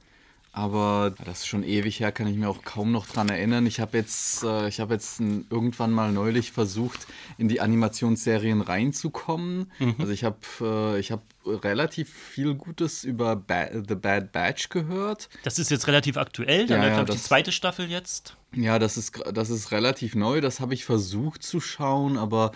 Aber 0.52 1.14
das 1.24 1.40
ist 1.40 1.46
schon 1.46 1.62
ewig 1.62 2.00
her, 2.00 2.10
kann 2.10 2.26
ich 2.26 2.36
mir 2.36 2.48
auch 2.48 2.62
kaum 2.64 2.90
noch 2.90 3.06
dran 3.06 3.28
erinnern. 3.28 3.66
Ich 3.66 3.78
habe 3.78 3.96
jetzt, 3.96 4.42
äh, 4.42 4.66
ich 4.66 4.80
habe 4.80 4.94
jetzt 4.94 5.20
n- 5.20 5.46
irgendwann 5.48 5.92
mal 5.92 6.10
neulich 6.10 6.50
versucht, 6.50 7.06
in 7.38 7.48
die 7.48 7.60
Animationsserien 7.60 8.60
reinzukommen. 8.60 9.70
Also 9.98 10.10
ich 10.12 10.24
habe, 10.24 10.38
äh, 10.60 10.98
ich 10.98 11.12
habe 11.12 11.22
relativ 11.46 12.12
viel 12.12 12.54
Gutes 12.54 13.04
über 13.04 13.36
ba 13.36 13.68
The 13.72 13.94
Bad 13.94 14.32
Batch 14.32 14.70
gehört. 14.70 15.28
das 15.44 15.58
ist 15.60 15.70
jetzt 15.70 15.86
relativ 15.86 16.16
aktuell, 16.16 16.66
da 16.66 16.74
Ja, 16.74 16.80
läuft, 16.82 16.90
ja, 16.90 16.96
glaube 17.04 17.12
ich, 17.12 17.18
die 17.18 17.26
zweite 17.28 17.52
Staffel 17.52 17.88
jetzt. 17.88 18.36
Ja, 18.52 18.80
das 18.80 18.96
ist, 18.96 19.20
das 19.32 19.50
ist 19.50 19.70
relativ 19.70 20.16
neu. 20.16 20.40
Das 20.40 20.58
habe 20.58 20.74
ich 20.74 20.84
versucht 20.84 21.44
zu 21.44 21.60
schauen, 21.60 22.18
aber 22.18 22.50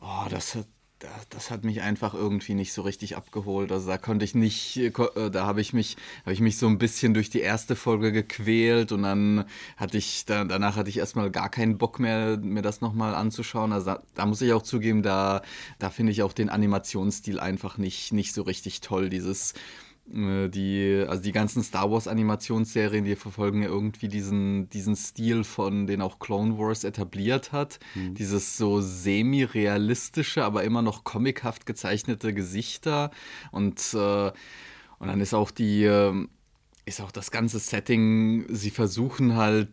oh, 0.00 0.24
das 0.30 0.54
hat. 0.54 0.66
Da- 1.04 1.20
Das 1.30 1.50
hat 1.50 1.64
mich 1.64 1.82
einfach 1.82 2.14
irgendwie 2.14 2.54
nicht 2.54 2.72
so 2.72 2.82
richtig 2.82 3.16
abgeholt. 3.16 3.70
Also 3.72 3.88
da 3.88 3.98
konnte 3.98 4.24
ich 4.24 4.34
nicht, 4.34 4.76
äh, 4.76 4.86
äh, 4.88 5.30
da 5.30 5.46
habe 5.46 5.60
ich 5.60 5.72
mich, 5.72 5.96
habe 6.22 6.32
ich 6.32 6.40
mich 6.40 6.56
so 6.58 6.66
ein 6.66 6.78
bisschen 6.78 7.14
durch 7.14 7.30
die 7.30 7.40
erste 7.40 7.76
Folge 7.76 8.12
gequält 8.12 8.92
und 8.92 9.02
dann 9.02 9.44
hatte 9.76 9.98
ich, 9.98 10.24
da, 10.26 10.44
danach 10.44 10.76
hatte 10.76 10.88
ich 10.90 10.98
erstmal 10.98 11.30
gar 11.30 11.48
keinen 11.50 11.78
Bock 11.78 11.98
mehr, 12.00 12.36
mir 12.38 12.62
das 12.62 12.80
nochmal 12.80 13.14
anzuschauen. 13.14 13.72
Also 13.72 13.86
da, 13.92 14.02
da 14.14 14.26
muss 14.26 14.40
ich 14.42 14.52
auch 14.52 14.62
zugeben, 14.62 15.02
da, 15.02 15.42
da 15.78 15.90
finde 15.90 16.12
ich 16.12 16.22
auch 16.22 16.32
den 16.32 16.48
Animationsstil 16.48 17.38
einfach 17.40 17.78
nicht, 17.78 18.12
nicht 18.12 18.32
so 18.32 18.42
richtig 18.42 18.80
toll. 18.80 19.08
Dieses, 19.10 19.54
die, 20.06 21.04
also 21.08 21.22
die 21.22 21.32
ganzen 21.32 21.62
Star 21.62 21.90
Wars 21.90 22.08
Animationsserien, 22.08 23.04
die 23.04 23.16
verfolgen 23.16 23.62
ja 23.62 23.68
irgendwie 23.68 24.08
diesen, 24.08 24.68
diesen 24.68 24.96
Stil 24.96 25.44
von, 25.44 25.86
den 25.86 26.02
auch 26.02 26.18
Clone 26.18 26.58
Wars 26.58 26.84
etabliert 26.84 27.52
hat. 27.52 27.78
Dieses 27.94 28.58
so 28.58 28.80
semi-realistische, 28.80 30.44
aber 30.44 30.64
immer 30.64 30.82
noch 30.82 31.04
comichaft 31.04 31.64
gezeichnete 31.64 32.34
Gesichter. 32.34 33.10
Und, 33.50 33.94
äh, 33.94 34.32
und 34.98 35.08
dann 35.08 35.20
ist 35.20 35.32
auch 35.32 35.50
die, 35.50 35.84
ähm, 35.84 36.28
ist 36.86 37.00
auch 37.00 37.12
das 37.12 37.30
ganze 37.30 37.58
Setting, 37.58 38.44
sie 38.48 38.70
versuchen 38.70 39.36
halt 39.36 39.68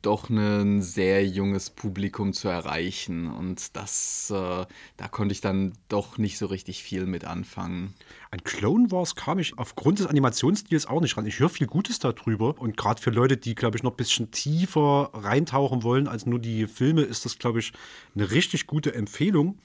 doch 0.00 0.30
ein 0.30 0.80
sehr 0.80 1.26
junges 1.26 1.68
Publikum 1.68 2.32
zu 2.32 2.48
erreichen. 2.48 3.30
Und 3.30 3.76
das, 3.76 4.30
äh, 4.30 4.64
da 4.96 5.08
konnte 5.10 5.32
ich 5.32 5.42
dann 5.42 5.74
doch 5.88 6.16
nicht 6.16 6.38
so 6.38 6.46
richtig 6.46 6.82
viel 6.82 7.04
mit 7.04 7.24
anfangen. 7.24 7.94
An 8.30 8.42
Clone 8.44 8.90
Wars 8.90 9.14
kam 9.14 9.38
ich 9.38 9.58
aufgrund 9.58 9.98
des 9.98 10.06
Animationsstils 10.06 10.86
auch 10.86 11.02
nicht 11.02 11.16
ran. 11.16 11.26
Ich 11.26 11.38
höre 11.38 11.50
viel 11.50 11.66
Gutes 11.66 11.98
darüber. 11.98 12.58
Und 12.58 12.78
gerade 12.78 13.00
für 13.00 13.10
Leute, 13.10 13.36
die, 13.36 13.54
glaube 13.54 13.76
ich, 13.76 13.82
noch 13.82 13.92
ein 13.92 13.96
bisschen 13.96 14.30
tiefer 14.30 15.10
reintauchen 15.12 15.82
wollen 15.82 16.08
als 16.08 16.24
nur 16.24 16.38
die 16.38 16.66
Filme, 16.66 17.02
ist 17.02 17.26
das, 17.26 17.38
glaube 17.38 17.58
ich, 17.58 17.72
eine 18.14 18.30
richtig 18.30 18.66
gute 18.66 18.94
Empfehlung. 18.94 19.58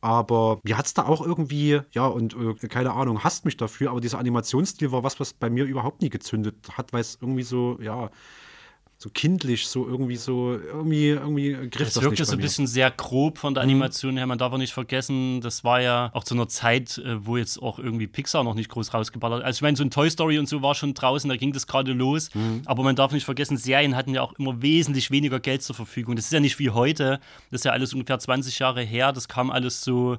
Aber 0.00 0.60
mir 0.62 0.78
hat 0.78 0.86
es 0.86 0.94
da 0.94 1.04
auch 1.06 1.24
irgendwie, 1.24 1.80
ja, 1.90 2.06
und 2.06 2.34
äh, 2.34 2.68
keine 2.68 2.92
Ahnung, 2.92 3.24
hasst 3.24 3.44
mich 3.44 3.56
dafür, 3.56 3.90
aber 3.90 4.00
dieser 4.00 4.18
Animationsstil 4.18 4.92
war 4.92 5.02
was, 5.02 5.18
was 5.20 5.32
bei 5.32 5.50
mir 5.50 5.64
überhaupt 5.64 6.02
nie 6.02 6.10
gezündet 6.10 6.56
hat, 6.76 6.92
weil 6.92 7.00
es 7.00 7.18
irgendwie 7.20 7.42
so, 7.42 7.78
ja, 7.80 8.10
so 8.98 9.10
kindlich, 9.10 9.68
so 9.68 9.86
irgendwie 9.86 10.16
so, 10.16 10.52
irgendwie, 10.52 11.08
irgendwie 11.08 11.52
griff 11.52 11.70
Das 11.70 11.94
das, 11.94 12.02
wirkte 12.02 12.22
nicht 12.22 12.30
so 12.30 12.36
ein 12.36 12.40
bisschen 12.40 12.66
sehr 12.66 12.90
grob 12.90 13.36
von 13.36 13.52
der 13.52 13.62
Animation 13.62 14.16
her. 14.16 14.26
Man 14.26 14.38
darf 14.38 14.54
auch 14.54 14.58
nicht 14.58 14.72
vergessen, 14.72 15.42
das 15.42 15.64
war 15.64 15.82
ja 15.82 16.10
auch 16.14 16.24
zu 16.24 16.34
einer 16.34 16.48
Zeit, 16.48 16.96
äh, 16.98 17.24
wo 17.26 17.36
jetzt 17.36 17.60
auch 17.62 17.78
irgendwie 17.78 18.06
Pixar 18.06 18.42
noch 18.42 18.54
nicht 18.54 18.70
groß 18.70 18.94
rausgeballert 18.94 19.40
hat. 19.40 19.44
Also 19.44 19.58
ich 19.58 19.62
meine, 19.62 19.76
so 19.76 19.84
ein 19.84 19.90
Toy 19.90 20.08
Story 20.08 20.38
und 20.38 20.48
so 20.48 20.62
war 20.62 20.74
schon 20.74 20.94
draußen, 20.94 21.28
da 21.28 21.36
ging 21.36 21.52
das 21.52 21.66
gerade 21.66 21.92
los. 21.92 22.30
Aber 22.64 22.82
man 22.82 22.96
darf 22.96 23.12
nicht 23.12 23.24
vergessen, 23.24 23.58
Serien 23.58 23.96
hatten 23.96 24.14
ja 24.14 24.22
auch 24.22 24.32
immer 24.38 24.62
wesentlich 24.62 25.10
weniger 25.10 25.40
Geld 25.40 25.62
zur 25.62 25.76
Verfügung. 25.76 26.16
Das 26.16 26.26
ist 26.26 26.32
ja 26.32 26.40
nicht 26.40 26.58
wie 26.58 26.70
heute. 26.70 27.20
Das 27.50 27.60
ist 27.60 27.64
ja 27.66 27.72
alles 27.72 27.92
ungefähr 27.92 28.18
20 28.18 28.58
Jahre 28.58 28.82
her. 28.82 29.12
Das 29.12 29.28
kam 29.28 29.50
alles 29.50 29.82
so 29.82 30.16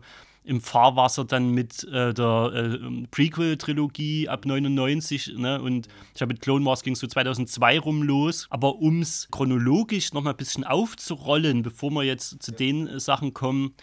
im 0.48 0.62
Fahrwasser 0.62 1.26
dann 1.26 1.52
mit 1.52 1.84
äh, 1.92 2.14
der 2.14 2.52
äh, 2.82 3.08
Prequel-Trilogie 3.12 4.30
ab 4.30 4.46
99. 4.46 5.34
Ne? 5.38 5.62
Und 5.62 5.88
ich 6.16 6.22
habe 6.22 6.34
mit 6.34 6.42
Clone 6.42 6.66
Wars 6.66 6.84
ging 6.84 6.94
es 6.94 7.00
so 7.00 7.08
2002 7.08 7.80
rum 7.80 8.02
los. 8.02 8.48
Aber 8.50 8.76
um 8.78 9.02
es 9.02 9.28
chronologisch 9.32 10.14
noch 10.14 10.24
mal 10.24 10.32
ein 10.32 10.38
bisschen 10.38 10.64
aufzurollen, 10.64 11.64
bevor 11.64 11.92
wir 11.92 12.04
jetzt 12.04 12.42
zu 12.42 12.52
den 12.52 12.88
äh, 12.88 13.00
Sachen 13.00 13.34
kommen, 13.34 13.74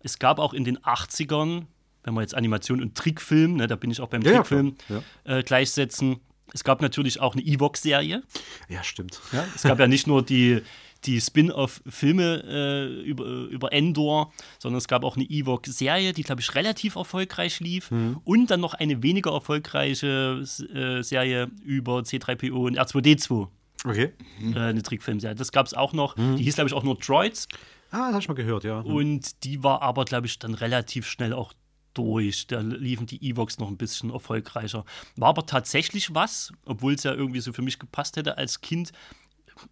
es 0.00 0.18
gab 0.18 0.38
auch 0.38 0.52
in 0.54 0.64
den 0.64 0.78
80ern, 0.78 1.66
wenn 2.02 2.14
wir 2.14 2.20
jetzt 2.22 2.34
Animation 2.34 2.82
und 2.82 2.94
Trickfilm, 2.96 3.54
ne, 3.56 3.66
da 3.66 3.76
bin 3.76 3.90
ich 3.90 4.00
auch 4.00 4.08
beim 4.08 4.22
Ja, 4.22 4.30
ja, 4.32 4.36
Trickfilm 4.38 4.76
klar. 4.86 5.02
äh, 5.24 5.42
gleichsetzen. 5.42 6.20
Es 6.52 6.64
gab 6.64 6.80
natürlich 6.80 7.20
auch 7.20 7.34
eine 7.34 7.44
Evox-Serie. 7.44 8.22
Ja, 8.68 8.82
stimmt. 8.82 9.20
Ja, 9.32 9.44
es 9.54 9.62
gab 9.64 9.78
ja 9.78 9.86
nicht 9.86 10.06
nur 10.06 10.24
die, 10.24 10.62
die 11.04 11.20
Spin-off-Filme 11.20 12.42
äh, 12.46 13.02
über, 13.02 13.24
über 13.24 13.72
Endor, 13.72 14.32
sondern 14.58 14.78
es 14.78 14.88
gab 14.88 15.04
auch 15.04 15.16
eine 15.16 15.24
Ewok-Serie, 15.24 16.12
die, 16.12 16.22
glaube 16.22 16.40
ich, 16.40 16.54
relativ 16.54 16.96
erfolgreich 16.96 17.60
lief. 17.60 17.90
Und 18.24 18.50
dann 18.50 18.60
noch 18.60 18.74
eine 18.74 19.02
weniger 19.02 19.32
erfolgreiche 19.32 20.42
äh, 20.74 21.02
Serie 21.02 21.50
über 21.62 22.00
C3PO 22.00 22.66
und 22.66 22.78
R2D2. 22.78 23.48
Okay. 23.84 24.12
Äh, 24.42 24.58
eine 24.58 24.82
Trickfilmserie. 24.82 25.36
Das 25.36 25.52
gab 25.52 25.66
es 25.66 25.74
auch 25.74 25.92
noch. 25.92 26.14
Die 26.14 26.42
hieß, 26.42 26.56
glaube 26.56 26.68
ich, 26.68 26.74
auch 26.74 26.82
nur 26.82 26.96
Droids. 26.96 27.46
Ah, 27.90 28.06
das 28.06 28.14
habe 28.14 28.18
ich 28.20 28.28
mal 28.28 28.34
gehört, 28.34 28.64
ja. 28.64 28.80
Und 28.80 29.44
die 29.44 29.62
war 29.62 29.82
aber, 29.82 30.04
glaube 30.04 30.26
ich, 30.26 30.38
dann 30.38 30.54
relativ 30.54 31.06
schnell 31.06 31.32
auch 31.32 31.54
durch. 31.94 32.46
Da 32.46 32.60
liefen 32.60 33.06
die 33.06 33.28
Evox 33.28 33.58
noch 33.58 33.68
ein 33.68 33.76
bisschen 33.76 34.10
erfolgreicher. 34.10 34.84
War 35.16 35.30
aber 35.30 35.46
tatsächlich 35.46 36.14
was, 36.14 36.52
obwohl 36.64 36.94
es 36.94 37.02
ja 37.02 37.14
irgendwie 37.14 37.40
so 37.40 37.52
für 37.52 37.62
mich 37.62 37.78
gepasst 37.78 38.16
hätte 38.16 38.36
als 38.36 38.60
Kind. 38.60 38.92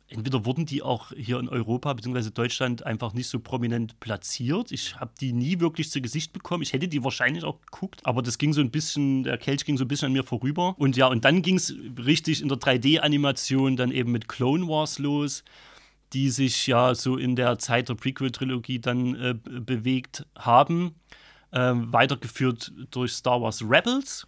Entweder 0.08 0.44
wurden 0.44 0.66
die 0.66 0.82
auch 0.82 1.12
hier 1.16 1.38
in 1.38 1.48
Europa 1.48 1.92
bzw. 1.92 2.30
Deutschland 2.30 2.84
einfach 2.86 3.12
nicht 3.12 3.28
so 3.28 3.40
prominent 3.40 4.00
platziert. 4.00 4.72
Ich 4.72 4.96
habe 4.96 5.12
die 5.20 5.32
nie 5.32 5.60
wirklich 5.60 5.90
zu 5.90 6.00
Gesicht 6.00 6.32
bekommen. 6.32 6.62
Ich 6.62 6.72
hätte 6.72 6.88
die 6.88 7.04
wahrscheinlich 7.04 7.44
auch 7.44 7.60
geguckt, 7.60 8.00
aber 8.04 8.22
das 8.22 8.38
ging 8.38 8.52
so 8.52 8.60
ein 8.60 8.70
bisschen, 8.70 9.22
der 9.22 9.38
Kelch 9.38 9.64
ging 9.64 9.76
so 9.76 9.84
ein 9.84 9.88
bisschen 9.88 10.06
an 10.06 10.12
mir 10.12 10.24
vorüber. 10.24 10.74
Und 10.78 10.96
ja, 10.96 11.06
und 11.06 11.24
dann 11.24 11.42
ging 11.42 11.56
es 11.56 11.74
richtig 12.04 12.42
in 12.42 12.48
der 12.48 12.58
3D-Animation 12.58 13.76
dann 13.76 13.90
eben 13.90 14.12
mit 14.12 14.28
Clone 14.28 14.68
Wars 14.68 14.98
los 14.98 15.44
die 16.12 16.30
sich 16.30 16.66
ja 16.66 16.94
so 16.94 17.16
in 17.16 17.36
der 17.36 17.58
Zeit 17.58 17.88
der 17.88 17.94
Prequel-Trilogie 17.94 18.78
dann 18.78 19.14
äh, 19.16 19.34
bewegt 19.34 20.24
haben. 20.36 20.94
Ähm, 21.52 21.92
weitergeführt 21.92 22.72
durch 22.90 23.12
Star 23.12 23.40
Wars 23.40 23.62
Rebels 23.62 24.26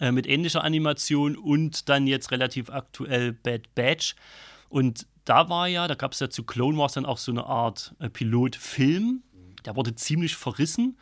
äh, 0.00 0.12
mit 0.12 0.26
ähnlicher 0.26 0.64
Animation 0.64 1.36
und 1.36 1.88
dann 1.88 2.06
jetzt 2.06 2.30
relativ 2.30 2.70
aktuell 2.70 3.32
Bad 3.32 3.74
Batch. 3.74 4.14
Und 4.72 5.06
da 5.26 5.50
war 5.50 5.68
ja, 5.68 5.86
da 5.86 5.94
gab 5.94 6.12
es 6.12 6.20
ja 6.20 6.30
zu 6.30 6.44
Clone 6.44 6.78
Wars 6.78 6.94
dann 6.94 7.04
auch 7.04 7.18
so 7.18 7.30
eine 7.30 7.44
Art 7.44 7.94
äh, 8.00 8.08
Pilotfilm. 8.08 9.22
Der 9.66 9.76
wurde 9.76 9.94
ziemlich 9.94 10.34
verrissen. 10.34 10.96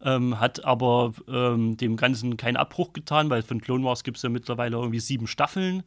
ähm, 0.00 0.38
hat 0.38 0.64
aber 0.64 1.12
ähm, 1.26 1.76
dem 1.76 1.96
Ganzen 1.96 2.36
keinen 2.36 2.56
Abbruch 2.56 2.92
getan, 2.92 3.28
weil 3.28 3.42
von 3.42 3.60
Clone 3.60 3.84
Wars 3.84 4.04
gibt 4.04 4.18
es 4.18 4.22
ja 4.22 4.28
mittlerweile 4.28 4.76
irgendwie 4.76 5.00
sieben 5.00 5.26
Staffeln. 5.26 5.82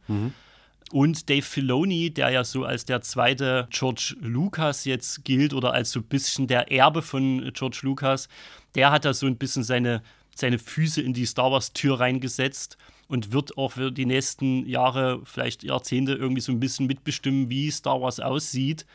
Und 0.92 1.30
Dave 1.30 1.40
Filoni, 1.40 2.10
der 2.10 2.28
ja 2.28 2.44
so 2.44 2.66
als 2.66 2.84
der 2.84 3.00
zweite 3.00 3.66
George 3.70 4.14
Lucas 4.20 4.84
jetzt 4.84 5.24
gilt 5.24 5.54
oder 5.54 5.72
als 5.72 5.92
so 5.92 6.00
ein 6.00 6.04
bisschen 6.04 6.46
der 6.46 6.70
Erbe 6.70 7.00
von 7.00 7.50
George 7.54 7.80
Lucas, 7.82 8.28
der 8.74 8.90
hat 8.90 9.06
da 9.06 9.14
so 9.14 9.26
ein 9.26 9.38
bisschen 9.38 9.64
seine, 9.64 10.02
seine 10.36 10.58
Füße 10.58 11.00
in 11.00 11.14
die 11.14 11.24
Star 11.24 11.50
Wars-Tür 11.50 11.98
reingesetzt 11.98 12.76
und 13.08 13.32
wird 13.32 13.58
auch 13.58 13.72
für 13.72 13.90
die 13.90 14.06
nächsten 14.06 14.66
Jahre, 14.66 15.20
vielleicht 15.24 15.62
Jahrzehnte 15.62 16.14
irgendwie 16.14 16.40
so 16.40 16.52
ein 16.52 16.60
bisschen 16.60 16.86
mitbestimmen, 16.86 17.50
wie 17.50 17.70
Star 17.70 18.00
Wars 18.00 18.20
aussieht. 18.20 18.86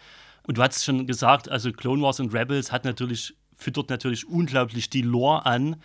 Und 0.47 0.57
du 0.57 0.63
hast 0.63 0.77
es 0.77 0.85
schon 0.85 1.05
gesagt, 1.07 1.49
also 1.49 1.71
Clone 1.71 2.01
Wars 2.01 2.19
und 2.19 2.33
Rebels 2.33 2.71
hat 2.71 2.85
natürlich, 2.85 3.35
füttert 3.55 3.89
natürlich 3.89 4.27
unglaublich 4.27 4.89
die 4.89 5.01
Lore 5.01 5.45
an 5.45 5.75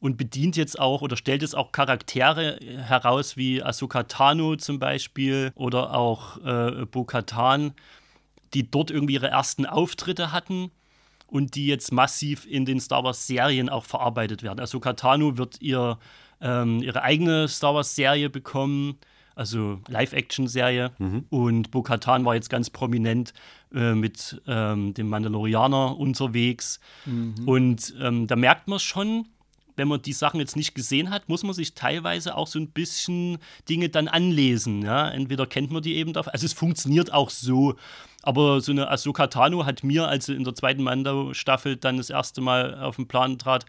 und 0.00 0.16
bedient 0.16 0.56
jetzt 0.56 0.78
auch 0.78 1.02
oder 1.02 1.16
stellt 1.16 1.42
jetzt 1.42 1.56
auch 1.56 1.72
Charaktere 1.72 2.58
heraus 2.60 3.36
wie 3.36 3.62
Ahsoka 3.62 4.04
Tano 4.04 4.56
zum 4.56 4.78
Beispiel 4.78 5.52
oder 5.54 5.94
auch 5.94 6.38
äh, 6.38 6.86
Bo-Katan, 6.86 7.72
die 8.54 8.68
dort 8.68 8.90
irgendwie 8.90 9.14
ihre 9.14 9.28
ersten 9.28 9.66
Auftritte 9.66 10.32
hatten 10.32 10.70
und 11.26 11.54
die 11.54 11.66
jetzt 11.66 11.92
massiv 11.92 12.46
in 12.46 12.64
den 12.64 12.80
Star 12.80 13.04
Wars-Serien 13.04 13.68
auch 13.68 13.84
verarbeitet 13.84 14.42
werden. 14.42 14.58
Ahsoka 14.58 14.94
Tano 14.94 15.38
wird 15.38 15.60
ihr, 15.60 15.98
ähm, 16.40 16.82
ihre 16.82 17.02
eigene 17.02 17.48
Star 17.48 17.74
Wars-Serie 17.74 18.30
bekommen, 18.30 18.98
also 19.34 19.80
Live-Action-Serie. 19.88 20.92
Und 21.30 21.70
Bo-Katan 21.70 22.24
war 22.24 22.34
jetzt 22.34 22.50
ganz 22.50 22.68
prominent 22.70 23.32
äh, 23.74 23.94
mit 23.94 24.40
ähm, 24.46 24.92
dem 24.94 25.08
Mandalorianer 25.08 25.96
unterwegs. 25.98 26.80
Und 27.46 27.94
ähm, 28.00 28.26
da 28.26 28.36
merkt 28.36 28.68
man 28.68 28.78
schon, 28.78 29.26
wenn 29.76 29.88
man 29.88 30.02
die 30.02 30.12
Sachen 30.12 30.40
jetzt 30.40 30.56
nicht 30.56 30.74
gesehen 30.74 31.08
hat, 31.08 31.28
muss 31.30 31.42
man 31.42 31.54
sich 31.54 31.74
teilweise 31.74 32.36
auch 32.36 32.46
so 32.46 32.58
ein 32.58 32.68
bisschen 32.68 33.38
Dinge 33.68 33.88
dann 33.88 34.08
anlesen. 34.08 34.82
Ja? 34.82 35.08
Entweder 35.08 35.46
kennt 35.46 35.70
man 35.70 35.82
die 35.82 35.94
eben 35.94 36.12
dafür, 36.12 36.34
also 36.34 36.44
es 36.44 36.52
funktioniert 36.52 37.12
auch 37.12 37.30
so. 37.30 37.76
Aber 38.22 38.60
so 38.60 38.72
eine 38.72 38.90
Ahsoka 38.90 39.28
Tano 39.28 39.64
hat 39.64 39.82
mir, 39.82 40.06
als 40.06 40.26
sie 40.26 40.34
in 40.34 40.44
der 40.44 40.54
zweiten 40.54 40.82
Mando-Staffel 40.82 41.76
dann 41.76 41.96
das 41.96 42.10
erste 42.10 42.42
Mal 42.42 42.78
auf 42.78 42.96
den 42.96 43.08
Plan 43.08 43.38
trat, 43.38 43.64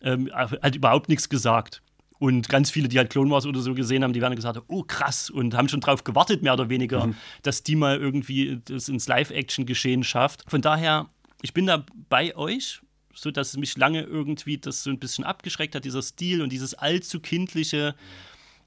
ähm, 0.00 0.30
hat 0.32 0.76
überhaupt 0.76 1.08
nichts 1.08 1.28
gesagt. 1.28 1.82
Und 2.18 2.48
ganz 2.48 2.70
viele, 2.70 2.88
die 2.88 2.98
halt 2.98 3.10
Clone 3.10 3.30
Wars 3.30 3.46
oder 3.46 3.60
so 3.60 3.74
gesehen 3.74 4.02
haben, 4.02 4.12
die 4.12 4.20
werden 4.20 4.34
gesagt, 4.34 4.60
oh 4.66 4.82
krass, 4.82 5.30
und 5.30 5.54
haben 5.54 5.68
schon 5.68 5.80
drauf 5.80 6.02
gewartet, 6.02 6.42
mehr 6.42 6.54
oder 6.54 6.68
weniger, 6.68 7.10
dass 7.42 7.62
die 7.62 7.76
mal 7.76 7.96
irgendwie 7.96 8.60
das 8.64 8.88
ins 8.88 9.06
Live-Action-Geschehen 9.06 10.02
schafft. 10.02 10.44
Von 10.48 10.60
daher, 10.60 11.08
ich 11.42 11.54
bin 11.54 11.66
da 11.66 11.86
bei 12.08 12.36
euch, 12.36 12.80
so 13.14 13.30
dass 13.30 13.50
es 13.50 13.56
mich 13.56 13.76
lange 13.76 14.02
irgendwie 14.02 14.58
das 14.58 14.82
so 14.82 14.90
ein 14.90 14.98
bisschen 14.98 15.24
abgeschreckt 15.24 15.74
hat, 15.74 15.84
dieser 15.84 16.02
Stil 16.02 16.42
und 16.42 16.50
dieses 16.50 16.74
allzu 16.74 17.20
kindliche. 17.20 17.94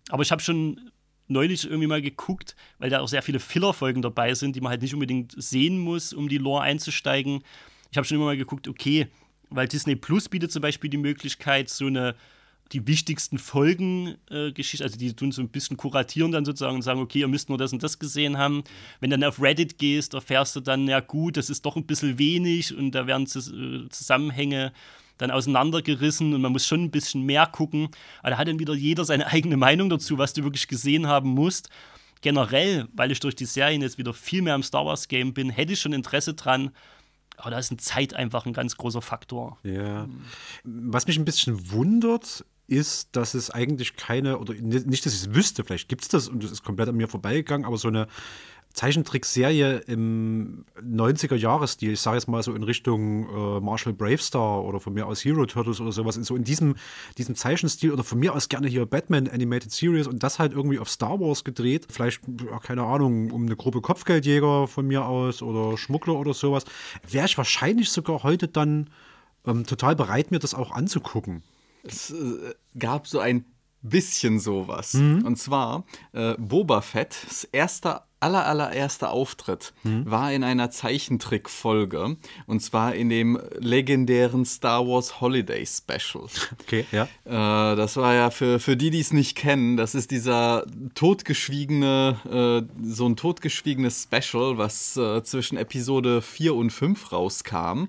Aber 0.10 0.24
ich 0.24 0.32
habe 0.32 0.42
schon 0.42 0.92
neulich 1.28 1.66
irgendwie 1.66 1.88
mal 1.88 2.02
geguckt, 2.02 2.56
weil 2.80 2.90
da 2.90 3.00
auch 3.00 3.08
sehr 3.08 3.22
viele 3.22 3.40
Filler-Folgen 3.40 4.02
dabei 4.02 4.34
sind, 4.34 4.56
die 4.56 4.62
man 4.62 4.72
halt 4.72 4.82
nicht 4.82 4.94
unbedingt 4.94 5.34
sehen 5.38 5.80
muss, 5.80 6.14
um 6.14 6.30
die 6.30 6.38
Lore 6.38 6.62
einzusteigen. 6.62 7.44
Ich 7.92 7.98
habe 7.98 8.06
schon 8.06 8.16
immer 8.16 8.26
mal 8.26 8.38
geguckt, 8.38 8.68
okay, 8.68 9.08
weil 9.50 9.68
Disney 9.68 9.96
Plus 9.96 10.30
bietet 10.30 10.52
zum 10.52 10.62
Beispiel 10.62 10.90
die 10.90 10.98
Möglichkeit, 10.98 11.70
so 11.70 11.88
eine 11.88 12.16
die 12.72 12.88
wichtigsten 12.88 13.38
Folgen 13.38 14.16
äh, 14.30 14.54
also 14.58 14.98
die 14.98 15.14
tun 15.14 15.32
so 15.32 15.42
ein 15.42 15.50
bisschen 15.50 15.78
kuratieren 15.78 16.32
dann 16.32 16.46
sozusagen 16.46 16.76
und 16.76 16.82
sagen, 16.82 17.02
okay, 17.02 17.20
ihr 17.20 17.28
müsst 17.28 17.50
nur 17.50 17.58
das 17.58 17.74
und 17.74 17.84
das 17.84 18.00
gesehen 18.00 18.38
haben. 18.38 18.64
Wenn 19.00 19.10
dann 19.10 19.24
auf 19.24 19.42
Reddit 19.42 19.78
gehst, 19.78 20.14
erfährst 20.14 20.56
du 20.56 20.62
dann, 20.62 20.88
ja 20.88 21.00
gut, 21.00 21.38
das 21.38 21.50
ist 21.50 21.66
doch 21.66 21.76
ein 21.76 21.86
bisschen 21.86 22.18
wenig 22.18 22.76
und 22.76 22.92
da 22.92 23.08
werden 23.08 23.26
äh, 23.26 23.90
Zusammenhänge 23.90 24.72
dann 25.18 25.32
auseinandergerissen 25.32 26.34
und 26.34 26.42
man 26.42 26.52
muss 26.52 26.66
schon 26.66 26.84
ein 26.84 26.92
bisschen 26.92 27.24
mehr 27.24 27.46
gucken. 27.46 27.90
Aber 28.22 28.32
da 28.32 28.38
hat 28.38 28.48
dann 28.48 28.60
wieder 28.60 28.74
jeder 28.74 29.06
seine 29.06 29.28
eigene 29.28 29.58
Meinung 29.58 29.90
dazu, 29.90 30.18
was 30.18 30.34
du 30.34 30.44
wirklich 30.44 30.68
gesehen 30.68 31.08
haben 31.08 31.30
musst. 31.30 31.70
Generell, 32.22 32.88
weil 32.94 33.12
ich 33.12 33.20
durch 33.20 33.36
die 33.36 33.46
Serien 33.46 33.82
jetzt 33.82 33.98
wieder 33.98 34.14
viel 34.14 34.42
mehr 34.42 34.56
im 34.56 34.64
Star 34.64 34.86
Wars 34.86 35.08
Game 35.08 35.34
bin, 35.34 35.50
hätte 35.50 35.74
ich 35.74 35.80
schon 35.80 35.94
Interesse 35.94 36.34
dran. 36.34 36.72
Aber 37.38 37.52
da 37.52 37.60
ist 37.60 37.72
eine 37.72 37.78
Zeit 37.78 38.14
einfach 38.14 38.46
ein 38.46 38.54
ganz 38.54 38.78
großer 38.78 39.02
Faktor. 39.02 39.58
Ja. 39.64 40.08
Was 40.64 41.08
mich 41.08 41.18
ein 41.18 41.26
bisschen 41.26 41.72
wundert, 41.72 42.46
ist, 42.72 43.10
dass 43.12 43.34
es 43.34 43.50
eigentlich 43.50 43.98
keine, 43.98 44.40
oder 44.40 44.54
nicht, 44.54 45.06
dass 45.06 45.14
ich 45.14 45.22
es 45.22 45.36
wüsste, 45.36 45.64
vielleicht 45.64 45.90
gibt 45.90 46.04
es 46.04 46.08
das 46.08 46.30
und 46.30 46.44
das 46.44 46.52
ist 46.52 46.64
komplett 46.64 46.90
an 46.90 46.96
mir 46.96 47.08
vorbeigegangen, 47.08 47.66
aber 47.66 47.78
so 47.78 47.90
eine 47.90 48.08
Zeichentrickserie 48.74 49.80
im 49.88 50.64
90er-Jahres-Stil, 50.82 51.92
ich 51.92 52.00
sage 52.00 52.18
jetzt 52.18 52.28
mal 52.28 52.42
so 52.42 52.54
in 52.54 52.64
Richtung 52.64 53.28
äh, 53.28 53.60
Marshall 53.60 53.92
Bravestar 53.92 54.64
oder 54.64 54.80
von 54.80 54.94
mir 54.94 55.08
aus 55.08 55.24
Hero 55.26 55.46
Turtles 55.46 55.82
oder 55.82 55.92
sowas, 55.92 56.16
so 56.16 56.36
in 56.38 56.46
diesem, 56.46 56.76
diesem 57.18 57.36
Zeichenstil 57.36 57.92
oder 57.92 58.06
von 58.06 58.20
mir 58.20 58.34
aus 58.34 58.48
gerne 58.48 58.70
hier 58.70 58.86
Batman 58.86 59.28
Animated 59.28 59.72
Series 59.72 60.08
und 60.08 60.24
das 60.24 60.40
halt 60.40 60.54
irgendwie 60.54 60.80
auf 60.80 60.90
Star 60.90 61.20
Wars 61.20 61.44
gedreht. 61.44 61.88
Vielleicht, 61.90 62.22
ja, 62.50 62.60
keine 62.60 62.84
Ahnung, 62.84 63.32
um 63.32 63.46
eine 63.46 63.58
Gruppe 63.58 63.82
Kopfgeldjäger 63.82 64.68
von 64.68 64.88
mir 64.88 65.06
aus 65.06 65.42
oder 65.42 65.78
Schmuggler 65.78 66.16
oder 66.16 66.34
sowas. 66.34 66.64
Wäre 67.10 67.26
ich 67.26 67.38
wahrscheinlich 67.38 67.90
sogar 67.90 68.24
heute 68.24 68.48
dann 68.48 68.90
ähm, 69.46 69.66
total 69.66 69.98
bereit, 69.98 70.32
mir 70.32 70.40
das 70.40 70.54
auch 70.54 70.72
anzugucken. 70.72 71.44
Es 71.84 72.12
äh, 72.12 72.54
gab 72.78 73.08
so 73.08 73.20
ein 73.20 73.46
bisschen 73.82 74.40
sowas. 74.40 74.94
Mhm. 74.94 75.26
Und 75.26 75.38
zwar 75.38 75.86
äh, 76.14 76.36
Boba 76.38 76.82
Fett's 76.82 77.48
erster 77.52 78.08
aller 78.22 78.46
allererster 78.46 79.12
Auftritt 79.12 79.74
Mhm. 79.84 80.10
war 80.10 80.32
in 80.32 80.44
einer 80.44 80.70
Zeichentrickfolge 80.72 82.18
und 82.48 82.60
zwar 82.62 82.96
in 82.96 83.10
dem 83.10 83.40
legendären 83.60 84.46
Star 84.46 84.86
Wars 84.88 85.20
Holiday 85.22 85.66
Special. 85.66 86.26
Okay, 86.62 86.86
ja. 86.92 87.04
Äh, 87.26 87.76
das 87.76 87.98
war 87.98 88.14
ja 88.14 88.30
für, 88.30 88.60
für 88.60 88.78
die, 88.78 88.90
die 88.92 89.00
es 89.00 89.12
nicht 89.14 89.36
kennen, 89.38 89.76
das 89.78 89.96
ist 89.96 90.12
dieser 90.12 90.66
totgeschwiegene, 90.96 92.66
äh, 92.72 92.84
so 92.86 93.08
ein 93.08 93.16
totgeschwiegenes 93.16 94.04
Special, 94.04 94.58
was 94.58 94.98
äh, 94.98 95.24
zwischen 95.24 95.58
Episode 95.58 96.22
4 96.22 96.56
und 96.56 96.72
5 96.72 97.12
rauskam, 97.12 97.86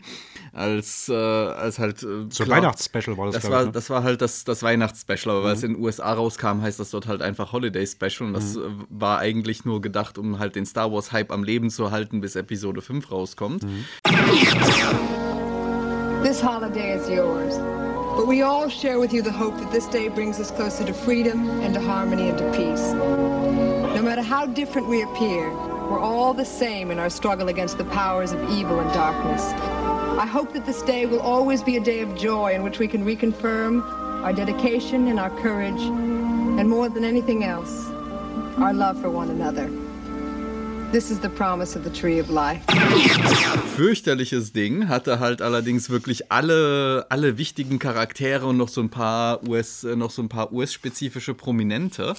als, 0.52 1.08
äh, 1.08 1.14
als 1.14 1.78
halt. 1.78 2.02
Äh, 2.02 2.26
So 2.30 2.44
klar- 2.44 2.58
Weihnachtsspecial 2.58 3.16
war 3.16 3.26
das, 3.26 3.42
das 3.42 3.50
war, 3.50 3.60
ich, 3.60 3.66
ne? 3.66 3.72
das 3.72 3.90
war 3.90 4.02
halt 4.02 4.20
das, 4.20 4.44
das 4.44 4.62
Weihnachtsspecial, 4.62 5.36
aber 5.36 5.44
weil 5.44 5.54
es 5.54 5.62
in 5.62 5.74
den 5.74 5.82
USA 5.82 6.12
rauskam, 6.12 6.60
heißt 6.62 6.78
das 6.78 6.90
dort 6.90 7.06
halt 7.06 7.22
einfach 7.22 7.52
Holiday 7.52 7.86
Special. 7.86 8.28
Und 8.28 8.34
das 8.34 8.56
äh, 8.56 8.60
war 8.88 9.18
eigentlich 9.18 9.64
nur 9.64 9.80
gedacht, 9.80 10.18
um 10.22 10.38
halt 10.38 10.54
den 10.54 10.64
Star 10.64 10.90
Wars 10.90 11.12
Hype 11.12 11.32
am 11.32 11.42
Leben 11.42 11.70
zu 11.70 11.90
halten, 11.90 12.20
bis 12.20 12.36
Episode 12.36 12.80
5 12.80 13.10
rauskommt. 13.10 13.66
This 16.22 16.40
holiday 16.40 16.96
is 16.96 17.08
yours. 17.08 17.58
But 18.16 18.26
we 18.28 18.42
all 18.42 18.68
share 18.68 19.00
with 19.00 19.12
you 19.12 19.22
the 19.22 19.32
hope 19.32 19.58
that 19.58 19.72
this 19.72 19.86
day 19.88 20.08
brings 20.08 20.38
us 20.38 20.50
closer 20.50 20.84
to 20.84 20.92
freedom 20.92 21.48
and 21.62 21.74
to 21.74 21.80
harmony 21.80 22.28
and 22.28 22.38
to 22.38 22.44
peace. 22.52 22.92
No 22.92 24.02
matter 24.02 24.22
how 24.22 24.46
different 24.46 24.88
we 24.88 25.02
appear, 25.02 25.50
we're 25.90 25.98
all 25.98 26.34
the 26.34 26.44
same 26.44 26.90
in 26.90 26.98
our 26.98 27.10
struggle 27.10 27.48
against 27.48 27.78
the 27.78 27.84
powers 27.86 28.32
of 28.32 28.40
evil 28.50 28.78
and 28.80 28.92
darkness. 28.92 29.42
I 30.18 30.26
hope 30.26 30.52
that 30.52 30.66
this 30.66 30.82
day 30.82 31.06
will 31.06 31.20
always 31.20 31.62
be 31.62 31.76
a 31.76 31.80
day 31.80 32.00
of 32.00 32.14
joy 32.14 32.52
in 32.52 32.62
which 32.62 32.78
we 32.78 32.86
can 32.86 33.04
reconfirm 33.04 33.82
our 34.22 34.32
dedication 34.32 35.08
and 35.08 35.18
our 35.18 35.30
courage, 35.40 35.80
and 35.80 36.68
more 36.68 36.88
than 36.88 37.02
anything 37.04 37.42
else, 37.42 37.88
our 38.58 38.72
love 38.72 39.00
for 39.00 39.10
one 39.10 39.30
another. 39.30 39.68
This 40.92 41.10
is 41.10 41.20
the 41.22 41.30
promise 41.30 41.74
of 41.74 41.84
the 41.84 41.90
Tree 41.90 42.20
of 42.20 42.28
Life. 42.28 42.60
fürchterliches 43.76 44.52
Ding, 44.52 44.88
hatte 44.88 45.20
halt 45.20 45.40
allerdings 45.40 45.88
wirklich 45.88 46.30
alle, 46.30 47.06
alle 47.08 47.38
wichtigen 47.38 47.78
Charaktere 47.78 48.44
und 48.44 48.58
noch 48.58 48.68
so 48.68 48.82
ein 48.82 48.90
paar 48.90 49.42
US, 49.48 49.84
äh, 49.84 49.96
noch 49.96 50.10
so 50.10 50.20
ein 50.20 50.28
paar 50.28 50.52
US-spezifische 50.52 51.32
Prominente. 51.32 52.14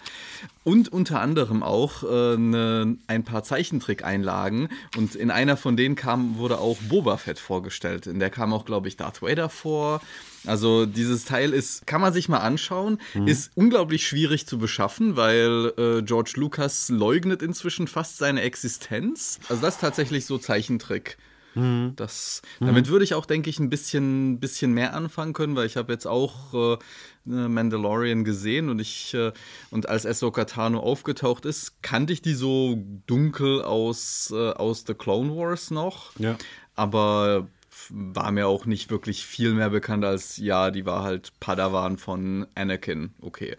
Und 0.64 0.92
unter 0.92 1.22
anderem 1.22 1.62
auch 1.62 2.02
äh, 2.02 2.36
ne, 2.36 2.98
ein 3.06 3.24
paar 3.24 3.44
Zeichentrickeinlagen. 3.44 4.70
Und 4.98 5.14
in 5.14 5.30
einer 5.30 5.56
von 5.56 5.78
denen 5.78 5.94
kam, 5.94 6.38
wurde 6.38 6.58
auch 6.58 6.78
Boba 6.90 7.18
Fett 7.18 7.38
vorgestellt. 7.38 8.08
In 8.08 8.18
der 8.18 8.32
kam 8.32 8.54
auch, 8.54 8.66
glaube 8.66 8.88
ich, 8.88 8.98
Darth 8.98 9.22
Vader 9.22 9.50
vor. 9.50 10.02
Also 10.46 10.86
dieses 10.86 11.26
Teil 11.26 11.54
ist, 11.54 11.88
kann 11.88 12.02
man 12.02 12.14
sich 12.14 12.30
mal 12.30 12.40
anschauen, 12.40 13.00
ist 13.26 13.52
unglaublich 13.56 14.06
schwierig 14.06 14.46
zu 14.46 14.58
beschaffen, 14.58 15.16
weil 15.16 15.74
äh, 15.78 16.02
George 16.02 16.34
Lucas 16.36 16.90
leugnet 16.90 17.42
inzwischen 17.42 17.88
fast 17.88 18.18
seine 18.18 18.42
Existenz. 18.42 19.40
Also 19.50 19.62
das 19.62 19.76
ist 19.76 19.82
tatsächlich 19.82 20.26
so 20.26 20.38
Zeichentrick. 20.38 21.18
Das, 21.56 22.42
damit 22.60 22.88
würde 22.88 23.04
ich 23.04 23.14
auch, 23.14 23.28
denke 23.28 23.48
ich, 23.50 23.60
ein 23.60 23.70
bisschen, 23.70 24.40
bisschen 24.40 24.74
mehr 24.74 24.96
anfangen 24.96 25.34
können, 25.34 25.56
weil 25.56 25.68
ich 25.68 25.78
habe 25.78 25.94
jetzt 25.94 26.08
auch 26.08 26.54
äh, 26.54 26.78
ne, 27.26 27.48
Mandalorian 27.48 28.24
gesehen 28.24 28.70
und 28.70 28.80
ich 28.80 29.14
äh, 29.14 29.32
und 29.70 29.88
als 29.88 30.08
Ahsoka 30.08 30.46
Tano 30.46 30.80
aufgetaucht 30.80 31.46
ist, 31.46 31.84
kannte 31.84 32.12
ich 32.12 32.24
die 32.24 32.34
so 32.34 32.82
dunkel 33.06 33.62
aus, 33.62 34.34
äh, 34.36 34.52
aus 34.54 34.86
The 34.88 34.96
Clone 34.96 35.36
Wars 35.36 35.70
noch. 35.70 36.18
Ja. 36.18 36.38
Aber 36.76 37.48
war 37.90 38.32
mir 38.32 38.48
auch 38.48 38.66
nicht 38.66 38.90
wirklich 38.90 39.26
viel 39.26 39.54
mehr 39.54 39.70
bekannt 39.70 40.06
als, 40.06 40.38
ja, 40.38 40.72
die 40.72 40.86
war 40.86 41.04
halt 41.04 41.32
Padawan 41.40 41.98
von 41.98 42.48
Anakin. 42.56 43.14
Okay. 43.22 43.58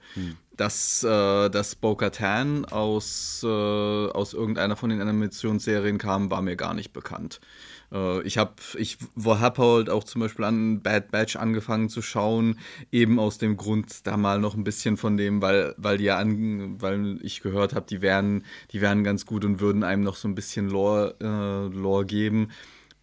dass, 0.57 1.03
äh, 1.03 1.51
dass 1.51 1.75
Bo-Katan 1.75 2.65
aus, 2.65 3.43
äh, 3.45 3.47
aus 3.47 4.35
irgendeiner 4.35 4.77
von 4.77 4.91
den 4.91 5.01
Animationsserien 5.01 5.99
kam, 5.99 6.31
war 6.31 6.43
mir 6.43 6.57
gar 6.57 6.75
nicht 6.75 6.93
bekannt. 6.93 7.41
Äh, 7.93 8.23
ich 8.23 8.39
habe 8.39 8.55
ich 8.77 8.99
hab 9.25 9.59
halt 9.59 9.91
auch 9.91 10.05
zum 10.05 10.21
Beispiel 10.21 10.45
an 10.45 10.81
Bad 10.81 11.11
Batch 11.11 11.37
angefangen 11.37 11.89
zu 11.89 12.03
schauen, 12.03 12.59
eben 12.93 13.19
aus 13.19 13.39
dem 13.39 13.57
Grund 13.57 14.07
da 14.07 14.17
mal 14.17 14.39
noch 14.39 14.55
ein 14.55 14.65
bisschen 14.65 14.97
von 14.97 15.17
dem, 15.17 15.43
weil, 15.43 15.75
weil 15.77 15.99
die 15.99 16.11
an, 16.11 16.81
weil 16.81 17.19
ich 17.23 17.41
gehört 17.41 17.75
habe, 17.75 17.87
die 17.89 18.01
wären, 18.01 18.45
die 18.71 18.81
wären 18.81 19.05
ganz 19.05 19.27
gut 19.27 19.45
und 19.45 19.61
würden 19.61 19.83
einem 19.83 20.03
noch 20.03 20.17
so 20.17 20.29
ein 20.29 20.35
bisschen 20.35 20.69
Lore, 20.69 21.15
äh, 21.21 21.77
Lore 21.77 22.07
geben 22.07 22.51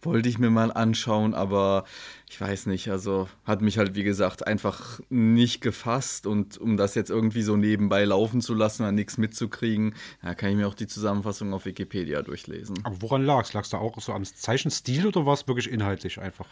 wollte 0.02 0.28
ich 0.28 0.38
mir 0.38 0.50
mal 0.50 0.72
anschauen, 0.72 1.34
aber 1.34 1.84
ich 2.28 2.40
weiß 2.40 2.66
nicht, 2.66 2.90
also 2.90 3.28
hat 3.44 3.62
mich 3.62 3.78
halt 3.78 3.94
wie 3.94 4.04
gesagt 4.04 4.46
einfach 4.46 5.00
nicht 5.08 5.60
gefasst 5.60 6.26
und 6.26 6.58
um 6.58 6.76
das 6.76 6.94
jetzt 6.94 7.10
irgendwie 7.10 7.42
so 7.42 7.56
nebenbei 7.56 8.04
laufen 8.04 8.40
zu 8.40 8.54
lassen 8.54 8.84
und 8.84 8.94
nichts 8.94 9.18
mitzukriegen, 9.18 9.94
da 10.22 10.34
kann 10.34 10.50
ich 10.50 10.56
mir 10.56 10.68
auch 10.68 10.74
die 10.74 10.86
Zusammenfassung 10.86 11.52
auf 11.54 11.64
Wikipedia 11.64 12.22
durchlesen. 12.22 12.78
Aber 12.84 13.00
woran 13.00 13.24
lag 13.24 13.44
es? 13.44 13.52
Lag 13.52 13.62
es 13.62 13.70
da 13.70 13.78
auch 13.78 14.00
so 14.00 14.12
am 14.12 14.24
Zeichenstil 14.24 15.06
oder 15.06 15.24
war 15.24 15.34
es 15.34 15.46
wirklich 15.46 15.70
inhaltlich 15.70 16.20
einfach? 16.20 16.46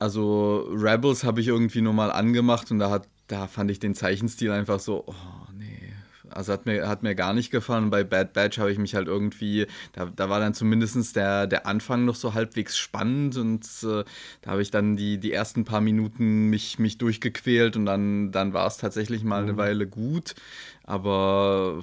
Also 0.00 0.68
Rebels 0.72 1.22
habe 1.22 1.40
ich 1.40 1.48
irgendwie 1.48 1.80
nur 1.80 1.92
mal 1.92 2.10
angemacht 2.10 2.70
und 2.70 2.80
da 2.80 2.90
hat 2.90 3.06
da 3.32 3.46
fand 3.46 3.70
ich 3.70 3.78
den 3.78 3.94
Zeichenstil 3.94 4.50
einfach 4.50 4.78
so, 4.78 5.04
oh 5.06 5.14
nee, 5.54 5.81
also 6.36 6.52
hat 6.52 6.66
mir, 6.66 6.88
hat 6.88 7.02
mir 7.02 7.14
gar 7.14 7.32
nicht 7.32 7.50
gefallen. 7.50 7.90
Bei 7.90 8.04
Bad 8.04 8.32
Batch 8.32 8.58
habe 8.58 8.72
ich 8.72 8.78
mich 8.78 8.94
halt 8.94 9.08
irgendwie, 9.08 9.66
da, 9.92 10.06
da 10.06 10.28
war 10.28 10.40
dann 10.40 10.54
zumindest 10.54 11.16
der, 11.16 11.46
der 11.46 11.66
Anfang 11.66 12.04
noch 12.04 12.14
so 12.14 12.34
halbwegs 12.34 12.76
spannend 12.76 13.36
und 13.36 13.64
äh, 13.82 14.04
da 14.42 14.50
habe 14.50 14.62
ich 14.62 14.70
dann 14.70 14.96
die, 14.96 15.18
die 15.18 15.32
ersten 15.32 15.64
paar 15.64 15.80
Minuten 15.80 16.50
mich, 16.50 16.78
mich 16.78 16.98
durchgequält 16.98 17.76
und 17.76 17.86
dann, 17.86 18.32
dann 18.32 18.52
war 18.52 18.66
es 18.66 18.76
tatsächlich 18.76 19.24
mal 19.24 19.42
eine 19.42 19.54
mhm. 19.54 19.58
Weile 19.58 19.86
gut. 19.86 20.34
Aber 20.84 21.80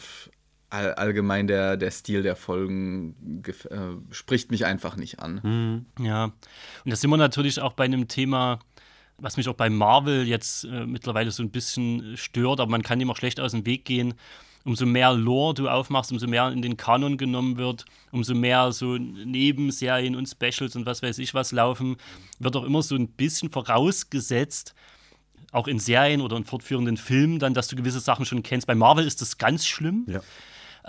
all, 0.70 0.94
allgemein 0.94 1.48
der, 1.48 1.78
der 1.78 1.92
Stil 1.92 2.24
der 2.24 2.36
Folgen 2.36 3.16
äh, 3.46 4.14
spricht 4.14 4.52
mich 4.52 4.66
einfach 4.66 4.96
nicht 4.96 5.20
an. 5.20 5.86
Mhm, 5.98 6.06
ja, 6.06 6.26
und 6.26 6.34
da 6.86 6.96
sind 6.96 7.10
wir 7.10 7.18
natürlich 7.18 7.60
auch 7.60 7.74
bei 7.74 7.86
einem 7.86 8.08
Thema, 8.08 8.60
was 9.22 9.38
mich 9.38 9.48
auch 9.48 9.56
bei 9.56 9.70
Marvel 9.70 10.28
jetzt 10.28 10.66
äh, 10.66 10.86
mittlerweile 10.86 11.32
so 11.32 11.44
ein 11.44 11.52
bisschen 11.52 12.18
stört, 12.18 12.60
aber 12.60 12.72
man 12.72 12.84
kann 12.84 13.00
ihm 13.00 13.10
auch 13.12 13.18
schlecht 13.18 13.40
aus 13.40 13.52
dem 13.52 13.66
Weg 13.66 13.86
gehen. 13.86 14.14
Umso 14.66 14.86
mehr 14.86 15.14
Lore 15.14 15.54
du 15.54 15.70
aufmachst, 15.70 16.12
umso 16.12 16.28
mehr 16.28 16.50
in 16.50 16.62
den 16.62 16.76
Kanon 16.76 17.18
genommen 17.18 17.58
wird, 17.58 17.86
umso 18.12 18.36
mehr 18.36 18.72
so 18.72 18.98
Nebenserien 18.98 20.16
und 20.16 20.28
Specials 20.28 20.76
und 20.76 20.86
was 20.86 21.02
weiß 21.02 21.18
ich 21.20 21.34
was 21.34 21.52
laufen, 21.52 21.96
wird 22.40 22.56
auch 22.56 22.66
immer 22.66 22.82
so 22.82 22.96
ein 22.96 23.08
bisschen 23.08 23.50
vorausgesetzt, 23.50 24.76
auch 25.52 25.68
in 25.68 25.80
Serien 25.80 26.22
oder 26.22 26.36
in 26.36 26.44
fortführenden 26.44 26.98
Filmen, 26.98 27.40
dann, 27.40 27.54
dass 27.54 27.70
du 27.70 27.76
gewisse 27.76 28.02
Sachen 28.02 28.26
schon 28.26 28.44
kennst. 28.44 28.68
Bei 28.68 28.76
Marvel 28.76 29.08
ist 29.08 29.22
das 29.22 29.38
ganz 29.38 29.66
schlimm. 29.66 30.06
Ja. 30.08 30.22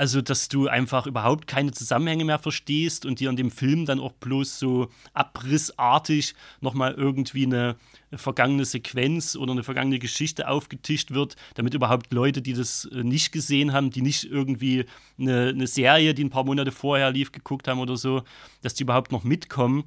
Also, 0.00 0.22
dass 0.22 0.48
du 0.48 0.66
einfach 0.66 1.06
überhaupt 1.06 1.46
keine 1.46 1.72
Zusammenhänge 1.72 2.24
mehr 2.24 2.38
verstehst 2.38 3.04
und 3.04 3.20
dir 3.20 3.28
in 3.28 3.36
dem 3.36 3.50
Film 3.50 3.84
dann 3.84 4.00
auch 4.00 4.12
bloß 4.12 4.58
so 4.58 4.88
abrissartig 5.12 6.34
nochmal 6.62 6.94
irgendwie 6.94 7.44
eine 7.44 7.76
vergangene 8.10 8.64
Sequenz 8.64 9.36
oder 9.36 9.52
eine 9.52 9.62
vergangene 9.62 9.98
Geschichte 9.98 10.48
aufgetischt 10.48 11.10
wird, 11.10 11.36
damit 11.52 11.74
überhaupt 11.74 12.14
Leute, 12.14 12.40
die 12.40 12.54
das 12.54 12.86
äh, 12.86 13.04
nicht 13.04 13.30
gesehen 13.30 13.74
haben, 13.74 13.90
die 13.90 14.00
nicht 14.00 14.24
irgendwie 14.24 14.86
eine, 15.18 15.48
eine 15.48 15.66
Serie, 15.66 16.14
die 16.14 16.24
ein 16.24 16.30
paar 16.30 16.44
Monate 16.44 16.72
vorher 16.72 17.10
lief, 17.10 17.30
geguckt 17.30 17.68
haben 17.68 17.78
oder 17.78 17.98
so, 17.98 18.22
dass 18.62 18.72
die 18.72 18.84
überhaupt 18.84 19.12
noch 19.12 19.22
mitkommen. 19.22 19.84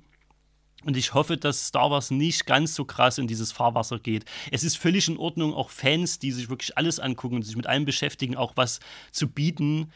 Und 0.85 0.97
ich 0.97 1.13
hoffe, 1.13 1.37
dass 1.37 1.67
Star 1.67 1.91
Wars 1.91 2.11
nicht 2.11 2.45
ganz 2.45 2.75
so 2.75 2.85
krass 2.85 3.17
in 3.17 3.27
dieses 3.27 3.51
Fahrwasser 3.51 3.99
geht. 3.99 4.25
Es 4.51 4.63
ist 4.63 4.77
völlig 4.77 5.07
in 5.07 5.17
Ordnung, 5.17 5.53
auch 5.53 5.69
Fans, 5.69 6.19
die 6.19 6.31
sich 6.31 6.49
wirklich 6.49 6.77
alles 6.77 6.99
angucken 6.99 7.35
und 7.35 7.43
sich 7.43 7.55
mit 7.55 7.67
allem 7.67 7.85
beschäftigen, 7.85 8.35
auch 8.35 8.53
was 8.55 8.79
zu 9.11 9.27
bieten. 9.27 9.91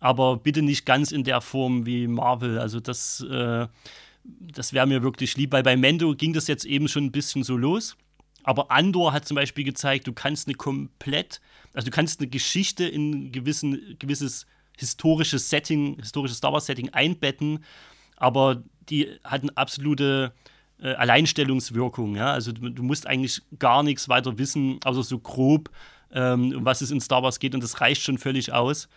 Aber 0.00 0.36
bitte 0.36 0.62
nicht 0.62 0.84
ganz 0.84 1.12
in 1.12 1.24
der 1.24 1.40
Form 1.40 1.86
wie 1.86 2.08
Marvel. 2.08 2.58
Also 2.58 2.80
das, 2.80 3.20
äh, 3.20 3.68
das 4.24 4.72
wäre 4.72 4.86
mir 4.86 5.02
wirklich 5.02 5.36
lieb. 5.36 5.52
Weil 5.52 5.62
bei 5.62 5.76
Mendo 5.76 6.14
ging 6.14 6.32
das 6.32 6.48
jetzt 6.48 6.64
eben 6.64 6.88
schon 6.88 7.04
ein 7.04 7.12
bisschen 7.12 7.44
so 7.44 7.56
los. 7.56 7.96
Aber 8.42 8.72
Andor 8.72 9.12
hat 9.12 9.26
zum 9.26 9.36
Beispiel 9.36 9.62
gezeigt, 9.62 10.08
du 10.08 10.12
kannst 10.12 10.48
eine 10.48 10.56
komplett, 10.56 11.40
also 11.72 11.84
du 11.84 11.92
kannst 11.92 12.18
eine 12.18 12.28
Geschichte 12.28 12.84
in 12.84 13.30
gewissen, 13.30 13.96
gewisses 14.00 14.46
historisches 14.76 15.48
Setting, 15.48 15.96
historisches 16.00 16.38
Star 16.38 16.52
Wars-Setting 16.52 16.88
einbetten 16.88 17.60
aber 18.22 18.62
die 18.88 19.08
hat 19.24 19.42
eine 19.42 19.56
absolute 19.56 20.32
äh, 20.82 20.94
Alleinstellungswirkung. 20.94 22.16
Ja? 22.16 22.32
Also 22.32 22.52
du, 22.52 22.68
du, 22.68 22.82
musst 22.82 23.06
eigentlich 23.06 23.42
gar 23.58 23.82
nichts 23.82 24.08
weiter 24.08 24.38
wissen, 24.38 24.80
außer 24.84 25.02
so 25.02 25.18
grob, 25.18 25.70
ähm, 26.12 26.54
um 26.56 26.64
was 26.64 26.80
es 26.80 26.90
in 26.90 27.00
Star 27.00 27.22
Wars 27.22 27.38
geht 27.38 27.54
und 27.54 27.62
das 27.62 27.80
reicht 27.80 28.02
schon 28.02 28.18
völlig 28.18 28.52
aus. 28.52 28.88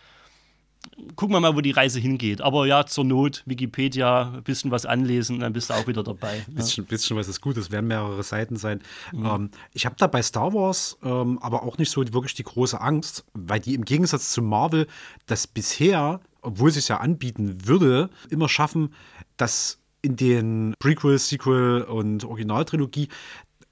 Gucken 1.16 1.34
wir 1.34 1.40
mal, 1.40 1.56
wo 1.56 1.60
die 1.60 1.72
Reise 1.72 1.98
hingeht. 1.98 2.40
Aber 2.40 2.66
ja, 2.66 2.86
zur 2.86 3.04
Not, 3.04 3.42
Wikipedia, 3.46 4.34
ein 4.34 4.42
bisschen 4.44 4.70
was 4.70 4.86
anlesen, 4.86 5.40
dann 5.40 5.52
bist 5.52 5.70
du 5.70 5.74
auch 5.74 5.86
wieder 5.88 6.04
dabei. 6.04 6.44
Ein 6.46 6.54
bisschen, 6.54 6.84
ja. 6.84 6.88
bisschen 6.88 7.16
was 7.16 7.26
ist 7.26 7.40
gut, 7.40 7.56
es 7.56 7.72
werden 7.72 7.88
mehrere 7.88 8.22
Seiten 8.22 8.56
sein. 8.56 8.80
Mhm. 9.12 9.26
Ähm, 9.26 9.50
ich 9.72 9.84
habe 9.84 9.96
da 9.98 10.06
bei 10.06 10.22
Star 10.22 10.54
Wars 10.54 10.96
ähm, 11.02 11.38
aber 11.40 11.64
auch 11.64 11.78
nicht 11.78 11.90
so 11.90 12.04
wirklich 12.12 12.34
die 12.34 12.44
große 12.44 12.80
Angst, 12.80 13.24
weil 13.34 13.58
die 13.58 13.74
im 13.74 13.84
Gegensatz 13.84 14.32
zu 14.32 14.42
Marvel 14.42 14.86
das 15.26 15.46
bisher 15.46 16.20
obwohl 16.46 16.68
es 16.68 16.76
sich 16.76 16.86
ja 16.86 16.98
anbieten 16.98 17.66
würde, 17.66 18.08
immer 18.30 18.48
schaffen, 18.48 18.94
dass 19.36 19.78
in 20.02 20.16
den 20.16 20.74
Prequel, 20.78 21.18
Sequel 21.18 21.82
und 21.82 22.24
Originaltrilogie, 22.24 23.08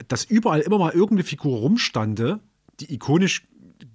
dass 0.08 0.24
überall 0.24 0.60
immer 0.60 0.78
mal 0.78 0.92
irgendeine 0.92 1.24
Figur 1.24 1.58
rumstande, 1.58 2.40
die 2.80 2.92
ikonisch 2.92 3.46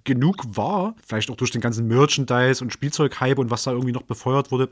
genug 0.04 0.44
war, 0.56 0.94
vielleicht 1.06 1.30
auch 1.30 1.36
durch 1.36 1.50
den 1.50 1.60
ganzen 1.60 1.86
Merchandise 1.86 2.62
und 2.62 2.72
Spielzeughype 2.72 3.40
und 3.40 3.50
was 3.50 3.64
da 3.64 3.72
irgendwie 3.72 3.92
noch 3.92 4.02
befeuert 4.02 4.50
wurde, 4.50 4.70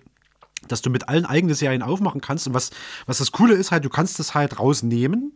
dass 0.67 0.83
du 0.83 0.91
mit 0.91 1.09
allen 1.09 1.27
eigenen 1.27 1.55
Serien 1.55 1.83
aufmachen 1.83 2.21
kannst. 2.21 2.47
Und 2.47 2.55
was, 2.55 2.71
was 3.07 3.19
das 3.19 3.33
Coole 3.33 3.55
ist 3.55 3.71
halt, 3.71 3.85
du 3.85 3.91
kannst 3.91 4.19
das 4.19 4.35
halt 4.35 4.59
rausnehmen 4.59 5.35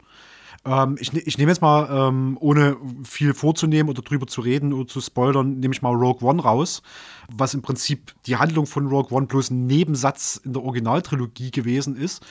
ähm, 0.64 0.97
ich, 1.01 1.12
ne-, 1.12 1.20
ich 1.20 1.39
nehme 1.39 1.51
jetzt 1.51 1.60
mal, 1.60 1.89
ähm, 1.90 2.36
ohne 2.40 2.76
viel 3.05 3.34
vorzunehmen 3.34 3.90
oder 3.90 4.02
drüber 4.02 4.26
zu 4.26 4.40
reden 4.40 4.72
oder 4.72 4.86
zu 4.86 5.01
spoilern, 5.01 5.59
nehme 5.59 5.74
ich 5.74 5.82
mal 5.82 5.94
Rogue 5.94 6.28
One 6.28 6.43
raus, 6.43 6.82
was 7.28 7.55
im 7.55 7.62
Prinzip 7.62 8.14
die 8.26 8.36
Handlung 8.36 8.66
von 8.66 8.86
Rogue 8.86 9.16
One 9.16 9.26
bloß 9.26 9.51
ein 9.51 9.66
Nebensatz 9.66 10.40
in 10.44 10.52
der 10.52 10.62
Originaltrilogie 10.62 11.51
gewesen 11.51 11.97
ist. 11.97 12.24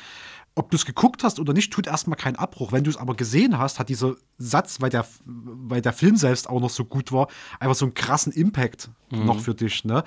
Ob 0.53 0.69
du 0.69 0.75
es 0.75 0.85
geguckt 0.85 1.23
hast 1.23 1.39
oder 1.39 1.53
nicht, 1.53 1.71
tut 1.71 1.87
erstmal 1.87 2.17
keinen 2.17 2.35
Abbruch. 2.35 2.73
Wenn 2.73 2.83
du 2.83 2.89
es 2.89 2.97
aber 2.97 3.15
gesehen 3.15 3.57
hast, 3.57 3.79
hat 3.79 3.87
dieser 3.87 4.15
Satz, 4.37 4.81
weil 4.81 4.89
der, 4.89 5.05
weil 5.25 5.81
der 5.81 5.93
Film 5.93 6.17
selbst 6.17 6.49
auch 6.49 6.59
noch 6.59 6.69
so 6.69 6.83
gut 6.83 7.13
war, 7.13 7.27
einfach 7.59 7.75
so 7.75 7.85
einen 7.85 7.93
krassen 7.93 8.33
Impact 8.33 8.89
mhm. 9.11 9.25
noch 9.25 9.39
für 9.39 9.55
dich. 9.55 9.85
Ne? 9.85 10.03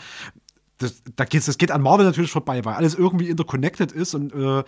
Das, 0.77 1.03
da 1.17 1.25
geht's, 1.25 1.47
das 1.47 1.57
geht 1.57 1.71
an 1.71 1.81
Marvel 1.81 2.05
natürlich 2.05 2.31
vorbei, 2.31 2.63
weil 2.65 2.75
alles 2.75 2.95
irgendwie 2.95 3.29
interconnected 3.29 3.91
ist 3.93 4.15
und 4.15 4.35
äh, 4.35 4.65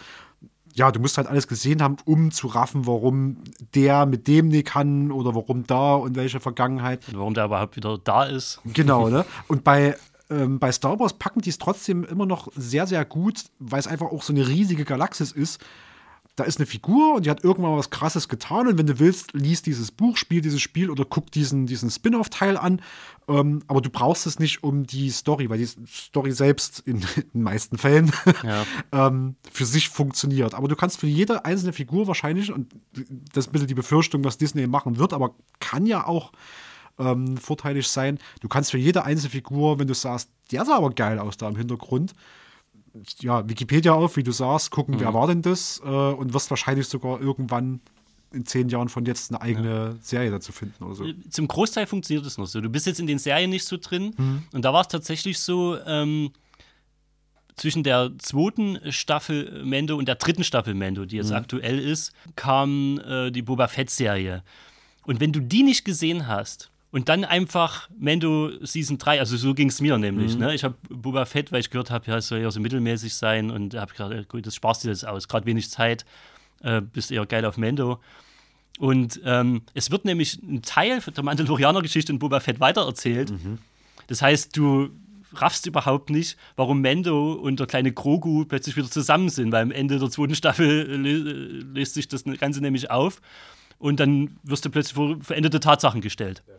ja, 0.76 0.92
du 0.92 1.00
musst 1.00 1.16
halt 1.16 1.26
alles 1.26 1.48
gesehen 1.48 1.82
haben, 1.82 1.96
um 2.04 2.30
zu 2.30 2.48
raffen, 2.48 2.86
warum 2.86 3.38
der 3.74 4.04
mit 4.04 4.28
dem 4.28 4.48
nicht 4.48 4.66
kann 4.66 5.10
oder 5.10 5.34
warum 5.34 5.66
da 5.66 5.94
und 5.94 6.16
welche 6.16 6.38
Vergangenheit. 6.38 7.08
Und 7.08 7.18
warum 7.18 7.32
der 7.32 7.46
überhaupt 7.46 7.76
wieder 7.76 7.98
da 7.98 8.24
ist. 8.24 8.60
Genau, 8.64 9.08
ne? 9.08 9.24
Und 9.48 9.64
bei, 9.64 9.96
ähm, 10.28 10.58
bei 10.58 10.70
Star 10.72 11.00
Wars 11.00 11.14
packen 11.14 11.40
die 11.40 11.48
es 11.48 11.56
trotzdem 11.56 12.04
immer 12.04 12.26
noch 12.26 12.48
sehr, 12.54 12.86
sehr 12.86 13.04
gut, 13.06 13.44
weil 13.58 13.80
es 13.80 13.86
einfach 13.86 14.06
auch 14.06 14.22
so 14.22 14.34
eine 14.34 14.46
riesige 14.46 14.84
Galaxis 14.84 15.32
ist 15.32 15.60
da 16.36 16.44
ist 16.44 16.58
eine 16.58 16.66
Figur 16.66 17.14
und 17.14 17.24
die 17.24 17.30
hat 17.30 17.42
irgendwann 17.42 17.76
was 17.76 17.88
Krasses 17.88 18.28
getan 18.28 18.68
und 18.68 18.76
wenn 18.78 18.86
du 18.86 18.98
willst, 18.98 19.32
liest 19.32 19.64
dieses 19.64 19.90
Buch, 19.90 20.18
spiel 20.18 20.42
dieses 20.42 20.60
Spiel 20.60 20.90
oder 20.90 21.06
guck 21.06 21.30
diesen, 21.30 21.66
diesen 21.66 21.90
Spin-off-Teil 21.90 22.58
an. 22.58 22.82
Ähm, 23.26 23.62
aber 23.66 23.80
du 23.80 23.88
brauchst 23.88 24.26
es 24.26 24.38
nicht 24.38 24.62
um 24.62 24.86
die 24.86 25.08
Story, 25.10 25.48
weil 25.48 25.58
die 25.58 25.68
Story 25.88 26.32
selbst 26.32 26.80
in, 26.80 26.96
in 27.16 27.30
den 27.32 27.42
meisten 27.42 27.78
Fällen 27.78 28.12
ja. 28.42 28.66
ähm, 28.92 29.36
für 29.50 29.64
sich 29.64 29.88
funktioniert. 29.88 30.54
Aber 30.54 30.68
du 30.68 30.76
kannst 30.76 31.00
für 31.00 31.06
jede 31.06 31.46
einzelne 31.46 31.72
Figur 31.72 32.06
wahrscheinlich, 32.06 32.52
und 32.52 32.70
das 32.92 33.44
ist 33.44 33.48
ein 33.48 33.52
bisschen 33.52 33.68
die 33.68 33.74
Befürchtung, 33.74 34.22
was 34.22 34.36
Disney 34.36 34.66
machen 34.66 34.98
wird, 34.98 35.14
aber 35.14 35.34
kann 35.58 35.86
ja 35.86 36.06
auch 36.06 36.32
ähm, 36.98 37.38
vorteilig 37.38 37.88
sein. 37.88 38.18
Du 38.40 38.48
kannst 38.48 38.70
für 38.70 38.78
jede 38.78 39.04
einzelne 39.04 39.30
Figur, 39.30 39.78
wenn 39.78 39.88
du 39.88 39.94
sagst, 39.94 40.30
der 40.52 40.66
sah 40.66 40.76
aber 40.76 40.90
geil 40.90 41.18
aus 41.18 41.38
da 41.38 41.48
im 41.48 41.56
Hintergrund, 41.56 42.12
ja, 43.20 43.48
Wikipedia 43.48 43.92
auf, 43.92 44.16
wie 44.16 44.22
du 44.22 44.32
sagst, 44.32 44.70
gucken, 44.70 44.96
mhm. 44.96 45.00
wer 45.00 45.14
war 45.14 45.26
denn 45.26 45.42
das 45.42 45.80
äh, 45.84 45.88
und 45.88 46.34
wirst 46.34 46.50
wahrscheinlich 46.50 46.88
sogar 46.88 47.20
irgendwann 47.20 47.80
in 48.32 48.44
zehn 48.44 48.68
Jahren 48.68 48.88
von 48.88 49.04
jetzt 49.06 49.30
eine 49.30 49.40
eigene 49.40 49.68
ja. 49.68 49.94
Serie 50.00 50.30
dazu 50.30 50.52
finden 50.52 50.84
oder 50.84 50.94
so. 50.94 51.04
Äh, 51.04 51.14
zum 51.30 51.48
Großteil 51.48 51.86
funktioniert 51.86 52.26
das 52.26 52.38
noch 52.38 52.46
so. 52.46 52.60
Du 52.60 52.68
bist 52.68 52.86
jetzt 52.86 53.00
in 53.00 53.06
den 53.06 53.18
Serien 53.18 53.50
nicht 53.50 53.64
so 53.64 53.76
drin 53.76 54.14
mhm. 54.16 54.42
und 54.52 54.64
da 54.64 54.72
war 54.72 54.82
es 54.82 54.88
tatsächlich 54.88 55.38
so, 55.38 55.78
ähm, 55.86 56.32
zwischen 57.56 57.82
der 57.82 58.12
zweiten 58.18 58.78
Staffel 58.92 59.64
Mendo 59.64 59.96
und 59.96 60.06
der 60.06 60.16
dritten 60.16 60.44
Staffel 60.44 60.74
Mendo, 60.74 61.06
die 61.06 61.16
jetzt 61.16 61.30
mhm. 61.30 61.36
aktuell 61.36 61.78
ist, 61.78 62.12
kam 62.36 63.00
äh, 63.00 63.30
die 63.30 63.42
Boba 63.42 63.66
Fett-Serie. 63.66 64.44
Und 65.04 65.20
wenn 65.20 65.32
du 65.32 65.40
die 65.40 65.62
nicht 65.62 65.84
gesehen 65.84 66.26
hast, 66.26 66.70
und 66.96 67.10
dann 67.10 67.26
einfach 67.26 67.90
Mendo 67.98 68.52
Season 68.64 68.96
3, 68.96 69.20
also 69.20 69.36
so 69.36 69.52
ging 69.52 69.68
es 69.68 69.82
mir 69.82 69.98
nämlich. 69.98 70.32
Mhm. 70.32 70.40
Ne? 70.40 70.54
Ich 70.54 70.64
habe 70.64 70.76
Boba 70.88 71.26
Fett, 71.26 71.52
weil 71.52 71.60
ich 71.60 71.68
gehört 71.68 71.90
habe, 71.90 72.06
ja, 72.06 72.16
es 72.16 72.28
soll 72.28 72.38
ja 72.38 72.50
so 72.50 72.58
mittelmäßig 72.58 73.14
sein 73.14 73.50
und 73.50 73.74
habe 73.74 73.92
gedacht, 73.92 74.30
gut, 74.30 74.46
das 74.46 74.54
sparst 74.54 74.82
dir 74.82 74.88
das 74.88 75.04
aus. 75.04 75.28
Gerade 75.28 75.44
wenig 75.44 75.68
Zeit, 75.68 76.06
äh, 76.62 76.80
bist 76.80 77.12
eher 77.12 77.26
geil 77.26 77.44
auf 77.44 77.58
Mendo. 77.58 78.00
Und 78.78 79.20
ähm, 79.26 79.60
es 79.74 79.90
wird 79.90 80.06
nämlich 80.06 80.42
ein 80.42 80.62
Teil 80.62 81.00
der 81.00 81.22
Mandalorianer-Geschichte 81.22 82.12
in 82.12 82.18
Boba 82.18 82.40
Fett 82.40 82.60
weitererzählt. 82.60 83.30
Das 84.06 84.22
heißt, 84.22 84.56
du 84.56 84.88
raffst 85.34 85.66
überhaupt 85.66 86.08
nicht, 86.08 86.38
warum 86.56 86.80
Mendo 86.80 87.34
und 87.34 87.60
der 87.60 87.66
kleine 87.66 87.92
Grogu 87.92 88.46
plötzlich 88.46 88.74
wieder 88.74 88.90
zusammen 88.90 89.28
sind, 89.28 89.52
weil 89.52 89.64
am 89.64 89.70
Ende 89.70 89.98
der 89.98 90.08
zweiten 90.08 90.34
Staffel 90.34 90.88
äh, 90.88 91.10
äh, 91.10 91.78
löst 91.78 91.92
sich 91.92 92.08
das 92.08 92.24
Ganze 92.24 92.62
nämlich 92.62 92.90
auf 92.90 93.20
und 93.78 94.00
dann 94.00 94.38
wirst 94.44 94.64
du 94.64 94.70
plötzlich 94.70 94.94
vor 94.94 95.18
veränderte 95.20 95.60
Tatsachen 95.60 96.00
gestellt. 96.00 96.42
Ja, 96.48 96.54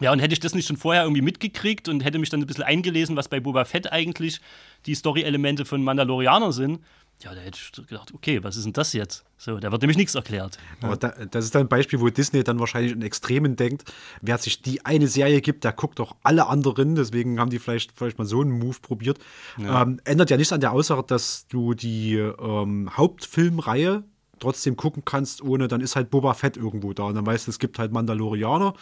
und 0.00 0.18
hätte 0.20 0.32
ich 0.32 0.40
das 0.40 0.54
nicht 0.54 0.66
schon 0.66 0.76
vorher 0.76 1.02
irgendwie 1.02 1.22
mitgekriegt 1.22 1.88
und 1.88 2.00
hätte 2.00 2.18
mich 2.18 2.30
dann 2.30 2.40
ein 2.40 2.46
bisschen 2.46 2.64
eingelesen, 2.64 3.16
was 3.16 3.28
bei 3.28 3.40
Boba 3.40 3.64
Fett 3.64 3.92
eigentlich 3.92 4.40
die 4.86 4.94
Story-Elemente 4.94 5.64
von 5.64 5.82
Mandalorianer 5.84 6.52
sind, 6.52 6.80
ja, 7.22 7.34
da 7.34 7.40
hätte 7.42 7.58
ich 7.60 7.86
gedacht, 7.86 8.14
okay, 8.14 8.42
was 8.42 8.56
ist 8.56 8.64
denn 8.64 8.72
das 8.72 8.94
jetzt? 8.94 9.24
So, 9.36 9.58
da 9.58 9.70
wird 9.70 9.82
nämlich 9.82 9.98
nichts 9.98 10.14
erklärt. 10.14 10.58
Aber 10.80 10.96
da, 10.96 11.08
das 11.30 11.44
ist 11.44 11.54
dann 11.54 11.62
ein 11.62 11.68
Beispiel, 11.68 12.00
wo 12.00 12.08
Disney 12.08 12.42
dann 12.44 12.58
wahrscheinlich 12.58 12.92
in 12.92 13.02
Extremen 13.02 13.56
denkt, 13.56 13.92
wer 14.22 14.38
sich 14.38 14.62
die 14.62 14.86
eine 14.86 15.06
Serie 15.06 15.42
gibt, 15.42 15.64
der 15.64 15.72
guckt 15.72 16.00
auch 16.00 16.16
alle 16.22 16.46
anderen, 16.46 16.94
deswegen 16.94 17.38
haben 17.38 17.50
die 17.50 17.58
vielleicht, 17.58 17.92
vielleicht 17.92 18.18
mal 18.18 18.24
so 18.24 18.40
einen 18.40 18.52
Move 18.52 18.76
probiert. 18.80 19.18
Ähm, 19.58 20.00
ändert 20.04 20.30
ja 20.30 20.38
nichts 20.38 20.52
an 20.52 20.62
der 20.62 20.72
Aussage, 20.72 21.02
dass 21.06 21.46
du 21.48 21.74
die 21.74 22.14
ähm, 22.14 22.90
Hauptfilmreihe 22.96 24.02
trotzdem 24.38 24.76
gucken 24.76 25.04
kannst, 25.04 25.42
ohne 25.42 25.68
dann 25.68 25.82
ist 25.82 25.96
halt 25.96 26.08
Boba 26.10 26.32
Fett 26.32 26.56
irgendwo 26.56 26.94
da 26.94 27.04
und 27.04 27.14
dann 27.16 27.26
weißt 27.26 27.46
du, 27.46 27.50
es 27.50 27.58
gibt 27.58 27.78
halt 27.78 27.92
Mandalorianer 27.92 28.72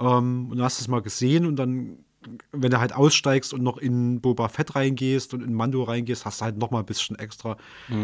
ähm, 0.00 0.48
und 0.50 0.56
dann 0.56 0.64
hast 0.64 0.80
du 0.80 0.82
es 0.82 0.88
mal 0.88 1.02
gesehen 1.02 1.46
und 1.46 1.56
dann 1.56 2.04
wenn 2.52 2.70
du 2.70 2.78
halt 2.78 2.92
aussteigst 2.94 3.54
und 3.54 3.62
noch 3.62 3.78
in 3.78 4.20
Boba 4.20 4.48
Fett 4.48 4.74
reingehst 4.74 5.32
und 5.32 5.42
in 5.42 5.54
Mando 5.54 5.82
reingehst, 5.82 6.26
hast 6.26 6.40
du 6.40 6.44
halt 6.44 6.58
noch 6.58 6.70
mal 6.70 6.80
ein 6.80 6.84
bisschen 6.84 7.18
extra. 7.18 7.56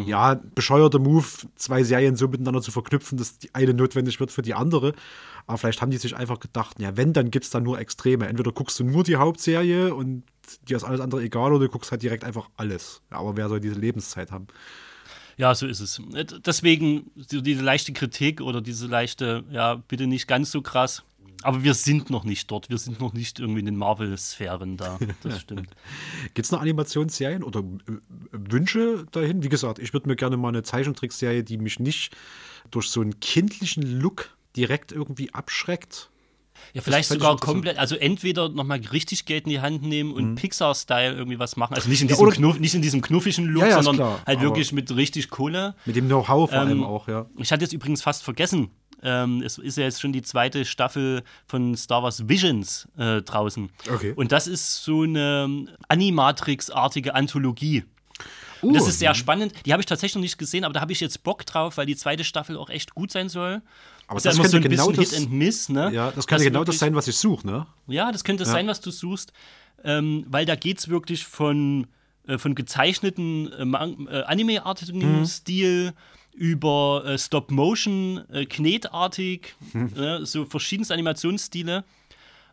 Ja, 0.07 0.41
bescheuerter 0.55 0.99
Move, 0.99 1.27
zwei 1.57 1.83
Serien 1.83 2.17
so 2.17 2.27
miteinander 2.29 2.63
zu 2.63 2.71
verknüpfen, 2.71 3.19
dass 3.19 3.39
die 3.39 3.55
eine 3.55 3.75
notwendig 3.75 4.19
wird 4.19 4.31
für 4.31 4.43
die 4.43 4.55
andere. 4.55 4.95
Aber 5.47 5.59
vielleicht 5.59 5.83
haben 5.83 5.91
die 5.91 5.99
sich 5.99 6.17
einfach 6.17 6.41
gedacht, 6.41 6.81
ja, 6.81 6.97
wenn, 6.97 7.13
dann 7.13 7.31
gibt 7.31 7.45
es 7.45 7.51
da 7.51 7.61
nur 7.61 7.79
Extreme. 7.79 8.27
Entweder 8.27 8.53
guckst 8.53 8.81
du 8.81 8.85
nur 8.85 9.05
die 9.05 9.17
Hauptserie 9.17 9.95
und 9.95 10.25
dir 10.67 10.79
ist 10.79 10.85
alles 10.85 11.01
andere 11.01 11.23
egal, 11.23 11.53
oder 11.53 11.67
du 11.67 11.71
guckst 11.71 11.91
halt 11.91 12.03
direkt 12.03 12.25
einfach 12.25 12.49
alles. 12.57 13.03
Ja, 13.11 13.19
aber 13.19 13.37
wer 13.37 13.49
soll 13.49 13.61
diese 13.61 13.79
Lebenszeit 13.79 14.33
haben? 14.33 14.47
Ja, 15.37 15.55
so 15.55 15.67
ist 15.67 15.81
es. 15.81 16.01
Äh, 16.15 16.25
Deswegen 16.25 17.11
diese 17.15 17.63
leichte 17.63 17.93
Kritik 17.93 18.41
oder 18.41 18.63
diese 18.63 18.87
leichte, 18.87 19.45
ja, 19.51 19.75
bitte 19.75 20.07
nicht 20.07 20.27
ganz 20.27 20.51
so 20.51 20.63
krass. 20.63 21.03
Aber 21.43 21.63
wir 21.65 21.75
sind 21.75 22.11
noch 22.11 22.25
nicht 22.25 22.51
dort. 22.51 22.71
Wir 22.71 22.79
sind 22.79 23.01
noch 23.01 23.13
nicht 23.13 23.39
irgendwie 23.39 23.61
in 23.61 23.67
den 23.67 23.77
Marvel-Sphären 23.77 24.77
da. 24.77 24.99
Das 25.23 25.41
stimmt. 25.41 25.69
Gibt 26.35 26.47
es 26.47 26.53
noch 26.53 26.61
Animationsserien 26.61 27.43
oder 27.43 27.61
äh, 27.61 27.93
Wünsche 28.33 29.07
dahin? 29.13 29.43
Wie 29.43 29.49
gesagt, 29.49 29.79
ich 29.79 29.93
würde 29.93 30.09
mir 30.09 30.17
gerne 30.17 30.37
mal 30.37 30.49
eine 30.49 30.63
Zeichentrickserie, 30.63 31.45
die 31.45 31.59
mich 31.59 31.79
nicht 31.79 32.17
durch 32.71 32.89
so 32.89 33.01
einen 33.01 33.21
kindlichen 33.21 33.83
Look 34.01 34.31
direkt 34.57 34.93
irgendwie 34.93 35.33
abschreckt. 35.35 36.11
Ja, 36.73 36.81
vielleicht 36.81 37.11
sogar 37.11 37.37
komplett, 37.37 37.77
also 37.79 37.97
entweder 37.97 38.49
nochmal 38.49 38.81
richtig 38.91 39.27
Geld 39.27 39.45
in 39.45 39.51
die 39.51 39.61
Hand 39.61 39.83
nehmen 39.83 40.13
und 40.13 40.37
Pixar-Style 40.37 41.15
irgendwie 41.15 41.39
was 41.39 41.57
machen. 41.57 41.75
Also 41.75 41.89
nicht 41.91 42.01
in 42.01 42.09
Ja, 42.09 42.15
diesem, 42.15 42.27
oder- 42.27 42.35
Knuff, 42.37 42.59
nicht 42.59 42.75
in 42.75 42.81
diesem 42.83 43.03
knuffigen 43.03 43.45
Look, 43.45 43.63
Ja, 43.63 43.69
ja, 43.69 43.83
sondern 43.83 43.97
klar, 43.97 44.23
halt 44.27 44.41
wirklich 44.41 44.73
mit 44.73 44.95
richtig 44.97 45.29
Kohle. 45.29 45.75
Mit 45.85 45.97
dem 45.97 46.07
Know-how 46.07 46.49
vor 46.49 46.59
Ähm, 46.63 46.67
allem 46.69 46.85
auch, 46.85 47.09
ja. 47.09 47.27
Ich 47.39 47.53
hatte 47.53 47.63
jetzt 47.63 47.73
übrigens 47.75 48.03
fast 48.03 48.23
vergessen. 48.23 48.71
Ähm, 49.09 49.41
es 49.41 49.57
ist 49.59 49.77
ja 49.79 49.85
jetzt 49.85 50.01
schon 50.01 50.13
die 50.13 50.23
zweite 50.23 50.65
Staffel 50.65 51.23
von 51.47 51.77
Star 51.77 52.03
Wars 52.03 52.29
Visions 52.29 52.89
äh, 52.99 53.23
draußen. 53.23 53.71
Okay. 53.89 54.13
Und 54.17 54.33
das 54.33 54.49
ist 54.49 54.83
so 54.83 55.03
eine 55.03 55.69
Animatrix-artige 55.89 57.15
Anthologie. 57.15 57.85
Und 58.63 58.75
das 58.75 58.89
ist 58.89 58.99
sehr 58.99 59.15
spannend. 59.15 59.53
Die 59.65 59.73
habe 59.73 59.81
ich 59.83 59.87
tatsächlich 59.87 60.17
noch 60.17 60.23
nicht 60.23 60.39
gesehen, 60.39 60.65
aber 60.65 60.73
da 60.75 60.81
habe 60.81 60.91
ich 60.91 60.99
jetzt 61.01 61.23
Bock 61.23 61.45
drauf, 61.47 61.77
weil 61.77 61.87
die 61.87 61.95
zweite 61.95 62.25
Staffel 62.25 62.57
auch 62.57 62.69
echt 62.71 62.95
gut 62.95 63.13
sein 63.13 63.29
soll. 63.29 63.63
Aber 64.09 64.17
ist 64.17 64.25
ja 64.25 64.31
das 64.31 64.39
immer 64.39 64.49
so 64.49 64.57
ein 64.57 64.63
könnte 64.63 64.77
genau 64.77 64.89
bisschen 64.89 65.03
das- 65.05 65.11
Hit 65.19 65.29
and 65.29 65.33
Miss, 65.33 65.69
ne? 65.69 65.91
Ja, 65.93 66.11
das 66.11 66.27
könnte 66.27 66.45
genau 66.45 66.61
das 66.61 66.69
wirklich- 66.69 66.79
sein, 66.81 66.95
was 66.97 67.07
ich 67.07 67.17
suche, 67.17 67.47
ne? 67.47 67.67
ja, 67.87 68.11
das 68.11 68.25
könnte 68.25 68.45
sein, 68.45 68.67
was 68.67 68.81
du 68.81 68.91
suchst, 68.91 69.33
ähm, 69.85 70.25
weil 70.29 70.47
da 70.47 70.57
geht 70.57 70.79
es 70.79 70.89
wirklich 70.89 71.25
von, 71.27 71.87
äh, 72.27 72.39
von 72.39 72.55
gezeichneten 72.55 73.53
äh, 73.53 73.63
äh, 73.63 74.23
Anime-artigen 74.25 75.19
Mhm. 75.21 75.27
Stil 75.27 75.93
über 76.37 77.03
äh, 77.07 77.19
Stop-Motion, 77.19 78.25
äh, 78.31 78.45
knetartig, 78.47 79.55
Mhm. 79.73 79.93
äh, 79.97 80.25
so 80.27 80.45
verschiedenste 80.45 80.95
Animationsstile. 80.95 81.85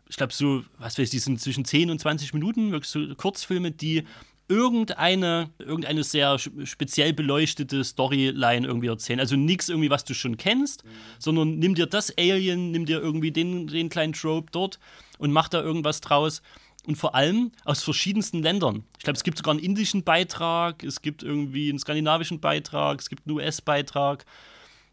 Ich 0.08 0.16
glaube, 0.16 0.32
so, 0.32 0.64
was 0.78 0.98
weiß 0.98 1.04
ich, 1.04 1.10
die 1.10 1.18
sind 1.18 1.40
zwischen 1.40 1.64
10 1.64 1.90
und 1.90 1.98
20 2.00 2.34
Minuten, 2.34 2.72
wirklich 2.72 2.90
so 2.90 3.14
Kurzfilme, 3.14 3.70
die 3.70 4.04
irgendeine, 4.48 5.50
irgendeine 5.58 6.04
sehr 6.04 6.38
speziell 6.38 7.12
beleuchtete 7.12 7.82
Storyline 7.84 8.66
irgendwie 8.66 8.88
erzählen. 8.88 9.20
Also 9.20 9.36
nichts 9.36 9.68
irgendwie, 9.68 9.90
was 9.90 10.04
du 10.04 10.14
schon 10.14 10.36
kennst, 10.36 10.84
sondern 11.18 11.58
nimm 11.58 11.74
dir 11.74 11.86
das 11.86 12.16
Alien, 12.18 12.70
nimm 12.70 12.84
dir 12.86 13.00
irgendwie 13.00 13.32
den, 13.32 13.66
den 13.66 13.88
kleinen 13.88 14.12
Trope 14.12 14.48
dort 14.52 14.78
und 15.18 15.32
mach 15.32 15.48
da 15.48 15.62
irgendwas 15.62 16.00
draus. 16.00 16.42
Und 16.86 16.96
vor 16.96 17.14
allem 17.14 17.50
aus 17.64 17.82
verschiedensten 17.82 18.42
Ländern. 18.42 18.84
Ich 18.98 19.04
glaube, 19.04 19.16
es 19.16 19.24
gibt 19.24 19.38
sogar 19.38 19.52
einen 19.52 19.62
indischen 19.62 20.04
Beitrag, 20.04 20.84
es 20.84 21.00
gibt 21.00 21.22
irgendwie 21.22 21.70
einen 21.70 21.78
skandinavischen 21.78 22.40
Beitrag, 22.40 23.00
es 23.00 23.08
gibt 23.08 23.26
einen 23.26 23.36
US-Beitrag. 23.36 24.26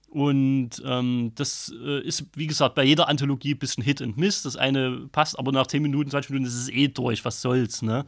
Und 0.09 0.81
ähm, 0.85 1.31
das 1.35 1.73
äh, 1.84 2.01
ist, 2.01 2.26
wie 2.35 2.47
gesagt, 2.47 2.76
bei 2.76 2.84
jeder 2.84 3.07
Anthologie 3.07 3.53
ein 3.53 3.59
bisschen 3.59 3.84
Hit 3.84 4.01
and 4.01 4.18
Miss. 4.18 4.43
Das 4.43 4.57
eine 4.57 5.07
passt, 5.11 5.39
aber 5.39 5.51
nach 5.53 5.68
10 5.68 5.81
Minuten, 5.81 6.09
20 6.09 6.31
Minuten 6.31 6.47
ist 6.47 6.55
es 6.55 6.69
eh 6.69 6.89
durch. 6.89 7.23
Was 7.23 7.41
soll's, 7.41 7.81
ne? 7.81 8.05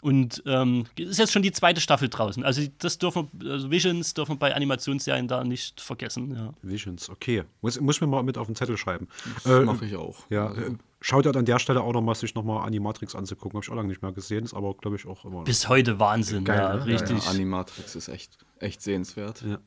Und 0.00 0.42
ähm, 0.46 0.86
ist 0.96 1.18
jetzt 1.18 1.32
schon 1.32 1.42
die 1.42 1.52
zweite 1.52 1.80
Staffel 1.80 2.08
draußen. 2.08 2.42
Also 2.44 2.62
das 2.78 2.98
dürfen 2.98 3.28
wir, 3.32 3.52
also 3.52 3.70
Visions 3.70 4.14
dürfen 4.14 4.32
wir 4.32 4.38
bei 4.38 4.54
Animationsserien 4.54 5.28
da 5.28 5.44
nicht 5.44 5.80
vergessen. 5.80 6.34
Ja. 6.34 6.54
Visions, 6.62 7.10
okay. 7.10 7.44
Muss, 7.60 7.78
muss 7.80 7.96
ich 7.96 8.00
mir 8.00 8.06
mal 8.06 8.22
mit 8.22 8.38
auf 8.38 8.46
den 8.46 8.56
Zettel 8.56 8.76
schreiben. 8.76 9.08
Äh, 9.44 9.60
Mache 9.60 9.84
ich 9.84 9.96
auch. 9.96 10.24
Ja, 10.30 10.52
äh, 10.52 10.76
schaut 11.00 11.24
ja 11.24 11.32
an 11.32 11.44
der 11.44 11.58
Stelle 11.58 11.82
auch 11.82 11.92
nochmal, 11.92 12.14
sich 12.14 12.34
nochmal 12.34 12.66
Animatrix 12.66 13.14
anzugucken. 13.14 13.56
Habe 13.56 13.64
ich 13.64 13.70
auch 13.70 13.76
lange 13.76 13.88
nicht 13.88 14.02
mehr 14.02 14.12
gesehen, 14.12 14.44
ist 14.44 14.54
aber, 14.54 14.74
glaube 14.74 14.96
ich, 14.96 15.06
auch 15.06 15.24
immer. 15.24 15.44
Bis 15.44 15.68
heute 15.68 15.98
Wahnsinn, 15.98 16.44
Geil, 16.44 16.58
ja, 16.58 16.74
ne? 16.76 16.86
richtig. 16.86 17.24
Ja, 17.24 17.30
Animatrix 17.30 17.94
ist 17.94 18.08
echt, 18.08 18.38
echt 18.58 18.82
sehenswert. 18.82 19.42
Ja. 19.42 19.58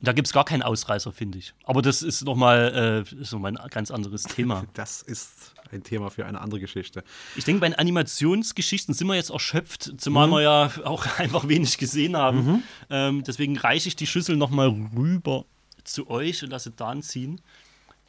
Da 0.00 0.12
gibt 0.12 0.28
es 0.28 0.32
gar 0.32 0.44
keinen 0.44 0.62
Ausreißer, 0.62 1.12
finde 1.12 1.38
ich. 1.38 1.54
Aber 1.64 1.82
das 1.82 2.02
ist 2.02 2.24
nochmal 2.24 3.04
äh, 3.08 3.20
ist 3.20 3.32
noch 3.32 3.40
mal 3.40 3.56
ein 3.56 3.68
ganz 3.70 3.90
anderes 3.90 4.22
Thema. 4.22 4.64
Das 4.74 5.02
ist 5.02 5.54
ein 5.72 5.82
Thema 5.82 6.10
für 6.10 6.24
eine 6.26 6.40
andere 6.40 6.60
Geschichte. 6.60 7.02
Ich 7.34 7.44
denke, 7.44 7.60
bei 7.60 7.68
den 7.68 7.74
Animationsgeschichten 7.74 8.94
sind 8.94 9.06
wir 9.08 9.14
jetzt 9.14 9.30
erschöpft, 9.30 9.94
zumal 9.98 10.28
wir 10.30 10.42
ja 10.42 10.70
auch 10.84 11.06
einfach 11.18 11.48
wenig 11.48 11.78
gesehen 11.78 12.16
haben. 12.16 12.62
Ähm, 12.90 13.24
deswegen 13.24 13.58
reiche 13.58 13.88
ich 13.88 13.96
die 13.96 14.06
Schüssel 14.06 14.36
nochmal 14.36 14.68
rüber 14.94 15.46
zu 15.82 16.08
euch 16.10 16.44
und 16.44 16.50
lasse 16.50 16.70
Dan 16.70 17.02
ziehen 17.02 17.40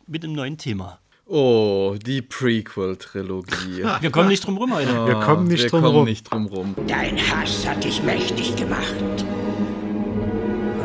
mit 0.06 0.24
einem 0.24 0.34
neuen 0.34 0.58
Thema. 0.58 1.00
Oh, 1.30 1.96
die 2.02 2.22
Prequel-Trilogie. 2.22 3.84
Wir 4.02 4.12
kommen 4.12 4.30
nicht 4.30 4.46
drum 4.48 4.58
rum 4.58 4.74
heute. 4.74 5.06
Wir 5.08 5.16
kommen 5.16 5.48
nicht 5.48 5.64
Wir 5.64 5.70
drum 5.70 5.82
kommen 5.82 5.96
rum. 5.96 6.06
nicht 6.06 6.32
drum 6.32 6.46
rum. 6.46 6.76
Dein 6.88 7.18
Hass 7.18 7.68
hat 7.68 7.84
dich 7.84 8.02
mächtig 8.02 8.56
gemacht. 8.56 8.96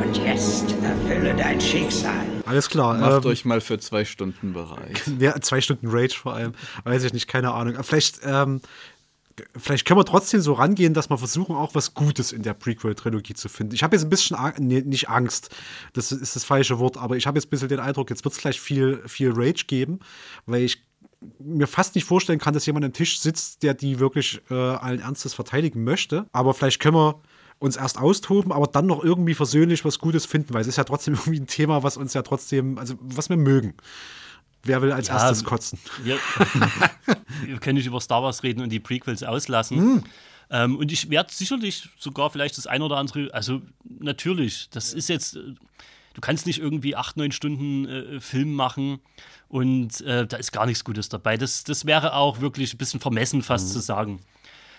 Und 0.02 0.16
jetzt 0.26 0.74
erfülle 0.82 1.34
dein 1.36 1.60
Schicksal. 1.60 2.26
Alles 2.44 2.68
klar. 2.68 2.98
Macht 2.98 3.24
ähm, 3.24 3.30
euch 3.30 3.44
mal 3.44 3.60
für 3.60 3.78
zwei 3.78 4.04
Stunden 4.04 4.52
bereit. 4.52 5.00
Ja, 5.20 5.40
zwei 5.40 5.60
Stunden 5.60 5.86
Rage 5.88 6.14
vor 6.16 6.34
allem. 6.34 6.54
Weiß 6.82 7.04
ich 7.04 7.12
nicht, 7.12 7.28
keine 7.28 7.52
Ahnung. 7.52 7.76
Vielleicht, 7.82 8.18
ähm, 8.24 8.60
vielleicht 9.56 9.86
können 9.86 9.98
wir 9.98 10.04
trotzdem 10.04 10.40
so 10.40 10.52
rangehen, 10.52 10.94
dass 10.94 11.10
wir 11.10 11.18
versuchen, 11.18 11.56
auch 11.56 11.74
was 11.74 11.94
Gutes 11.94 12.32
in 12.32 12.42
der 12.42 12.54
Prequel-Trilogie 12.54 13.34
zu 13.34 13.48
finden. 13.48 13.74
Ich 13.74 13.82
habe 13.82 13.96
jetzt 13.96 14.04
ein 14.04 14.10
bisschen, 14.10 14.36
Ang 14.36 14.54
nee, 14.58 14.82
nicht 14.82 15.08
Angst, 15.08 15.50
das 15.92 16.12
ist 16.12 16.36
das 16.36 16.44
falsche 16.44 16.78
Wort, 16.78 16.96
aber 16.96 17.16
ich 17.16 17.26
habe 17.26 17.38
jetzt 17.38 17.46
ein 17.46 17.50
bisschen 17.50 17.68
den 17.68 17.80
Eindruck, 17.80 18.10
jetzt 18.10 18.24
wird 18.24 18.34
es 18.34 18.40
gleich 18.40 18.60
viel, 18.60 19.02
viel 19.06 19.32
Rage 19.34 19.64
geben, 19.66 20.00
weil 20.46 20.62
ich 20.62 20.82
mir 21.38 21.66
fast 21.66 21.94
nicht 21.94 22.04
vorstellen 22.04 22.38
kann, 22.38 22.54
dass 22.54 22.66
jemand 22.66 22.84
am 22.84 22.92
Tisch 22.92 23.20
sitzt, 23.20 23.62
der 23.62 23.74
die 23.74 24.00
wirklich 24.00 24.40
äh, 24.50 24.54
allen 24.54 25.00
Ernstes 25.00 25.34
verteidigen 25.34 25.84
möchte. 25.84 26.26
Aber 26.32 26.52
vielleicht 26.52 26.80
können 26.80 26.96
wir 26.96 27.20
uns 27.58 27.76
erst 27.76 27.98
austoben, 27.98 28.50
aber 28.50 28.66
dann 28.66 28.86
noch 28.86 29.04
irgendwie 29.04 29.34
versöhnlich 29.34 29.84
was 29.84 30.00
Gutes 30.00 30.26
finden, 30.26 30.52
weil 30.52 30.62
es 30.62 30.66
ist 30.66 30.76
ja 30.76 30.84
trotzdem 30.84 31.14
irgendwie 31.26 31.40
ein 31.40 31.46
Thema, 31.46 31.82
was 31.82 31.96
uns 31.96 32.12
ja 32.14 32.22
trotzdem, 32.22 32.78
also 32.78 32.94
was 33.00 33.28
wir 33.28 33.36
mögen. 33.36 33.74
Wer 34.64 34.80
will 34.82 34.92
als 34.92 35.08
Ja, 35.08 35.14
erstes 35.14 35.44
kotzen? 35.44 35.78
Wir, 36.02 36.18
wir 37.46 37.58
können 37.58 37.76
nicht 37.78 37.86
über 37.86 38.00
Star 38.00 38.22
Wars 38.22 38.42
reden 38.42 38.60
und 38.62 38.70
die 38.70 38.80
Prequels 38.80 39.22
auslassen. 39.22 39.78
Hm. 39.78 40.02
Ähm, 40.50 40.76
und 40.76 40.92
ich 40.92 41.08
werde 41.10 41.32
sicherlich 41.32 41.88
sogar 41.98 42.30
vielleicht 42.30 42.58
das 42.58 42.66
ein 42.66 42.82
oder 42.82 42.96
andere, 42.98 43.32
also 43.32 43.62
natürlich, 43.98 44.68
das 44.70 44.92
ist 44.92 45.08
jetzt, 45.08 45.36
äh, 45.36 45.40
du 46.14 46.20
kannst 46.20 46.46
nicht 46.46 46.58
irgendwie 46.60 46.94
acht, 46.94 47.16
neun 47.16 47.32
Stunden 47.32 47.88
äh, 47.88 48.20
Film 48.20 48.52
machen 48.54 49.00
und 49.48 50.00
äh, 50.02 50.26
da 50.26 50.36
ist 50.36 50.52
gar 50.52 50.66
nichts 50.66 50.84
Gutes 50.84 51.08
dabei. 51.08 51.36
Das, 51.36 51.64
das 51.64 51.86
wäre 51.86 52.14
auch 52.14 52.40
wirklich 52.40 52.74
ein 52.74 52.78
bisschen 52.78 53.00
vermessen 53.00 53.42
fast 53.42 53.66
Hm. 53.68 53.72
zu 53.72 53.80
sagen. 53.80 54.20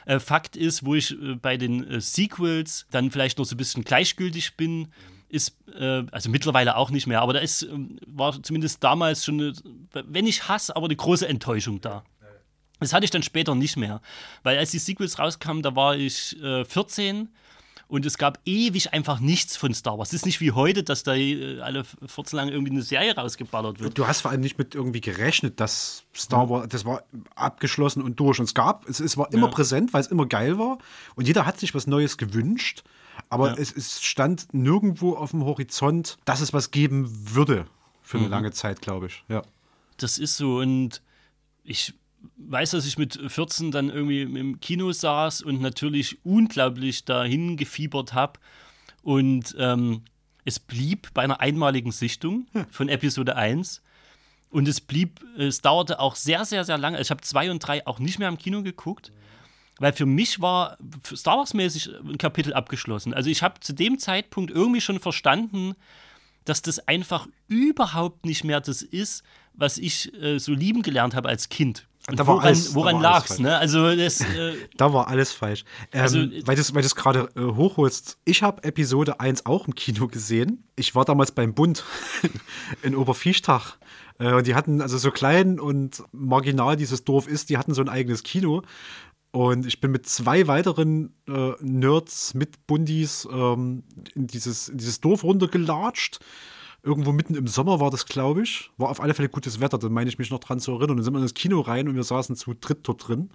Äh, 0.05 0.19
Fakt 0.19 0.55
ist, 0.55 0.85
wo 0.85 0.95
ich 0.95 1.11
äh, 1.19 1.35
bei 1.35 1.57
den 1.57 1.89
äh, 1.89 2.01
Sequels 2.01 2.85
dann 2.91 3.10
vielleicht 3.10 3.38
noch 3.38 3.45
so 3.45 3.55
ein 3.55 3.57
bisschen 3.57 3.84
gleichgültig 3.84 4.55
bin, 4.55 4.89
ist, 5.34 5.55
äh, 5.77 6.03
also 6.11 6.30
mittlerweile 6.30 6.77
auch 6.77 6.89
nicht 6.91 7.07
mehr, 7.07 7.22
aber 7.22 7.34
da 7.34 7.39
ist, 7.39 7.64
ähm, 7.64 7.99
war 8.07 8.41
zumindest 8.43 8.84
damals 8.84 9.26
schon, 9.26 9.39
eine, 9.41 9.53
wenn 10.07 10.26
nicht 10.26 10.47
Hass, 10.47 10.69
aber 10.72 10.85
eine 10.85 10.95
große 10.95 11.27
Enttäuschung 11.27 11.81
da. 11.81 12.03
Das 12.80 12.91
hatte 12.93 13.05
ich 13.05 13.11
dann 13.11 13.23
später 13.23 13.55
nicht 13.55 13.77
mehr, 13.77 14.01
weil 14.43 14.57
als 14.57 14.72
die 14.72 14.80
Sequels 14.80 15.18
rauskamen, 15.18 15.64
da 15.64 15.76
war 15.76 15.95
ich 15.95 16.41
äh, 16.41 16.65
14 16.65 17.30
Und 17.88 18.05
es 18.05 18.18
gab 18.18 18.39
ewig 18.45 18.91
einfach 18.93 19.19
nichts 19.19 19.55
von 19.55 19.73
Star 19.73 19.97
Wars. 19.99 20.10
Es 20.10 20.15
ist 20.15 20.26
nicht 20.26 20.41
wie 20.41 20.51
heute, 20.51 20.81
dass 20.84 21.03
da 21.03 21.14
äh, 21.15 21.60
alle 21.61 21.84
14 21.84 22.35
lang 22.38 22.49
irgendwie 22.49 22.72
eine 22.72 22.81
Serie 22.81 23.15
rausgeballert 23.15 23.80
wird. 23.80 23.97
Du 23.97 24.07
hast 24.07 24.22
vor 24.22 24.31
allem 24.31 24.41
nicht 24.41 24.57
mit 24.57 24.73
irgendwie 24.73 24.99
gerechnet, 25.01 25.60
dass 25.60 26.03
Star 26.15 26.49
Wars, 26.49 26.68
das 26.69 26.85
war 26.85 27.03
abgeschlossen 27.35 28.01
und 28.01 28.19
durch. 28.19 28.39
Und 28.39 28.45
es 28.45 28.53
gab, 28.53 28.89
es, 28.89 28.99
es 28.99 29.15
war 29.18 29.31
immer 29.31 29.47
Ja. 29.47 29.53
präsent, 29.53 29.93
weil 29.93 30.01
es 30.01 30.07
immer 30.07 30.26
geil 30.26 30.57
war. 30.57 30.77
Und 31.15 31.27
jeder 31.27 31.45
hat 31.45 31.60
sich 31.60 31.73
was 31.76 31.85
Neues 31.88 32.18
gewünscht. 32.18 32.84
Aber 33.30 33.49
Ja. 33.49 33.56
es, 33.57 33.72
es 33.72 34.02
stand 34.02 34.53
nirgendwo 34.53 35.15
auf 35.15 35.31
dem 35.31 35.44
Horizont, 35.45 36.18
dass 36.26 36.40
es 36.41 36.53
was 36.53 36.72
geben 36.72 37.10
würde. 37.35 37.65
Für 38.02 38.18
Mhm. 38.18 38.23
eine 38.26 38.31
lange 38.31 38.52
Zeit, 38.52 38.81
glaube 38.81 39.07
ich. 39.07 39.23
Ja. 39.30 39.41
Das 39.98 40.18
ist 40.18 40.35
so 40.38 40.57
und 40.57 41.02
ich 41.64 41.94
weiß, 42.38 42.72
dass 42.72 42.85
ich 42.85 42.98
mit 42.98 43.19
14 43.27 43.72
dann 43.72 43.90
irgendwie 43.90 44.22
im 44.23 44.60
Kino 44.60 44.91
saß 44.91 45.41
und 45.41 45.61
natürlich 45.61 46.23
unglaublich 46.26 47.06
dahin 47.06 47.57
gefiebert 47.57 48.14
habe. 48.14 48.40
Und 49.02 49.56
ähm, 49.60 50.02
es 50.45 50.60
blieb 50.60 51.14
bei 51.14 51.22
einer 51.23 51.40
einmaligen 51.41 51.91
Sichtung 51.91 52.48
von 52.69 52.90
Episode 52.90 53.35
1. 53.35 53.81
Und 54.49 54.68
es 54.68 54.81
blieb, 54.81 55.22
es 55.38 55.61
dauerte 55.61 55.99
auch 55.99 56.15
sehr, 56.15 56.45
sehr, 56.45 56.64
sehr 56.64 56.77
lange. 56.77 56.99
Ich 57.02 57.10
habe 57.10 57.22
zwei 57.22 57.49
und 57.49 57.60
drei 57.60 57.85
auch 57.88 57.99
nicht 57.99 58.19
mehr 58.19 58.27
im 58.30 58.38
Kino 58.38 58.61
geguckt, 58.64 59.11
weil 59.84 59.93
für 59.93 60.05
mich 60.05 60.39
war 60.41 60.77
Star 61.14 61.38
Wars-mäßig 61.38 61.89
ein 62.05 62.18
Kapitel 62.18 62.53
abgeschlossen. 62.53 63.14
Also 63.14 63.30
ich 63.30 63.43
habe 63.43 63.60
zu 63.60 63.73
dem 63.73 63.99
Zeitpunkt 63.99 64.49
irgendwie 64.49 64.80
schon 64.81 64.99
verstanden, 64.99 65.76
dass 66.45 66.61
das 66.61 66.88
einfach 66.88 67.27
überhaupt 67.49 68.26
nicht 68.26 68.43
mehr 68.43 68.61
das 68.61 68.81
ist, 68.81 69.23
was 69.53 69.77
ich 69.77 70.14
äh, 70.22 70.39
so 70.39 70.53
lieben 70.53 70.81
gelernt 70.81 71.15
habe 71.15 71.30
als 71.30 71.49
Kind. 71.49 71.88
Und 72.10 72.19
Da 72.19 72.27
war 72.27 72.35
woran, 72.35 72.47
alles- 72.47 72.69
da 72.69 72.76
woran 72.76 72.95
war 72.95 73.01
alles 73.01 73.14
lag's? 73.14 73.27
falsch. 73.27 73.39
Ne? 73.41 73.57
Also 73.57 73.95
das, 73.95 74.22
äh, 74.22 74.53
Da 74.77 74.93
war 74.93 75.07
alles 75.07 75.31
falsch. 75.31 75.64
Ähm, 75.93 76.01
Also, 76.01 76.18
weil 76.19 76.55
du 76.55 76.61
es 76.61 76.73
weil 76.76 76.84
gerade 76.84 77.30
äh, 77.35 77.41
hochholst. 77.41 78.18
Ich 78.26 78.41
habe 78.43 78.64
Episode 78.64 79.19
1 79.19 79.45
auch 79.45 79.68
im 79.68 79.76
Kino 79.76 80.07
gesehen. 80.07 80.64
Ich 80.76 80.95
war 80.95 81.05
damals 81.05 81.31
beim 81.31 81.53
Bund 81.53 81.84
in 82.84 82.95
Oberviechtach. 82.95 83.77
Äh, 84.19 84.34
und 84.34 84.47
die 84.47 84.55
hatten, 84.55 84.81
also 84.81 84.97
so 84.97 85.11
klein 85.11 85.60
und 85.60 86.03
marginal 86.11 86.76
dieses 86.76 87.03
Dorf 87.05 87.27
ist, 87.27 87.49
die 87.49 87.57
hatten 87.57 87.73
so 87.73 87.81
ein 87.81 87.89
eigenes 87.89 88.23
Kino. 88.23 88.64
Und 89.34 89.65
ich 89.65 89.81
bin 89.81 89.89
mit 89.89 90.05
zwei 90.05 90.45
weiteren 90.45 91.11
äh, 91.27 91.53
Nerds, 91.60 92.35
mit 92.35 92.68
Bundis, 92.68 93.27
ähm, 93.31 93.84
in, 94.14 94.27
dieses, 94.27 94.69
in 94.69 94.77
dieses 94.77 95.01
Dorf 95.01 95.23
runtergelatscht. 95.23 96.19
Irgendwo 96.84 97.14
mitten 97.14 97.34
im 97.34 97.47
Sommer 97.47 97.80
war 97.80 97.89
das, 97.89 98.05
glaube 98.05 98.43
ich. 98.43 98.69
War 98.77 98.89
auf 98.89 99.01
alle 99.01 99.15
Fälle 99.15 99.30
gutes 99.30 99.60
Wetter, 99.60 99.80
da 99.80 99.89
meine 99.89 100.07
ich 100.07 100.19
mich 100.19 100.30
noch 100.30 100.38
dran 100.38 100.60
zu 100.60 100.73
erinnern. 100.73 100.97
Dann 100.97 101.03
sind 101.03 101.14
wir 101.14 101.18
in 101.18 101.26
das 101.26 101.34
Kino 101.34 101.61
rein 101.61 101.88
und 101.88 101.95
wir 101.95 102.03
saßen 102.03 102.35
zu 102.35 102.53
dritt 102.53 102.81
dort 102.84 103.07
drin. 103.07 103.31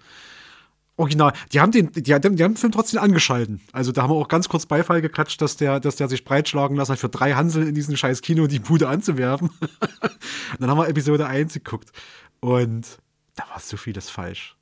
Original. 0.95 1.33
Die 1.51 1.59
haben 1.59 1.73
den, 1.73 1.91
die, 1.91 2.01
die 2.01 2.13
haben 2.13 2.37
den 2.37 2.55
Film 2.55 2.71
trotzdem 2.71 3.01
angeschalten. 3.01 3.59
Also 3.73 3.91
da 3.91 4.03
haben 4.03 4.11
wir 4.11 4.15
auch 4.15 4.29
ganz 4.29 4.47
kurz 4.47 4.65
Beifall 4.65 5.01
geklatscht, 5.01 5.41
dass 5.41 5.57
der, 5.57 5.81
dass 5.81 5.97
der 5.97 6.07
sich 6.07 6.23
breitschlagen 6.23 6.77
lassen 6.77 6.93
hat, 6.93 6.99
für 6.99 7.09
drei 7.09 7.33
Hansel 7.33 7.67
in 7.67 7.75
diesem 7.75 7.97
scheiß 7.97 8.21
Kino 8.21 8.47
die 8.47 8.59
Bude 8.59 8.87
anzuwerfen. 8.87 9.49
Dann 10.59 10.69
haben 10.69 10.77
wir 10.77 10.87
Episode 10.87 11.27
1 11.27 11.55
geguckt. 11.55 11.91
Und 12.39 12.99
da 13.35 13.43
war 13.49 13.59
so 13.59 13.75
vieles 13.75 14.09
falsch. 14.09 14.55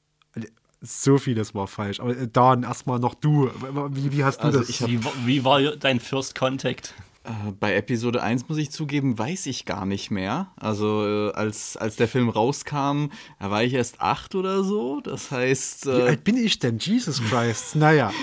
So 0.81 1.17
vieles 1.17 1.55
war 1.55 1.67
falsch. 1.67 1.99
Aber 1.99 2.15
äh, 2.15 2.27
Dan, 2.31 2.63
erstmal 2.63 2.99
noch 2.99 3.15
du. 3.15 3.49
Wie, 3.91 4.11
wie 4.11 4.23
hast 4.23 4.39
du 4.39 4.43
Also 4.43 4.59
das? 4.59 4.69
ich 4.69 4.81
hab- 4.81 4.89
wie, 4.89 4.99
wie 5.25 5.43
war 5.43 5.59
dein 5.75 5.99
First 5.99 6.35
Contact? 6.35 6.93
Äh, 7.23 7.29
Bei 7.59 7.75
Episode 7.75 8.21
1 8.21 8.47
muss 8.47 8.57
ich 8.59 8.69
zugeben, 8.71 9.17
weiß 9.17 9.47
ich 9.47 9.65
gar 9.65 9.85
nicht 9.85 10.11
mehr. 10.11 10.51
Also 10.55 11.29
äh, 11.29 11.31
als, 11.33 11.77
als 11.77 11.95
der 11.95 12.07
Film 12.07 12.29
rauskam, 12.29 13.07
da 13.39 13.49
war 13.49 13.63
ich 13.63 13.73
erst 13.73 14.01
acht 14.01 14.35
oder 14.35 14.63
so. 14.63 15.01
Das 15.01 15.31
heißt, 15.31 15.87
wie 15.87 15.89
äh, 15.89 16.01
alt 16.09 16.23
bin 16.23 16.37
ich 16.37 16.59
denn? 16.59 16.77
Jesus 16.77 17.21
Christ. 17.23 17.75
Naja. 17.75 18.11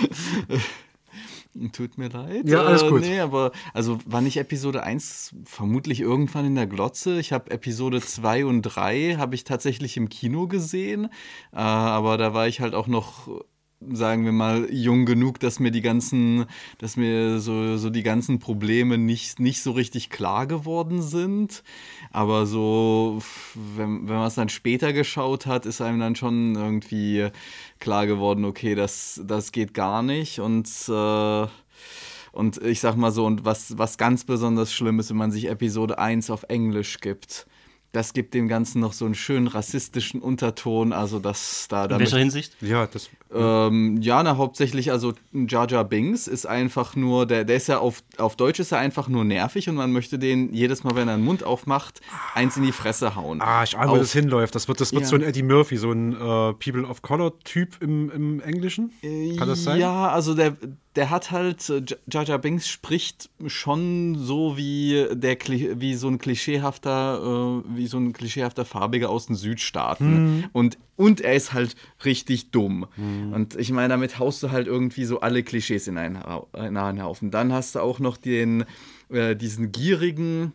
tut 1.73 1.97
mir 1.97 2.09
leid. 2.09 2.47
Ja, 2.47 2.63
alles 2.63 2.83
Äh, 2.83 2.89
gut. 2.89 3.01
Nee, 3.01 3.19
aber 3.19 3.51
also 3.73 3.99
war 4.05 4.21
nicht 4.21 4.37
Episode 4.37 4.83
1 4.83 5.35
vermutlich 5.45 6.01
irgendwann 6.01 6.45
in 6.45 6.55
der 6.55 6.67
Glotze. 6.67 7.19
Ich 7.19 7.31
habe 7.31 7.51
Episode 7.51 8.01
2 8.01 8.45
und 8.45 8.61
3 8.61 9.15
habe 9.17 9.35
ich 9.35 9.43
tatsächlich 9.43 9.97
im 9.97 10.09
Kino 10.09 10.47
gesehen. 10.47 11.05
Äh, 11.51 11.57
aber 11.57 12.17
da 12.17 12.33
war 12.33 12.47
ich 12.47 12.61
halt 12.61 12.73
auch 12.73 12.87
noch 12.87 13.27
sagen 13.93 14.25
wir 14.25 14.31
mal, 14.31 14.67
jung 14.71 15.05
genug, 15.05 15.39
dass 15.39 15.59
mir 15.59 15.71
die 15.71 15.81
ganzen, 15.81 16.45
dass 16.77 16.97
mir 16.97 17.39
so, 17.39 17.77
so 17.77 17.89
die 17.89 18.03
ganzen 18.03 18.39
Probleme 18.39 18.97
nicht, 18.97 19.39
nicht 19.39 19.61
so 19.61 19.71
richtig 19.71 20.09
klar 20.09 20.47
geworden 20.47 21.01
sind. 21.01 21.63
Aber 22.11 22.45
so, 22.45 23.19
wenn, 23.53 24.07
wenn 24.07 24.15
man 24.15 24.27
es 24.27 24.35
dann 24.35 24.49
später 24.49 24.93
geschaut 24.93 25.45
hat, 25.45 25.65
ist 25.65 25.81
einem 25.81 25.99
dann 25.99 26.15
schon 26.15 26.55
irgendwie 26.55 27.29
klar 27.79 28.07
geworden, 28.07 28.45
okay, 28.45 28.75
das, 28.75 29.21
das 29.25 29.51
geht 29.51 29.73
gar 29.73 30.01
nicht. 30.03 30.39
Und 30.39 30.67
äh, 30.89 31.47
und 32.35 32.61
ich 32.61 32.81
sag 32.81 32.97
mal 32.97 33.11
so, 33.11 33.25
und 33.25 33.45
was, 33.45 33.77
was 33.77 33.97
ganz 33.97 34.25
besonders 34.25 34.73
schlimm 34.73 34.99
ist, 34.99 35.09
wenn 35.09 35.15
man 35.15 35.31
sich 35.31 35.47
Episode 35.47 35.99
1 35.99 36.29
auf 36.29 36.43
Englisch 36.49 36.99
gibt. 36.99 37.47
Das 37.95 38.11
gibt 38.11 38.33
dem 38.33 38.49
Ganzen 38.49 38.81
noch 38.81 38.91
so 38.91 39.05
einen 39.05 39.15
schönen 39.15 39.47
rassistischen 39.47 40.19
Unterton, 40.21 40.91
also 40.91 41.19
dass 41.19 41.67
da 41.69 41.83
In 41.83 41.89
damit 41.91 42.01
welcher 42.07 42.17
Hinsicht? 42.17 42.57
Ja, 42.59 42.87
das. 42.87 43.09
ähm, 43.33 44.01
ja, 44.01 44.21
na, 44.21 44.35
hauptsächlich, 44.35 44.91
also 44.91 45.13
Jar 45.31 45.69
Jar 45.71 45.85
Binks 45.85 46.27
ist 46.27 46.45
einfach 46.45 46.97
nur, 46.97 47.25
der, 47.25 47.45
der 47.45 47.55
ist 47.55 47.67
ja 47.67 47.77
auf, 47.77 48.03
auf 48.17 48.35
Deutsch 48.35 48.59
ist 48.59 48.73
er 48.73 48.79
einfach 48.79 49.07
nur 49.07 49.23
nervig 49.23 49.69
und 49.69 49.75
man 49.75 49.93
möchte 49.93 50.19
den 50.19 50.53
jedes 50.53 50.83
Mal, 50.83 50.97
wenn 50.97 51.07
er 51.07 51.15
den 51.15 51.23
Mund 51.23 51.45
aufmacht, 51.45 52.01
eins 52.33 52.57
in 52.57 52.63
die 52.63 52.73
Fresse 52.73 53.15
hauen. 53.15 53.39
Ah, 53.41 53.63
ich 53.63 53.77
ahne, 53.77 53.91
wo 53.91 53.95
das 53.95 54.11
hinläuft. 54.11 54.55
Das 54.55 54.67
wird, 54.67 54.81
das 54.81 54.91
wird 54.91 55.03
Ja. 55.03 55.07
so 55.07 55.15
ein 55.15 55.21
Eddie 55.21 55.43
Murphy, 55.43 55.77
so 55.77 55.91
ein 55.93 56.11
äh, 56.11 56.17
People 56.53 56.85
of 56.85 57.01
Color-Typ 57.01 57.81
im, 57.81 58.11
im 58.11 58.39
Englischen. 58.41 58.91
Kann 59.37 59.47
das 59.47 59.63
sein? 59.63 59.79
Ja, 59.79 60.09
also 60.09 60.33
der, 60.33 60.57
der 60.95 61.09
hat 61.09 61.31
halt, 61.31 61.69
äh, 61.69 61.77
J- 61.77 61.97
Jar 62.11 62.23
Jar 62.23 62.39
Binks 62.39 62.67
spricht 62.67 63.29
schon 63.47 64.15
so 64.17 64.57
wie 64.57 65.05
der 65.13 65.37
wie 65.79 65.93
so 65.95 66.07
ein 66.07 66.17
klischeehafter, 66.17 67.19
äh, 67.65 67.77
wie 67.77 67.87
so 67.87 67.97
ein 67.97 68.13
klischeehafter 68.13 68.65
Farbiger 68.65 69.09
aus 69.09 69.27
den 69.27 69.35
Südstaaten. 69.35 70.49
Und, 70.53 70.77
und 70.95 71.21
er 71.21 71.33
ist 71.35 71.53
halt 71.53 71.75
richtig 72.05 72.51
dumm. 72.51 72.87
Und 73.33 73.55
ich 73.55 73.71
meine, 73.71 73.89
damit 73.89 74.19
haust 74.19 74.41
du 74.43 74.51
halt 74.51 74.67
irgendwie 74.67 75.05
so 75.05 75.19
alle 75.19 75.43
Klischees 75.43 75.87
in 75.87 75.97
einen, 75.97 76.17
in 76.53 76.77
einen 76.77 77.03
Haufen. 77.03 77.31
Dann 77.31 77.51
hast 77.51 77.75
du 77.75 77.79
auch 77.79 77.99
noch 77.99 78.17
den, 78.17 78.65
äh, 79.09 79.35
diesen 79.35 79.71
gierigen, 79.71 80.53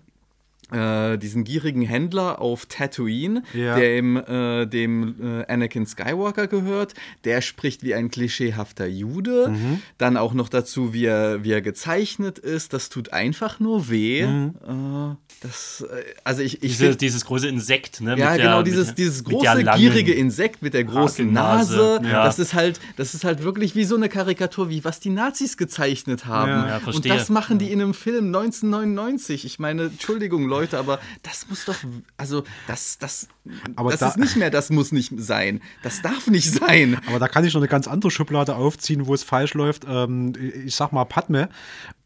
äh, 0.72 1.16
diesen 1.18 1.44
gierigen 1.44 1.82
Händler 1.82 2.40
auf 2.40 2.66
Tatooine, 2.66 3.42
Ja. 3.54 3.76
der 3.76 3.98
im, 3.98 4.16
äh, 4.16 4.66
dem 4.66 5.14
äh, 5.40 5.46
Anakin 5.52 5.86
Skywalker 5.86 6.46
gehört. 6.46 6.94
Der 7.24 7.40
spricht 7.40 7.82
wie 7.82 7.94
ein 7.94 8.10
klischeehafter 8.10 8.86
Jude. 8.86 9.48
Mhm. 9.50 9.82
Dann 9.98 10.16
auch 10.16 10.34
noch 10.34 10.48
dazu, 10.48 10.92
wie 10.92 11.04
er, 11.06 11.44
wie 11.44 11.52
er 11.52 11.60
gezeichnet 11.62 12.38
ist. 12.38 12.72
Das 12.72 12.88
tut 12.88 13.12
einfach 13.12 13.60
nur 13.60 13.90
weh. 13.90 14.26
Mhm. 14.26 14.54
Äh, 14.66 15.16
das, 15.42 15.86
äh, 15.90 16.02
also 16.24 16.42
ich, 16.42 16.54
ich 16.62 16.72
Diese, 16.72 16.86
find- 16.88 17.00
dieses 17.00 17.24
große 17.24 17.48
Insekt, 17.48 18.00
ne? 18.00 18.10
ja, 18.18 18.36
der- 18.36 18.44
genau, 18.44 18.62
dieses, 18.62 18.94
dieses 18.94 19.24
mit 19.26 19.42
der 19.42 19.54
große, 19.62 19.78
gierige 19.78 20.12
Insekt 20.12 20.62
mit 20.62 20.74
der 20.74 20.84
großen. 20.84 21.32
Nase. 21.32 22.00
Ja. 22.02 22.24
Das 22.24 22.38
ist 22.38 22.54
halt, 22.54 22.78
das 22.96 23.14
ist 23.14 23.24
halt 23.24 23.42
wirklich 23.42 23.74
wie 23.74 23.84
so 23.84 23.96
eine 23.96 24.08
Karikatur, 24.08 24.68
wie 24.68 24.84
was 24.84 25.00
die 25.00 25.10
Nazis 25.10 25.56
gezeichnet 25.56 26.26
haben. 26.26 26.50
Ja. 26.50 26.80
Und 26.92 27.08
das 27.08 27.28
machen 27.30 27.58
die 27.58 27.72
in 27.72 27.80
einem 27.80 27.94
Film 27.94 28.26
1999. 28.26 29.44
Ich 29.44 29.58
meine, 29.58 29.84
Entschuldigung, 29.84 30.46
Leute, 30.46 30.59
aber 30.74 31.00
das 31.22 31.48
muss 31.48 31.64
doch, 31.64 31.76
also 32.16 32.44
das, 32.66 32.98
das, 32.98 33.28
Aber 33.76 33.90
das 33.90 34.00
da- 34.00 34.08
ist 34.08 34.18
nicht 34.18 34.36
mehr, 34.36 34.50
das 34.50 34.70
muss 34.70 34.92
nicht 34.92 35.12
sein. 35.18 35.60
Das 35.82 36.02
darf 36.02 36.26
nicht 36.26 36.50
sein. 36.52 36.98
Aber 37.06 37.18
da 37.18 37.28
kann 37.28 37.44
ich 37.44 37.54
noch 37.54 37.60
eine 37.60 37.68
ganz 37.68 37.88
andere 37.88 38.10
Schublade 38.10 38.54
aufziehen, 38.54 39.06
wo 39.06 39.14
es 39.14 39.22
falsch 39.22 39.54
läuft. 39.54 39.84
Ähm, 39.88 40.32
ich 40.66 40.74
sag 40.74 40.92
mal, 40.92 41.04
Padme 41.04 41.48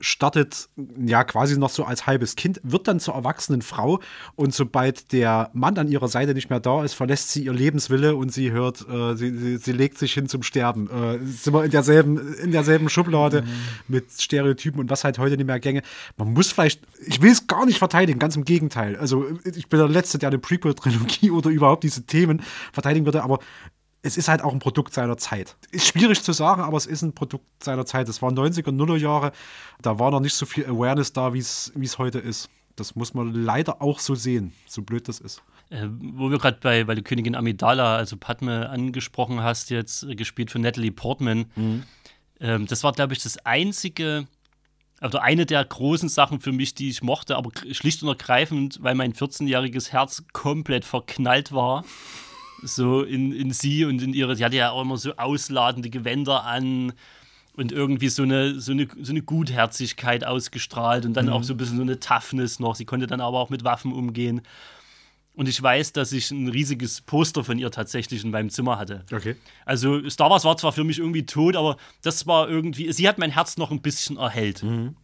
startet 0.00 0.68
ja 1.04 1.24
quasi 1.24 1.58
noch 1.58 1.70
so 1.70 1.84
als 1.84 2.06
halbes 2.06 2.36
Kind, 2.36 2.60
wird 2.62 2.88
dann 2.88 3.00
zur 3.00 3.14
erwachsenen 3.14 3.62
Frau 3.62 4.00
und 4.36 4.54
sobald 4.54 5.12
der 5.12 5.50
Mann 5.54 5.78
an 5.78 5.88
ihrer 5.88 6.08
Seite 6.08 6.34
nicht 6.34 6.50
mehr 6.50 6.60
da 6.60 6.84
ist, 6.84 6.94
verlässt 6.94 7.30
sie 7.32 7.44
ihr 7.44 7.52
Lebenswille 7.54 8.14
und 8.14 8.32
sie 8.32 8.50
hört, 8.52 8.86
äh, 8.88 9.14
sie, 9.16 9.36
sie, 9.36 9.56
sie 9.56 9.72
legt 9.72 9.98
sich 9.98 10.12
hin 10.12 10.28
zum 10.28 10.42
Sterben. 10.42 10.90
Äh, 10.90 11.24
sind 11.26 11.54
wir 11.54 11.64
in 11.64 11.70
derselben, 11.70 12.34
in 12.34 12.52
derselben 12.52 12.88
Schublade 12.90 13.44
mit 13.88 14.06
Stereotypen 14.10 14.78
und 14.80 14.90
was 14.90 15.04
halt 15.04 15.18
heute 15.18 15.36
nicht 15.36 15.46
mehr 15.46 15.60
gänge. 15.60 15.82
Man 16.16 16.32
muss 16.34 16.52
vielleicht, 16.52 16.82
ich 17.06 17.22
will 17.22 17.30
es 17.32 17.46
gar 17.46 17.64
nicht 17.64 17.78
verteidigen, 17.78 18.18
ganz 18.18 18.36
im 18.36 18.43
Gegenteil. 18.44 18.96
Also 18.96 19.26
ich 19.44 19.68
bin 19.68 19.78
der 19.78 19.88
Letzte, 19.88 20.18
der 20.18 20.28
eine 20.28 20.38
Prequel-Trilogie 20.38 21.30
oder 21.30 21.50
überhaupt 21.50 21.84
diese 21.84 22.04
Themen 22.06 22.42
verteidigen 22.72 23.06
würde, 23.06 23.22
aber 23.22 23.38
es 24.02 24.18
ist 24.18 24.28
halt 24.28 24.42
auch 24.42 24.52
ein 24.52 24.58
Produkt 24.58 24.92
seiner 24.92 25.16
Zeit. 25.16 25.56
Ist 25.70 25.88
schwierig 25.88 26.22
zu 26.22 26.32
sagen, 26.32 26.62
aber 26.62 26.76
es 26.76 26.86
ist 26.86 27.02
ein 27.02 27.14
Produkt 27.14 27.46
seiner 27.62 27.86
Zeit. 27.86 28.08
Es 28.08 28.20
waren 28.20 28.36
90er, 28.36 28.70
Nuller 28.70 28.96
Jahre. 28.96 29.32
Da 29.80 29.98
war 29.98 30.10
noch 30.10 30.20
nicht 30.20 30.34
so 30.34 30.44
viel 30.44 30.66
Awareness 30.66 31.12
da, 31.12 31.32
wie 31.32 31.38
es 31.38 31.98
heute 31.98 32.18
ist. 32.18 32.50
Das 32.76 32.96
muss 32.96 33.14
man 33.14 33.32
leider 33.32 33.80
auch 33.80 34.00
so 34.00 34.14
sehen, 34.14 34.52
so 34.66 34.82
blöd 34.82 35.08
das 35.08 35.20
ist. 35.20 35.42
Äh, 35.70 35.86
wo 35.88 36.30
wir 36.30 36.38
gerade 36.38 36.58
bei, 36.60 36.84
bei 36.84 36.94
der 36.94 37.04
Königin 37.04 37.34
Amidala, 37.34 37.96
also 37.96 38.16
Padme, 38.16 38.68
angesprochen 38.68 39.42
hast, 39.42 39.70
jetzt 39.70 40.02
äh, 40.02 40.14
gespielt 40.14 40.50
von 40.50 40.60
Natalie 40.60 40.92
Portman. 40.92 41.46
Ähm, 42.40 42.66
das 42.66 42.84
war, 42.84 42.92
glaube 42.92 43.14
ich, 43.14 43.22
das 43.22 43.38
einzige, 43.38 44.26
also 45.04 45.18
eine 45.18 45.44
der 45.44 45.62
großen 45.62 46.08
Sachen 46.08 46.40
für 46.40 46.50
mich, 46.50 46.74
die 46.74 46.88
ich 46.88 47.02
mochte, 47.02 47.36
aber 47.36 47.50
schlicht 47.72 48.02
und 48.02 48.08
ergreifend, 48.08 48.78
weil 48.80 48.94
mein 48.94 49.12
14-jähriges 49.12 49.92
Herz 49.92 50.24
komplett 50.32 50.86
verknallt 50.86 51.52
war. 51.52 51.84
So 52.62 53.02
in, 53.02 53.30
in 53.32 53.50
sie 53.50 53.84
und 53.84 54.00
in 54.00 54.14
ihre, 54.14 54.34
sie 54.34 54.42
hatte 54.46 54.56
ja 54.56 54.70
auch 54.70 54.80
immer 54.80 54.96
so 54.96 55.14
ausladende 55.16 55.90
Gewänder 55.90 56.44
an. 56.44 56.94
und 57.54 57.70
irgendwie 57.70 58.08
so 58.08 58.22
eine, 58.22 58.58
so, 58.58 58.72
eine, 58.72 58.88
so 58.98 59.12
eine 59.12 59.20
Gutherzigkeit 59.20 60.24
ausgestrahlt 60.24 61.04
und 61.04 61.12
dann 61.12 61.28
auch 61.28 61.42
so 61.42 61.52
ein 61.52 61.58
bisschen 61.58 61.76
so 61.76 61.82
eine 61.82 62.00
Toughness 62.00 62.58
noch. 62.58 62.74
Sie 62.74 62.86
konnte 62.86 63.06
dann 63.06 63.20
aber 63.20 63.40
auch 63.40 63.50
mit 63.50 63.62
Waffen 63.62 63.92
umgehen. 63.92 64.40
Und 65.34 65.48
ich 65.48 65.60
weiß, 65.60 65.92
dass 65.92 66.12
ich 66.12 66.30
ein 66.30 66.48
riesiges 66.48 67.00
Poster 67.00 67.42
von 67.42 67.58
ihr 67.58 67.70
tatsächlich 67.70 68.22
in 68.22 68.30
meinem 68.30 68.50
Zimmer 68.50 68.78
hatte. 68.78 69.04
Okay. 69.12 69.34
Also 69.66 70.08
Star 70.08 70.30
Wars 70.30 70.44
war 70.44 70.56
zwar 70.56 70.72
für 70.72 70.84
mich 70.84 71.00
irgendwie 71.00 71.26
tot, 71.26 71.56
aber 71.56 71.76
das 72.02 72.26
war 72.26 72.48
irgendwie, 72.48 72.92
sie 72.92 73.08
hat 73.08 73.18
mein 73.18 73.32
Herz 73.32 73.56
noch 73.56 73.72
ein 73.72 73.82
bisschen 73.82 74.16
erhellt. 74.16 74.62
Mhm. 74.62 74.96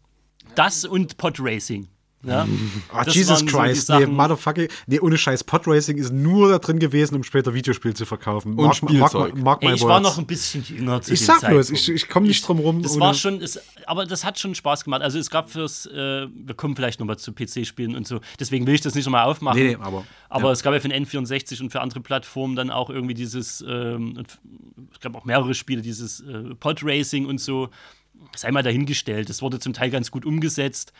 Das 0.54 0.84
und 0.84 1.16
Podracing. 1.16 1.88
Ja? 2.22 2.46
Ah, 2.92 3.04
Das 3.04 3.14
Jesus 3.14 3.40
waren 3.40 3.48
so 3.48 3.56
Christ, 3.58 3.88
nee, 3.88 4.04
Motherfucker. 4.06 4.66
Nee, 4.86 5.00
ohne 5.00 5.16
Scheiß. 5.16 5.42
Podracing 5.44 5.96
ist 5.96 6.12
nur 6.12 6.50
da 6.50 6.58
drin 6.58 6.78
gewesen, 6.78 7.14
um 7.14 7.22
später 7.22 7.54
Videospiele 7.54 7.94
zu 7.94 8.04
verkaufen. 8.04 8.50
Und 8.50 8.56
mark, 8.64 8.74
Spielzeug. 8.76 9.34
Mark, 9.36 9.42
mark 9.42 9.62
Ey, 9.62 9.74
ich 9.74 9.80
war 9.82 10.02
words. 10.02 10.02
noch 10.02 10.18
ein 10.18 10.26
bisschen 10.26 10.62
jünger 10.64 11.00
zu 11.00 11.14
Ich 11.14 11.24
sag 11.24 11.40
bloß, 11.40 11.68
Zeitpunkt. 11.68 11.88
ich, 11.88 11.94
ich 11.94 12.08
komme 12.10 12.26
nicht 12.26 12.46
drum 12.46 12.58
rum. 12.58 12.82
Das 12.82 12.92
ohne- 12.92 13.00
war 13.00 13.14
schon, 13.14 13.40
es, 13.40 13.58
aber 13.86 14.04
das 14.04 14.22
hat 14.24 14.38
schon 14.38 14.54
Spaß 14.54 14.84
gemacht. 14.84 15.00
Also 15.00 15.18
es 15.18 15.30
gab 15.30 15.48
fürs, 15.48 15.86
äh, 15.86 16.26
wir 16.28 16.54
kommen 16.54 16.76
vielleicht 16.76 17.00
nochmal 17.00 17.18
zu 17.18 17.32
PC-Spielen 17.32 17.96
und 17.96 18.06
so, 18.06 18.20
deswegen 18.38 18.66
will 18.66 18.74
ich 18.74 18.82
das 18.82 18.94
nicht 18.94 19.06
nochmal 19.06 19.24
aufmachen. 19.24 19.58
Nee, 19.58 19.68
nee, 19.68 19.74
aber- 19.80 20.04
aber 20.28 20.46
ja. 20.48 20.52
es 20.52 20.62
gab 20.62 20.74
ja 20.74 20.80
für 20.80 20.88
den 20.90 21.06
N64 21.06 21.62
und 21.62 21.70
für 21.72 21.80
andere 21.80 22.00
Plattformen 22.00 22.54
dann 22.54 22.70
auch 22.70 22.90
irgendwie 22.90 23.14
dieses, 23.14 23.64
ähm, 23.66 24.22
es 24.92 25.00
gab 25.00 25.16
auch 25.16 25.24
mehrere 25.24 25.54
Spiele, 25.54 25.80
dieses 25.80 26.20
äh, 26.20 26.54
Pod-Racing 26.54 27.24
und 27.24 27.40
so. 27.40 27.70
Sei 28.36 28.50
mal 28.52 28.62
dahingestellt, 28.62 29.30
das 29.30 29.40
wurde 29.40 29.58
zum 29.58 29.72
Teil 29.72 29.90
ganz 29.90 30.10
gut 30.10 30.26
umgesetzt. 30.26 30.92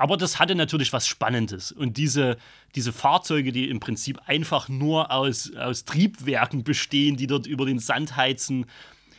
Aber 0.00 0.16
das 0.16 0.38
hatte 0.38 0.54
natürlich 0.54 0.94
was 0.94 1.06
Spannendes. 1.06 1.72
Und 1.72 1.98
diese, 1.98 2.38
diese 2.74 2.90
Fahrzeuge, 2.90 3.52
die 3.52 3.68
im 3.68 3.80
Prinzip 3.80 4.18
einfach 4.24 4.70
nur 4.70 5.10
aus, 5.10 5.54
aus 5.54 5.84
Triebwerken 5.84 6.64
bestehen, 6.64 7.18
die 7.18 7.26
dort 7.26 7.46
über 7.46 7.66
den 7.66 7.78
Sand 7.78 8.16
heizen, 8.16 8.64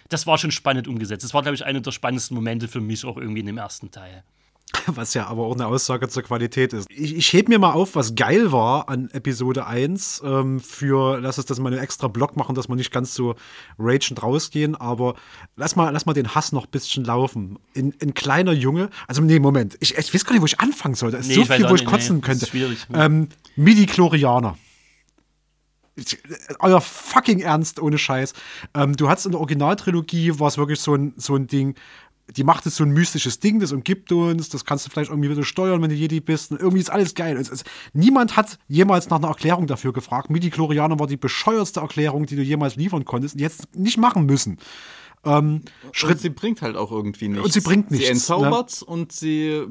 das 0.10 0.26
war 0.26 0.40
schon 0.40 0.50
spannend 0.50 0.88
umgesetzt. 0.88 1.24
Das 1.24 1.36
war, 1.36 1.44
glaube 1.44 1.54
ich, 1.54 1.64
einer 1.64 1.82
der 1.82 1.92
spannendsten 1.92 2.34
Momente 2.34 2.68
für 2.68 2.82
mich 2.82 3.06
auch 3.06 3.18
irgendwie 3.18 3.42
in 3.42 3.46
dem 3.46 3.60
ersten 3.60 3.92
Teil. 3.92 4.24
Was 4.88 5.14
ja 5.14 5.28
aber 5.28 5.44
auch 5.44 5.54
eine 5.54 5.68
Aussage 5.68 6.08
zur 6.08 6.24
Qualität 6.24 6.74
ist. 6.74 6.88
Ich, 6.90 7.16
ich 7.16 7.34
heb 7.34 7.50
mir 7.50 7.60
mal 7.60 7.72
auf, 7.74 7.96
was 7.96 8.16
geil 8.16 8.52
war 8.52 8.90
an 8.90 9.10
Episode 9.12 9.66
1 9.68 10.22
ähm, 10.26 10.60
für, 10.60 11.20
lass 11.20 11.38
es 11.38 11.46
das 11.46 11.60
mal 11.60 11.72
einen 11.72 11.82
extra 11.84 12.08
Block 12.08 12.36
machen, 12.38 12.56
dass 12.56 12.68
wir 12.70 12.76
nicht 12.76 12.92
ganz 12.92 13.14
so 13.14 13.36
ragend 13.78 14.24
rausgehen, 14.24 14.76
aber 14.76 15.16
lass 15.56 15.76
mal, 15.76 15.92
lass 15.92 16.06
mal 16.06 16.14
den 16.14 16.34
Hass 16.36 16.52
noch 16.52 16.66
ein 16.66 16.72
bisschen 16.72 17.04
laufen. 17.04 17.60
Ein, 17.76 17.94
ein 18.02 18.14
kleiner 18.14 18.54
Junge, 18.54 18.90
also 19.08 19.22
nee, 19.22 19.40
Moment, 19.40 19.78
ich, 19.82 19.98
ich 19.98 20.14
weiß 20.14 20.26
gar 20.26 20.34
nicht, 20.34 20.42
wo 20.42 20.46
ich 20.48 20.60
anfangen 20.60 20.96
soll. 20.96 21.12
Da 21.12 21.18
ist 21.20 21.28
Nee, 21.28 21.36
so 21.36 21.46
viel, 21.46 21.64
wo 21.70 21.76
ich 21.76 21.82
nicht, 21.82 21.86
kotzen 21.86 22.16
nee, 22.18 22.22
könnte. 22.22 22.46
schwierig. 22.46 22.88
Ähm, 22.94 23.28
Midi-Chlorianer. 23.58 24.58
Ich- 25.96 26.18
Euer 26.60 26.80
fucking 26.82 27.42
Ernst, 27.42 27.80
ohne 27.82 27.98
Scheiß. 27.98 28.34
Ähm, 28.74 28.96
du 28.96 29.10
hattest 29.10 29.26
in 29.26 29.34
der 29.34 29.42
Originaltrilogie, 29.42 30.40
war 30.40 30.48
es 30.48 30.58
wirklich 30.58 30.80
so 30.80 30.96
ein, 30.96 31.14
so 31.18 31.36
ein 31.36 31.48
Ding, 31.48 31.76
die 32.38 32.44
macht 32.44 32.66
es 32.66 32.76
so 32.78 32.84
ein 32.84 32.92
mystisches 32.92 33.40
Ding, 33.40 33.60
das 33.60 33.72
umgibt 33.72 34.12
uns, 34.12 34.50
das 34.50 34.66
kannst 34.66 34.86
du 34.86 34.90
vielleicht 34.90 35.10
irgendwie 35.12 35.30
wieder 35.30 35.44
steuern, 35.44 35.82
wenn 35.82 35.90
du 35.90 35.96
Jedi 35.96 36.20
bist. 36.20 36.52
Und 36.52 36.60
irgendwie 36.60 36.80
ist 36.80 36.90
alles 36.90 37.14
geil. 37.16 37.38
Es, 37.38 37.50
es, 37.50 37.64
niemand 37.94 38.36
hat 38.38 38.58
jemals 38.68 39.10
nach 39.10 39.18
einer 39.18 39.28
Erklärung 39.28 39.68
dafür 39.68 39.94
gefragt. 39.94 40.30
Midi-Chlorianer 40.30 41.00
war 41.00 41.08
die 41.08 41.18
bescheuertste 41.18 41.82
Erklärung, 41.82 42.26
die 42.26 42.36
du 42.36 42.42
jemals 42.42 42.76
liefern 42.76 43.06
konntest 43.06 43.36
und 43.36 43.42
jetzt 43.42 43.76
nicht 43.76 43.98
machen 43.98 44.26
müssen. 44.26 44.58
Ähm, 45.24 45.62
Und 46.04 46.20
sie 46.20 46.30
bringt 46.30 46.62
halt 46.62 46.76
auch 46.76 46.92
irgendwie 46.92 47.28
nichts. 47.28 47.46
Und 47.46 47.54
sie 47.54 47.62
bringt 47.62 47.92
nichts, 47.92 48.08
Sie 48.08 48.12
entzaubert 48.12 48.82
und 48.82 49.12
sie, 49.12 49.64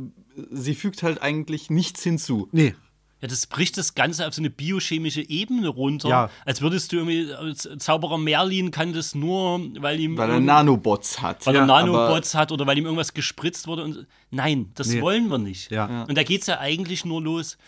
sie 0.51 0.75
fügt 0.75 1.03
halt 1.03 1.23
eigentlich 1.23 1.71
nichts 1.71 2.03
hinzu. 2.03 2.49
nee. 2.53 2.75
Ja, 3.21 3.29
das 3.29 3.47
bricht 3.47 3.77
das 3.77 3.95
Ganze 3.95 4.27
auf 4.27 4.33
so 4.35 4.41
eine 4.41 4.49
biochemische 4.51 5.21
Ebene 5.29 5.69
runter. 5.69 6.09
Ja. 6.09 6.31
Als 6.47 6.63
würdest 6.63 6.91
du 6.93 6.97
irgendwie, 6.97 7.33
als 7.35 7.69
Zauberer 7.79 8.17
Merlin 8.17 8.71
kann 8.71 8.93
das 8.95 9.15
nur, 9.15 9.61
weil 9.81 10.01
ihm. 10.01 10.17
Weil 10.17 10.31
er 10.31 10.41
Nanobots 10.41 11.21
hat. 11.21 11.47
weil 11.47 11.55
er 11.55 11.61
Ja, 11.63 11.67
Nanobots 11.67 12.35
hat 12.35 12.51
oder 12.51 12.67
weil 12.67 12.79
ihm 12.79 12.85
irgendwas 12.87 13.13
gespritzt 13.13 13.67
wurde. 13.67 13.85
Und, 13.85 14.07
nein, 14.31 14.71
das 14.75 14.89
Nee. 14.89 15.03
wollen 15.03 15.29
wir 15.29 15.39
nicht. 15.39 15.71
Ja. 15.71 15.89
Ja. 15.91 16.03
Und 16.05 16.17
da 16.17 16.23
geht 16.23 16.41
es 16.41 16.47
ja 16.47 16.59
eigentlich 16.61 17.05
nur 17.05 17.21
los. 17.23 17.59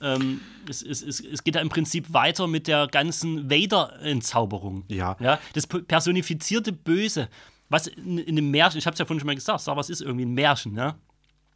Ähm, 0.00 0.40
es, 0.68 0.82
es, 0.82 1.02
es, 1.02 1.20
es 1.20 1.44
geht 1.44 1.54
ja 1.54 1.60
im 1.60 1.68
Prinzip 1.68 2.12
weiter 2.12 2.46
mit 2.48 2.66
der 2.66 2.88
ganzen 2.88 3.48
Vader-Entzauberung. 3.50 4.84
Ja. 4.88 5.16
ja. 5.20 5.38
Das 5.52 5.66
personifizierte 5.66 6.72
Böse, 6.72 7.28
was 7.68 7.86
in, 7.86 8.18
in 8.18 8.36
einem 8.38 8.50
Märchen, 8.50 8.78
ich 8.78 8.86
habe 8.86 8.94
es 8.94 8.98
ja 8.98 9.04
vorhin 9.04 9.20
schon 9.20 9.26
mal 9.26 9.34
gesagt, 9.34 9.60
Star 9.60 9.76
Wars 9.76 9.90
ist 9.90 10.00
irgendwie 10.00 10.24
ein 10.24 10.34
Märchen, 10.34 10.72
ne? 10.72 10.94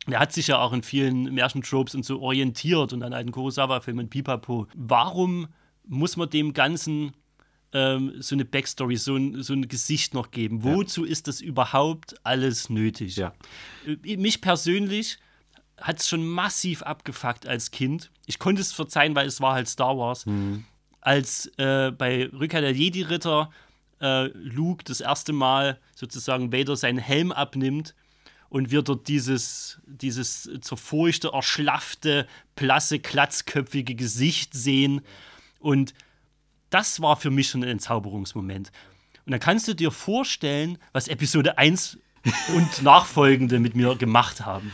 Der 0.07 0.21
hat 0.21 0.33
sich 0.33 0.47
ja 0.49 0.59
auch 0.59 0.73
in 0.73 0.83
vielen 0.83 1.35
Märchentropes 1.35 1.95
und 1.95 2.05
so 2.05 2.21
orientiert 2.21 2.93
und 2.93 3.03
an 3.03 3.13
alten 3.13 3.33
Kurosawa-Filmen 3.33 4.09
Pipapo. 4.09 4.69
Warum 4.75 5.49
muss 5.85 6.17
man 6.17 6.31
dem 6.31 6.53
Ganzen 6.53 7.13
ähm, 7.73 8.13
so 8.19 8.35
eine 8.35 8.45
Backstory, 8.45 8.97
so 8.97 9.17
ein, 9.17 9.43
so 9.43 9.53
ein 9.53 9.69
Gesicht 9.69 10.15
noch 10.15 10.31
geben? 10.31 10.63
Wozu 10.63 11.05
ist 11.05 11.27
das 11.29 11.41
überhaupt 11.41 12.15
alles 12.25 12.71
nötig? 12.71 13.17
Ja. 13.17 13.33
Äh, 13.87 14.17
Mich 14.17 14.41
persönlich 14.41 15.19
hat 15.81 16.01
es 16.01 16.09
schon 16.09 16.27
massiv 16.27 16.83
abgefuckt 16.83 17.47
als 17.47 17.71
Kind. 17.71 18.11
Ich 18.27 18.39
konnte 18.39 18.63
es 18.63 18.73
verzeihen, 18.73 19.15
weil 19.15 19.27
es 19.27 19.41
war 19.41 19.55
halt 19.55 19.69
Star 19.69 19.99
Wars. 19.99 20.25
Als 21.01 21.47
äh, 21.59 21.91
bei 21.91 22.31
Rückkehr 22.33 22.63
der 22.63 22.73
Jedi-Ritter 22.73 23.51
äh, 24.01 24.27
Luke 24.29 24.85
das 24.85 25.01
erste 25.01 25.33
Mal 25.33 25.79
sozusagen 25.95 26.53
Vader 26.53 26.77
seinen 26.77 26.99
Helm 26.99 27.33
abnimmt 27.33 27.95
und 28.49 28.71
wir 28.71 28.83
dort 28.83 29.09
dieses, 29.09 29.81
dieses 29.87 30.49
zerfurchte, 30.61 31.31
erschlaffte, 31.33 32.27
blasse, 32.55 32.99
glatzköpfige 32.99 33.95
Gesicht 33.95 34.55
sehen. 34.55 35.01
Und 35.59 35.95
das 36.71 37.01
war 37.01 37.17
für 37.17 37.31
mich 37.31 37.49
schon 37.49 37.63
ein 37.63 37.71
Entzauberungsmoment. 37.71 38.71
Und 39.25 39.33
dann 39.33 39.41
kannst 39.41 39.67
du 39.67 39.75
dir 39.75 39.91
vorstellen, 39.91 40.79
was 40.93 41.09
Episode 41.09 41.59
1 41.59 41.99
und 42.55 42.83
nachfolgende 42.83 43.59
mit 43.59 43.75
mir 43.75 43.97
gemacht 43.97 44.47
haben. 44.47 44.73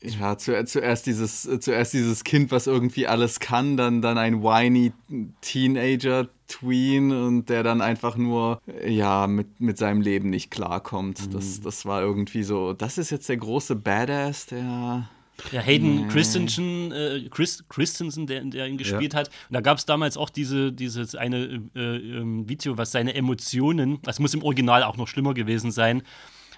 Ja, 0.00 0.36
zu, 0.36 0.64
zuerst, 0.64 1.06
dieses, 1.06 1.46
äh, 1.46 1.60
zuerst 1.60 1.92
dieses 1.92 2.24
Kind, 2.24 2.50
was 2.50 2.66
irgendwie 2.66 3.06
alles 3.06 3.38
kann, 3.38 3.76
dann, 3.76 4.02
dann 4.02 4.18
ein 4.18 4.42
whiny 4.42 4.92
Teenager, 5.40 6.28
Tween 6.52 7.12
und 7.12 7.48
der 7.48 7.62
dann 7.62 7.80
einfach 7.80 8.16
nur 8.16 8.60
ja, 8.86 9.26
mit, 9.26 9.60
mit 9.60 9.78
seinem 9.78 10.02
Leben 10.02 10.30
nicht 10.30 10.50
klarkommt. 10.50 11.34
Das, 11.34 11.60
das 11.60 11.86
war 11.86 12.02
irgendwie 12.02 12.42
so, 12.42 12.74
das 12.74 12.98
ist 12.98 13.10
jetzt 13.10 13.28
der 13.28 13.38
große 13.38 13.76
Badass, 13.76 14.46
der. 14.46 15.08
Ja, 15.50 15.60
Hayden 15.60 16.08
Christensen, 16.08 16.92
äh, 16.92 17.28
Chris, 17.30 17.64
Christensen, 17.68 18.26
der, 18.26 18.44
der 18.44 18.68
ihn 18.68 18.76
gespielt 18.76 19.14
hat. 19.14 19.28
Und 19.48 19.54
da 19.54 19.60
gab 19.60 19.78
es 19.78 19.86
damals 19.86 20.16
auch 20.16 20.28
diese, 20.30 20.72
dieses 20.72 21.14
eine 21.14 21.62
äh, 21.74 21.80
ähm, 21.80 22.48
Video, 22.48 22.76
was 22.76 22.92
seine 22.92 23.14
Emotionen, 23.14 23.98
das 24.02 24.20
muss 24.20 24.34
im 24.34 24.42
Original 24.44 24.82
auch 24.84 24.96
noch 24.98 25.08
schlimmer 25.08 25.32
gewesen 25.34 25.72
sein, 25.72 26.02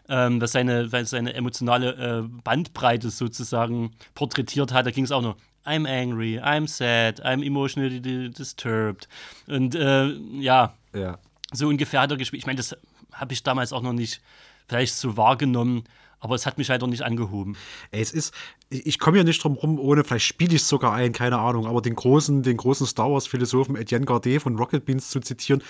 ähm, 0.09 0.41
was 0.41 0.53
seine, 0.53 0.93
was 0.93 1.11
seine 1.11 1.35
emotionale 1.35 2.25
äh, 2.25 2.29
Bandbreite 2.43 3.11
sozusagen 3.11 3.93
porträtiert 4.15 4.73
hat. 4.73 4.87
Da 4.87 4.91
ging 4.91 5.05
es 5.05 5.13
auch 5.13 5.23
noch. 5.23 5.37
I'm 5.67 5.87
angry, 5.87 6.39
I'm 6.41 6.67
sad, 6.67 7.21
I'm 7.25 7.43
emotionally 7.43 8.01
di- 8.01 8.31
disturbed. 8.31 9.09
Und 9.47 9.75
äh, 9.75 10.09
ja, 10.41 10.75
Ja. 10.95 11.19
so 11.53 11.69
ungefähr 11.69 12.01
hat 12.03 12.11
er 12.11 12.17
gespielt. 12.17 12.43
Ich 12.43 12.47
meine, 12.47 12.59
das 12.59 12.77
habe 13.13 13.33
ich 13.33 13.43
damals 13.43 13.73
auch 13.73 13.83
noch 13.83 13.93
nicht 13.93 14.21
vielleicht 14.69 14.95
so 14.95 15.17
wahrgenommen, 15.17 15.85
aber 16.21 16.35
es 16.35 16.47
hat 16.47 16.57
mich 16.59 16.71
halt 16.71 16.83
auch 16.83 16.87
nicht 16.89 17.03
angehoben. 17.03 17.57
Ey, 17.91 18.01
es 18.01 18.13
ist, 18.13 18.35
ich, 18.71 18.87
ich 18.87 18.99
komme 18.99 19.19
ja 19.19 19.25
nicht 19.25 19.43
drum 19.45 19.55
rum, 19.55 19.79
ohne, 19.79 20.05
vielleicht 20.05 20.27
spiele 20.27 20.55
ich 20.55 20.63
es 20.63 20.69
sogar 20.69 20.93
ein, 20.95 21.13
keine 21.13 21.39
Ahnung, 21.39 21.67
aber 21.67 21.83
den 21.83 21.95
großen, 21.95 22.43
den 22.43 22.57
großen 22.57 22.87
Star 22.87 23.11
Wars-Philosophen 23.11 23.77
Etienne 23.77 24.07
Gardet 24.07 24.43
von 24.43 24.57
Rocket 24.57 24.85
Beans 24.87 25.11
zu 25.11 25.21
zitieren, 25.21 25.63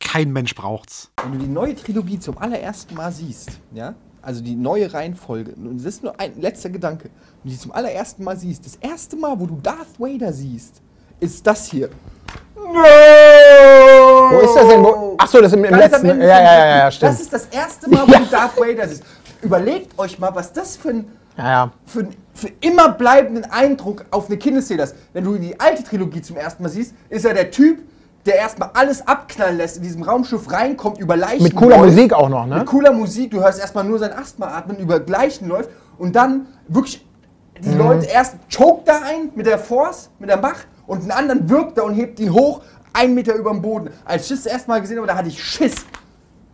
kein 0.00 0.32
Mensch 0.32 0.54
braucht's. 0.54 1.10
Wenn 1.22 1.32
du 1.32 1.38
die 1.38 1.50
neue 1.50 1.74
Trilogie 1.74 2.18
zum 2.18 2.36
allerersten 2.38 2.94
Mal 2.94 3.10
siehst, 3.10 3.58
ja, 3.72 3.94
also 4.24 4.42
die 4.42 4.54
neue 4.56 4.92
Reihenfolge, 4.92 5.52
und 5.52 5.78
das 5.78 5.86
ist 5.86 6.02
nur 6.02 6.18
ein 6.18 6.40
letzter 6.40 6.70
Gedanke, 6.70 7.04
wenn 7.42 7.50
du 7.50 7.56
die 7.56 7.58
zum 7.58 7.72
allerersten 7.72 8.24
Mal 8.24 8.36
siehst, 8.36 8.64
das 8.66 8.76
erste 8.76 9.16
Mal, 9.16 9.38
wo 9.38 9.46
du 9.46 9.58
Darth 9.62 9.98
Vader 9.98 10.32
siehst, 10.32 10.80
ist 11.20 11.46
das 11.46 11.66
hier. 11.66 11.90
Wo 12.56 14.40
ist 14.40 14.54
das 14.54 14.68
denn? 14.68 14.82
Wo? 14.82 15.14
Achso, 15.18 15.40
das 15.40 15.52
ist 15.52 15.58
im, 15.58 15.64
im 15.64 15.74
letzten. 15.74 16.06
Ja, 16.06 16.14
ja, 16.16 16.42
ja, 16.42 16.76
ja, 16.78 16.90
stimmt. 16.90 17.12
Das 17.12 17.20
ist 17.20 17.32
das 17.32 17.46
erste 17.46 17.88
Mal, 17.90 18.02
wo 18.06 18.12
du 18.12 18.24
Darth 18.30 18.56
Vader 18.58 18.88
siehst. 18.88 19.04
Überlegt 19.42 19.98
euch 19.98 20.18
mal, 20.18 20.34
was 20.34 20.52
das 20.52 20.76
für 20.76 20.90
ein 20.90 21.08
ja, 21.36 21.44
ja. 21.50 21.72
für, 21.86 22.00
einen- 22.00 22.16
für 22.32 22.48
immer 22.60 22.90
bleibenden 22.92 23.44
Eindruck 23.44 24.04
auf 24.10 24.26
eine 24.28 24.36
Kindesszene 24.38 24.82
hast. 24.82 24.94
Wenn 25.12 25.24
du 25.24 25.36
die 25.36 25.58
alte 25.60 25.82
Trilogie 25.84 26.22
zum 26.22 26.36
ersten 26.36 26.62
Mal 26.62 26.68
siehst, 26.68 26.94
ist 27.08 27.24
er 27.24 27.34
der 27.34 27.50
Typ, 27.50 27.80
der 28.26 28.36
erstmal 28.36 28.70
alles 28.74 29.06
abknallen 29.06 29.58
lässt, 29.58 29.76
in 29.76 29.82
diesem 29.82 30.02
Raumschiff 30.02 30.50
reinkommt, 30.50 30.98
über 30.98 31.16
Leichen 31.16 31.42
Mit 31.42 31.54
cooler 31.54 31.78
läuft. 31.78 31.90
Musik 31.94 32.12
auch 32.12 32.28
noch, 32.28 32.46
ne? 32.46 32.58
Mit 32.58 32.66
cooler 32.66 32.92
Musik, 32.92 33.30
du 33.30 33.40
hörst 33.40 33.60
erstmal 33.60 33.84
nur 33.84 33.98
sein 33.98 34.12
Asthma 34.12 34.48
atmen, 34.48 34.78
über 34.78 34.98
Leichen 35.00 35.48
läuft 35.48 35.68
und 35.98 36.16
dann 36.16 36.46
wirklich 36.68 37.04
die 37.62 37.68
Mhm. 37.68 37.78
Leute 37.78 38.06
erst 38.06 38.36
chokt 38.54 38.88
da 38.88 39.00
ein 39.04 39.30
mit 39.34 39.46
der 39.46 39.58
Force, 39.58 40.10
mit 40.18 40.28
der 40.30 40.38
Macht 40.38 40.66
und 40.86 41.02
einen 41.02 41.10
anderen 41.10 41.48
wirkt 41.48 41.78
er 41.78 41.84
und 41.84 41.94
hebt 41.94 42.18
ihn 42.18 42.32
hoch, 42.32 42.62
einen 42.92 43.14
Meter 43.14 43.34
über 43.34 43.50
dem 43.50 43.60
Boden. 43.62 43.90
Als 44.04 44.22
ich 44.24 44.28
das 44.30 44.46
erste 44.46 44.68
Mal 44.70 44.80
gesehen 44.80 44.96
habe, 44.96 45.06
da 45.06 45.16
hatte 45.16 45.28
ich 45.28 45.42
Schiss. 45.42 45.74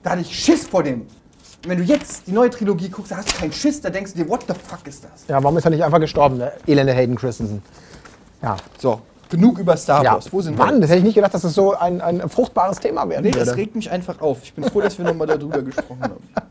Da 0.02 0.10
hatte 0.10 0.22
ich 0.22 0.34
Schiss 0.38 0.66
vor 0.66 0.82
dem. 0.82 1.02
Und 1.02 1.68
wenn 1.68 1.78
du 1.78 1.84
jetzt 1.84 2.26
die 2.26 2.32
neue 2.32 2.48
Trilogie 2.50 2.88
guckst, 2.88 3.12
da 3.12 3.18
hast 3.18 3.32
du 3.32 3.38
keinen 3.38 3.52
Schiss, 3.52 3.80
da 3.80 3.90
denkst 3.90 4.14
du 4.14 4.24
dir, 4.24 4.28
what 4.28 4.44
the 4.48 4.54
fuck 4.54 4.86
ist 4.86 5.04
das? 5.04 5.24
Ja, 5.28 5.42
warum 5.42 5.56
ist 5.58 5.64
er 5.64 5.70
nicht 5.70 5.84
einfach 5.84 6.00
gestorben, 6.00 6.38
der 6.38 6.54
elende 6.66 6.94
Hayden 6.94 7.16
Christensen? 7.16 7.62
Ja. 8.42 8.56
So, 8.78 9.02
genug 9.30 9.58
über 9.58 9.76
Star 9.76 10.04
ja. 10.04 10.12
Wars. 10.14 10.32
Wo 10.32 10.40
sind 10.40 10.58
wir? 10.58 10.64
Mann, 10.64 10.80
das 10.80 10.90
hätte 10.90 10.98
ich 10.98 11.04
nicht 11.04 11.14
gedacht, 11.14 11.34
dass 11.34 11.42
das 11.42 11.54
so 11.54 11.74
ein, 11.74 12.00
ein 12.00 12.28
fruchtbares 12.28 12.78
Thema 12.78 13.08
werden 13.08 13.24
Nee, 13.24 13.30
das 13.30 13.48
würde. 13.48 13.56
regt 13.58 13.76
mich 13.76 13.90
einfach 13.90 14.20
auf. 14.20 14.42
Ich 14.42 14.52
bin 14.52 14.64
froh, 14.64 14.80
dass 14.80 14.98
wir 14.98 15.04
nochmal 15.04 15.26
darüber 15.26 15.62
gesprochen 15.62 16.02
haben. 16.02 16.16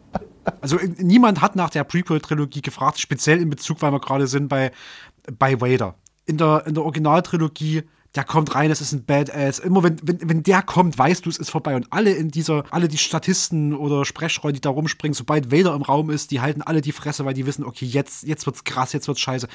Also 0.61 0.80
äh, 0.80 0.89
niemand 0.97 1.41
hat 1.41 1.56
nach 1.56 1.69
der 1.69 1.84
Prequel-Trilogie 1.84 2.61
gefragt, 2.61 2.99
speziell 2.99 3.39
in 3.39 3.51
Bezug, 3.51 3.84
weil 3.84 3.91
wir 3.91 3.99
gerade 3.99 4.26
sind 4.26 4.47
bei, 4.47 4.72
bei 5.38 5.61
Vader. 5.61 5.93
In 6.26 6.38
der, 6.38 6.64
in 6.65 6.73
der 6.73 6.84
Originaltrilogie 6.84 7.84
der 8.15 8.23
kommt 8.23 8.56
rein, 8.56 8.72
es 8.72 8.81
ist 8.81 8.91
ein 8.91 9.06
Badass. 9.06 9.60
Immer 9.60 9.84
wenn, 9.84 9.97
wenn, 10.01 10.18
wenn 10.27 10.43
der 10.43 10.64
kommt, 10.64 10.97
weißt 10.97 11.26
du, 11.26 11.30
es 11.30 11.38
ist 11.38 11.51
vorbei. 11.51 11.76
Und 11.76 11.88
alle 11.91 12.11
in 12.11 12.31
dieser, 12.31 12.64
alle 12.72 12.88
die 12.88 12.97
Statisten 12.97 13.76
oder 13.76 14.03
Sprechrolle, 14.03 14.53
die 14.53 14.61
da 14.61 14.69
rumspringen, 14.69 15.14
sobald 15.14 15.51
Vader 15.51 15.76
im 15.76 15.84
Raum 15.84 16.10
ist, 16.10 16.31
die 16.31 16.41
halten 16.41 16.64
alle 16.64 16.81
die 16.81 16.91
Fresse, 16.91 17.26
weil 17.26 17.35
die 17.35 17.45
wissen, 17.45 17.64
okay, 17.64 17.85
jetzt, 17.85 18.23
jetzt 18.23 18.47
wird's 18.47 18.64
krass, 18.64 18.93
jetzt 18.93 19.07
wird's 19.07 19.19
scheiße. 19.19 19.47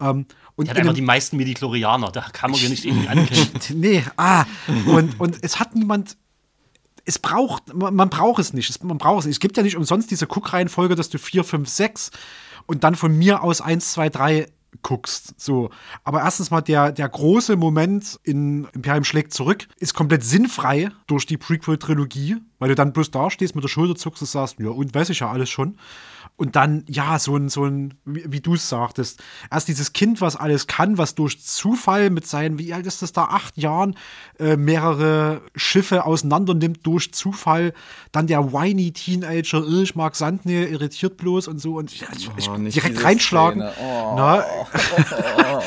Ähm, 0.00 0.26
und 0.56 0.66
der 0.66 0.74
hat 0.74 0.80
einfach 0.80 0.94
die 0.94 1.02
meisten 1.02 1.36
Medichlorianer, 1.36 2.12
da 2.12 2.22
kann 2.32 2.50
man 2.50 2.60
ja 2.60 2.68
nicht 2.68 2.84
irgendwie 2.84 3.08
ankämpfen. 3.08 3.60
nee, 3.80 4.04
ah. 4.16 4.44
Und, 4.86 5.18
und 5.18 5.38
es 5.42 5.58
hat 5.58 5.74
niemand, 5.74 6.16
es 7.04 7.18
braucht, 7.18 7.74
man, 7.74 7.94
man 7.94 8.10
braucht 8.10 8.38
es 8.40 8.52
nicht. 8.52 8.68
Es, 8.68 8.82
man 8.82 8.98
braucht 8.98 9.20
es 9.20 9.26
nicht. 9.26 9.36
Es 9.36 9.40
gibt 9.40 9.56
ja 9.56 9.62
nicht 9.62 9.76
umsonst 9.76 10.10
diese 10.10 10.26
Guckreihenfolge, 10.26 10.94
dass 10.94 11.08
du 11.08 11.18
4, 11.18 11.44
5, 11.44 11.68
6 11.68 12.10
und 12.66 12.84
dann 12.84 12.94
von 12.94 13.16
mir 13.16 13.42
aus 13.42 13.60
1, 13.60 13.92
2, 13.92 14.08
3 14.10 14.46
guckst. 14.82 15.34
So. 15.36 15.70
Aber 16.04 16.20
erstens 16.20 16.50
mal 16.50 16.60
der, 16.60 16.92
der 16.92 17.08
große 17.08 17.56
Moment 17.56 18.18
in 18.22 18.66
Imperium 18.72 19.04
schlägt 19.04 19.32
zurück 19.34 19.68
ist 19.78 19.94
komplett 19.94 20.24
sinnfrei 20.24 20.90
durch 21.06 21.26
die 21.26 21.36
Prequel-Trilogie, 21.36 22.36
weil 22.58 22.68
du 22.68 22.74
dann 22.74 22.92
bloß 22.92 23.10
da 23.10 23.30
stehst, 23.30 23.54
mit 23.54 23.64
der 23.64 23.68
Schulter 23.68 23.96
zuckst 23.96 24.22
und 24.22 24.28
sagst, 24.28 24.58
ja, 24.58 24.70
und 24.70 24.94
weiß 24.94 25.10
ich 25.10 25.20
ja 25.20 25.30
alles 25.30 25.50
schon. 25.50 25.78
Und 26.36 26.56
dann, 26.56 26.84
ja, 26.88 27.18
so 27.18 27.36
ein, 27.36 27.48
so 27.48 27.64
ein, 27.64 27.94
wie, 28.04 28.24
wie 28.26 28.40
du 28.40 28.54
es 28.54 28.68
sagtest, 28.68 29.22
erst 29.50 29.68
dieses 29.68 29.92
Kind, 29.92 30.20
was 30.20 30.34
alles 30.34 30.66
kann, 30.66 30.98
was 30.98 31.14
durch 31.14 31.44
Zufall 31.44 32.10
mit 32.10 32.26
seinen, 32.26 32.58
wie 32.58 32.72
alt 32.72 32.86
ist 32.86 33.02
das 33.02 33.12
da, 33.12 33.24
acht 33.24 33.58
Jahren, 33.58 33.96
äh, 34.38 34.56
mehrere 34.56 35.42
Schiffe 35.54 36.04
auseinander 36.04 36.54
nimmt 36.54 36.86
durch 36.86 37.12
Zufall, 37.12 37.74
dann 38.10 38.26
der 38.26 38.52
whiny 38.52 38.92
Teenager, 38.92 39.64
ich 39.66 39.94
mag 39.94 40.16
Sandnähe, 40.16 40.66
irritiert 40.66 41.16
bloß 41.16 41.48
und 41.48 41.60
so 41.60 41.76
und 41.76 41.92
ich, 41.92 42.02
ich, 42.16 42.30
ich 42.36 42.48
Oh, 42.52 42.56
direkt 42.56 43.04
reinschlagen. 43.04 43.62
Oh. 43.62 44.14
Na, 44.16 44.44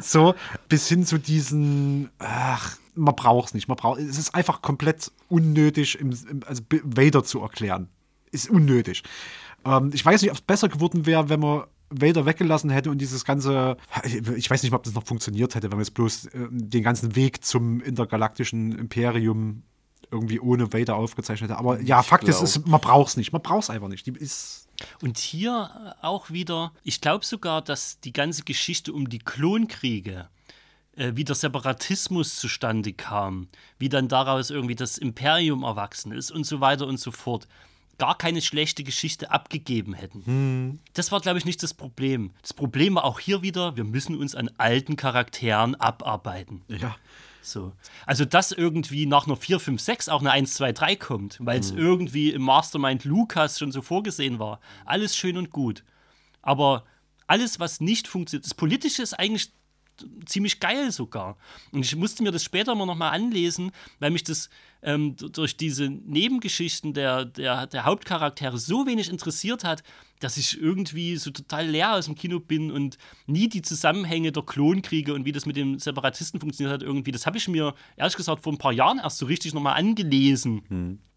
so, 0.00 0.34
bis 0.68 0.88
hin 0.88 1.04
zu 1.04 1.18
diesen, 1.18 2.10
ach, 2.18 2.76
man 2.94 3.14
braucht 3.14 3.48
es 3.48 3.54
nicht. 3.54 3.68
Man 3.68 3.76
braucht, 3.76 4.00
es 4.00 4.18
ist 4.18 4.34
einfach 4.34 4.62
komplett 4.62 5.10
unnötig, 5.28 5.98
im, 6.00 6.10
im, 6.10 6.40
also 6.46 6.62
Vader 6.82 7.24
zu 7.24 7.40
erklären. 7.40 7.88
Ist 8.30 8.50
unnötig. 8.50 9.02
Ähm, 9.64 9.90
ich 9.92 10.04
weiß 10.04 10.22
nicht, 10.22 10.30
ob 10.30 10.36
es 10.36 10.42
besser 10.42 10.68
geworden 10.68 11.06
wäre, 11.06 11.28
wenn 11.28 11.40
man 11.40 11.64
Vader 11.90 12.26
weggelassen 12.26 12.70
hätte 12.70 12.90
und 12.90 12.98
dieses 12.98 13.24
ganze, 13.24 13.76
ich 14.36 14.50
weiß 14.50 14.62
nicht, 14.62 14.72
ob 14.72 14.82
das 14.82 14.94
noch 14.94 15.06
funktioniert 15.06 15.54
hätte, 15.54 15.70
wenn 15.70 15.78
man 15.78 15.84
jetzt 15.84 15.94
bloß 15.94 16.26
äh, 16.26 16.48
den 16.50 16.82
ganzen 16.82 17.16
Weg 17.16 17.44
zum 17.44 17.80
intergalaktischen 17.80 18.72
Imperium 18.78 19.62
irgendwie 20.10 20.40
ohne 20.40 20.72
Vader 20.72 20.96
aufgezeichnet 20.96 21.50
hätte. 21.50 21.58
Aber 21.58 21.80
ja, 21.80 22.00
Ich 22.00 22.06
Fakt 22.06 22.24
ist, 22.28 22.36
glaub- 22.38 22.44
ist, 22.44 22.66
man 22.66 22.80
braucht 22.80 23.08
es 23.10 23.16
nicht. 23.16 23.32
Man 23.32 23.42
braucht 23.42 23.64
es 23.64 23.70
einfach 23.70 23.88
nicht. 23.88 24.06
Die 24.06 24.12
ist 24.12 24.68
Und 25.02 25.18
hier 25.18 25.70
äh, 26.00 26.04
auch 26.06 26.30
wieder, 26.30 26.72
ich 26.82 27.00
glaube 27.00 27.24
sogar, 27.24 27.62
dass 27.62 28.00
die 28.00 28.12
ganze 28.12 28.42
Geschichte 28.44 28.92
um 28.92 29.08
die 29.08 29.18
Klonkriege, 29.18 30.28
äh, 30.96 31.12
wie 31.14 31.24
der 31.24 31.34
Separatismus 31.34 32.36
zustande 32.36 32.92
kam, 32.92 33.48
wie 33.78 33.88
dann 33.88 34.08
daraus 34.08 34.50
irgendwie 34.50 34.76
das 34.76 34.98
Imperium 34.98 35.62
erwachsen 35.62 36.12
ist 36.12 36.30
und 36.30 36.44
so 36.44 36.60
weiter 36.60 36.86
und 36.86 36.98
so 37.00 37.10
fort, 37.10 37.48
gar 37.98 38.16
keine 38.16 38.40
schlechte 38.40 38.84
Geschichte 38.84 39.30
abgegeben 39.30 39.92
hätten. 39.92 40.80
Das 40.94 41.12
war, 41.12 41.20
glaube 41.20 41.38
ich, 41.38 41.44
nicht 41.44 41.62
das 41.62 41.74
Problem. 41.74 42.32
Das 42.42 42.54
Problem 42.54 42.94
war 42.94 43.04
auch 43.04 43.20
hier 43.20 43.42
wieder, 43.42 43.76
wir 43.76 43.84
müssen 43.84 44.16
uns 44.16 44.34
an 44.34 44.50
alten 44.56 44.96
Charakteren 44.96 45.74
abarbeiten. 45.74 46.62
ja. 46.68 46.96
So. 47.40 47.72
Also, 48.04 48.26
dass 48.26 48.52
irgendwie 48.52 49.06
nach 49.06 49.26
einer 49.26 49.36
4, 49.36 49.58
5, 49.58 49.80
6 49.80 50.08
auch 50.10 50.20
eine 50.20 50.30
1, 50.32 50.54
2, 50.54 50.72
3 50.72 50.96
kommt, 50.96 51.38
weil 51.40 51.58
es 51.58 51.70
irgendwie 51.70 52.30
im 52.30 52.42
Mastermind 52.42 53.04
Lucas 53.04 53.58
schon 53.58 53.72
so 53.72 53.80
vorgesehen 53.80 54.38
war. 54.38 54.60
Alles 54.84 55.16
schön 55.16 55.38
und 55.38 55.50
gut. 55.50 55.82
Aber 56.42 56.84
alles, 57.26 57.58
was 57.58 57.80
nicht 57.80 58.06
funktioniert, 58.06 58.44
das 58.44 58.54
Politische 58.54 59.02
ist 59.02 59.14
eigentlich 59.14 59.52
ziemlich 60.26 60.60
geil 60.60 60.90
sogar. 60.92 61.36
Und 61.72 61.84
ich 61.84 61.94
musste 61.96 62.22
mir 62.22 62.32
das 62.32 62.44
später 62.44 62.74
mal 62.74 62.86
nochmal 62.86 63.12
anlesen, 63.12 63.72
weil 63.98 64.10
mich 64.10 64.24
das 64.24 64.50
ähm, 64.82 65.16
durch 65.16 65.56
diese 65.56 65.88
Nebengeschichten 65.88 66.94
der, 66.94 67.24
der, 67.24 67.66
der 67.66 67.84
Hauptcharaktere 67.84 68.58
so 68.58 68.86
wenig 68.86 69.10
interessiert 69.10 69.64
hat, 69.64 69.82
dass 70.20 70.36
ich 70.36 70.60
irgendwie 70.60 71.16
so 71.16 71.30
total 71.30 71.66
leer 71.66 71.94
aus 71.94 72.06
dem 72.06 72.14
Kino 72.14 72.40
bin 72.40 72.70
und 72.70 72.98
nie 73.26 73.48
die 73.48 73.62
Zusammenhänge 73.62 74.32
der 74.32 74.42
Klonkriege 74.42 75.14
und 75.14 75.24
wie 75.24 75.32
das 75.32 75.46
mit 75.46 75.56
den 75.56 75.78
Separatisten 75.78 76.40
funktioniert 76.40 76.74
hat, 76.74 76.82
irgendwie, 76.82 77.12
das 77.12 77.26
habe 77.26 77.38
ich 77.38 77.48
mir 77.48 77.74
ehrlich 77.96 78.16
gesagt 78.16 78.42
vor 78.42 78.52
ein 78.52 78.58
paar 78.58 78.72
Jahren 78.72 78.98
erst 78.98 79.18
so 79.18 79.26
richtig 79.26 79.54
nochmal 79.54 79.76
angelesen. 79.76 80.62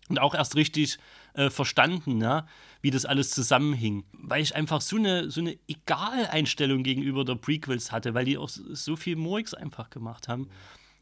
Und 0.09 0.19
auch 0.19 0.35
erst 0.35 0.55
richtig 0.55 0.97
äh, 1.33 1.49
verstanden, 1.49 2.21
ja, 2.21 2.45
wie 2.81 2.91
das 2.91 3.05
alles 3.05 3.31
zusammenhing. 3.31 4.03
Weil 4.13 4.41
ich 4.41 4.55
einfach 4.55 4.81
so 4.81 4.97
eine, 4.97 5.29
so 5.29 5.41
eine 5.41 5.57
Egal-Einstellung 5.67 6.83
gegenüber 6.83 7.25
der 7.25 7.35
Prequels 7.35 7.91
hatte, 7.91 8.13
weil 8.13 8.25
die 8.25 8.37
auch 8.37 8.49
so 8.49 8.95
viel 8.95 9.15
Murks 9.15 9.53
einfach 9.53 9.89
gemacht 9.89 10.27
haben. 10.27 10.49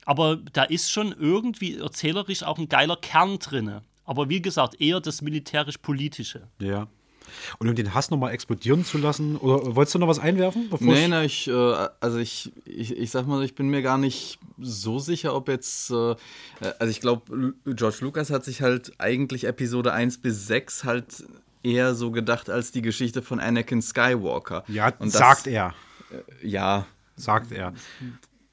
Aber 0.05 0.37
da 0.37 0.63
ist 0.63 0.91
schon 0.91 1.11
irgendwie 1.11 1.77
erzählerisch 1.77 2.43
auch 2.43 2.57
ein 2.57 2.69
geiler 2.69 2.97
Kern 2.97 3.39
drin. 3.39 3.81
Aber 4.05 4.29
wie 4.29 4.41
gesagt, 4.41 4.81
eher 4.81 4.99
das 4.99 5.21
militärisch-politische. 5.21 6.47
Ja. 6.59 6.87
Und 7.59 7.69
um 7.69 7.75
den 7.75 7.93
Hass 7.93 8.09
nochmal 8.09 8.33
explodieren 8.33 8.83
zu 8.85 8.97
lassen, 8.97 9.37
oder 9.37 9.75
wolltest 9.75 9.95
du 9.95 9.99
noch 9.99 10.07
was 10.07 10.19
einwerfen? 10.19 10.69
bevor 10.69 10.87
Nee, 10.87 11.03
ich- 11.03 11.09
nee, 11.09 11.25
ich, 11.25 11.47
äh, 11.47 11.87
also 11.99 12.17
ich, 12.17 12.51
ich, 12.65 12.95
ich 12.97 13.11
sag 13.11 13.27
mal, 13.27 13.43
ich 13.43 13.55
bin 13.55 13.69
mir 13.69 13.81
gar 13.81 13.97
nicht 13.97 14.39
so 14.59 14.99
sicher, 14.99 15.35
ob 15.35 15.47
jetzt, 15.49 15.91
äh, 15.91 16.15
also 16.79 16.89
ich 16.91 17.01
glaube, 17.01 17.53
George 17.65 17.97
Lucas 18.01 18.29
hat 18.29 18.43
sich 18.45 18.61
halt 18.61 18.91
eigentlich 18.99 19.45
Episode 19.45 19.93
1 19.93 20.19
bis 20.19 20.47
6 20.47 20.83
halt 20.83 21.23
eher 21.63 21.93
so 21.95 22.11
gedacht 22.11 22.49
als 22.49 22.71
die 22.71 22.81
Geschichte 22.81 23.21
von 23.21 23.39
Anakin 23.39 23.81
Skywalker. 23.81 24.63
Ja, 24.67 24.87
Und 24.99 25.13
das- 25.13 25.19
sagt 25.19 25.47
er. 25.47 25.73
Ja, 26.41 26.85
Sagt 27.15 27.51
er. 27.51 27.73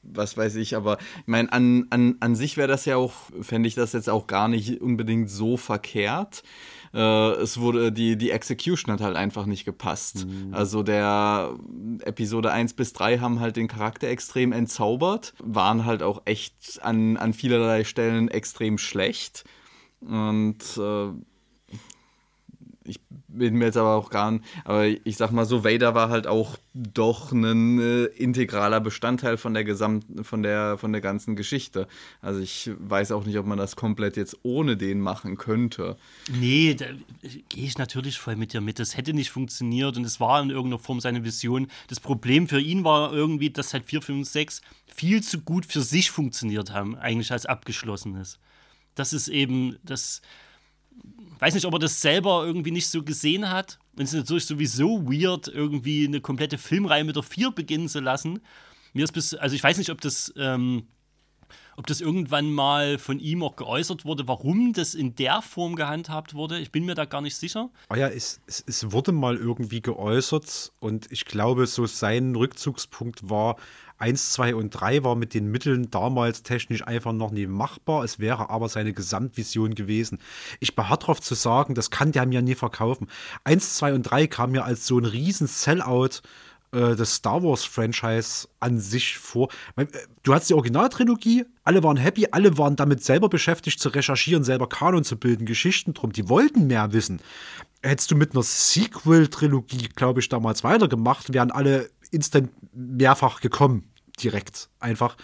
was 0.03 0.37
weiß 0.37 0.57
ich, 0.57 0.77
aber 0.77 0.99
ich 1.19 1.27
meine, 1.27 1.53
an, 1.53 1.87
an, 1.91 2.17
an 2.21 2.35
sich 2.37 2.57
wäre 2.57 2.69
das 2.69 2.85
ja 2.85 2.97
auch, 2.97 3.13
fände 3.43 3.69
ich 3.69 3.75
das 3.75 3.93
jetzt 3.93 4.09
auch 4.11 4.27
gar 4.27 4.49
nicht 4.49 4.81
unbedingt 4.81 5.31
so 5.31 5.57
verkehrt. 5.57 6.43
Äh, 6.97 7.33
es 7.43 7.61
wurde, 7.61 7.93
die, 7.93 8.17
die 8.17 8.31
Execution 8.31 8.91
hat 8.91 9.03
halt 9.03 9.17
einfach 9.17 9.45
nicht 9.45 9.67
gepasst. 9.67 10.27
Also 10.51 10.83
der 10.83 11.55
Episode 12.01 12.51
1 12.51 12.73
bis 12.73 12.95
3 12.95 13.19
haben 13.19 13.39
halt 13.39 13.57
den 13.57 13.69
Charakter 13.69 14.09
extrem 14.09 14.53
entzaubert, 14.53 15.35
waren 15.43 15.85
halt 15.85 16.03
auch 16.03 16.23
echt 16.25 16.81
an, 16.83 17.19
an 17.19 17.35
vielerlei 17.35 17.85
Stellen 17.85 18.29
extrem 18.29 18.79
schlecht. 18.79 19.45
Und 20.01 20.63
äh, 20.79 21.09
ich 22.87 23.01
bin 23.29 23.55
mir 23.55 23.67
jetzt 23.67 23.77
aber 23.77 23.95
auch 23.95 24.11
gar 24.11 24.31
nicht, 24.31 24.45
aber 24.65 24.87
ich 24.87 25.17
sag 25.17 25.31
mal 25.31 25.45
so, 25.45 25.65
Vader 25.65 25.95
war 25.95 26.09
halt 26.09 26.27
auch 26.27 26.57
doch 26.75 27.33
ein 27.33 27.79
äh, 27.79 28.05
integraler 28.05 28.81
Bestandteil 28.81 29.37
von 29.37 29.55
der 29.55 29.65
gesamten, 29.65 30.25
von 30.25 30.43
der, 30.43 30.79
von 30.79 30.93
der 30.93 31.01
ganzen 31.01 31.37
Geschichte. 31.37 31.89
Also 32.21 32.41
ich 32.41 32.71
weiß 32.79 33.13
auch 33.13 33.25
nicht, 33.25 33.39
ob 33.39 33.47
man 33.47 33.59
das 33.59 33.77
komplett 33.77 34.17
jetzt 34.17 34.39
ohne 34.43 34.77
den 34.77 35.01
machen 35.01 35.37
könnte. 35.37 35.97
Nee, 36.33 36.75
da 36.75 36.87
gehe 37.49 37.65
ich 37.65 37.79
natürlich 37.79 38.19
voll 38.19 38.37
mit 38.37 38.53
dir 38.53 38.61
mit. 38.61 38.79
Das 38.79 38.97
hätte 38.97 39.13
nicht 39.13 39.31
funktioniert 39.31 39.97
und 39.97 40.05
es 40.05 40.21
war 40.21 40.43
in 40.43 40.51
irgendeiner 40.51 40.83
Form 40.83 41.01
seine 41.01 41.25
Vision. 41.25 41.69
Das 41.89 42.01
Problem 42.01 42.49
für 42.49 42.61
ihn 42.61 42.85
war 42.85 43.13
irgendwie, 43.13 43.51
dass 43.51 43.73
halt 43.73 43.85
4, 43.85 44.03
5, 44.03 44.29
6 44.29 44.61
viel 44.87 45.23
zu 45.23 45.41
gut 45.41 45.67
für 45.67 45.83
sich 45.83 46.11
funktioniert 46.11 46.73
haben, 46.73 46.97
eigentlich 46.97 47.33
als 47.33 47.47
abgeschlossenes. 47.47 48.39
Das 48.95 49.13
ist 49.13 49.29
eben 49.29 49.77
das. 49.83 50.23
Weiß 51.39 51.55
nicht, 51.55 51.67
ob 51.67 51.75
er 51.75 51.79
das 51.79 52.01
selber 52.01 52.45
irgendwie 52.47 52.71
nicht 52.71 52.89
so 52.89 53.03
gesehen 53.03 53.51
hat. 53.51 53.79
Und 53.97 54.05
es 54.05 54.13
ist 54.13 54.21
natürlich 54.21 54.47
sowieso 54.47 55.05
weird, 55.05 55.49
irgendwie 55.49 56.07
eine 56.07 56.21
komplette 56.21 56.59
Filmreihe 56.59 57.05
mit 57.05 57.17
der 57.17 57.23
4 57.23 57.51
beginnen 57.51 57.89
zu 57.89 58.01
lassen. 58.01 58.41
Mir 58.95 59.05
ist 59.05 59.13
bis, 59.13 59.35
also 59.35 59.55
ich 59.55 59.63
weiß 59.63 59.77
nicht, 59.77 59.91
ob 59.91 60.01
das 60.01 60.33
ähm, 60.37 60.87
ob 61.77 61.87
das 61.87 62.01
irgendwann 62.01 62.51
mal 62.51 62.99
von 62.99 63.21
ihm 63.21 63.43
auch 63.43 63.57
geäußert 63.57 64.05
wurde, 64.05 64.27
warum 64.27 64.73
das 64.73 64.95
in 64.95 65.15
der 65.15 65.43
Form 65.43 65.77
gehandhabt 65.77 66.35
wurde. 66.35 66.59
Ich 66.59 66.73
bin 66.73 66.85
mir 66.85 66.95
da 66.95 67.05
gar 67.05 67.21
nicht 67.21 67.37
sicher. 67.37 67.71
Ah 67.89 67.97
ja, 67.97 68.09
es, 68.09 68.41
es, 68.47 68.65
es 68.67 68.93
wurde 68.93 69.13
mal 69.13 69.37
irgendwie 69.37 69.83
geäußert 69.83 70.73
und 70.81 71.11
ich 71.13 71.27
glaube, 71.27 71.67
so 71.67 71.87
sein 71.87 72.35
Rückzugspunkt 72.35 73.29
war, 73.29 73.57
1, 73.99 74.33
2 74.33 74.55
und 74.55 74.71
3 74.71 75.05
war 75.05 75.17
mit 75.17 75.35
den 75.35 75.51
Mitteln 75.51 75.91
damals 75.91 76.43
technisch 76.43 76.87
einfach 76.87 77.13
noch 77.13 77.31
nie 77.31 77.47
machbar. 77.47 78.05
Es 78.05 78.19
wäre 78.19 78.51
aber 78.51 78.69
seine 78.69 78.93
Gesamtvision 78.93 79.75
gewesen. 79.75 80.19
Ich 80.61 80.77
beharre 80.77 80.99
darauf 80.99 81.21
zu 81.21 81.35
sagen, 81.35 81.75
das 81.75 81.91
kann 81.91 82.13
der 82.13 82.27
mir 82.27 82.43
nie 82.43 82.55
verkaufen. 82.55 83.09
1, 83.45 83.75
2 83.75 83.95
und 83.95 84.03
3 84.03 84.27
kam 84.27 84.53
mir 84.53 84.65
als 84.65 84.87
so 84.87 84.99
ein 84.99 85.05
riesen 85.05 85.47
Sellout 85.47 86.23
äh, 86.73 86.95
des 86.95 87.15
Star 87.15 87.43
Wars-Franchise 87.43 88.49
an 88.61 88.79
sich 88.79 89.19
vor. 89.19 89.49
Äh, 89.77 89.87
Du 90.25 90.35
hast 90.35 90.51
die 90.51 90.55
Originaltrilogie, 90.55 91.45
alle 91.63 91.85
waren 91.85 91.97
happy, 91.97 92.27
alle 92.33 92.59
waren 92.59 92.75
damit 92.75 93.05
selber 93.05 93.29
beschäftigt 93.29 93.79
zu 93.79 93.91
recherchieren, 93.91 94.43
selber 94.43 94.69
Kanon 94.69 95.05
zu 95.05 95.17
bilden, 95.17 95.47
Geschichten 95.47 95.95
drum. 95.95 96.13
Die 96.13 96.29
wollten 96.29 96.67
mehr 96.67 96.93
wissen. 96.93 97.21
Hättest 97.83 98.11
du 98.11 98.17
mit 98.17 98.33
einer 98.33 98.43
Sequel-Trilogie, 98.43 99.89
glaube 99.95 100.19
ich, 100.19 100.29
damals 100.29 100.65
weitergemacht, 100.65 101.33
wären 101.33 101.53
alle 101.53 101.89
instant 102.17 102.51
mehrfach 102.75 103.41
gekommen. 103.41 103.85
Direkt. 104.23 104.69
Einfach. 104.81 105.17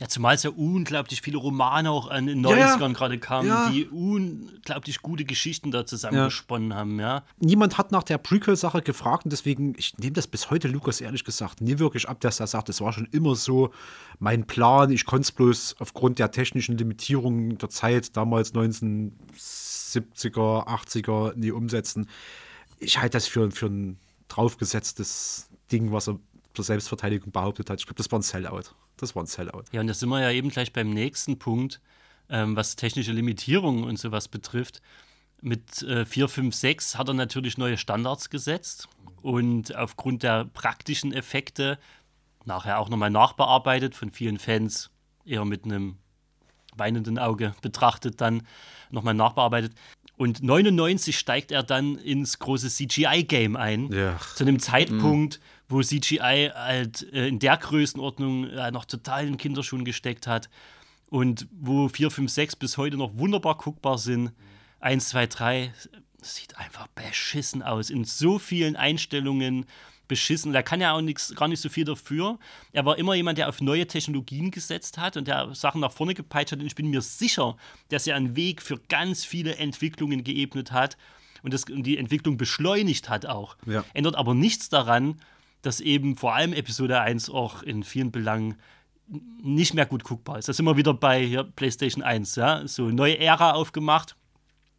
Ja, 0.00 0.08
zumal 0.08 0.34
es 0.34 0.42
ja 0.42 0.50
unglaublich 0.50 1.22
viele 1.22 1.36
Romane 1.38 1.88
auch 1.88 2.10
in 2.10 2.26
den 2.26 2.42
Ja, 2.42 2.56
ja. 2.56 2.74
90ern 2.76 2.94
gerade 2.94 3.16
kamen, 3.18 3.46
Ja. 3.48 3.70
die 3.70 3.86
unglaublich 3.86 5.00
gute 5.02 5.24
Geschichten 5.24 5.70
da 5.70 5.86
zusammengesponnen 5.86 6.74
haben, 6.74 6.98
ja. 6.98 7.22
Niemand 7.38 7.78
hat 7.78 7.92
nach 7.92 8.02
der 8.02 8.18
Prequel-Sache 8.18 8.82
gefragt 8.82 9.24
und 9.24 9.30
deswegen, 9.32 9.74
ich 9.78 9.96
nehme 9.98 10.14
das 10.14 10.26
bis 10.26 10.50
heute 10.50 10.66
Lukas 10.66 11.00
ehrlich 11.00 11.22
gesagt 11.24 11.60
nie 11.60 11.78
wirklich 11.78 12.08
ab, 12.08 12.20
dass 12.20 12.40
er 12.40 12.48
sagt, 12.48 12.68
es 12.70 12.80
war 12.80 12.92
schon 12.92 13.06
immer 13.12 13.36
so 13.36 13.70
mein 14.18 14.46
Plan. 14.48 14.90
Ich 14.90 15.04
konnte 15.06 15.22
es 15.22 15.32
bloß 15.32 15.76
aufgrund 15.78 16.18
der 16.18 16.32
technischen 16.32 16.76
Limitierungen 16.76 17.56
der 17.58 17.70
Zeit, 17.70 18.16
damals 18.16 18.52
1970er, 18.52 20.66
80er, 20.66 21.34
nie 21.36 21.52
umsetzen. 21.52 22.08
Ich 22.80 22.98
halte 22.98 23.16
das 23.16 23.28
für, 23.28 23.48
für 23.52 23.66
ein 23.66 23.98
draufgesetztes 24.28 25.48
Ding, 25.70 25.92
was 25.92 26.08
er 26.08 26.18
zur 26.54 26.64
Selbstverteidigung 26.64 27.32
behauptet 27.32 27.68
hat. 27.70 27.80
Ich 27.80 27.86
glaube, 27.86 27.98
das 27.98 28.10
war 28.10 28.18
ein 28.18 28.22
Sellout. 28.22 28.74
Das 28.96 29.14
war 29.14 29.22
ein 29.22 29.26
Sellout. 29.26 29.64
Ja, 29.72 29.80
und 29.80 29.86
da 29.86 29.94
sind 29.94 30.08
wir 30.08 30.20
ja 30.20 30.30
eben 30.30 30.50
gleich 30.50 30.72
beim 30.72 30.90
nächsten 30.90 31.38
Punkt, 31.38 31.80
ähm, 32.28 32.56
was 32.56 32.76
technische 32.76 33.12
Limitierungen 33.12 33.84
und 33.84 33.98
sowas 33.98 34.28
betrifft. 34.28 34.80
Mit 35.40 35.82
äh, 35.82 36.06
4, 36.06 36.28
5, 36.28 36.54
6 36.54 36.96
hat 36.96 37.08
er 37.08 37.14
natürlich 37.14 37.58
neue 37.58 37.76
Standards 37.76 38.30
gesetzt 38.30 38.88
und 39.20 39.74
aufgrund 39.74 40.22
der 40.22 40.46
praktischen 40.46 41.12
Effekte 41.12 41.78
nachher 42.46 42.78
auch 42.78 42.88
nochmal 42.88 43.10
nachbearbeitet, 43.10 43.94
von 43.94 44.10
vielen 44.10 44.38
Fans 44.38 44.90
eher 45.24 45.44
mit 45.44 45.64
einem 45.64 45.96
weinenden 46.76 47.18
Auge 47.18 47.54
betrachtet, 47.62 48.20
dann 48.20 48.46
nochmal 48.90 49.14
nachbearbeitet. 49.14 49.72
Und 50.16 50.42
99 50.42 51.18
steigt 51.18 51.50
er 51.50 51.62
dann 51.62 51.98
ins 51.98 52.38
große 52.38 52.68
CGI-Game 52.68 53.56
ein. 53.56 53.92
Ja. 53.92 54.18
Zu 54.34 54.44
einem 54.44 54.60
Zeitpunkt, 54.60 55.40
wo 55.68 55.82
CGI 55.82 56.50
halt 56.54 57.12
äh, 57.12 57.28
in 57.28 57.40
der 57.40 57.56
Größenordnung 57.56 58.48
äh, 58.48 58.70
noch 58.70 58.84
total 58.84 59.26
in 59.26 59.36
Kinderschuhen 59.36 59.84
gesteckt 59.84 60.26
hat. 60.26 60.48
Und 61.10 61.48
wo 61.52 61.88
4, 61.88 62.10
5, 62.10 62.30
6 62.30 62.56
bis 62.56 62.76
heute 62.76 62.96
noch 62.96 63.16
wunderbar 63.16 63.58
guckbar 63.58 63.98
sind. 63.98 64.32
1, 64.80 65.08
2, 65.08 65.26
3 65.26 65.74
sieht 66.22 66.56
einfach 66.58 66.86
beschissen 66.88 67.62
aus. 67.62 67.90
In 67.90 68.04
so 68.04 68.38
vielen 68.38 68.76
Einstellungen 68.76 69.66
beschissen. 70.08 70.52
Da 70.52 70.62
kann 70.62 70.80
ja 70.80 70.92
auch 70.92 71.00
nix, 71.00 71.34
gar 71.34 71.48
nicht 71.48 71.60
so 71.60 71.68
viel 71.68 71.84
dafür. 71.84 72.38
Er 72.72 72.84
war 72.84 72.98
immer 72.98 73.14
jemand, 73.14 73.38
der 73.38 73.48
auf 73.48 73.60
neue 73.60 73.86
Technologien 73.86 74.50
gesetzt 74.50 74.98
hat 74.98 75.16
und 75.16 75.28
der 75.28 75.54
Sachen 75.54 75.80
nach 75.80 75.92
vorne 75.92 76.14
gepeitscht 76.14 76.52
hat. 76.52 76.60
Und 76.60 76.66
ich 76.66 76.74
bin 76.74 76.90
mir 76.90 77.02
sicher, 77.02 77.56
dass 77.88 78.06
er 78.06 78.16
einen 78.16 78.36
Weg 78.36 78.62
für 78.62 78.78
ganz 78.88 79.24
viele 79.24 79.56
Entwicklungen 79.56 80.24
geebnet 80.24 80.72
hat 80.72 80.96
und, 81.42 81.52
das, 81.52 81.64
und 81.64 81.84
die 81.84 81.98
Entwicklung 81.98 82.36
beschleunigt 82.36 83.08
hat 83.08 83.26
auch. 83.26 83.56
Ja. 83.66 83.84
Ändert 83.92 84.16
aber 84.16 84.34
nichts 84.34 84.68
daran, 84.68 85.20
dass 85.62 85.80
eben 85.80 86.16
vor 86.16 86.34
allem 86.34 86.52
Episode 86.52 87.00
1 87.00 87.30
auch 87.30 87.62
in 87.62 87.82
vielen 87.82 88.10
Belangen 88.10 88.56
nicht 89.42 89.74
mehr 89.74 89.86
gut 89.86 90.04
guckbar 90.04 90.38
ist. 90.38 90.48
Das 90.48 90.56
sind 90.56 90.64
wir 90.64 90.76
wieder 90.76 90.94
bei 90.94 91.44
PlayStation 91.56 92.02
1. 92.02 92.36
Ja? 92.36 92.66
So 92.66 92.88
neue 92.88 93.18
Ära 93.18 93.52
aufgemacht, 93.52 94.16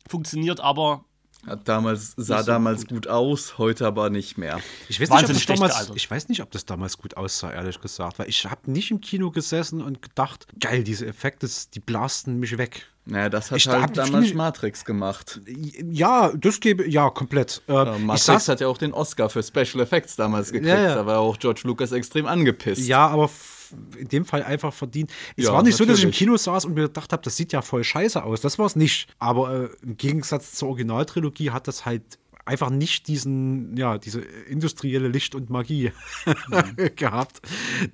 funktioniert 0.08 0.60
aber 0.60 1.06
Hat 1.46 1.68
damals, 1.68 2.14
sah 2.18 2.40
so 2.42 2.48
damals 2.48 2.88
gut. 2.88 3.08
aus, 3.08 3.58
heute 3.58 3.86
aber 3.86 4.10
nicht 4.10 4.38
mehr. 4.38 4.60
Ich 4.90 5.00
weiß, 5.00 5.10
nicht, 5.10 5.22
ob 5.24 5.28
das 5.34 5.46
damals, 5.46 5.92
ich 5.96 6.10
weiß 6.10 6.28
nicht, 6.30 6.42
ob 6.42 6.50
das 6.52 6.66
damals 6.66 6.98
gut 6.98 7.18
aussah, 7.18 7.52
ehrlich 7.52 7.80
gesagt. 7.80 8.18
Weil 8.20 8.30
ich 8.30 8.46
habe 8.46 8.72
nicht 8.72 8.90
im 8.92 9.00
Kino 9.02 9.30
gesessen 9.32 9.82
und 9.82 10.02
gedacht, 10.02 10.48
geil, 10.60 10.84
diese 10.84 11.06
Effekte, 11.06 11.48
die 11.74 11.80
blasten 11.80 12.40
mich 12.40 12.58
weg. 12.58 12.88
Naja, 13.08 13.30
das 13.30 13.52
hat 13.52 13.60
Ich 13.60 13.68
halt 13.68 13.84
hab- 13.84 13.94
damals 13.94 14.26
ich- 14.26 14.34
Matrix 14.34 14.84
gemacht. 14.84 15.40
Ja, 15.92 16.32
das 16.36 16.60
gebe, 16.60 16.90
ja, 16.90 17.12
komplett. 17.12 17.62
Äh, 17.68 17.74
Ja, 17.74 17.96
ich 17.96 18.02
Matrix 18.02 18.26
saß, 18.26 18.48
hat 18.50 18.62
ja 18.62 18.68
auch 18.68 18.80
den 18.80 18.94
Oscar 18.94 19.30
für 19.30 19.44
Special 19.44 19.80
Effects 19.84 20.16
damals 20.16 20.52
gekriegt. 20.52 20.70
Ja, 20.72 20.82
ja. 20.82 20.96
Da 20.96 21.06
war 21.06 21.20
auch 21.20 21.38
George 21.38 21.62
Lucas 21.66 21.92
extrem 21.92 22.26
angepisst. 22.26 22.88
ja, 22.88 23.06
aber 23.08 23.30
in 23.98 24.08
dem 24.08 24.26
Fall 24.26 24.44
einfach 24.44 24.74
verdient. 24.74 25.12
Es 25.36 25.46
Ja, 25.46 25.54
war 25.54 25.64
nicht 25.64 25.76
so, 25.76 25.86
dass 25.86 25.98
ich 25.98 26.04
im 26.04 26.10
natürlich. 26.10 26.20
Kino 26.20 26.38
saß 26.38 26.66
und 26.66 26.74
mir 26.74 26.84
gedacht 26.88 27.12
habe, 27.12 27.24
das 27.24 27.36
sieht 27.38 27.54
ja 27.54 27.62
voll 27.62 27.84
scheiße 27.84 28.24
aus. 28.24 28.42
Das 28.42 28.60
war 28.60 28.66
es 28.66 28.76
nicht. 28.76 29.08
Aber 29.20 29.54
äh, 29.54 29.70
im 29.84 29.98
Gegensatz 29.98 30.54
zur 30.54 30.70
Originaltrilogie 30.70 31.52
hat 31.52 31.68
das 31.68 31.86
halt 31.86 32.20
einfach 32.46 32.70
nicht 32.70 33.08
diesen, 33.08 33.76
ja, 33.76 33.98
diese 33.98 34.22
industrielle 34.22 35.08
Licht 35.08 35.34
und 35.36 35.50
Magie 35.50 35.92
gehabt, 36.96 37.42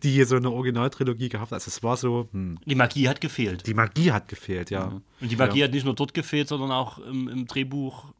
die 0.04 0.24
so 0.26 0.36
eine 0.36 0.52
Originaltrilogie 0.52 1.30
gehabt 1.30 1.52
hat. 1.52 1.56
Also 1.56 1.70
es 1.70 1.82
war 1.84 1.98
so, 1.98 2.28
hm, 2.32 2.60
die 2.66 2.76
Magie 2.76 3.08
hat 3.08 3.22
gefehlt. 3.22 3.66
die 3.66 3.74
Magie 3.74 4.12
hat 4.12 4.28
gefehlt, 4.28 4.70
ja. 4.70 5.02
Und 5.22 5.32
die 5.32 5.38
Magie 5.38 5.64
hat 5.64 5.72
nicht 5.72 5.86
nur 5.86 5.96
dort 5.96 6.14
gefehlt, 6.14 6.50
sondern 6.50 6.72
auch 6.72 7.00
im, 7.00 7.28
im 7.30 7.48
Drehbuch. 7.48 8.14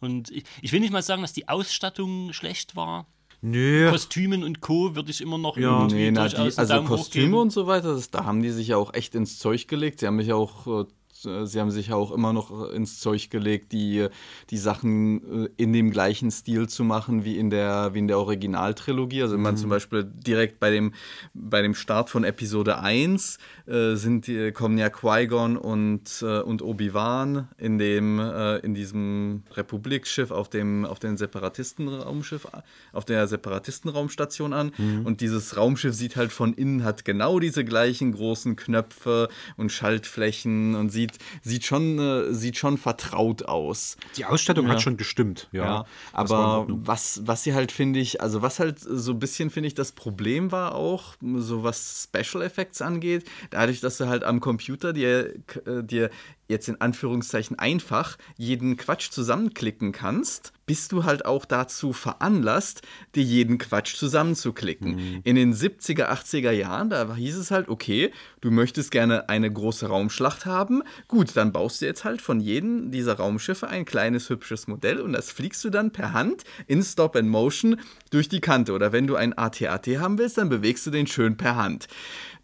Und 0.00 0.30
ich, 0.30 0.44
ich 0.60 0.72
will 0.72 0.80
nicht 0.80 0.92
mal 0.92 1.02
sagen, 1.02 1.22
dass 1.22 1.32
die 1.32 1.48
Ausstattung 1.48 2.32
schlecht 2.32 2.76
war. 2.76 3.06
Nö. 3.40 3.90
Kostümen 3.90 4.42
und 4.42 4.60
Co. 4.60 4.96
würde 4.96 5.10
ich 5.10 5.20
immer 5.20 5.38
noch 5.38 5.56
Ja. 5.56 5.78
irgendwie 5.80 5.96
Nee, 5.96 6.10
na, 6.10 6.28
die, 6.28 6.36
also 6.56 6.82
Kostüme 6.82 7.36
und 7.38 7.50
so 7.50 7.66
weiter, 7.66 7.94
das, 7.94 8.10
da 8.10 8.24
haben 8.24 8.42
die 8.42 8.50
sich 8.50 8.68
ja 8.68 8.76
auch 8.76 8.94
echt 8.94 9.14
ins 9.14 9.38
Zeug 9.38 9.68
gelegt. 9.68 10.00
Sie 10.00 10.06
haben 10.06 10.16
mich 10.16 10.26
ja 10.28 10.34
auch, 10.34 10.66
äh, 10.66 10.84
sie 11.22 11.60
haben 11.60 11.70
sich 11.70 11.88
ja 11.88 11.96
auch 11.96 12.12
immer 12.12 12.32
noch 12.32 12.70
äh, 12.70 12.74
ins 12.74 13.00
Zeug 13.00 13.30
gelegt, 13.30 13.72
die, 13.72 14.06
die 14.50 14.56
Sachen 14.56 15.44
äh, 15.44 15.48
in 15.56 15.72
dem 15.72 15.90
gleichen 15.90 16.30
Stil 16.30 16.68
zu 16.68 16.84
machen 16.84 17.24
wie 17.24 17.38
in 17.38 17.50
der, 17.50 17.94
wie 17.94 17.98
in 17.98 18.08
der 18.08 18.18
Originaltrilogie. 18.18 19.22
Also 19.22 19.34
wenn 19.34 19.42
man 19.42 19.56
zum 19.56 19.70
Beispiel 19.70 20.04
direkt 20.04 20.60
bei 20.60 20.70
dem, 20.70 20.94
bei 21.34 21.62
dem 21.62 21.74
Start 21.74 22.10
von 22.10 22.24
Episode 22.24 22.78
1 22.78 23.38
äh, 23.66 23.94
sind 23.94 24.26
die, 24.26 24.52
kommen 24.52 24.78
ja 24.78 24.88
Qui-Gon 24.88 25.56
und, 25.56 26.22
äh, 26.22 26.40
und 26.40 26.62
Obi-Wan 26.62 27.48
in 27.58 27.78
dem, 27.78 28.18
äh, 28.18 28.58
in 28.58 28.74
diesem 28.74 29.42
Republikschiff 29.54 30.30
auf 30.30 30.48
dem, 30.48 30.84
auf 30.84 30.98
den 30.98 31.16
Separatistenraumschiff, 31.16 32.46
auf 32.92 33.04
der 33.04 33.26
Separatistenraumstation 33.26 34.52
an. 34.52 34.72
Und 35.04 35.20
dieses 35.20 35.56
Raumschiff 35.56 35.94
sieht 35.94 36.16
halt 36.16 36.32
von 36.32 36.52
innen, 36.54 36.84
hat 36.84 37.04
genau 37.04 37.38
diese 37.40 37.64
gleichen 37.64 38.12
großen 38.12 38.56
Knöpfe 38.56 39.28
und 39.56 39.72
Schaltflächen 39.72 40.74
und 40.74 40.90
sieht, 40.90 41.07
sieht, 41.42 41.64
schon, 41.64 41.98
äh, 41.98 42.34
sieht 42.34 42.56
schon 42.56 42.78
vertraut 42.78 43.44
aus. 43.44 43.96
Die 44.16 44.24
Ausstattung 44.24 44.66
Ja. 44.66 44.72
hat 44.72 44.82
schon 44.82 44.96
gestimmt, 44.96 45.48
ja. 45.52 45.64
Ja, 45.64 45.86
aber 46.12 46.66
was, 46.68 47.20
was 47.26 47.42
sie 47.42 47.54
halt, 47.54 47.72
finde 47.72 48.00
ich, 48.00 48.20
also 48.20 48.42
was 48.42 48.58
halt 48.58 48.78
so 48.80 49.12
ein 49.12 49.18
bisschen, 49.18 49.50
finde 49.50 49.68
ich, 49.68 49.74
das 49.74 49.92
Problem 49.92 50.52
war 50.52 50.74
auch, 50.74 51.14
so 51.36 51.62
was 51.62 52.08
Special 52.12 52.42
Effects 52.42 52.82
angeht, 52.82 53.24
dadurch, 53.50 53.80
dass 53.80 53.98
du 53.98 54.06
halt 54.08 54.24
am 54.24 54.40
Computer 54.40 54.92
dir, 54.92 55.34
äh, 55.66 55.82
dir 55.82 56.10
jetzt 56.48 56.68
in 56.68 56.80
Anführungszeichen 56.80 57.58
einfach 57.58 58.18
jeden 58.36 58.76
Quatsch 58.76 59.10
zusammenklicken 59.10 59.92
kannst, 59.92 60.52
bist 60.66 60.92
du 60.92 61.04
halt 61.04 61.24
auch 61.24 61.44
dazu 61.44 61.92
veranlasst, 61.92 62.82
dir 63.14 63.22
jeden 63.22 63.58
Quatsch 63.58 63.96
zusammenzuklicken. 63.96 64.96
Mhm. 64.96 65.20
In 65.24 65.36
den 65.36 65.54
70er, 65.54 66.10
80er 66.10 66.50
Jahren, 66.50 66.90
da 66.90 67.14
hieß 67.14 67.36
es 67.36 67.50
halt, 67.50 67.68
okay, 67.68 68.12
du 68.40 68.50
möchtest 68.50 68.90
gerne 68.90 69.28
eine 69.28 69.50
große 69.50 69.86
Raumschlacht 69.86 70.46
haben, 70.46 70.82
gut, 71.06 71.36
dann 71.36 71.52
baust 71.52 71.80
du 71.80 71.86
jetzt 71.86 72.04
halt 72.04 72.20
von 72.20 72.40
jedem 72.40 72.90
dieser 72.90 73.14
Raumschiffe 73.14 73.68
ein 73.68 73.86
kleines 73.86 74.28
hübsches 74.28 74.68
Modell 74.68 75.00
und 75.00 75.12
das 75.12 75.30
fliegst 75.30 75.64
du 75.64 75.70
dann 75.70 75.90
per 75.90 76.12
Hand 76.12 76.44
in 76.66 76.82
Stop 76.82 77.16
and 77.16 77.28
Motion 77.28 77.80
durch 78.10 78.28
die 78.28 78.40
Kante. 78.40 78.72
Oder 78.72 78.92
wenn 78.92 79.06
du 79.06 79.16
ein 79.16 79.36
AT-AT 79.36 79.86
haben 79.98 80.18
willst, 80.18 80.38
dann 80.38 80.50
bewegst 80.50 80.86
du 80.86 80.90
den 80.90 81.06
schön 81.06 81.36
per 81.36 81.56
Hand. 81.56 81.88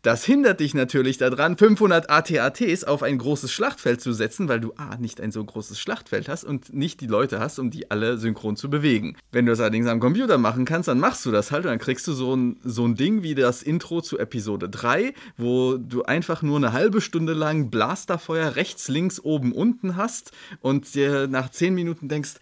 Das 0.05 0.23
hindert 0.23 0.61
dich 0.61 0.75
natürlich 0.75 1.17
daran, 1.17 1.57
500 1.57 2.11
AT-ATs 2.11 2.85
auf 2.85 3.03
ein 3.03 3.17
großes 3.17 3.51
Schlachtfeld 3.51 4.03
zu 4.03 4.13
setzen, 4.13 4.51
weil 4.51 4.61
du 4.61 4.75
A, 4.77 4.99
nicht 4.99 5.19
ein 5.19 5.33
so 5.33 5.43
großes 5.43 5.81
Schlachtfeld 5.81 6.29
hast 6.29 6.45
und 6.45 6.75
nicht 6.75 7.01
die 7.01 7.07
Leute 7.07 7.41
hast, 7.41 7.59
um 7.59 7.71
die 7.71 7.91
alle 7.91 8.19
synchron 8.19 8.55
zu 8.55 8.69
bewegen. 8.69 9.17
Wenn 9.33 9.47
du 9.47 9.53
das 9.53 9.61
allerdings 9.61 9.87
am 9.87 10.01
Computer 10.01 10.37
machen 10.37 10.67
kannst, 10.67 10.89
dann 10.89 11.01
machst 11.01 11.25
du 11.25 11.31
das 11.31 11.51
halt 11.51 11.65
und 11.65 11.71
dann 11.71 11.79
kriegst 11.79 12.07
du 12.07 12.13
so 12.13 12.37
ein, 12.37 12.59
so 12.63 12.87
ein 12.87 12.97
Ding 12.97 13.23
wie 13.23 13.35
das 13.35 13.63
Intro 13.63 14.03
zu 14.03 14.19
Episode 14.19 14.69
3, 14.69 15.15
wo 15.39 15.79
du 15.79 16.03
einfach 16.03 16.43
nur 16.43 16.59
eine 16.59 16.75
halbe 16.75 17.01
Stunde 17.01 17.33
lang 17.33 17.71
Blasterfeuer 17.71 18.57
rechts, 18.57 18.89
links, 18.89 19.21
oben, 19.21 19.53
unten 19.53 19.97
hast 19.97 20.33
und 20.61 20.95
dir 20.95 21.29
nach 21.29 21.49
10 21.49 21.75
Minuten 21.75 22.11
denkst, 22.11 22.35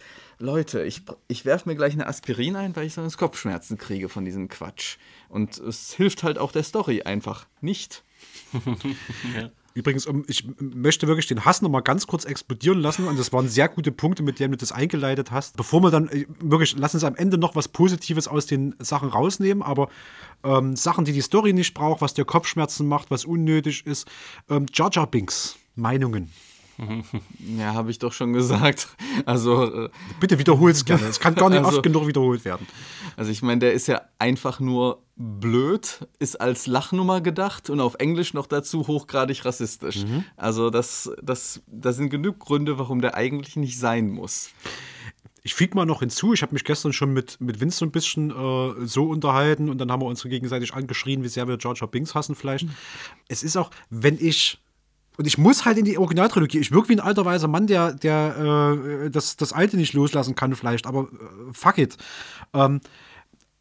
Leute, 0.43 0.83
ich, 0.83 1.03
ich 1.29 1.45
werfe 1.45 1.69
mir 1.69 1.75
gleich 1.77 1.93
eine 1.93 2.07
Aspirin 2.07 2.57
ein, 2.57 2.75
weil 2.75 2.87
ich 2.87 2.93
sonst 2.93 3.17
Kopfschmerzen 3.17 3.77
kriege 3.77 4.09
von 4.09 4.25
diesem 4.25 4.49
Quatsch. 4.49 4.97
Und 5.33 5.57
es 5.57 5.93
hilft 5.95 6.21
halt 6.21 6.37
auch 6.37 6.51
der 6.51 6.61
Story 6.61 7.01
einfach 7.01 7.47
nicht. 7.59 8.03
Übrigens, 9.73 10.05
um, 10.05 10.23
ich 10.27 10.45
möchte 10.59 11.07
wirklich 11.07 11.25
den 11.25 11.43
Hass 11.43 11.63
noch 11.63 11.71
mal 11.71 11.81
ganz 11.81 12.05
kurz 12.05 12.25
explodieren 12.25 12.79
lassen. 12.79 13.07
Und 13.07 13.17
das 13.17 13.33
waren 13.33 13.49
sehr 13.49 13.67
gute 13.67 13.91
Punkte, 13.91 14.21
mit 14.21 14.39
denen 14.39 14.51
du 14.51 14.57
das 14.57 14.71
eingeleitet 14.71 15.31
hast. 15.31 15.57
Bevor 15.57 15.81
wir 15.81 15.89
dann 15.89 16.07
äh, 16.09 16.27
wirklich, 16.39 16.75
lass 16.77 16.93
uns 16.93 17.03
am 17.03 17.15
Ende 17.15 17.39
noch 17.39 17.55
was 17.55 17.67
Positives 17.67 18.27
aus 18.27 18.45
den 18.45 18.75
Sachen 18.77 19.09
rausnehmen. 19.09 19.63
Aber 19.63 19.89
ähm, 20.43 20.75
Sachen, 20.75 21.03
die 21.03 21.13
die 21.13 21.21
Story 21.21 21.51
nicht 21.51 21.73
braucht, 21.73 22.01
was 22.01 22.13
dir 22.13 22.25
Kopfschmerzen 22.25 22.87
macht, 22.87 23.09
was 23.09 23.25
unnötig 23.25 23.87
ist. 23.87 24.07
Ähm, 24.51 24.67
Jar 24.71 24.91
Jar 24.93 25.07
Binks, 25.07 25.55
Meinungen. 25.75 26.31
Ja, 27.57 27.73
habe 27.73 27.91
ich 27.91 27.99
doch 27.99 28.13
schon 28.13 28.33
gesagt. 28.33 28.87
Also, 29.25 29.85
äh, 29.85 29.89
Bitte 30.19 30.39
wiederhol's 30.39 30.85
gerne. 30.85 31.05
Es 31.05 31.19
kann 31.19 31.35
gar 31.35 31.49
nicht 31.49 31.59
Also- 31.63 31.77
oft 31.77 31.83
genug 31.83 32.07
wiederholt 32.07 32.45
werden. 32.45 32.67
also 33.17 33.31
ich 33.31 33.41
meine, 33.41 33.59
der 33.59 33.73
ist 33.73 33.87
ja 33.87 34.01
einfach 34.19 34.59
nur 34.59 35.01
blöd, 35.15 36.07
ist 36.19 36.41
als 36.41 36.65
Lachnummer 36.65 37.21
gedacht 37.21 37.69
und 37.69 37.79
auf 37.79 37.95
Englisch 37.95 38.33
noch 38.33 38.47
dazu 38.47 38.87
hochgradig 38.87 39.45
rassistisch. 39.45 40.05
Also 40.37 40.69
das, 40.71 41.11
das, 41.21 41.61
das 41.67 41.97
sind 41.97 42.09
genug 42.09 42.39
Gründe, 42.39 42.79
warum 42.79 42.99
der 43.01 43.13
eigentlich 43.15 43.55
nicht 43.55 43.77
sein 43.77 44.09
muss. 44.09 44.49
Ich 45.45 45.53
füge 45.53 45.75
mal 45.75 45.85
noch 45.85 45.99
hinzu, 45.99 46.33
ich 46.33 46.41
habe 46.41 46.53
mich 46.53 46.63
gestern 46.63 46.93
schon 46.93 47.11
mit, 47.13 47.39
mit 47.41 47.59
Vince 47.59 47.77
so 47.79 47.85
ein 47.85 47.91
bisschen 47.91 48.31
äh, 48.31 48.85
so 48.87 49.05
unterhalten 49.09 49.69
und 49.69 49.77
dann 49.77 49.91
haben 49.91 50.01
wir 50.01 50.05
uns 50.07 50.23
gegenseitig 50.23 50.73
angeschrien, 50.73 51.21
wie 51.23 51.27
sehr 51.27 51.47
wir 51.47 51.57
Jar 51.59 51.75
Binks 51.87 52.15
hassen 52.15 52.33
vielleicht. 52.33 52.65
Es 53.27 53.43
ist 53.43 53.57
auch, 53.57 53.69
wenn 53.89 54.17
ich 54.19 54.59
und 55.17 55.27
ich 55.27 55.37
muss 55.37 55.65
halt 55.65 55.77
in 55.77 55.85
die 55.85 55.97
Originaltrilogie. 55.97 56.59
Ich 56.59 56.71
wirke 56.71 56.89
wie 56.89 56.93
ein 56.93 56.99
alter 56.99 57.25
weißer 57.25 57.47
Mann, 57.47 57.67
der, 57.67 57.93
der 57.93 58.77
äh, 59.05 59.09
das, 59.09 59.37
das 59.37 59.53
Alte 59.53 59.77
nicht 59.77 59.93
loslassen 59.93 60.35
kann, 60.35 60.55
vielleicht, 60.55 60.87
aber 60.87 61.03
äh, 61.03 61.53
fuck 61.53 61.77
it. 61.77 61.97
Ähm, 62.53 62.81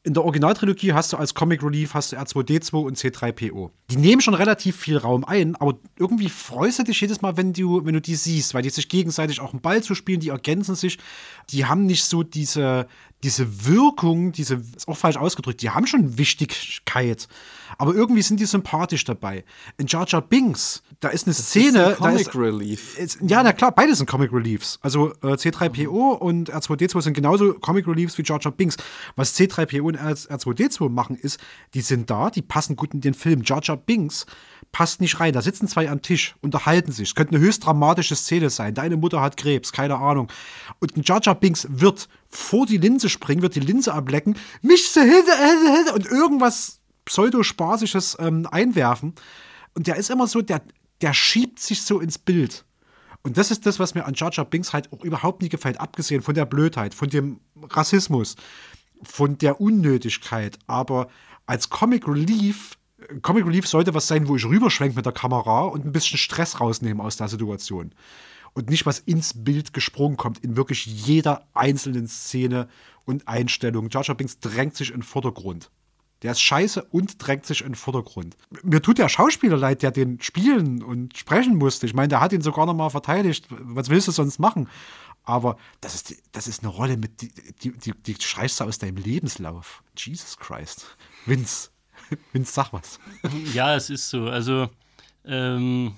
in 0.04 0.14
der 0.14 0.24
Originaltrilogie 0.24 0.94
hast 0.94 1.12
du 1.12 1.16
als 1.16 1.32
Comic 1.32 1.62
Relief 1.62 1.94
hast 1.94 2.10
du 2.10 2.16
R2D2 2.16 2.74
und 2.74 2.98
C3PO. 2.98 3.70
Die 3.90 3.96
nehmen 3.96 4.20
schon 4.20 4.34
relativ 4.34 4.76
viel 4.76 4.96
Raum 4.96 5.24
ein, 5.24 5.54
aber 5.54 5.78
irgendwie 5.96 6.28
freust 6.28 6.80
du 6.80 6.82
dich 6.82 7.00
jedes 7.00 7.22
Mal, 7.22 7.36
wenn 7.36 7.52
du, 7.52 7.84
wenn 7.84 7.94
du 7.94 8.00
die 8.00 8.16
siehst, 8.16 8.52
weil 8.52 8.62
die 8.62 8.70
sich 8.70 8.88
gegenseitig 8.88 9.40
auch 9.40 9.52
einen 9.52 9.62
Ball 9.62 9.80
zu 9.82 9.94
spielen, 9.94 10.18
die 10.18 10.30
ergänzen 10.30 10.74
sich. 10.74 10.98
Die 11.50 11.66
haben 11.66 11.86
nicht 11.86 12.04
so 12.04 12.24
diese, 12.24 12.88
diese 13.22 13.64
Wirkung, 13.66 14.32
diese, 14.32 14.62
ist 14.76 14.88
auch 14.88 14.96
falsch 14.96 15.16
ausgedrückt, 15.16 15.62
die 15.62 15.70
haben 15.70 15.86
schon 15.86 16.18
Wichtigkeit, 16.18 17.28
aber 17.78 17.94
irgendwie 17.94 18.22
sind 18.22 18.40
die 18.40 18.46
sympathisch 18.46 19.04
dabei. 19.04 19.44
In 19.78 19.86
Jar 19.86 20.06
Jar 20.08 20.22
Binks, 20.22 20.82
da 21.02 21.08
ist 21.08 21.26
eine 21.26 21.34
Das 21.34 21.48
Szene. 21.48 21.66
ist 21.66 21.88
ein 21.88 21.96
Comic 21.96 22.20
ist, 22.20 22.34
Relief. 22.36 22.96
ist, 22.96 23.18
ja, 23.26 23.42
na 23.42 23.52
klar, 23.52 23.72
beide 23.72 23.92
sind 23.94 24.08
Comic 24.08 24.32
Reliefs. 24.32 24.78
Also 24.82 25.10
äh, 25.22 25.34
C3PO 25.34 26.12
und 26.16 26.54
R2D2 26.54 27.02
sind 27.02 27.14
genauso 27.14 27.54
Comic 27.54 27.88
Reliefs 27.88 28.16
wie 28.18 28.22
Jar 28.22 28.38
Jar 28.40 28.52
Binks. 28.52 28.76
Was 29.16 29.36
C3PO 29.36 29.80
und 29.82 29.98
R2D2 29.98 30.88
machen, 30.88 31.16
ist, 31.16 31.40
die 31.74 31.80
sind 31.80 32.08
da, 32.08 32.30
die 32.30 32.40
passen 32.40 32.76
gut 32.76 32.94
in 32.94 33.00
den 33.00 33.14
Film. 33.14 33.42
Jar 33.44 33.60
Jar 33.60 33.76
Binks 33.76 34.26
passt 34.70 35.00
nicht 35.00 35.18
rein. 35.18 35.32
Da 35.32 35.42
sitzen 35.42 35.66
zwei 35.66 35.90
am 35.90 36.02
Tisch, 36.02 36.36
unterhalten 36.40 36.92
sich. 36.92 37.08
Es 37.08 37.14
könnte 37.16 37.34
eine 37.34 37.44
höchst 37.44 37.66
dramatische 37.66 38.14
Szene 38.14 38.48
sein. 38.48 38.72
Deine 38.72 38.96
Mutter 38.96 39.20
hat 39.20 39.36
Krebs, 39.36 39.72
keine 39.72 39.96
Ahnung. 39.96 40.28
Und 40.78 40.96
ein 40.96 41.02
Jar 41.02 41.20
Jar 41.20 41.34
Binks 41.34 41.66
wird 41.68 42.08
vor 42.28 42.64
die 42.64 42.78
Linse 42.78 43.08
springen, 43.08 43.42
wird 43.42 43.56
die 43.56 43.60
Linse 43.60 43.92
ablecken, 43.92 44.36
mich 44.62 44.88
so 44.88 45.00
und 45.00 46.06
irgendwas 46.06 46.78
pseudo-spaßisches 47.06 48.18
ähm, 48.20 48.46
einwerfen. 48.48 49.14
Und 49.74 49.88
der 49.88 49.96
ist 49.96 50.08
immer 50.10 50.28
so, 50.28 50.42
der, 50.42 50.62
der 51.02 51.14
schiebt 51.14 51.58
sich 51.58 51.82
so 51.82 52.00
ins 52.00 52.18
Bild. 52.18 52.64
Und 53.22 53.36
das 53.36 53.50
ist 53.50 53.66
das, 53.66 53.78
was 53.78 53.94
mir 53.94 54.04
an 54.04 54.14
Jar 54.14 54.32
Jar 54.32 54.44
Binks 54.44 54.72
halt 54.72 54.92
auch 54.92 55.04
überhaupt 55.04 55.42
nie 55.42 55.48
gefällt, 55.48 55.80
abgesehen 55.80 56.22
von 56.22 56.34
der 56.34 56.46
Blödheit, 56.46 56.94
von 56.94 57.08
dem 57.08 57.40
Rassismus, 57.62 58.36
von 59.02 59.38
der 59.38 59.60
Unnötigkeit. 59.60 60.58
Aber 60.66 61.08
als 61.46 61.70
Comic 61.70 62.08
Relief, 62.08 62.76
Comic 63.22 63.46
Relief 63.46 63.68
sollte 63.68 63.94
was 63.94 64.08
sein, 64.08 64.26
wo 64.28 64.36
ich 64.36 64.44
rüberschwenke 64.44 64.96
mit 64.96 65.06
der 65.06 65.12
Kamera 65.12 65.62
und 65.62 65.84
ein 65.84 65.92
bisschen 65.92 66.18
Stress 66.18 66.60
rausnehme 66.60 67.02
aus 67.02 67.16
der 67.16 67.28
Situation. 67.28 67.94
Und 68.54 68.68
nicht 68.68 68.86
was 68.86 68.98
ins 68.98 69.44
Bild 69.44 69.72
gesprungen 69.72 70.16
kommt, 70.16 70.38
in 70.38 70.56
wirklich 70.56 70.84
jeder 70.86 71.46
einzelnen 71.54 72.06
Szene 72.06 72.68
und 73.04 73.26
Einstellung. 73.26 73.88
Jar 73.88 74.04
Jar 74.04 74.16
Binks 74.16 74.40
drängt 74.40 74.76
sich 74.76 74.90
in 74.90 74.96
den 74.96 75.02
Vordergrund. 75.02 75.70
Der 76.22 76.32
ist 76.32 76.40
scheiße 76.40 76.84
und 76.84 77.16
drängt 77.18 77.46
sich 77.46 77.60
in 77.62 77.68
den 77.68 77.74
Vordergrund. 77.74 78.36
Mir 78.62 78.80
tut 78.80 78.98
der 78.98 79.08
Schauspieler 79.08 79.56
leid, 79.56 79.82
der 79.82 79.90
den 79.90 80.20
spielen 80.20 80.82
und 80.82 81.16
sprechen 81.16 81.56
musste. 81.56 81.86
Ich 81.86 81.94
meine, 81.94 82.08
der 82.08 82.20
hat 82.20 82.32
ihn 82.32 82.42
sogar 82.42 82.66
noch 82.66 82.74
mal 82.74 82.90
verteidigt. 82.90 83.46
Was 83.50 83.88
willst 83.90 84.08
du 84.08 84.12
sonst 84.12 84.38
machen? 84.38 84.68
Aber 85.24 85.56
das 85.80 85.94
ist, 85.94 86.14
das 86.32 86.46
ist 86.48 86.62
eine 86.62 86.68
Rolle, 86.68 86.96
mit 86.96 87.20
die, 87.22 87.32
die, 87.62 87.72
die, 87.72 87.92
die 87.94 88.16
schreist 88.20 88.60
du 88.60 88.64
aus 88.64 88.78
deinem 88.78 88.96
Lebenslauf. 88.96 89.82
Jesus 89.96 90.36
Christ. 90.36 90.96
Vince, 91.26 91.70
Vince, 92.32 92.52
sag 92.52 92.72
was. 92.72 92.98
Ja, 93.52 93.74
es 93.76 93.90
ist 93.90 94.08
so. 94.10 94.26
Also, 94.26 94.68
ähm, 95.24 95.94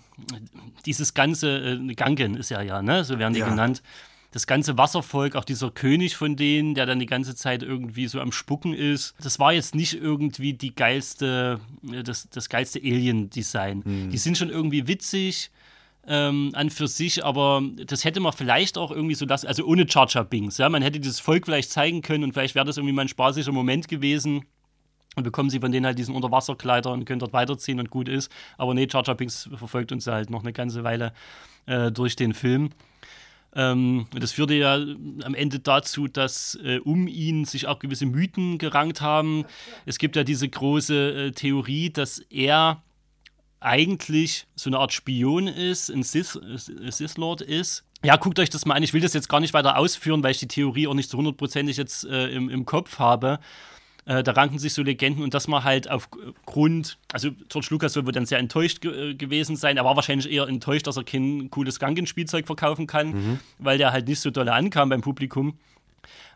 dieses 0.85 1.15
ganze 1.15 1.49
äh, 1.59 1.95
Gangen 1.95 2.35
ist 2.37 2.51
ja 2.51 2.61
ja, 2.61 2.83
ne? 2.83 3.05
So 3.05 3.19
werden 3.19 3.33
die 3.33 3.41
Ja. 3.41 3.49
genannt. 3.49 3.83
Das 4.35 4.48
ganze 4.48 4.77
Wasservolk, 4.77 5.36
auch 5.36 5.44
dieser 5.44 5.70
König 5.70 6.16
von 6.16 6.35
denen, 6.35 6.74
der 6.74 6.86
dann 6.86 6.98
die 6.98 7.06
ganze 7.06 7.36
Zeit 7.36 7.62
irgendwie 7.62 8.09
so 8.09 8.20
am 8.20 8.32
Spucken 8.32 8.74
ist, 8.74 9.15
das 9.23 9.39
war 9.39 9.52
jetzt 9.52 9.77
nicht 9.77 9.94
irgendwie 9.94 10.55
die 10.55 10.74
geilste, 10.74 11.61
äh, 11.89 12.02
das, 12.02 12.28
das 12.31 12.48
geilste 12.48 12.81
Alien-Design. 12.81 13.85
Die 14.11 14.19
sind 14.19 14.36
schon 14.36 14.51
irgendwie 14.51 14.89
witzig 14.89 15.52
ähm, 16.09 16.51
an 16.55 16.70
für 16.70 16.89
sich, 16.89 17.24
aber 17.24 17.62
das 17.86 18.05
hätte 18.05 18.19
man 18.19 18.32
vielleicht 18.32 18.77
auch 18.77 18.90
irgendwie 18.90 19.15
so 19.15 19.24
lassen, 19.24 19.47
also 19.47 19.65
ohne 19.66 19.86
Jar 19.89 20.24
Binks, 20.24 20.59
ja, 20.59 20.69
man 20.69 20.82
hätte 20.82 20.98
dieses 20.98 21.20
Volk 21.20 21.44
vielleicht 21.44 21.70
zeigen 21.70 22.02
können 22.02 22.24
und 22.24 22.32
vielleicht 22.32 22.56
wäre 22.56 22.65
das 22.65 22.77
irgendwie 22.77 22.93
mal 22.93 23.02
ein 23.02 23.09
spaßiger 23.09 23.52
Moment 23.52 23.86
gewesen. 23.86 24.44
Und 25.16 25.23
bekommen 25.23 25.48
sie 25.48 25.61
von 25.61 25.70
denen 25.70 25.86
halt 25.86 25.97
diesen 25.97 26.12
Unterwasserkleider 26.12 26.90
und 26.90 27.05
können 27.05 27.20
dort 27.20 27.32
weiterziehen 27.32 27.78
und 27.78 27.89
gut 27.89 28.09
ist. 28.09 28.32
Aber 28.59 28.74
nee, 28.74 28.89
Jar 28.90 29.15
Binks 29.15 29.48
verfolgt 29.55 29.93
uns 29.93 30.09
halt 30.09 30.28
noch 30.28 30.43
eine 30.43 30.52
ganze 30.52 30.82
Weile 30.82 31.12
äh, 31.66 31.93
durch 31.93 32.16
den 32.16 32.35
Film. 32.35 32.70
Ähm, 33.55 34.07
das 34.13 34.33
führte 34.33 34.55
ja 34.55 34.75
am 34.75 35.35
Ende 35.35 35.61
dazu, 35.61 36.09
dass 36.09 36.59
äh, 36.65 36.79
um 36.79 37.07
ihn 37.07 37.45
sich 37.45 37.67
auch 37.67 37.79
gewisse 37.79 38.07
Mythen 38.07 38.59
gerankt 38.59 39.01
haben. 39.01 39.45
Es 39.87 39.99
gibt 39.99 40.17
ja 40.17 40.25
diese 40.25 40.49
große 40.49 41.27
äh, 41.27 41.31
Theorie, 41.33 41.91
dass 41.91 42.19
er 42.31 42.83
eigentlich 43.61 44.47
so 44.57 44.69
eine 44.69 44.79
Art 44.79 44.93
Spion 44.93 45.47
ist, 45.47 45.89
ein 45.91 46.03
Sith, 46.03 46.37
äh, 46.37 46.91
Sith 46.91 47.17
Lord 47.17 47.41
ist. 47.41 47.85
Ja, 48.05 48.17
guckt 48.17 48.39
euch 48.39 48.51
das 48.51 48.67
mal 48.67 48.75
an. 48.75 48.83
Ich 48.83 48.93
will 48.93 49.01
das 49.01 49.15
jetzt 49.15 49.29
gar 49.29 49.41
nicht 49.41 49.55
weiter 49.55 49.79
ausführen, 49.79 50.23
weil 50.23 50.33
ich 50.33 50.39
die 50.39 50.49
Theorie 50.49 50.87
auch 50.87 50.95
nicht 50.95 51.09
so 51.09 51.17
hundertprozentig 51.17 51.79
jetzt 51.79 52.05
äh, 52.05 52.29
im, 52.29 52.51
im 52.51 52.67
Kopf 52.67 52.99
habe. 52.99 53.39
Äh, 54.07 54.23
da 54.23 54.33
ranken 54.33 54.59
sich 54.59 54.75
so 54.75 54.83
Legenden 54.83 55.23
und 55.25 55.33
dass 55.33 55.49
man 55.49 55.65
halt 55.65 55.91
aufgrund, 55.91 56.99
also 57.13 57.31
George 57.49 57.69
Lucas 57.71 57.95
soll 57.95 58.05
wohl 58.05 58.13
dann 58.13 58.27
sehr 58.27 58.39
enttäuscht 58.39 58.81
ge 58.83 59.11
äh, 59.11 59.15
gewesen 59.15 59.57
sein. 59.57 59.77
Er 59.79 59.85
war 59.85 59.97
wahrscheinlich 59.97 60.31
eher 60.31 60.47
enttäuscht, 60.47 60.87
dass 60.87 60.97
er 60.99 61.05
kein 61.05 61.51
cooles 61.51 61.79
Gangen-Spielzeug 61.79 62.47
verkaufen 62.47 62.87
kann, 62.87 63.09
Mhm. 63.09 63.41
weil 63.59 63.79
der 63.79 63.93
halt 63.93 64.07
nicht 64.09 64.21
so 64.21 64.31
doll 64.31 64.49
ankam 64.49 64.91
beim 64.91 65.01
Publikum. 65.01 65.59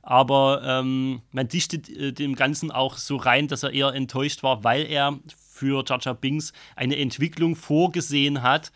Aber 0.03 0.63
ähm, 0.65 1.21
man 1.33 1.49
dichtet 1.49 1.89
äh, 1.91 2.13
dem 2.13 2.35
Ganzen 2.35 2.71
auch 2.71 2.97
so 2.97 3.17
rein, 3.17 3.49
dass 3.49 3.63
er 3.63 3.73
eher 3.73 3.93
enttäuscht 3.93 4.43
war, 4.43 4.65
weil 4.65 4.87
er 4.87 5.19
für 5.37 5.85
Jar 5.87 6.15
Binks 6.15 6.53
eine 6.77 6.97
Entwicklung 6.97 7.55
vorgesehen 7.57 8.43
hat, 8.43 8.73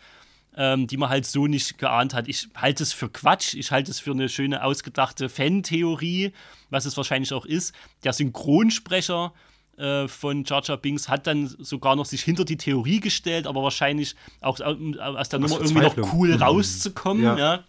ähm, 0.55 0.87
die 0.87 0.97
man 0.97 1.09
halt 1.09 1.25
so 1.25 1.47
nicht 1.47 1.77
geahnt 1.77 2.13
hat. 2.13 2.27
Ich 2.27 2.47
halte 2.55 2.83
es 2.83 2.93
für 2.93 3.09
Quatsch, 3.09 3.53
ich 3.55 3.71
halte 3.71 3.91
es 3.91 3.99
für 3.99 4.11
eine 4.11 4.29
schöne 4.29 4.63
ausgedachte 4.63 5.29
Fan-Theorie, 5.29 6.31
was 6.69 6.85
es 6.85 6.95
wahrscheinlich 6.97 7.33
auch 7.33 7.45
ist. 7.45 7.73
Der 8.03 8.13
Synchronsprecher 8.13 9.33
äh, 9.77 10.07
von 10.07 10.43
Jar 10.43 10.61
Jar 10.63 10.77
Binks 10.77 11.09
hat 11.09 11.25
dann 11.27 11.47
sogar 11.47 11.95
noch 11.95 12.05
sich 12.05 12.21
hinter 12.23 12.45
die 12.45 12.57
Theorie 12.57 12.99
gestellt, 12.99 13.47
aber 13.47 13.63
wahrscheinlich 13.63 14.15
auch 14.41 14.59
au- 14.59 14.75
aus 15.15 15.29
der 15.29 15.39
Nummer 15.39 15.55
irgendwie 15.59 15.81
noch 15.81 16.13
cool 16.13 16.35
Mhm. 16.35 16.41
rauszukommen. 16.43 17.23
Ja. 17.23 17.37
ja. 17.37 17.63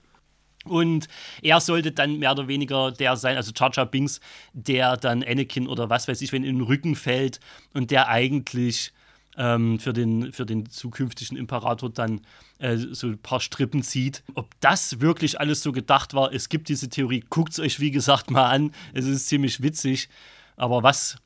Und 0.66 1.08
er 1.42 1.60
sollte 1.60 1.92
dann 1.92 2.18
mehr 2.18 2.32
oder 2.32 2.48
weniger 2.48 2.90
der 2.90 3.16
sein, 3.16 3.36
also 3.36 3.52
Jar 3.54 3.70
Jar 3.74 3.84
Binks, 3.86 4.20
der 4.54 4.96
dann 4.96 5.22
Anakin 5.22 5.66
oder 5.68 5.90
was 5.90 6.08
weiß 6.08 6.22
ich, 6.22 6.32
wenn 6.32 6.42
in 6.44 6.56
den 6.58 6.66
Rücken 6.66 6.94
fällt 6.96 7.38
und 7.74 7.90
der 7.90 8.08
eigentlich 8.08 8.92
ähm, 9.36 9.78
für, 9.78 9.92
den, 9.92 10.32
für 10.32 10.46
den 10.46 10.68
zukünftigen 10.68 11.36
Imperator 11.36 11.90
dann 11.90 12.20
äh, 12.58 12.76
so 12.76 13.08
ein 13.08 13.18
paar 13.18 13.40
Strippen 13.40 13.82
zieht. 13.82 14.22
Ob 14.34 14.48
das 14.60 15.00
wirklich 15.00 15.40
alles 15.40 15.62
so 15.62 15.72
gedacht 15.72 16.14
war, 16.14 16.32
es 16.32 16.48
gibt 16.48 16.68
diese 16.68 16.88
Theorie, 16.88 17.24
guckt 17.28 17.52
es 17.52 17.60
euch 17.60 17.80
wie 17.80 17.90
gesagt 17.90 18.30
mal 18.30 18.50
an, 18.50 18.72
es 18.92 19.06
ist 19.06 19.28
ziemlich 19.28 19.62
witzig, 19.62 20.08
aber 20.56 20.82
was 20.82 21.16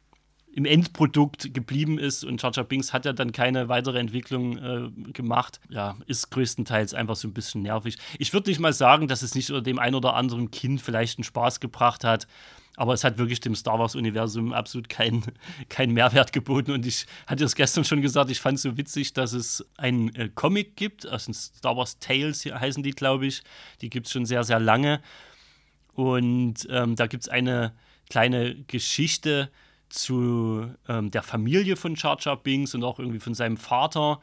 im 0.52 0.64
Endprodukt 0.64 1.54
geblieben 1.54 1.98
ist 1.98 2.24
und 2.24 2.42
Jar 2.42 2.64
Binks 2.64 2.92
hat 2.92 3.04
ja 3.04 3.12
dann 3.12 3.30
keine 3.30 3.68
weitere 3.68 3.98
Entwicklung 4.00 4.58
äh, 4.58 5.12
gemacht, 5.12 5.60
ja, 5.68 5.96
ist 6.06 6.30
größtenteils 6.30 6.94
einfach 6.94 7.14
so 7.14 7.28
ein 7.28 7.34
bisschen 7.34 7.62
nervig. 7.62 7.96
Ich 8.18 8.32
würde 8.32 8.50
nicht 8.50 8.58
mal 8.58 8.72
sagen, 8.72 9.06
dass 9.06 9.22
es 9.22 9.34
nicht 9.36 9.50
dem 9.50 9.78
ein 9.78 9.94
oder 9.94 10.14
anderen 10.14 10.50
Kind 10.50 10.80
vielleicht 10.80 11.18
einen 11.18 11.24
Spaß 11.24 11.60
gebracht 11.60 12.02
hat, 12.02 12.26
aber 12.78 12.94
es 12.94 13.02
hat 13.02 13.18
wirklich 13.18 13.40
dem 13.40 13.56
Star 13.56 13.76
Wars-Universum 13.80 14.52
absolut 14.52 14.88
keinen 14.88 15.24
keinen 15.68 15.92
Mehrwert 15.92 16.32
geboten. 16.32 16.70
Und 16.70 16.86
ich 16.86 17.06
hatte 17.26 17.44
es 17.44 17.56
gestern 17.56 17.84
schon 17.84 18.02
gesagt, 18.02 18.30
ich 18.30 18.40
fand 18.40 18.56
es 18.56 18.62
so 18.62 18.76
witzig, 18.76 19.12
dass 19.12 19.32
es 19.32 19.66
einen 19.76 20.14
äh, 20.14 20.30
Comic 20.32 20.76
gibt, 20.76 21.04
den 21.04 21.34
Star 21.34 21.76
Wars 21.76 21.98
Tales 21.98 22.44
heißen 22.44 22.84
die, 22.84 22.92
glaube 22.92 23.26
ich. 23.26 23.42
Die 23.80 23.90
gibt 23.90 24.06
es 24.06 24.12
schon 24.12 24.26
sehr, 24.26 24.44
sehr 24.44 24.60
lange. 24.60 25.00
Und 25.94 26.68
ähm, 26.70 26.94
da 26.94 27.08
gibt 27.08 27.24
es 27.24 27.28
eine 27.28 27.74
kleine 28.08 28.54
Geschichte 28.68 29.50
zu 29.88 30.70
ähm, 30.88 31.10
der 31.10 31.24
Familie 31.24 31.74
von 31.74 31.96
Jar 31.96 32.16
Jar 32.20 32.36
Binks 32.36 32.76
und 32.76 32.84
auch 32.84 33.00
irgendwie 33.00 33.18
von 33.18 33.34
seinem 33.34 33.56
Vater. 33.56 34.20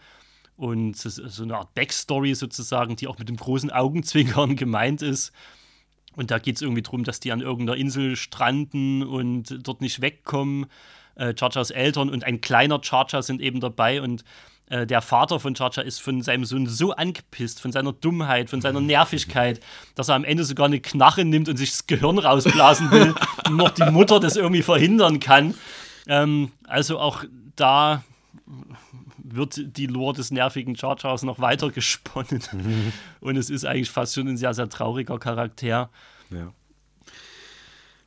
Und 0.56 0.96
so 0.96 1.44
eine 1.44 1.58
Art 1.58 1.76
Backstory 1.76 2.34
sozusagen, 2.36 2.96
die 2.96 3.08
auch 3.08 3.20
mit 3.20 3.28
dem 3.28 3.36
großen 3.36 3.70
Augenzwinkern 3.70 4.56
gemeint 4.56 5.02
ist. 5.02 5.34
Und 6.16 6.32
da 6.32 6.40
geht 6.40 6.56
es 6.56 6.62
irgendwie 6.62 6.82
darum, 6.82 7.04
dass 7.04 7.20
die 7.20 7.32
an 7.32 7.42
irgendeiner 7.42 7.78
Insel 7.78 8.16
stranden 8.16 9.04
und 9.04 9.68
dort 9.68 9.82
nicht 9.82 10.02
wegkommen. 10.02 10.68
Äh, 11.16 11.34
Jar 11.38 11.52
Jars 11.52 11.72
Eltern 11.72 12.10
und 12.10 12.24
ein 12.24 12.42
kleiner 12.42 12.80
Jar 12.84 13.22
sind 13.22 13.42
eben 13.42 13.60
dabei. 13.60 14.02
Und 14.02 14.24
äh, 14.70 14.88
der 14.88 15.02
Vater 15.02 15.40
von 15.40 15.54
Jar 15.54 15.78
ist 15.84 16.02
von 16.02 16.22
seinem 16.22 16.46
Sohn 16.46 16.68
so 16.68 16.94
angepisst, 16.94 17.62
von 17.62 17.72
seiner 17.72 17.94
Dummheit, 17.94 18.50
von 18.50 18.62
seiner 18.62 18.82
Nervigkeit, 18.82 19.60
dass 19.96 20.10
er 20.10 20.16
am 20.16 20.24
Ende 20.24 20.44
sogar 20.44 20.68
eine 20.68 20.80
Knarre 20.80 21.26
nimmt 21.26 21.50
und 21.50 21.58
sich 21.58 21.72
das 21.72 21.88
Gehirn 21.88 22.18
rausblasen 22.18 22.92
will 22.92 23.14
und 23.48 23.58
noch 23.58 23.72
die 23.72 23.90
Mutter 23.92 24.20
das 24.20 24.36
irgendwie 24.36 24.64
verhindern 24.64 25.20
kann. 25.20 25.54
Ähm, 26.08 26.52
also 26.66 27.00
auch 27.00 27.24
da 27.56 28.04
wird 29.36 29.78
die 29.78 29.88
Lore 29.88 30.16
des 30.16 30.32
nervigen 30.32 30.76
Jar 30.76 30.98
Jars 31.00 31.24
noch 31.24 31.40
weiter 31.40 31.72
gesponnen. 31.72 32.42
Und 33.20 33.38
es 33.38 33.50
ist 33.50 33.66
eigentlich 33.66 33.92
fast 33.92 34.16
schon 34.16 34.28
ein 34.28 34.38
sehr, 34.38 34.54
sehr 34.54 34.70
trauriger 34.70 35.20
Charakter. 35.20 35.90
Ja. 36.30 36.54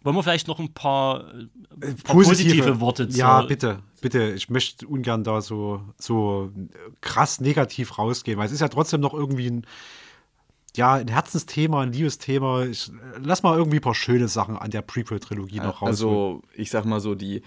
Wollen 0.03 0.17
wir 0.17 0.23
vielleicht 0.23 0.49
noch 0.49 0.61
ein 0.61 0.73
paar, 0.73 1.35
äh, 1.81 1.93
paar 2.05 2.15
positive, 2.15 2.81
Worte 2.81 3.09
zur, 3.09 3.19
Ja, 3.19 3.43
bitte, 3.43 3.81
bitte. 4.01 4.33
Ich 4.33 4.49
möchte 4.49 4.87
ungern 4.87 5.25
da 5.25 5.41
so, 5.41 5.83
so 5.99 6.53
krass 7.01 7.41
negativ 7.41 7.99
rausgehen, 7.99 8.39
weil 8.39 8.47
es 8.47 8.53
ist 8.53 8.61
ja 8.61 8.69
trotzdem 8.69 9.01
noch 9.01 9.13
irgendwie 9.13 9.51
ein, 9.51 9.67
ja, 10.77 10.95
ein 10.95 11.09
Herzensthema, 11.09 11.83
ein 11.83 11.93
Liebesthema. 11.93 12.65
Ich, 12.65 12.93
lass 13.21 13.43
mal 13.43 13.57
irgendwie 13.57 13.79
ein 13.79 13.83
paar 13.83 13.95
schöne 13.95 14.29
Sachen 14.29 14.57
an 14.57 14.71
der 14.71 14.83
Prequel-Trilogie 14.83 15.59
noch 15.59 15.83
raus. 15.83 15.89
Also, 15.89 16.43
ich 16.55 16.71
sag 16.71 16.85
mal 16.85 17.01
so, 17.01 17.17
die, 17.17 17.43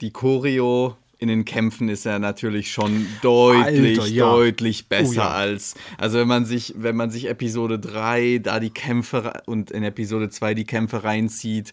die 0.00 0.10
Choreo 0.10 0.96
in 1.24 1.28
den 1.28 1.44
Kämpfen 1.46 1.88
ist 1.88 2.04
ja 2.04 2.18
natürlich 2.18 2.70
schon 2.70 3.06
deutlich, 3.22 3.98
Alter, 3.98 4.12
ja. 4.12 4.30
deutlich 4.30 4.88
besser 4.88 5.10
Oh 5.10 5.14
ja. 5.14 5.30
als. 5.30 5.74
Also 5.96 6.18
wenn 6.18 6.28
man 6.28 6.44
sich, 6.44 6.74
wenn 6.76 6.96
man 6.96 7.10
sich 7.10 7.28
Episode 7.28 7.78
3 7.78 8.40
da 8.42 8.60
die 8.60 8.68
Kämpfe 8.68 9.32
und 9.46 9.70
in 9.70 9.82
Episode 9.82 10.28
2 10.28 10.52
die 10.52 10.64
Kämpfe 10.66 11.02
reinzieht 11.02 11.72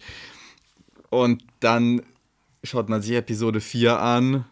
und 1.09 1.43
dann 1.59 2.01
schaut 2.63 2.87
man 2.87 3.01
sich 3.01 3.15
Episode 3.15 3.59
4 3.59 3.99
an 3.99 4.45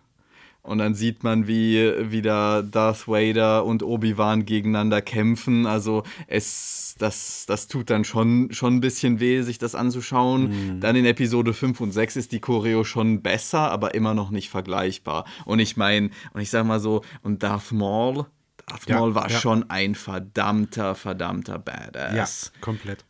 und 0.61 0.77
dann 0.77 0.93
sieht 0.93 1.23
man, 1.23 1.47
wie 1.47 2.11
wieder 2.11 2.63
Darth 2.63 3.07
Vader 3.07 3.65
und 3.65 3.81
Obi-Wan 3.81 4.45
gegeneinander 4.45 5.01
kämpfen. 5.01 5.65
Also 5.65 6.03
es, 6.27 6.95
das, 6.99 7.45
das 7.47 7.67
tut 7.67 7.89
dann 7.89 8.03
schon, 8.03 8.51
schon 8.51 8.75
ein 8.75 8.81
bisschen 8.81 9.19
weh, 9.19 9.41
sich 9.41 9.57
das 9.57 9.73
anzuschauen. 9.73 10.79
Dann 10.79 10.95
in 10.95 11.05
Episode 11.05 11.53
5 11.53 11.79
und 11.81 11.91
6 11.91 12.17
ist 12.17 12.31
die 12.33 12.39
Choreo 12.39 12.83
schon 12.83 13.21
besser, 13.21 13.71
aber 13.71 13.95
immer 13.95 14.13
noch 14.13 14.31
nicht 14.31 14.49
vergleichbar. 14.49 15.25
Und 15.45 15.59
ich 15.59 15.77
meine, 15.77 16.09
und 16.33 16.41
ich 16.41 16.49
sag 16.49 16.65
mal 16.65 16.79
so, 16.79 17.03
und 17.23 17.41
Darth 17.41 17.71
Maul, 17.71 18.25
Darth 18.67 18.87
Ja, 18.87 18.99
Maul 18.99 19.15
war 19.15 19.29
ja. 19.29 19.39
schon 19.39 19.69
ein 19.69 19.95
verdammter, 19.95 20.93
verdammter 20.93 21.57
Badass. 21.57 22.51
Ja, 22.53 22.61
komplett. 22.61 23.05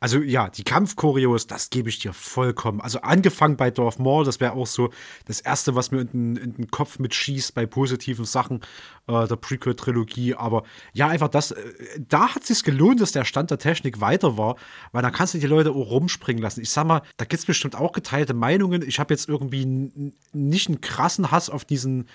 Also 0.00 0.20
ja, 0.20 0.48
die 0.48 0.64
Kampfchoreos, 0.64 1.46
das 1.46 1.70
gebe 1.70 1.88
ich 1.88 1.98
dir 1.98 2.12
vollkommen. 2.12 2.80
Also 2.80 3.00
angefangen 3.00 3.56
bei 3.56 3.70
Darth 3.70 3.98
Maul, 3.98 4.24
das 4.24 4.40
wäre 4.40 4.52
auch 4.52 4.66
so 4.66 4.90
das 5.26 5.40
Erste, 5.40 5.74
was 5.74 5.90
mir 5.90 6.00
in 6.00 6.08
den, 6.08 6.36
in 6.36 6.54
den 6.54 6.70
Kopf 6.70 6.98
mitschießt 6.98 7.54
bei 7.54 7.66
positiven 7.66 8.24
Sachen 8.24 8.60
äh, 9.06 9.26
der 9.26 9.36
Prequel-Trilogie. 9.36 10.34
Aber 10.34 10.64
ja, 10.92 11.08
einfach 11.08 11.28
das, 11.28 11.52
äh, 11.52 11.62
da 11.98 12.34
hat 12.34 12.48
es 12.48 12.64
gelohnt, 12.64 13.00
dass 13.00 13.12
der 13.12 13.24
Stand 13.24 13.50
der 13.50 13.58
Technik 13.58 14.00
weiter 14.00 14.36
war, 14.36 14.56
weil 14.92 15.02
dann 15.02 15.12
kannst 15.12 15.34
du 15.34 15.38
die 15.38 15.46
Leute 15.46 15.70
auch 15.70 15.90
rumspringen 15.90 16.42
lassen. 16.42 16.60
Ich 16.60 16.70
sag 16.70 16.86
mal, 16.86 17.02
da 17.16 17.24
gibt 17.24 17.40
es 17.40 17.46
bestimmt 17.46 17.76
auch 17.76 17.92
geteilte 17.92 18.34
Meinungen. 18.34 18.82
Ich 18.82 18.98
habe 18.98 19.14
jetzt 19.14 19.28
irgendwie 19.28 20.12
nicht 20.32 20.68
einen 20.68 20.80
krassen 20.80 21.30
Hass 21.30 21.50
auf 21.50 21.64
diesen 21.64 22.08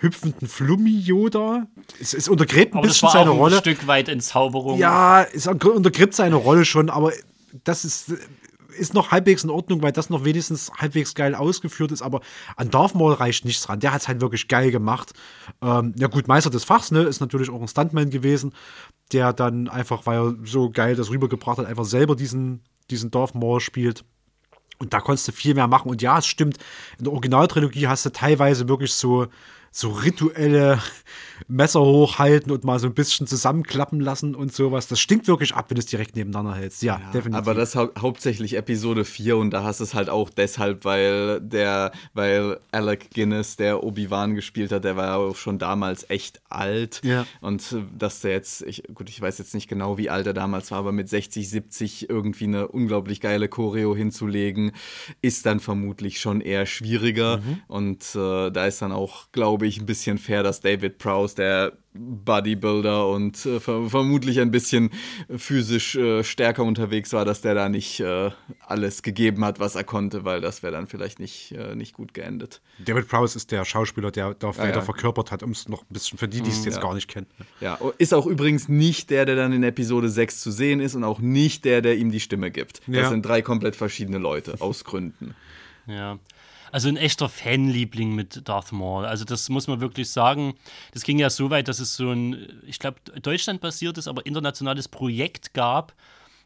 hüpfenden 0.00 0.48
Flummi-Yoda. 0.48 1.66
Es, 2.00 2.14
es 2.14 2.28
untergräbt 2.28 2.74
ein 2.74 2.78
aber 2.78 2.86
das 2.86 2.96
bisschen 2.96 3.06
war 3.06 3.12
seine 3.12 3.30
auch 3.30 3.34
ein 3.34 3.40
Rolle. 3.40 3.58
Stück 3.58 3.86
weit 3.86 4.08
Entzauberung. 4.08 4.78
Ja, 4.78 5.22
es 5.24 5.46
untergräbt 5.46 6.14
seine 6.14 6.36
Rolle 6.36 6.64
schon, 6.64 6.90
aber 6.90 7.12
das 7.64 7.84
ist, 7.84 8.12
ist 8.78 8.94
noch 8.94 9.10
halbwegs 9.10 9.44
in 9.44 9.50
Ordnung, 9.50 9.82
weil 9.82 9.92
das 9.92 10.10
noch 10.10 10.24
wenigstens 10.24 10.70
halbwegs 10.76 11.14
geil 11.14 11.34
ausgeführt 11.34 11.92
ist. 11.92 12.02
Aber 12.02 12.20
an 12.56 12.70
Darth 12.70 12.94
Maul 12.94 13.14
reicht 13.14 13.44
nichts 13.44 13.64
dran. 13.64 13.80
Der 13.80 13.92
hat 13.92 14.02
es 14.02 14.08
halt 14.08 14.20
wirklich 14.20 14.48
geil 14.48 14.70
gemacht. 14.70 15.12
Ähm, 15.60 15.94
ja, 15.98 16.06
gut, 16.06 16.28
Meister 16.28 16.50
des 16.50 16.64
Fachs, 16.64 16.90
ne, 16.90 17.02
ist 17.02 17.20
natürlich 17.20 17.50
auch 17.50 17.60
ein 17.60 17.68
Stuntman 17.68 18.10
gewesen, 18.10 18.52
der 19.12 19.32
dann 19.32 19.68
einfach, 19.68 20.06
weil 20.06 20.18
er 20.18 20.34
so 20.44 20.70
geil 20.70 20.94
das 20.94 21.10
rübergebracht 21.10 21.58
hat, 21.58 21.66
einfach 21.66 21.84
selber 21.84 22.14
diesen, 22.14 22.62
diesen 22.90 23.10
Darth 23.10 23.34
Maul 23.34 23.60
spielt. 23.60 24.04
Und 24.78 24.92
da 24.92 25.00
konntest 25.00 25.26
du 25.26 25.32
viel 25.32 25.54
mehr 25.54 25.66
machen. 25.66 25.90
Und 25.90 26.02
ja, 26.02 26.18
es 26.18 26.26
stimmt, 26.26 26.58
in 26.98 27.04
der 27.04 27.12
Originaltrilogie 27.12 27.88
hast 27.88 28.06
du 28.06 28.10
teilweise 28.10 28.68
wirklich 28.68 28.94
so, 28.94 29.26
so 29.70 29.90
rituelle 29.90 30.80
Messer 31.46 31.80
hochhalten 31.80 32.50
und 32.50 32.64
mal 32.64 32.78
so 32.78 32.86
ein 32.86 32.94
bisschen 32.94 33.26
zusammenklappen 33.26 34.00
lassen 34.00 34.34
und 34.34 34.52
sowas. 34.52 34.88
Das 34.88 34.98
stinkt 34.98 35.28
wirklich 35.28 35.54
ab, 35.54 35.66
wenn 35.68 35.76
du 35.76 35.80
es 35.80 35.86
direkt 35.86 36.16
nebeneinander 36.16 36.54
hältst. 36.54 36.82
Ja, 36.82 37.00
definitiv. 37.12 37.34
Aber 37.34 37.54
das 37.54 37.76
hau 37.76 37.88
hauptsächlich 37.98 38.54
Episode 38.56 39.04
4 39.04 39.36
und 39.36 39.50
da 39.50 39.62
hast 39.62 39.80
du 39.80 39.84
es 39.84 39.94
halt 39.94 40.10
auch 40.10 40.30
deshalb, 40.30 40.84
weil 40.84 41.40
der, 41.40 41.92
weil 42.14 42.58
Alec 42.72 43.10
Guinness, 43.14 43.56
der 43.56 43.84
Obi-Wan 43.84 44.34
gespielt 44.34 44.72
hat, 44.72 44.84
der 44.84 44.96
war 44.96 45.06
ja 45.06 45.16
auch 45.16 45.36
schon 45.36 45.58
damals 45.58 46.08
echt 46.10 46.40
alt. 46.48 47.00
Ja. 47.04 47.26
Und 47.40 47.76
dass 47.96 48.20
der 48.20 48.32
jetzt, 48.32 48.62
ich, 48.62 48.82
gut, 48.94 49.08
ich 49.08 49.20
weiß 49.20 49.38
jetzt 49.38 49.54
nicht 49.54 49.68
genau, 49.68 49.98
wie 49.98 50.10
alt 50.10 50.26
er 50.26 50.34
damals 50.34 50.70
war, 50.70 50.78
aber 50.78 50.92
mit 50.92 51.08
60, 51.08 51.48
70 51.48 52.10
irgendwie 52.10 52.44
eine 52.44 52.68
unglaublich 52.68 53.20
geile 53.20 53.48
Choreo 53.48 53.94
hinzulegen, 53.94 54.72
ist 55.22 55.46
dann 55.46 55.60
vermutlich 55.60 56.20
schon 56.20 56.40
eher 56.40 56.66
schwieriger. 56.66 57.40
Und 57.68 58.02
äh, 58.14 58.50
da 58.50 58.66
ist 58.66 58.82
dann 58.82 58.92
auch, 58.92 59.26
glaube 59.32 59.66
ich, 59.66 59.67
ein 59.76 59.84
bisschen 59.84 60.16
fair, 60.16 60.42
dass 60.42 60.60
David 60.62 60.96
Prowse, 60.96 61.34
der 61.36 61.72
Bodybuilder 62.24 63.08
und 63.08 63.44
äh, 63.44 63.60
ver 63.60 63.88
vermutlich 63.90 64.40
ein 64.40 64.50
bisschen 64.50 64.90
physisch 65.36 65.96
äh, 65.96 66.22
stärker 66.24 66.62
unterwegs 66.64 67.12
war, 67.12 67.24
dass 67.24 67.40
der 67.40 67.54
da 67.54 67.68
nicht 67.68 68.00
äh, 68.00 68.30
alles 68.66 69.02
gegeben 69.02 69.44
hat, 69.44 69.58
was 69.60 69.74
er 69.74 69.84
konnte, 69.84 70.24
weil 70.24 70.40
das 70.40 70.62
wäre 70.62 70.72
dann 70.72 70.86
vielleicht 70.86 71.18
nicht, 71.18 71.52
äh, 71.52 71.74
nicht 71.74 71.92
gut 71.94 72.14
geendet. 72.14 72.60
David 72.84 73.08
Prowse 73.08 73.36
ist 73.36 73.50
der 73.50 73.64
Schauspieler, 73.64 74.10
der 74.10 74.34
Darth 74.34 74.58
Ah, 74.58 74.62
Vader 74.62 74.76
ja. 74.76 74.80
verkörpert 74.82 75.30
hat, 75.32 75.42
um 75.42 75.50
es 75.50 75.68
noch 75.68 75.82
ein 75.82 75.86
bisschen 75.92 76.18
für 76.18 76.28
die, 76.28 76.40
die 76.40 76.50
es 76.50 76.60
Mhm, 76.60 76.64
jetzt 76.66 76.76
ja. 76.76 76.80
gar 76.82 76.94
nicht 76.94 77.08
kennen. 77.08 77.26
Ja, 77.60 77.78
ist 77.98 78.14
auch 78.14 78.26
übrigens 78.26 78.68
nicht 78.68 79.10
der, 79.10 79.26
der 79.26 79.36
dann 79.36 79.52
in 79.52 79.62
Episode 79.62 80.08
6 80.08 80.40
zu 80.40 80.50
sehen 80.50 80.80
ist 80.80 80.94
und 80.94 81.04
auch 81.04 81.18
nicht 81.20 81.64
der, 81.64 81.82
der 81.82 81.96
ihm 81.96 82.10
die 82.12 82.20
Stimme 82.20 82.50
gibt. 82.50 82.80
Das 82.86 82.96
Ja. 82.96 83.08
sind 83.08 83.22
drei 83.26 83.42
komplett 83.42 83.76
verschiedene 83.76 84.18
Leute, 84.18 84.54
aus 84.60 84.84
Gründen. 84.84 85.34
Ja. 85.86 86.18
Also 86.72 86.88
ein 86.88 86.96
echter 86.96 87.28
Fanliebling 87.28 88.14
mit 88.14 88.48
Darth 88.48 88.72
Maul. 88.72 89.04
Also 89.04 89.24
das 89.24 89.48
muss 89.48 89.66
man 89.66 89.80
wirklich 89.80 90.10
sagen. 90.10 90.54
Das 90.92 91.02
ging 91.02 91.18
ja 91.18 91.30
so 91.30 91.50
weit, 91.50 91.68
dass 91.68 91.80
es 91.80 91.96
so 91.96 92.10
ein, 92.10 92.48
ich 92.66 92.78
glaube, 92.78 92.98
deutschlandbasiertes, 93.22 94.08
aber 94.08 94.26
internationales 94.26 94.88
Projekt 94.88 95.54
gab. 95.54 95.94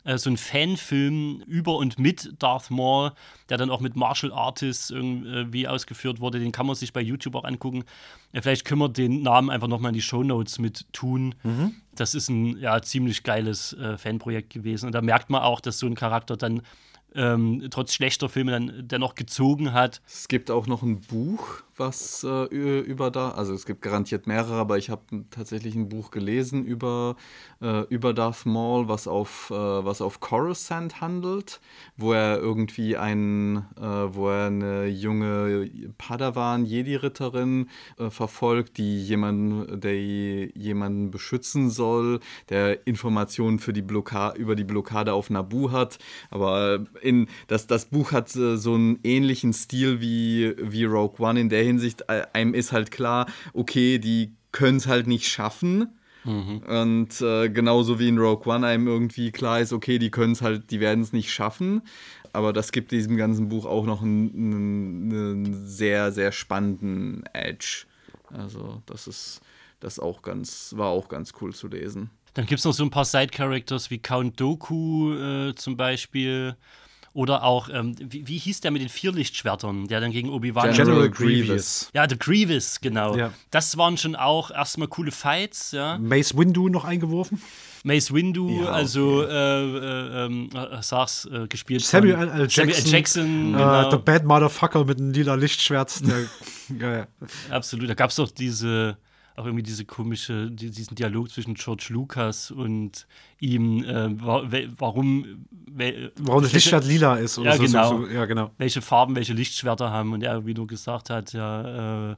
Äh, 0.04 0.18
so 0.18 0.30
ein 0.30 0.36
Fanfilm 0.36 1.42
über 1.46 1.76
und 1.76 1.98
mit 1.98 2.34
Darth 2.42 2.70
Maul, 2.70 3.12
der 3.48 3.56
dann 3.56 3.70
auch 3.70 3.80
mit 3.80 3.96
Martial 3.96 4.32
Artists 4.32 4.90
irgendwie 4.90 5.68
ausgeführt 5.68 6.20
wurde. 6.20 6.40
Den 6.40 6.52
kann 6.52 6.66
man 6.66 6.74
sich 6.74 6.92
bei 6.92 7.00
YouTube 7.00 7.34
auch 7.34 7.44
angucken. 7.44 7.84
Ja, 8.32 8.42
vielleicht 8.42 8.64
können 8.64 8.80
wir 8.80 8.88
den 8.88 9.22
Namen 9.22 9.50
einfach 9.50 9.68
nochmal 9.68 9.90
in 9.90 9.94
die 9.94 10.02
Shownotes 10.02 10.58
mit 10.58 10.92
tun. 10.92 11.34
Das 11.94 12.14
ist 12.14 12.28
ein 12.28 12.58
ja, 12.58 12.80
ziemlich 12.82 13.22
geiles 13.22 13.74
äh, 13.74 13.96
Fanprojekt 13.98 14.50
gewesen. 14.50 14.86
Und 14.86 14.92
da 14.92 15.02
merkt 15.02 15.30
man 15.30 15.42
auch, 15.42 15.60
dass 15.60 15.78
so 15.78 15.86
ein 15.86 15.94
Charakter 15.94 16.36
dann 16.36 16.62
ähm, 17.14 17.66
trotz 17.70 17.94
schlechter 17.94 18.28
Filme 18.28 18.52
dann 18.52 18.72
dennoch 18.88 19.14
gezogen 19.14 19.72
hat. 19.72 20.00
Es 20.06 20.28
gibt 20.28 20.50
auch 20.50 20.66
noch 20.66 20.82
ein 20.82 21.00
Buch, 21.00 21.62
was 21.76 22.24
äh, 22.24 22.44
über 22.80 23.10
da, 23.10 23.30
also 23.30 23.54
es 23.54 23.66
gibt 23.66 23.82
garantiert 23.82 24.26
mehrere, 24.26 24.54
aber 24.54 24.78
ich 24.78 24.90
habe 24.90 25.02
tatsächlich 25.30 25.74
ein 25.74 25.88
Buch 25.88 26.10
gelesen 26.10 26.64
über, 26.64 27.16
äh, 27.60 27.82
über 27.88 28.12
Darth 28.12 28.46
Maul, 28.46 28.88
was 28.88 29.08
auf, 29.08 29.50
äh, 29.50 29.54
was 29.54 30.00
auf 30.00 30.20
Coruscant 30.20 31.00
handelt, 31.00 31.60
wo 31.96 32.12
er 32.12 32.38
irgendwie 32.38 32.96
ein, 32.96 33.66
äh, 33.76 33.82
wo 33.82 34.28
er 34.28 34.46
eine 34.46 34.86
junge 34.86 35.70
Padawan 35.98 36.64
Jedi-Ritterin 36.66 37.68
äh, 37.98 38.10
verfolgt, 38.10 38.78
die 38.78 39.02
jemanden, 39.02 39.80
der 39.80 39.96
jemanden 39.96 41.10
beschützen 41.10 41.70
soll, 41.70 42.20
der 42.48 42.86
Informationen 42.86 43.58
für 43.58 43.72
die 43.72 43.82
über 43.82 44.56
die 44.56 44.64
Blockade 44.64 45.12
auf 45.12 45.30
Naboo 45.30 45.70
hat, 45.70 45.98
aber 46.30 46.86
in 47.02 47.28
das, 47.46 47.66
das 47.66 47.86
Buch 47.86 48.12
hat 48.12 48.34
äh, 48.36 48.56
so 48.56 48.74
einen 48.74 48.98
ähnlichen 49.02 49.52
Stil 49.52 50.00
wie, 50.00 50.54
wie 50.58 50.84
Rogue 50.84 51.24
One 51.26 51.40
in 51.40 51.48
der 51.48 51.64
Hinsicht, 51.64 52.04
äh, 52.08 52.26
einem 52.32 52.54
ist 52.54 52.72
halt 52.72 52.90
klar, 52.90 53.26
okay, 53.52 53.98
die 53.98 54.32
können 54.52 54.76
es 54.76 54.86
halt 54.86 55.06
nicht 55.06 55.28
schaffen. 55.28 55.88
Und 56.24 57.20
äh, 57.20 57.48
genauso 57.48 57.98
wie 57.98 58.08
in 58.08 58.18
Rogue 58.18 58.52
One 58.52 58.64
einem 58.64 58.86
irgendwie 58.86 59.32
klar 59.32 59.60
ist, 59.60 59.72
okay, 59.72 59.98
die 59.98 60.10
können 60.10 60.34
es 60.34 60.42
halt, 60.42 60.70
die 60.70 60.78
werden 60.78 61.02
es 61.02 61.12
nicht 61.12 61.32
schaffen. 61.32 61.82
Aber 62.32 62.52
das 62.52 62.70
gibt 62.70 62.92
diesem 62.92 63.16
ganzen 63.16 63.48
Buch 63.48 63.66
auch 63.66 63.84
noch 63.84 64.02
einen, 64.02 64.30
einen, 64.32 65.12
einen 65.12 65.66
sehr, 65.66 66.12
sehr 66.12 66.30
spannenden 66.30 67.24
Edge. 67.32 67.86
Also, 68.28 68.82
das 68.86 69.08
ist 69.08 69.40
das 69.80 69.98
auch 69.98 70.22
ganz, 70.22 70.74
war 70.76 70.88
auch 70.88 71.08
ganz 71.08 71.32
cool 71.40 71.52
zu 71.52 71.66
lesen. 71.66 72.10
Dann 72.34 72.46
gibt 72.46 72.60
es 72.60 72.64
noch 72.64 72.72
so 72.72 72.84
ein 72.84 72.90
paar 72.90 73.04
Side-Characters 73.04 73.90
wie 73.90 73.98
Count 73.98 74.40
Doku 74.40 75.14
äh, 75.14 75.54
zum 75.54 75.76
Beispiel. 75.76 76.56
Oder 77.14 77.42
auch, 77.44 77.68
ähm, 77.70 77.94
wie, 78.00 78.26
wie 78.26 78.38
hieß 78.38 78.60
der 78.62 78.70
mit 78.70 78.80
den 78.80 78.88
vier 78.88 79.12
Lichtschwertern, 79.12 79.86
der 79.86 80.00
dann 80.00 80.12
gegen 80.12 80.30
Obi-Wan 80.30 80.72
General 80.72 81.10
Grievous. 81.10 81.90
Ja, 81.92 82.08
The 82.08 82.16
Grievous, 82.18 82.80
genau. 82.80 83.16
Ja. 83.16 83.32
Das 83.50 83.76
waren 83.76 83.98
schon 83.98 84.16
auch 84.16 84.50
erstmal 84.50 84.88
coole 84.88 85.10
Fights, 85.12 85.72
ja. 85.72 85.98
Mace 85.98 86.36
Windu 86.36 86.70
noch 86.70 86.84
eingeworfen. 86.86 87.42
Mace 87.84 88.14
Windu, 88.14 88.62
Ja, 88.62 88.70
also, 88.70 89.24
äh, 89.24 89.28
äh, 89.28 90.24
ähm, 90.26 90.48
äh, 90.54 90.82
sag's, 90.82 91.26
äh, 91.26 91.48
gespielt 91.48 91.82
Samuel 91.84 92.14
von 92.14 92.28
L. 92.30 92.48
Samuel 92.48 92.72
Jackson. 92.72 92.86
L. 92.86 92.92
Jackson, 92.92 93.54
Äh, 93.54 93.58
genau. 93.58 93.90
der 93.90 93.96
Bad 93.98 94.24
Motherfucker 94.24 94.84
mit 94.84 94.98
einem 94.98 95.12
lila 95.12 95.34
Lichtschwert. 95.34 96.00
Der, 96.06 96.18
ja, 96.80 96.96
ja. 96.98 97.06
Absolut. 97.50 97.90
Da 97.90 97.94
gab 97.94 98.08
es 98.10 98.16
doch 98.16 98.30
diese, 98.30 98.96
auch 99.36 99.46
irgendwie 99.46 99.62
diese 99.62 99.84
komische, 99.84 100.50
die, 100.50 100.70
diesen 100.70 100.94
Dialog 100.94 101.30
zwischen 101.30 101.54
George 101.54 101.86
Lucas 101.90 102.50
und 102.50 103.06
ihm, 103.38 103.84
äh, 103.84 104.10
warum, 104.20 105.46
Warum 106.18 106.42
das 106.42 106.52
Lichtschwert 106.52 106.84
lila 106.84 107.16
ist. 107.16 107.38
Oder 107.38 107.50
Ja, 107.50 107.56
so, 107.56 107.62
genau. 107.62 107.88
So, 107.88 108.06
ja, 108.08 108.26
genau. 108.26 108.50
welche 108.58 108.82
Farben 108.82 109.16
welche 109.16 109.32
Lichtschwerter 109.32 109.90
haben 109.90 110.12
und 110.12 110.22
er 110.22 110.44
wie 110.44 110.54
nur 110.54 110.66
gesagt 110.66 111.10
hat, 111.10 111.32
ja, 111.32 112.10
äh, 112.12 112.16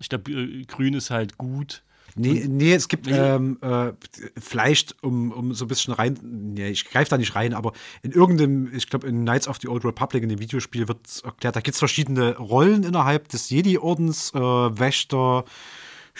ich 0.00 0.08
glaube, 0.08 0.30
äh, 0.32 0.64
grün 0.64 0.94
ist 0.94 1.10
halt 1.10 1.36
gut 1.36 1.82
Nee, 2.18 2.46
nee, 2.48 2.74
es 2.74 2.88
gibt 2.88 3.06
ähm, 3.08 3.58
äh, 3.60 3.92
vielleicht, 4.38 5.02
um, 5.02 5.30
um 5.30 5.54
so 5.54 5.64
ein 5.64 5.68
bisschen 5.68 5.94
rein, 5.94 6.18
nee, 6.22 6.68
ich 6.68 6.88
greife 6.90 7.10
da 7.10 7.18
nicht 7.18 7.34
rein, 7.34 7.54
aber 7.54 7.72
in 8.02 8.10
irgendeinem, 8.10 8.74
ich 8.74 8.88
glaube 8.88 9.06
in 9.06 9.22
Knights 9.22 9.46
of 9.46 9.58
the 9.60 9.68
Old 9.68 9.84
Republic, 9.84 10.22
in 10.22 10.28
dem 10.28 10.40
Videospiel 10.40 10.88
wird 10.88 10.98
erklärt, 11.22 11.54
da 11.54 11.60
gibt 11.60 11.74
es 11.74 11.78
verschiedene 11.78 12.36
Rollen 12.36 12.82
innerhalb 12.82 13.28
des 13.28 13.50
Jedi-Ordens, 13.50 14.32
äh, 14.34 14.38
Wächter, 14.38 15.44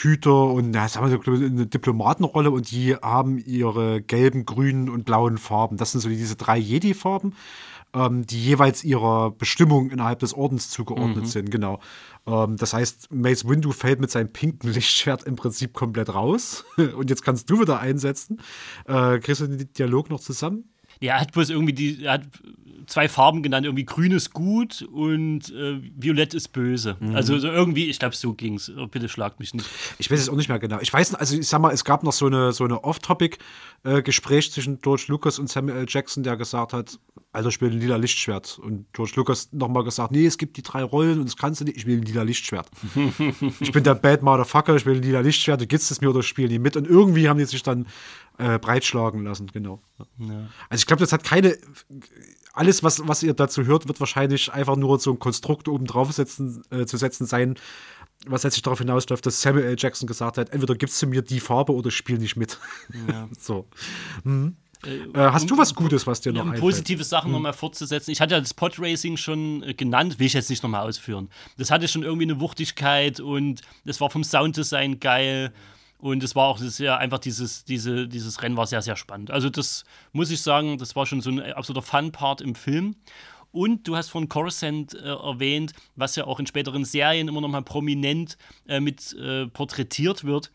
Hüter 0.01 0.45
und 0.53 0.73
ja, 0.75 0.89
sagen 0.89 1.11
wir 1.11 1.21
so 1.25 1.33
eine 1.33 1.67
Diplomatenrolle 1.67 2.51
und 2.51 2.71
die 2.71 2.95
haben 2.95 3.39
ihre 3.39 4.01
gelben, 4.01 4.45
grünen 4.47 4.89
und 4.89 5.05
blauen 5.05 5.39
Farben. 5.39 5.77
Das 5.77 5.93
sind 5.93 6.01
so 6.01 6.09
diese 6.09 6.37
drei 6.37 6.57
Jedi-Farben, 6.57 7.35
ähm, 7.95 8.25
die 8.27 8.43
jeweils 8.43 8.85
ihrer 8.85 9.33
Bestimmung 9.33 9.91
innerhalb 9.91 10.21
des 10.21 10.35
Ordens 10.35 10.71
zugeordnet 10.71 11.25
Mhm. 11.25 11.29
sind, 11.29 11.51
genau. 11.51 11.81
Ähm, 12.27 12.57
das 12.57 12.75
heißt, 12.75 13.13
Mace 13.13 13.49
Windu 13.49 13.73
fällt 13.73 14.01
mit 14.01 14.11
seinem 14.11 14.33
pinken 14.33 14.71
Lichtschwert 14.73 15.25
im 15.25 15.35
Prinzip 15.37 15.73
komplett 15.73 16.15
raus. 16.15 16.65
und 16.97 17.11
jetzt 17.11 17.23
kannst 17.25 17.51
du 17.51 17.61
wieder 17.61 17.81
einsetzen. 17.81 18.41
Äh, 18.87 19.19
kriegst 19.19 19.41
du 19.41 19.49
den 19.49 19.73
Dialog 19.73 20.11
noch 20.11 20.21
zusammen? 20.21 20.71
Ja, 21.01 21.15
er 21.15 21.21
hat 21.21 21.33
bloß 21.33 21.51
irgendwie 21.51 21.73
die, 21.73 22.05
er 22.05 22.15
hat 22.15 22.23
zwei 22.89 23.09
Farben 23.09 23.43
genannt, 23.43 23.67
irgendwie 23.67 23.85
grün 23.85 24.13
ist 24.13 24.33
gut 24.33 24.83
und 24.83 25.51
äh, 25.51 25.81
violett 25.97 26.35
ist 26.35 26.49
böse. 26.49 26.97
Mhm. 26.99 27.15
Also 27.15 27.39
so 27.39 27.49
irgendwie, 27.49 27.87
ich 27.89 27.99
glaube, 27.99 28.17
so 28.17 28.33
ging's. 28.33 28.71
Oh, 28.77 28.87
bitte 28.87 29.09
schlagt 29.09 29.39
mich 29.41 29.55
nicht. 29.55 29.69
Ich 29.99 30.11
weiß 30.11 30.21
es 30.21 30.29
auch 30.29 30.37
nicht 30.37 30.49
mehr 30.49 30.59
genau. 30.59 30.79
Ich 30.81 30.93
weiß, 30.93 31.15
also 31.15 31.37
ich 31.37 31.47
sag 31.47 31.61
mal, 31.61 31.73
es 31.73 31.85
gab 31.85 32.03
noch 32.03 32.13
so 32.13 32.27
eine, 32.27 32.53
so 32.53 32.65
eine 32.65 32.83
Off-Topic-Gespräch 32.83 34.53
zwischen 34.53 34.81
George 34.81 35.05
Lucas 35.09 35.39
und 35.39 35.49
Samuel 35.49 35.79
L. 35.79 35.87
Jackson, 35.89 36.23
der 36.23 36.37
gesagt 36.37 36.73
hat, 36.73 36.99
Alter, 37.33 37.51
ich 37.51 37.61
will 37.61 37.71
ein 37.71 37.79
lila 37.79 37.97
Lichtschwert. 37.97 38.59
Und 38.59 38.87
George 38.95 39.13
Lucas 39.17 39.51
nochmal 39.53 39.85
gesagt, 39.85 40.13
nee, 40.13 40.25
es 40.25 40.39
gibt 40.39 40.57
die 40.57 40.63
drei 40.63 40.83
Rollen 40.83 41.19
und 41.21 41.27
das 41.27 41.37
kannst 41.37 41.61
du 41.61 41.65
nicht, 41.65 41.77
ich 41.77 41.87
will 41.87 41.99
ein 41.99 42.03
lila 42.03 42.23
Lichtschwert. 42.23 42.71
ich 43.61 43.71
bin 43.71 43.85
der 43.85 43.95
Bad 43.95 44.23
Motherfucker, 44.23 44.77
ich 44.77 44.87
will 44.87 44.97
ein 44.97 45.03
lila 45.03 45.21
Lichtschwert, 45.21 45.61
du 45.61 45.67
gibst 45.67 45.91
es 45.91 46.01
mir 46.01 46.09
oder 46.09 46.21
ich 46.21 46.27
spiele 46.27 46.49
nie 46.49 46.59
mit. 46.59 46.77
Und 46.77 46.87
irgendwie 46.87 47.29
haben 47.29 47.39
die 47.39 47.45
sich 47.45 47.63
dann 47.63 47.87
äh, 48.39 48.59
breitschlagen 48.59 49.25
lassen, 49.25 49.49
genau. 49.53 49.81
Ja. 50.19 50.49
Also 50.69 50.83
ich 50.83 50.87
glaube, 50.87 51.01
das 51.01 51.13
hat 51.13 51.25
keine. 51.25 51.57
Alles, 52.55 52.83
was, 52.83 53.07
was 53.07 53.23
ihr 53.23 53.35
dazu 53.35 53.65
hört, 53.67 53.87
wird 53.87 54.01
wahrscheinlich 54.01 54.53
einfach 54.53 54.77
nur 54.77 54.99
so 54.99 55.13
ein 55.13 55.19
Konstrukt 55.19 55.69
oben 55.69 55.87
drauf 55.87 56.11
setzen, 56.13 56.63
äh, 56.71 56.87
zu 56.87 56.97
setzen 56.97 57.27
sein, 57.27 57.55
was 58.27 58.43
letztlich 58.43 58.63
darauf 58.63 58.79
hinausläuft, 58.81 59.25
dass 59.27 59.41
Samuel 59.41 59.67
L. 59.67 59.77
Jackson 59.79 60.09
gesagt 60.09 60.39
hat, 60.39 60.51
entweder 60.51 60.75
gibst 60.75 61.01
du 61.01 61.07
mir 61.07 61.23
die 61.23 61.39
Farbe 61.39 61.73
oder 61.73 61.89
ich 61.89 61.97
spiele 61.97 62.19
nicht 62.19 62.37
mit. 62.37 62.59
Ja. 63.09 63.29
so. 63.39 63.67
Mhm. 64.25 64.57
Äh, 64.85 65.01
hast 65.15 65.51
du 65.51 65.59
was 65.59 65.75
Gutes, 65.75 66.07
was 66.07 66.21
dir 66.21 66.33
noch 66.33 66.43
um 66.43 66.49
einfällt? 66.49 66.61
positive 66.61 67.03
Sachen 67.03 67.27
Hm. 67.27 67.33
nochmal 67.33 67.53
fortzusetzen. 67.53 68.13
Ich 68.13 68.21
hatte 68.21 68.35
ja 68.35 68.41
das 68.41 68.55
Podracing 68.55 69.17
schon 69.17 69.63
äh, 69.65 69.75
genannt, 69.75 70.19
will 70.19 70.27
ich 70.27 70.35
jetzt 70.35 70.51
nicht 70.51 70.63
nochmal 70.63 70.87
ausführen. 70.87 71.29
Das 71.57 71.71
hatte 71.71 71.89
schon 71.89 72.05
irgendwie 72.05 72.27
eine 72.27 72.39
Wuchtigkeit 72.41 73.19
und 73.19 73.63
das 73.85 74.01
war 74.01 74.11
vom 74.11 74.23
Sounddesign 74.23 75.01
geil. 75.01 75.53
Und 75.99 76.23
es 76.23 76.37
war 76.37 76.47
auch 76.47 76.61
ja 76.61 76.97
einfach 76.97 77.19
dieses, 77.19 77.65
diese, 77.65 78.07
dieses 78.07 78.41
Rennen 78.43 78.57
war 78.57 78.67
sehr, 78.67 78.83
sehr 78.83 78.97
spannend. 78.97 79.31
Also, 79.31 79.51
das 79.51 79.85
muss 80.13 80.31
ich 80.31 80.41
sagen, 80.41 80.79
das 80.79 80.95
war 80.95 81.07
schon 81.07 81.21
so 81.21 81.31
ein 81.31 81.41
absoluter 81.41 81.83
Fun-Part 81.83 82.41
im 82.41 82.55
Film. 82.55 82.95
Und 83.51 83.89
du 83.89 83.97
hast 83.97 84.11
von 84.11 84.29
Coruscant 84.29 84.95
äh, 84.95 85.09
erwähnt, 85.09 85.73
was 85.97 86.17
ja 86.17 86.25
auch 86.25 86.39
in 86.39 86.47
späteren 86.47 86.85
Serien 86.85 87.29
immer 87.29 87.41
noch 87.41 87.49
mal 87.49 87.63
prominent 87.63 88.37
äh, 88.69 88.79
mit 88.79 89.15
äh, 89.15 89.47
porträtiert 89.47 90.25
wird. 90.25 90.53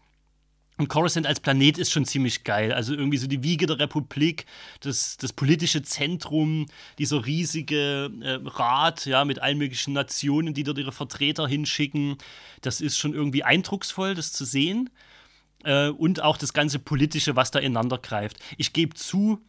Und 0.77 0.87
Coruscant 0.87 1.27
als 1.27 1.39
Planet 1.39 1.77
ist 1.77 1.91
schon 1.91 2.05
ziemlich 2.05 2.43
geil. 2.43 2.71
Also 2.73 2.93
irgendwie 2.93 3.17
so 3.17 3.27
die 3.27 3.43
Wiege 3.43 3.67
der 3.67 3.79
Republik, 3.79 4.45
das, 4.79 5.17
das 5.17 5.31
politische 5.33 5.83
Zentrum, 5.83 6.67
dieser 6.97 7.25
riesige 7.25 8.11
äh, 8.21 8.39
Rat, 8.43 9.05
ja, 9.05 9.23
mit 9.23 9.39
allen 9.39 9.59
möglichen 9.59 9.93
Nationen, 9.93 10.53
die 10.53 10.63
dort 10.63 10.79
ihre 10.79 10.91
Vertreter 10.91 11.47
hinschicken. 11.47 12.17
Das 12.61 12.81
ist 12.81 12.97
schon 12.97 13.13
irgendwie 13.13 13.43
eindrucksvoll, 13.43 14.15
das 14.15 14.31
zu 14.33 14.45
sehen. 14.45 14.89
Äh, 15.63 15.89
und 15.89 16.21
auch 16.21 16.37
das 16.37 16.53
ganze 16.53 16.79
Politische, 16.79 17.35
was 17.35 17.51
da 17.51 17.59
ineinander 17.59 17.97
greift. 17.97 18.39
Ich 18.57 18.73
gebe 18.73 18.95
zu, 18.95 19.41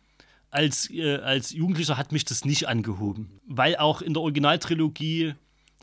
als, 0.51 0.91
äh, 0.91 1.17
als 1.17 1.53
Jugendlicher 1.53 1.97
hat 1.97 2.13
mich 2.13 2.25
das 2.25 2.45
nicht 2.45 2.69
angehoben. 2.69 3.41
Weil 3.47 3.77
auch 3.77 4.03
in 4.03 4.15
der 4.15 4.23
Originaltrilogie 4.23 5.35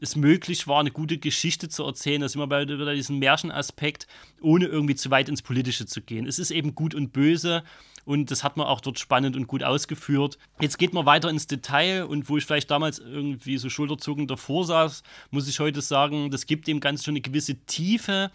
es 0.01 0.15
möglich 0.15 0.67
war, 0.67 0.79
eine 0.79 0.91
gute 0.91 1.19
Geschichte 1.19 1.69
zu 1.69 1.83
erzählen. 1.83 2.21
Da 2.21 2.27
sind 2.27 2.41
wir 2.41 2.47
bei 2.47 2.67
wieder 2.67 2.93
diesem 2.93 3.19
Märchenaspekt, 3.19 4.07
ohne 4.41 4.65
irgendwie 4.65 4.95
zu 4.95 5.11
weit 5.11 5.29
ins 5.29 5.43
Politische 5.43 5.85
zu 5.85 6.01
gehen. 6.01 6.25
Es 6.25 6.39
ist 6.39 6.49
eben 6.49 6.73
gut 6.73 6.95
und 6.95 7.13
böse 7.13 7.63
und 8.03 8.31
das 8.31 8.43
hat 8.43 8.57
man 8.57 8.65
auch 8.65 8.81
dort 8.81 8.97
spannend 8.97 9.35
und 9.35 9.45
gut 9.45 9.63
ausgeführt. 9.63 10.39
Jetzt 10.59 10.79
geht 10.79 10.93
man 10.93 11.05
weiter 11.05 11.29
ins 11.29 11.45
Detail 11.45 12.05
und 12.05 12.29
wo 12.29 12.37
ich 12.37 12.45
vielleicht 12.45 12.71
damals 12.71 12.97
irgendwie 12.97 13.57
so 13.57 13.69
schulterzuckend 13.69 14.31
davor 14.31 14.65
saß, 14.65 15.03
muss 15.29 15.47
ich 15.47 15.59
heute 15.59 15.81
sagen, 15.81 16.31
das 16.31 16.47
gibt 16.47 16.67
dem 16.67 16.79
Ganzen 16.79 17.03
schon 17.05 17.13
eine 17.13 17.21
gewisse 17.21 17.55
Tiefe, 17.65 18.31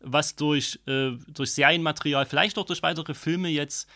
was 0.00 0.36
durch, 0.36 0.78
äh, 0.86 1.12
durch 1.28 1.52
Serienmaterial, 1.52 2.26
vielleicht 2.26 2.58
auch 2.58 2.66
durch 2.66 2.82
weitere 2.82 3.14
Filme 3.14 3.48
jetzt 3.48 3.88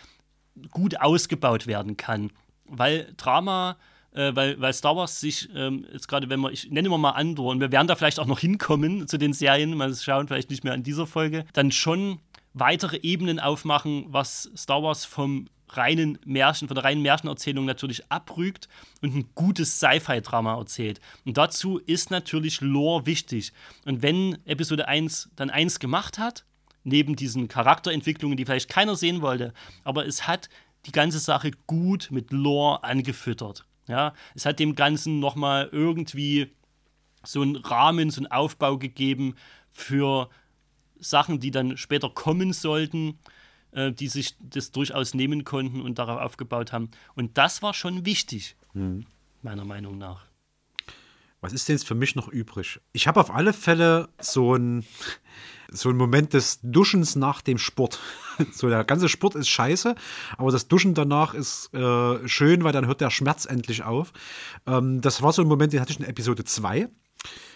gut 0.70 1.00
ausgebaut 1.00 1.66
werden 1.66 1.96
kann. 1.96 2.32
Weil 2.64 3.12
Drama 3.16 3.76
äh, 4.12 4.34
weil, 4.34 4.60
weil 4.60 4.72
Star 4.72 4.96
Wars 4.96 5.20
sich 5.20 5.48
ähm, 5.54 5.86
jetzt 5.92 6.08
gerade, 6.08 6.28
wenn 6.28 6.40
wir, 6.40 6.50
ich 6.50 6.70
nenne 6.70 6.86
immer 6.88 6.98
mal 6.98 7.10
Andor, 7.10 7.52
und 7.52 7.60
wir 7.60 7.70
werden 7.70 7.86
da 7.86 7.94
vielleicht 7.94 8.18
auch 8.18 8.26
noch 8.26 8.40
hinkommen 8.40 9.06
zu 9.06 9.18
den 9.18 9.32
Serien, 9.32 9.76
mal 9.76 9.94
schauen, 9.94 10.26
vielleicht 10.26 10.50
nicht 10.50 10.64
mehr 10.64 10.72
an 10.72 10.82
dieser 10.82 11.06
Folge, 11.06 11.44
dann 11.52 11.70
schon 11.70 12.18
weitere 12.52 12.98
Ebenen 13.02 13.38
aufmachen, 13.38 14.06
was 14.08 14.50
Star 14.56 14.82
Wars 14.82 15.04
vom 15.04 15.48
reinen 15.76 16.18
Märchen, 16.24 16.68
von 16.68 16.74
der 16.74 16.84
reinen 16.84 17.02
Märchenerzählung 17.02 17.64
natürlich 17.64 18.10
abrügt 18.10 18.68
und 19.00 19.14
ein 19.14 19.30
gutes 19.34 19.78
Sci-Fi-Drama 19.78 20.56
erzählt. 20.58 21.00
Und 21.24 21.36
dazu 21.36 21.78
ist 21.78 22.10
natürlich 22.10 22.60
Lore 22.60 23.06
wichtig. 23.06 23.52
Und 23.84 24.02
wenn 24.02 24.38
Episode 24.46 24.88
1 24.88 25.30
dann 25.36 25.50
eins 25.50 25.78
gemacht 25.78 26.18
hat, 26.18 26.44
neben 26.84 27.16
diesen 27.16 27.48
Charakterentwicklungen, 27.48 28.36
die 28.36 28.44
vielleicht 28.44 28.70
keiner 28.70 28.96
sehen 28.96 29.22
wollte, 29.22 29.52
aber 29.84 30.06
es 30.06 30.26
hat 30.26 30.48
die 30.86 30.92
ganze 30.92 31.18
Sache 31.18 31.50
gut 31.66 32.08
mit 32.10 32.32
Lore 32.32 32.82
angefüttert. 32.84 33.66
Ja, 33.86 34.14
es 34.34 34.46
hat 34.46 34.60
dem 34.60 34.76
Ganzen 34.76 35.18
nochmal 35.18 35.68
irgendwie 35.72 36.52
so 37.24 37.42
einen 37.42 37.56
Rahmen, 37.56 38.10
so 38.10 38.20
einen 38.20 38.30
Aufbau 38.30 38.78
gegeben 38.78 39.34
für 39.70 40.30
Sachen, 40.98 41.40
die 41.40 41.50
dann 41.50 41.76
später 41.76 42.08
kommen 42.08 42.52
sollten, 42.52 43.18
äh, 43.72 43.92
die 43.92 44.08
sich 44.08 44.36
das 44.40 44.70
durchaus 44.70 45.14
nehmen 45.14 45.44
konnten 45.44 45.80
und 45.80 45.98
darauf 45.98 46.20
aufgebaut 46.20 46.72
haben. 46.72 46.90
Und 47.14 47.38
das 47.38 47.62
war 47.62 47.74
schon 47.74 48.04
wichtig, 48.06 48.56
Mhm. 48.72 49.06
meiner 49.42 49.64
Meinung 49.64 49.98
nach. 49.98 50.24
Was 51.40 51.52
ist 51.54 51.68
denn 51.68 51.76
jetzt 51.76 51.86
für 51.86 51.94
mich 51.94 52.16
noch 52.16 52.28
übrig? 52.28 52.80
Ich 52.92 53.06
habe 53.08 53.18
auf 53.18 53.30
alle 53.34 53.52
Fälle 53.52 54.08
so 54.20 54.54
ein 54.54 54.84
so 55.72 55.88
einen 55.88 55.98
Moment 55.98 56.32
des 56.34 56.58
Duschens 56.62 57.14
nach 57.16 57.40
dem 57.42 57.58
Sport. 57.58 57.98
So, 58.52 58.68
der 58.70 58.84
ganze 58.84 59.08
Sport 59.10 59.34
ist 59.34 59.48
scheiße, 59.50 59.94
aber 60.38 60.50
das 60.50 60.66
Duschen 60.66 60.94
danach 60.94 61.34
ist 61.34 61.72
äh, 61.74 62.26
schön, 62.26 62.64
weil 62.64 62.72
dann 62.72 62.86
hört 62.86 63.02
der 63.02 63.10
Schmerz 63.10 63.44
endlich 63.44 63.82
auf. 63.82 64.14
Ähm, 64.66 65.02
das 65.02 65.20
war 65.20 65.32
so 65.34 65.42
ein 65.42 65.48
Moment, 65.48 65.74
den 65.74 65.80
hatte 65.80 65.92
ich 65.92 66.00
in 66.00 66.06
Episode 66.06 66.44
2. 66.44 66.88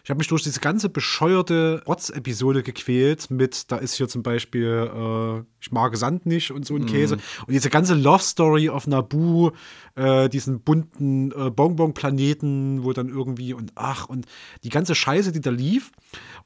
Ich 0.05 0.11
habe 0.11 0.19
mich 0.19 0.29
durch 0.29 0.43
diese 0.43 0.61
ganze 0.61 0.91
bescheuerte 0.91 1.83
Rotz-Episode 1.87 2.63
gequält 2.63 3.31
mit, 3.31 3.73
da 3.73 3.77
ist 3.79 3.95
hier 3.95 4.07
zum 4.07 4.23
Beispiel, 4.23 4.91
äh, 4.95 5.45
ich 5.63 5.73
mag 5.73 5.97
Sand 5.97 6.27
nicht 6.27 6.51
und 6.51 6.67
so 6.67 6.75
ein 6.77 6.83
Mhm. 6.83 6.87
Käse. 6.87 7.15
Und 7.15 7.51
diese 7.51 7.71
ganze 7.71 7.95
Love-Story 7.95 8.69
auf 8.69 8.87
Naboo, 8.87 9.53
äh, 9.95 10.29
diesen 10.29 10.61
bunten 10.61 11.33
äh, 11.33 11.51
Bonbon-Planeten, 11.51 12.85
wo 12.85 12.93
dann 12.93 13.09
irgendwie 13.09 13.55
und 13.55 13.73
ach, 13.77 14.07
und 14.07 14.27
die 14.63 14.69
ganze 14.69 14.95
Scheiße, 14.95 15.33
die 15.33 15.41
da 15.41 15.51
lief. 15.51 15.91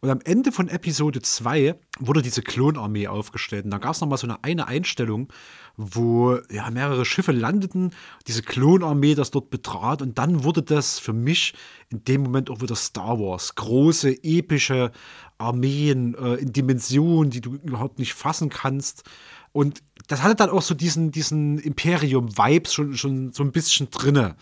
Und 0.00 0.10
am 0.10 0.20
Ende 0.24 0.52
von 0.52 0.68
Episode 0.68 1.20
2 1.20 1.74
wurde 1.98 2.22
diese 2.22 2.42
Klonarmee 2.42 3.08
aufgestellt. 3.08 3.64
Und 3.64 3.72
da 3.72 3.78
gab 3.78 3.92
es 3.94 4.00
nochmal 4.00 4.18
so 4.18 4.28
eine, 4.28 4.44
eine 4.44 4.68
Einstellung, 4.68 5.32
wo 5.78 6.38
ja 6.50 6.70
mehrere 6.70 7.04
Schiffe 7.04 7.30
landeten, 7.30 7.92
diese 8.26 8.42
Klonarmee 8.42 9.14
das 9.14 9.30
dort 9.30 9.48
betrat. 9.48 10.02
Und 10.02 10.18
dann 10.18 10.42
wurde 10.42 10.62
das 10.62 10.98
für 10.98 11.12
mich 11.12 11.54
in 11.88 12.02
dem 12.02 12.24
Moment 12.24 12.50
auch 12.50 12.60
wieder 12.60 12.74
Star 12.74 13.18
Wars. 13.20 13.54
Große, 13.54 14.24
epische 14.24 14.90
Armeen 15.38 16.14
äh, 16.16 16.34
in 16.34 16.52
Dimensionen, 16.52 17.30
die 17.30 17.40
du 17.40 17.54
überhaupt 17.54 18.00
nicht 18.00 18.12
fassen 18.12 18.48
kannst. 18.48 19.04
Und 19.52 19.82
das 20.08 20.22
hatte 20.22 20.34
dann 20.34 20.50
auch 20.50 20.62
so 20.62 20.74
diesen, 20.74 21.12
diesen 21.12 21.58
Imperium-Vibes 21.58 22.74
schon, 22.74 22.96
schon 22.96 23.32
so 23.32 23.44
ein 23.44 23.52
bisschen 23.52 23.88
drinne. 23.90 24.34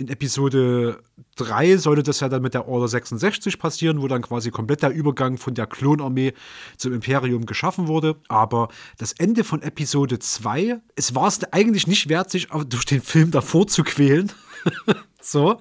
In 0.00 0.08
Episode 0.08 0.98
3 1.36 1.76
sollte 1.76 2.02
das 2.02 2.20
ja 2.20 2.30
dann 2.30 2.40
mit 2.40 2.54
der 2.54 2.66
Order 2.66 2.88
66 2.88 3.58
passieren, 3.58 4.00
wo 4.00 4.08
dann 4.08 4.22
quasi 4.22 4.50
komplett 4.50 4.82
der 4.82 4.88
Übergang 4.88 5.36
von 5.36 5.52
der 5.52 5.66
Klonarmee 5.66 6.32
zum 6.78 6.94
Imperium 6.94 7.44
geschaffen 7.44 7.86
wurde. 7.86 8.16
Aber 8.28 8.68
das 8.96 9.12
Ende 9.12 9.44
von 9.44 9.60
Episode 9.60 10.18
2, 10.18 10.80
es 10.96 11.14
war 11.14 11.28
es 11.28 11.44
eigentlich 11.52 11.86
nicht 11.86 12.08
wert, 12.08 12.30
sich 12.30 12.48
durch 12.48 12.86
den 12.86 13.02
Film 13.02 13.30
davor 13.30 13.66
zu 13.66 13.84
quälen. 13.84 14.32
so. 15.20 15.60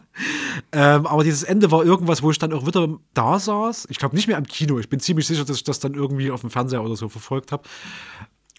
Ähm, 0.72 1.06
aber 1.06 1.26
dieses 1.26 1.44
Ende 1.44 1.70
war 1.70 1.84
irgendwas, 1.84 2.24
wo 2.24 2.32
ich 2.32 2.40
dann 2.40 2.53
auch 2.53 2.66
wieder 2.66 2.98
da 3.14 3.40
saß. 3.40 3.88
Ich 3.90 3.98
glaube 3.98 4.16
nicht 4.16 4.30
mehr 4.30 4.38
am 4.38 4.48
Kino. 4.48 4.80
Ich 4.80 4.88
bin 4.88 5.02
ziemlich 5.02 5.28
sicher, 5.28 5.44
dass 5.44 5.57
ich 5.57 5.66
das 5.66 5.82
dann 5.82 5.95
irgendwie 5.95 6.32
auf 6.32 6.40
dem 6.40 6.49
Fernseher 6.49 6.82
oder 6.82 6.95
so 6.95 7.10
verfolgt 7.10 7.52
habe 7.52 7.64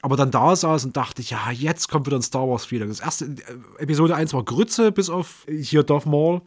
aber 0.03 0.17
dann 0.17 0.31
da 0.31 0.57
saß 0.57 0.85
und 0.85 0.97
dachte, 0.97 1.23
ja, 1.23 1.51
jetzt 1.51 1.89
kommt 1.89 2.07
wieder 2.07 2.17
ein 2.17 2.23
Star 2.23 2.49
Wars-Feeling. 2.49 2.89
Das 2.89 3.01
erste, 3.01 3.27
äh, 3.27 3.83
Episode 3.83 4.15
1 4.15 4.33
war 4.33 4.45
Grütze, 4.45 4.93
bis 4.93 5.11
auf 5.11 5.47
hier 5.49 5.83
Darth 5.83 6.07
Maul. 6.07 6.43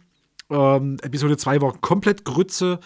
Ähm, 0.50 0.98
Episode 1.02 1.38
2 1.38 1.62
war 1.62 1.74
komplett 1.74 2.26
Grütze, 2.26 2.80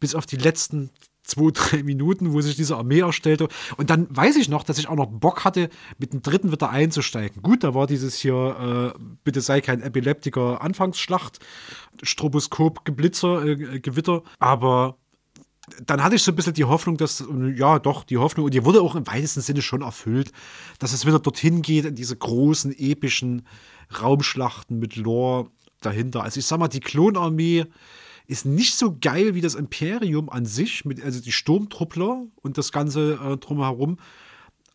bis 0.00 0.14
auf 0.14 0.26
die 0.26 0.36
letzten 0.36 0.90
zwei, 1.24 1.50
drei 1.52 1.82
Minuten, 1.82 2.32
wo 2.32 2.40
sich 2.40 2.56
diese 2.56 2.76
Armee 2.76 3.00
erstellte. 3.00 3.48
Und 3.76 3.90
dann 3.90 4.06
weiß 4.10 4.36
ich 4.36 4.48
noch, 4.48 4.62
dass 4.62 4.78
ich 4.78 4.88
auch 4.88 4.96
noch 4.96 5.06
Bock 5.06 5.44
hatte, 5.44 5.68
mit 5.98 6.12
dem 6.12 6.22
dritten 6.22 6.52
wieder 6.52 6.70
einzusteigen. 6.70 7.42
Gut, 7.42 7.64
da 7.64 7.74
war 7.74 7.86
dieses 7.86 8.16
hier, 8.16 8.94
äh, 8.94 8.98
bitte 9.24 9.40
sei 9.40 9.60
kein 9.60 9.82
Epileptiker 9.82 10.62
Anfangsschlacht, 10.62 11.38
Stroboskop, 12.02 12.84
Geblitzer, 12.84 13.44
äh, 13.44 13.80
Gewitter. 13.80 14.22
Aber 14.38 14.98
dann 15.86 16.02
hatte 16.02 16.16
ich 16.16 16.22
so 16.22 16.32
ein 16.32 16.36
bisschen 16.36 16.54
die 16.54 16.64
Hoffnung, 16.64 16.96
dass, 16.96 17.24
ja, 17.56 17.78
doch, 17.78 18.04
die 18.04 18.18
Hoffnung, 18.18 18.44
und 18.46 18.54
die 18.54 18.64
wurde 18.64 18.82
auch 18.82 18.94
im 18.94 19.06
weitesten 19.06 19.40
Sinne 19.40 19.62
schon 19.62 19.82
erfüllt, 19.82 20.30
dass 20.78 20.92
es 20.92 21.06
wieder 21.06 21.18
dorthin 21.18 21.62
geht, 21.62 21.84
in 21.86 21.94
diese 21.94 22.16
großen, 22.16 22.72
epischen 22.76 23.46
Raumschlachten 24.00 24.78
mit 24.78 24.96
Lore 24.96 25.50
dahinter. 25.80 26.22
Also 26.22 26.40
ich 26.40 26.46
sag 26.46 26.58
mal, 26.58 26.68
die 26.68 26.80
Klonarmee 26.80 27.66
ist 28.26 28.46
nicht 28.46 28.74
so 28.74 28.96
geil 28.98 29.34
wie 29.34 29.40
das 29.40 29.54
Imperium 29.54 30.30
an 30.30 30.46
sich, 30.46 30.84
mit, 30.84 31.02
also 31.02 31.20
die 31.20 31.32
Sturmtruppler 31.32 32.24
und 32.42 32.58
das 32.58 32.72
Ganze 32.72 33.18
äh, 33.22 33.36
drumherum. 33.36 33.98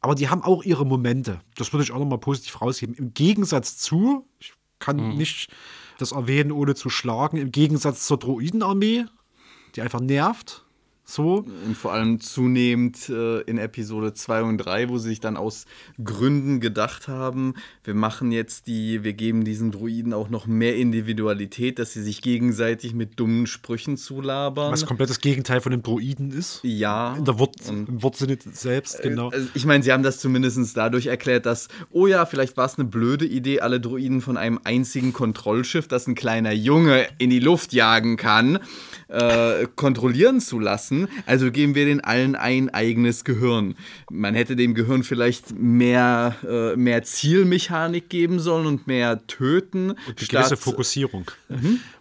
Aber 0.02 0.16
die 0.16 0.30
haben 0.30 0.44
auch 0.44 0.64
ihre 0.64 0.86
Momente. 0.86 1.42
Das 1.56 1.74
würde 1.74 1.84
ich 1.84 1.92
auch 1.92 2.00
nochmal 2.00 2.20
positiv 2.20 2.62
rausheben. 2.62 2.96
Im 2.96 3.14
Gegensatz 3.14 3.78
zu, 3.78 4.28
ich 4.40 4.54
kann 4.80 4.98
Mhm. 4.98 5.18
nicht 5.18 5.50
das 5.98 6.14
erwähnen, 6.14 6.52
ohne 6.52 6.74
zu 6.76 6.90
schlagen, 6.90 7.38
im 7.38 7.52
Gegensatz 7.52 8.08
zur 8.08 8.18
Droidenarmee, 8.18 9.06
die 9.76 9.82
einfach 9.82 10.00
nervt. 10.00 10.66
So. 11.10 11.44
Und 11.66 11.76
vor 11.76 11.92
allem 11.92 12.20
zunehmend 12.20 13.10
äh, 13.10 13.42
in 13.42 13.58
Episode 13.58 14.14
2 14.14 14.44
und 14.44 14.58
3, 14.60 14.90
wo 14.90 15.00
sie 15.00 15.10
sich 15.10 15.20
dann 15.20 15.38
aus 15.38 15.66
Gründen 16.04 16.60
gedacht 16.60 17.08
haben, 17.08 17.56
wir 17.84 17.96
machen 17.96 18.32
jetzt 18.32 18.68
die, 18.68 19.04
wir 19.04 19.14
geben 19.14 19.44
diesen 19.44 19.72
Druiden 19.72 20.14
auch 20.14 20.30
noch 20.30 20.46
mehr 20.46 20.76
Individualität, 20.76 21.80
dass 21.80 21.94
sie 21.94 22.04
sich 22.04 22.22
gegenseitig 22.22 22.94
mit 22.94 23.20
dummen 23.20 23.48
Sprüchen 23.48 23.98
zulabern. 23.98 24.72
Was 24.72 24.86
komplett 24.86 25.10
das 25.10 25.20
Gegenteil 25.20 25.62
von 25.62 25.72
dem 25.72 25.82
Droiden 25.82 26.32
ist. 26.32 26.60
Ja. 26.62 27.16
In 27.16 27.26
der 27.26 27.40
Wort, 27.40 27.56
Im 27.68 28.04
Wortsinne 28.04 28.38
selbst, 28.52 29.02
genau. 29.02 29.30
Also 29.30 29.48
ich 29.56 29.66
meine, 29.66 29.84
sie 29.84 29.92
haben 29.92 30.04
das 30.04 30.20
zumindest 30.20 30.78
dadurch 30.78 31.08
erklärt, 31.08 31.48
dass, 31.48 31.70
oh 31.90 32.06
ja, 32.06 32.28
vielleicht 32.28 32.56
war 32.56 32.66
es 32.66 32.78
eine 32.78 32.88
blöde 32.88 33.26
Idee, 33.26 33.62
alle 33.62 33.80
Druiden 33.80 34.22
von 34.22 34.38
einem 34.38 34.60
einzigen 34.64 35.12
Kontrollschiff, 35.12 35.88
das 35.88 36.06
ein 36.06 36.14
kleiner 36.14 36.52
Junge 36.52 37.08
in 37.18 37.32
die 37.32 37.40
Luft 37.40 37.74
jagen 37.74 38.16
kann, 38.16 38.60
äh, 39.08 39.66
kontrollieren 39.76 40.40
zu 40.40 40.60
lassen. 40.60 40.99
Also 41.26 41.52
geben 41.52 41.76
wir 41.76 41.86
den 41.86 42.02
allen 42.02 42.36
ein 42.36 42.70
eigenes 42.70 43.24
Gehirn. 43.24 43.76
Man 44.10 44.36
hätte 44.36 44.56
dem 44.56 44.74
Gehirn 44.74 45.04
vielleicht 45.04 45.58
mehr, 45.58 46.36
äh, 46.48 46.76
mehr 46.76 47.04
Zielmechanik 47.04 48.10
geben 48.10 48.40
sollen 48.40 48.66
und 48.66 48.88
mehr 48.88 49.26
töten. 49.28 49.92
Und 49.92 50.20
eine 50.20 50.28
gewisse 50.28 50.58
Fokussierung. 50.58 51.32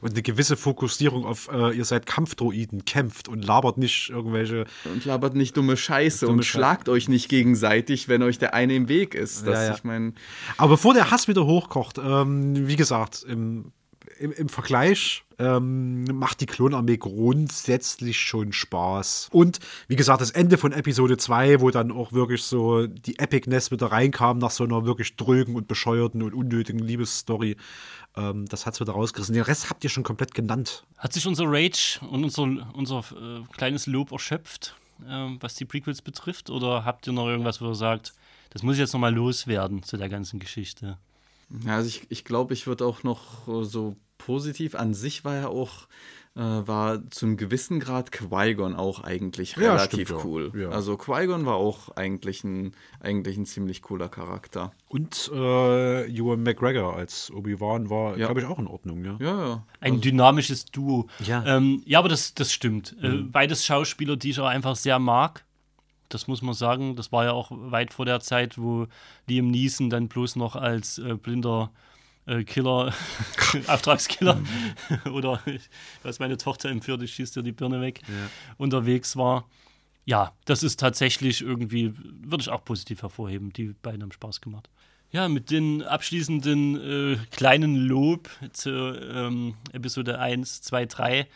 Und 0.01 0.13
eine 0.13 0.23
gewisse 0.23 0.57
Fokussierung 0.57 1.25
auf, 1.25 1.49
äh, 1.53 1.77
ihr 1.77 1.85
seid 1.85 2.07
Kampfdroiden, 2.07 2.85
kämpft 2.85 3.29
und 3.29 3.45
labert 3.45 3.79
nicht 3.79 4.11
irgendwelche. 4.11 4.65
Und 4.85 5.05
labert 5.05 5.35
nicht 5.35 5.57
dumme 5.57 5.77
Scheiße 5.77 6.27
Dumme 6.27 6.39
und 6.39 6.45
Scheiße. 6.45 6.59
schlagt 6.59 6.89
euch 6.89 7.09
nicht 7.09 7.29
gegenseitig, 7.29 8.09
wenn 8.09 8.23
euch 8.23 8.39
der 8.39 8.55
eine 8.55 8.75
im 8.75 8.89
Weg 8.89 9.15
ist. 9.15 9.47
Das, 9.47 9.55
Ja, 9.55 9.65
ja. 9.65 9.75
ich 9.75 9.85
meine. 9.85 10.13
Aber 10.57 10.71
bevor 10.71 10.95
der 10.95 11.11
Hass 11.11 11.29
wieder 11.29 11.47
hochkocht, 11.47 11.99
ähm, 11.99 12.69
wie 12.69 12.77
gesagt, 12.77 13.25
im, 13.29 13.73
im, 14.19 14.33
im 14.33 14.49
Vergleich 14.49 15.25
ähm, 15.39 16.05
macht 16.05 16.41
die 16.41 16.47
Klonarmee 16.47 16.97
grundsätzlich 16.97 18.21
schon 18.21 18.53
Spaß. 18.53 19.29
Und 19.33 19.61
wie 19.87 19.97
gesagt, 19.97 20.21
das 20.21 20.31
Ende 20.31 20.59
von 20.59 20.73
Episode 20.73 21.17
2, 21.17 21.61
wo 21.61 21.71
dann 21.71 21.93
auch 21.93 22.13
wirklich 22.13 22.43
so 22.43 22.87
die 22.87 23.19
Epicness 23.19 23.71
wieder 23.71 23.87
reinkam 23.87 24.39
nach 24.39 24.51
so 24.51 24.65
einer 24.65 24.85
wirklich 24.85 25.17
drögen 25.17 25.55
und 25.55 25.69
bescheuerten 25.69 26.23
und 26.23 26.35
unnötigen 26.35 26.81
Liebesstory, 26.81 27.57
ähm, 28.17 28.47
das 28.47 28.67
hat 28.67 28.75
es 28.75 28.81
wieder 28.81 28.93
rausgerissen. 28.93 29.35
Den 29.35 29.45
Rest 29.45 29.71
habt 29.71 29.85
ihr 29.85 29.91
schon 29.91 30.03
komplett 30.03 30.35
genannt. 30.35 30.85
Hat 30.97 31.13
sich 31.13 31.27
unser 31.27 31.45
Rage 31.47 32.01
und 32.11 32.25
unser, 32.25 32.75
unser 32.75 32.99
äh, 32.99 33.45
kleines 33.53 33.87
Lob 33.87 34.11
erschöpft, 34.13 34.75
ähm, 35.07 35.39
was 35.41 35.55
die 35.55 35.65
Prequels 35.65 36.03
betrifft? 36.03 36.51
Oder 36.51 36.85
habt 36.85 37.07
ihr 37.07 37.13
noch 37.13 37.29
irgendwas, 37.29 37.61
wo 37.61 37.69
ihr 37.69 37.75
sagt, 37.75 38.13
das 38.51 38.63
muss 38.63 38.75
ich 38.75 38.81
jetzt 38.81 38.93
noch 38.93 39.01
mal 39.01 39.15
loswerden 39.15 39.83
zu 39.83 39.97
der 39.97 40.09
ganzen 40.09 40.41
Geschichte? 40.41 40.99
Ja, 41.65 41.77
also 41.77 41.89
ich, 41.89 42.07
ich 42.11 42.25
glaube, 42.25 42.55
ich 42.55 42.67
würde 42.67 42.85
auch 42.85 43.03
noch 43.05 43.47
äh, 43.49 43.65
so 43.65 43.97
positiv 44.19 44.75
an 44.75 44.95
sich 44.95 45.25
war 45.25 45.35
ja 45.37 45.49
auch, 45.49 45.87
äh, 46.37 46.41
war 46.41 47.09
zu 47.11 47.27
einem 47.27 47.37
gewissen 47.37 47.81
Grad 47.81 48.13
Qui-Gon 48.13 48.75
auch 48.77 49.01
eigentlich 49.03 49.57
Ja, 49.57 49.73
relativ 49.75 50.09
stimmt, 50.09 50.25
cool. 50.25 50.53
Ja. 50.57 50.69
Also 50.71 50.97
Qui-Gon 50.97 51.47
war 51.47 51.55
auch 51.57 51.89
eigentlich 51.97 52.45
ein, 52.45 52.73
eigentlich 53.01 53.37
ein 53.37 53.47
ziemlich 53.47 53.83
cooler 53.83 54.09
Charakter. 54.09 54.73
Und 54.89 55.31
äh, 55.35 56.07
Ewan 56.09 56.43
McGregor 56.43 56.95
als 56.97 57.31
Obi-Wan 57.33 57.91
war, 57.91 58.17
Ja. 58.19 58.27
glaube 58.27 58.41
ich, 58.41 58.47
auch 58.47 58.59
in 58.59 58.67
Ordnung. 58.67 59.05
Ja, 59.05 59.17
ja. 59.21 59.49
ja. 59.49 59.67
Ein 59.81 60.01
dynamisches 60.01 60.67
Duo. 60.67 61.09
Ja. 61.25 61.45
ähm, 61.47 61.83
ja 61.87 61.99
aber 61.99 62.09
das, 62.09 62.35
das 62.35 62.53
stimmt. 62.53 62.95
Äh, 63.03 63.09
Mhm. 63.09 63.33
beides 63.33 63.65
Schauspieler, 63.65 64.17
die 64.17 64.31
ich 64.31 64.41
auch 64.41 64.47
einfach 64.47 64.77
sehr 64.77 64.99
mag. 64.99 65.45
Das 66.11 66.27
muss 66.27 66.41
man 66.41 66.55
sagen. 66.55 66.97
Das 66.97 67.13
war 67.13 67.25
ja 67.25 67.33
auch 67.33 67.51
weit 67.51 67.93
vor 67.93 68.07
der 68.07 68.21
Zeit, 68.21 68.57
wo 68.59 68.87
Liam 69.27 69.51
Neeson 69.51 69.91
dann 69.91 70.09
bloß 70.09 70.37
noch 70.37 70.57
als 70.57 70.99
äh, 70.99 71.15
blinder 71.15 71.71
äh, 72.29 72.45
Killer, 72.45 72.93
Auftragskiller 73.67 74.41
oder 75.13 75.41
ich 75.47 75.69
weiß, 76.03 76.19
meine 76.21 76.37
Tochter 76.37 76.69
empfiehlt, 76.69 77.03
ich 77.03 77.13
schieße 77.15 77.35
dir 77.41 77.43
die 77.43 77.53
Birne 77.53 77.81
weg, 77.81 78.03
unterwegs 78.59 79.17
war. 79.17 79.49
Ja, 80.05 80.33
das 80.47 80.63
ist 80.63 80.79
tatsächlich 80.81 81.43
irgendwie, 81.43 81.93
würde 82.23 82.43
ich 82.43 82.49
auch 82.49 82.65
positiv 82.65 83.03
hervorheben. 83.03 83.53
Die 83.53 83.75
beiden 83.83 84.03
haben 84.03 84.13
Spaß 84.13 84.41
gemacht. 84.41 84.71
Ja, 85.11 85.29
mit 85.29 85.51
den 85.51 85.83
abschließenden 85.83 87.15
äh, 87.15 87.17
kleinen 87.31 87.77
Lob 87.77 88.29
zu 88.53 88.71
ähm, 88.71 89.55
Episode 89.73 90.19
1, 90.19 90.63
2, 90.63 90.87
3 90.87 91.27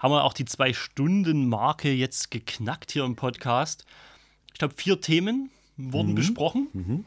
haben 0.00 0.12
wir 0.12 0.24
auch 0.24 0.32
die 0.34 0.44
Zwei-Stunden-Marke 0.44 1.92
jetzt 1.92 2.30
geknackt 2.30 2.90
hier 2.92 3.04
im 3.04 3.16
Podcast. 3.16 3.84
Ich 4.52 4.58
glaube, 4.58 4.74
vier 4.76 5.00
Themen 5.00 5.50
wurden 5.76 6.10
Mhm. 6.10 6.14
besprochen. 6.16 7.04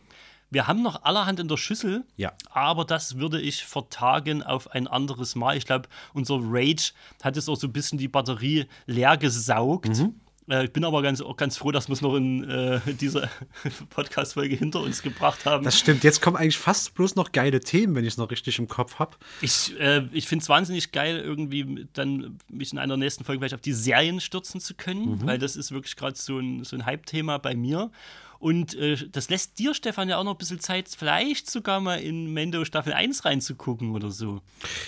Wir 0.49 0.67
haben 0.67 0.81
noch 0.81 1.03
allerhand 1.03 1.39
in 1.41 1.47
der 1.47 1.57
Schüssel, 1.57 2.03
Ja. 2.15 2.31
aber 2.51 2.85
das 2.85 3.17
würde 3.17 3.41
ich 3.41 3.65
vertagen 3.65 4.43
auf 4.43 4.71
ein 4.71 4.87
anderes 4.87 5.35
Mal. 5.35 5.57
Ich 5.57 5.65
glaube, 5.65 5.89
unser 6.13 6.39
Rage 6.41 6.93
hat 7.21 7.35
jetzt 7.35 7.49
auch 7.49 7.57
so 7.57 7.67
ein 7.67 7.73
bisschen 7.73 7.97
die 7.97 8.07
Batterie 8.07 8.65
leer 8.85 9.17
gesaugt. 9.17 9.89
Mhm. 9.97 10.15
Äh, 10.49 10.63
ich 10.65 10.71
bin 10.71 10.85
aber 10.85 11.01
ganz, 11.01 11.21
ganz 11.35 11.57
froh, 11.57 11.71
dass 11.71 11.89
wir 11.89 11.93
es 11.93 12.01
noch 12.01 12.15
in 12.15 12.49
äh, 12.49 12.79
dieser 12.93 13.29
Podcast-Folge 13.89 14.55
hinter 14.55 14.79
uns 14.81 15.01
gebracht 15.01 15.45
haben. 15.45 15.65
Das 15.65 15.77
stimmt. 15.77 16.03
Jetzt 16.05 16.21
kommen 16.21 16.37
eigentlich 16.37 16.57
fast 16.57 16.93
bloß 16.95 17.15
noch 17.15 17.31
geile 17.33 17.59
Themen, 17.59 17.95
wenn 17.95 18.03
ich 18.05 18.13
es 18.13 18.17
noch 18.17 18.31
richtig 18.31 18.57
im 18.59 18.69
Kopf 18.69 18.99
habe. 18.99 19.17
Ich, 19.41 19.77
äh, 19.79 20.07
ich 20.13 20.27
finde 20.27 20.43
es 20.43 20.49
wahnsinnig 20.49 20.93
geil, 20.93 21.17
irgendwie 21.19 21.87
dann 21.93 22.37
mich 22.49 22.71
in 22.71 22.79
einer 22.79 22.95
nächsten 22.97 23.23
Folge 23.25 23.41
vielleicht 23.41 23.55
auf 23.55 23.61
die 23.61 23.73
Serien 23.73 24.21
stürzen 24.21 24.61
zu 24.61 24.73
können, 24.75 25.15
Mhm. 25.17 25.25
weil 25.27 25.37
das 25.37 25.55
ist 25.57 25.71
wirklich 25.71 25.95
gerade 25.97 26.17
so 26.17 26.39
ein, 26.39 26.63
so 26.63 26.75
ein 26.77 26.85
Hype-Thema 26.85 27.37
bei 27.39 27.55
mir. 27.55 27.91
Und 28.39 28.75
äh, 28.75 28.97
das 29.09 29.29
lässt 29.29 29.59
dir, 29.59 29.73
Stefan, 29.73 30.09
ja 30.09 30.17
auch 30.17 30.23
noch 30.23 30.35
ein 30.35 30.37
bisschen 30.37 30.59
Zeit, 30.59 30.89
vielleicht 30.95 31.49
sogar 31.49 31.79
mal 31.79 31.99
in 31.99 32.33
Mendo 32.33 32.65
Staffel 32.65 32.93
1 32.93 33.25
reinzugucken 33.25 33.95
oder 33.95 34.11
so. 34.11 34.41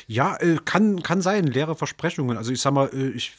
Ja, 0.08 0.36
äh, 0.38 0.58
kann, 0.64 1.02
kann 1.04 1.22
sein, 1.22 1.48
leere 1.48 1.76
Versprechungen. 1.76 2.38
Also 2.38 2.52
ich 2.52 2.62
sag 2.62 2.74
mal, 2.74 2.90
äh, 2.94 3.10
ich, 3.10 3.34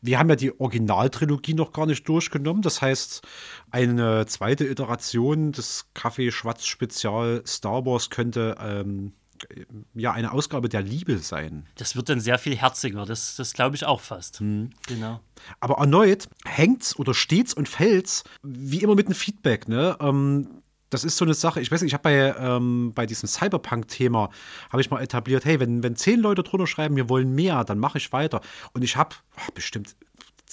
wir 0.00 0.18
haben 0.18 0.28
ja 0.28 0.36
die 0.36 0.58
Originaltrilogie 0.58 1.54
noch 1.54 1.72
gar 1.72 1.86
nicht 1.86 2.08
durchgenommen. 2.08 2.62
Das 2.62 2.82
heißt, 2.82 3.22
eine 3.70 4.26
zweite 4.26 4.66
Iteration 4.66 5.52
des 5.52 5.86
Kaffee-Schwarz-Spezial 5.94 7.42
Star 7.46 7.84
Wars 7.86 8.10
könnte 8.10 8.56
ähm, 8.60 9.12
ja 9.94 10.12
eine 10.12 10.32
Ausgabe 10.32 10.68
der 10.68 10.82
Liebe 10.82 11.18
sein. 11.18 11.66
Das 11.76 11.96
wird 11.96 12.08
dann 12.08 12.20
sehr 12.20 12.38
viel 12.38 12.56
herziger, 12.56 13.04
das, 13.04 13.36
das 13.36 13.52
glaube 13.52 13.76
ich 13.76 13.84
auch 13.84 14.00
fast. 14.00 14.40
Mhm. 14.40 14.70
Genau. 14.86 15.20
Aber 15.60 15.78
erneut 15.78 16.28
hängt's 16.44 16.98
oder 16.98 17.14
steht's 17.14 17.54
und 17.54 17.68
fällt's 17.68 18.24
wie 18.42 18.82
immer 18.82 18.94
mit 18.94 19.08
dem 19.08 19.14
Feedback, 19.14 19.68
ne? 19.68 19.96
Ähm, 20.00 20.62
das 20.90 21.02
ist 21.02 21.16
so 21.16 21.24
eine 21.24 21.34
Sache, 21.34 21.60
ich 21.60 21.72
weiß 21.72 21.82
nicht, 21.82 21.90
ich 21.90 21.94
habe 21.94 22.04
bei, 22.04 22.34
ähm, 22.38 22.92
bei 22.94 23.04
diesem 23.04 23.28
Cyberpunk-Thema, 23.28 24.30
habe 24.70 24.80
ich 24.80 24.90
mal 24.90 25.02
etabliert, 25.02 25.44
hey, 25.44 25.58
wenn, 25.58 25.82
wenn 25.82 25.96
zehn 25.96 26.20
Leute 26.20 26.44
drunter 26.44 26.68
schreiben, 26.68 26.94
wir 26.94 27.08
wollen 27.08 27.34
mehr, 27.34 27.64
dann 27.64 27.80
mache 27.80 27.98
ich 27.98 28.12
weiter. 28.12 28.40
Und 28.74 28.82
ich 28.82 28.96
habe 28.96 29.16
bestimmt 29.54 29.96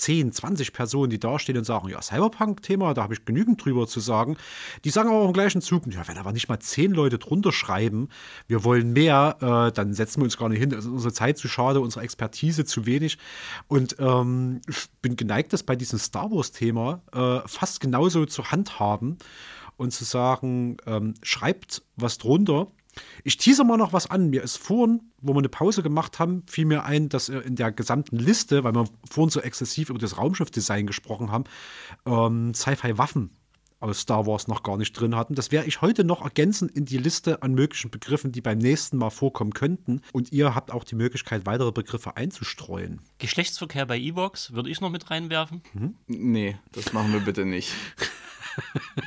10, 0.01 0.31
20 0.31 0.73
Personen, 0.73 1.11
die 1.11 1.19
da 1.19 1.37
stehen 1.37 1.57
und 1.57 1.63
sagen, 1.63 1.87
ja, 1.89 2.01
Cyberpunk-Thema, 2.01 2.93
da 2.93 3.03
habe 3.03 3.13
ich 3.13 3.23
genügend 3.23 3.63
drüber 3.63 3.87
zu 3.87 3.99
sagen. 3.99 4.35
Die 4.83 4.89
sagen 4.89 5.09
aber 5.09 5.19
auch 5.19 5.27
im 5.27 5.33
gleichen 5.33 5.61
Zug, 5.61 5.83
ja, 5.87 6.07
wenn 6.07 6.17
aber 6.17 6.33
nicht 6.33 6.49
mal 6.49 6.59
zehn 6.59 6.91
Leute 6.91 7.19
drunter 7.19 7.51
schreiben, 7.51 8.09
wir 8.47 8.63
wollen 8.63 8.93
mehr, 8.93 9.37
äh, 9.39 9.71
dann 9.71 9.93
setzen 9.93 10.21
wir 10.21 10.25
uns 10.25 10.37
gar 10.37 10.49
nicht 10.49 10.59
hin. 10.59 10.73
Also 10.73 10.89
unsere 10.89 11.13
Zeit 11.13 11.37
zu 11.37 11.47
schade, 11.47 11.79
unsere 11.79 12.03
Expertise 12.03 12.65
zu 12.65 12.85
wenig. 12.87 13.19
Und 13.67 13.95
ähm, 13.99 14.61
ich 14.67 14.89
bin 15.01 15.15
geneigt, 15.15 15.53
das 15.53 15.63
bei 15.63 15.75
diesem 15.75 15.99
Star 15.99 16.31
Wars-Thema 16.31 17.01
äh, 17.13 17.47
fast 17.47 17.79
genauso 17.79 18.25
zu 18.25 18.51
handhaben 18.51 19.17
und 19.77 19.91
zu 19.91 20.03
sagen, 20.03 20.77
ähm, 20.87 21.13
schreibt 21.21 21.83
was 21.95 22.17
drunter. 22.17 22.67
Ich 23.23 23.37
teaser 23.37 23.63
mal 23.63 23.77
noch 23.77 23.93
was 23.93 24.09
an. 24.09 24.29
Mir 24.29 24.43
ist 24.43 24.57
vorhin, 24.57 25.01
wo 25.21 25.33
wir 25.33 25.39
eine 25.39 25.49
Pause 25.49 25.83
gemacht 25.83 26.19
haben, 26.19 26.43
fiel 26.47 26.65
mir 26.65 26.83
ein, 26.83 27.09
dass 27.09 27.29
in 27.29 27.55
der 27.55 27.71
gesamten 27.71 28.17
Liste, 28.17 28.63
weil 28.63 28.73
wir 28.73 28.85
vorhin 29.09 29.29
so 29.29 29.39
exzessiv 29.39 29.89
über 29.89 29.99
das 29.99 30.17
Raumschiffdesign 30.17 30.87
gesprochen 30.87 31.31
haben, 31.31 31.45
ähm, 32.05 32.53
Sci-Fi-Waffen 32.53 33.31
aus 33.81 34.01
Star 34.01 34.27
Wars 34.27 34.47
noch 34.47 34.63
gar 34.63 34.77
nicht 34.77 34.93
drin 34.93 35.15
hatten. 35.15 35.35
Das 35.35 35.51
werde 35.51 35.67
ich 35.67 35.81
heute 35.81 36.03
noch 36.03 36.21
ergänzen 36.23 36.69
in 36.69 36.85
die 36.85 36.99
Liste 36.99 37.41
an 37.41 37.53
möglichen 37.53 37.89
Begriffen, 37.89 38.31
die 38.31 38.41
beim 38.41 38.59
nächsten 38.59 38.97
Mal 38.97 39.09
vorkommen 39.09 39.53
könnten. 39.53 40.01
Und 40.13 40.31
ihr 40.31 40.53
habt 40.53 40.71
auch 40.71 40.83
die 40.83 40.95
Möglichkeit, 40.95 41.45
weitere 41.45 41.71
Begriffe 41.71 42.15
einzustreuen. 42.15 43.01
Geschlechtsverkehr 43.17 43.85
bei 43.87 43.97
Evox 43.97 44.53
würde 44.53 44.69
ich 44.69 44.81
noch 44.81 44.91
mit 44.91 45.09
reinwerfen. 45.09 45.61
Nee, 46.07 46.57
das 46.71 46.93
machen 46.93 47.11
wir 47.11 47.21
bitte 47.21 47.45
nicht. 47.45 47.73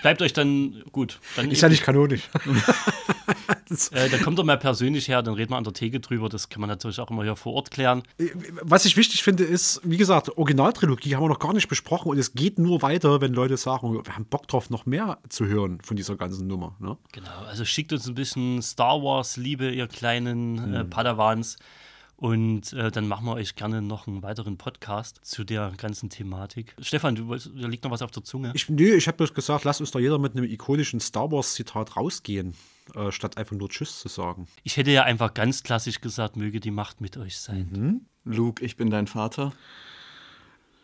Bleibt 0.02 0.23
euch 0.23 0.32
dann 0.32 0.82
gut. 0.90 1.20
Dann 1.36 1.51
Ist 1.51 1.61
ja 1.61 1.69
nicht 1.69 1.82
kanonisch. 1.82 2.28
Äh, 3.93 4.09
dann 4.09 4.23
kommt 4.23 4.39
er 4.39 4.45
mal 4.45 4.59
persönlich 4.59 5.09
her, 5.09 5.23
dann 5.23 5.35
reden 5.35 5.53
wir 5.53 5.57
an 5.57 5.65
der 5.65 5.73
Theke 5.73 6.01
drüber. 6.01 6.28
Das 6.28 6.49
kann 6.49 6.61
man 6.61 6.69
natürlich 6.69 7.01
auch 7.01 7.11
immer 7.11 7.23
hier 7.23 7.36
vor 7.36 7.55
Ort 7.55 7.70
klären. 7.70 8.03
Was 8.62 8.85
ich 8.85 8.97
wichtig 8.97 9.23
finde, 9.23 9.45
ist, 9.45 9.81
wie 9.85 9.97
gesagt, 9.97 10.36
Originaltrilogie 10.36 11.15
haben 11.15 11.23
wir 11.23 11.28
noch 11.28 11.39
gar 11.39 11.53
nicht 11.53 11.69
besprochen 11.69 12.11
und 12.11 12.19
es 12.19 12.35
geht 12.35 12.59
nur 12.59 12.82
weiter, 12.82 13.20
wenn 13.20 13.32
Leute 13.32 13.57
sagen, 13.57 13.93
wir 13.93 14.15
haben 14.15 14.27
Bock 14.27 14.49
drauf, 14.49 14.70
noch 14.70 14.86
mehr 14.86 15.19
zu 15.28 15.47
hören 15.47 15.78
von 15.82 15.97
dieser 15.97 16.16
ganzen 16.16 16.47
Nummer. 16.47 16.77
Ne? 16.81 16.97
Genau, 17.12 17.31
also 17.49 17.65
schickt 17.65 17.93
uns 17.93 18.07
ein 18.07 18.15
bisschen 18.15 18.62
Star 18.62 19.03
Wars-Liebe, 19.03 19.70
ihr 19.70 19.86
kleinen 19.86 20.74
äh, 20.74 20.85
Padawans. 20.85 21.57
Und 22.16 22.73
äh, 22.73 22.91
dann 22.91 23.09
machen 23.09 23.27
wir 23.27 23.35
euch 23.35 23.57
gerne 23.57 23.82
noch 23.82 24.07
einen 24.07 24.23
weiteren 24.23 24.57
Podcast 24.57 25.20
zu 25.23 25.45
der 25.45 25.73
ganzen 25.77 26.11
Thematik. 26.11 26.74
Stefan, 26.81 27.16
du 27.16 27.27
wolltest, 27.27 27.51
da 27.55 27.66
liegt 27.66 27.85
noch 27.85 27.91
was 27.91 28.03
auf 28.03 28.12
der 28.12 28.23
Zunge. 28.23 28.53
Ich, 28.55 28.69
nö, 28.69 28.95
ich 28.95 29.09
habe 29.09 29.16
bloß 29.16 29.35
gesagt, 29.35 29.65
lass 29.65 29.81
uns 29.81 29.91
doch 29.91 30.01
jeder 30.01 30.19
mit 30.19 30.36
einem 30.36 30.45
ikonischen 30.45 31.01
Star 31.01 31.31
Wars-Zitat 31.31 31.97
rausgehen, 31.97 32.55
äh, 32.94 33.11
statt 33.12 33.36
einfach 33.39 33.56
nur 33.56 33.69
Tschüss 33.69 34.01
zu 34.01 34.09
sagen. 34.09 34.47
Ich 34.62 34.77
hätte 34.77 34.90
ja 34.90 35.02
einfach 35.05 35.35
ganz 35.35 35.62
klassisch 35.62 36.01
gesagt, 36.01 36.36
möge 36.36 36.61
die 36.61 36.70
Macht 36.70 37.01
mit 37.01 37.16
euch 37.16 37.39
sein. 37.39 38.06
Luke, 38.24 38.65
ich 38.65 38.77
bin 38.77 38.90
dein 38.90 39.06
Vater. 39.06 39.52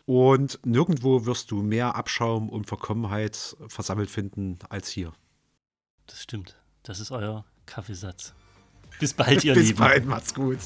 Und 0.05 0.59
nirgendwo 0.65 1.25
wirst 1.25 1.51
du 1.51 1.61
mehr 1.61 1.95
Abschaum 1.95 2.49
und 2.49 2.65
Verkommenheit 2.67 3.55
versammelt 3.67 4.09
finden 4.09 4.59
als 4.69 4.89
hier. 4.89 5.13
Das 6.07 6.21
stimmt. 6.23 6.57
Das 6.83 6.99
ist 6.99 7.11
euer 7.11 7.45
Kaffeesatz. 7.65 8.33
Bis 8.99 9.13
bald, 9.13 9.43
ihr 9.43 9.53
Bis 9.55 9.67
Lieben. 9.67 9.79
bald, 9.79 10.05
macht's 10.05 10.33
gut. 10.33 10.57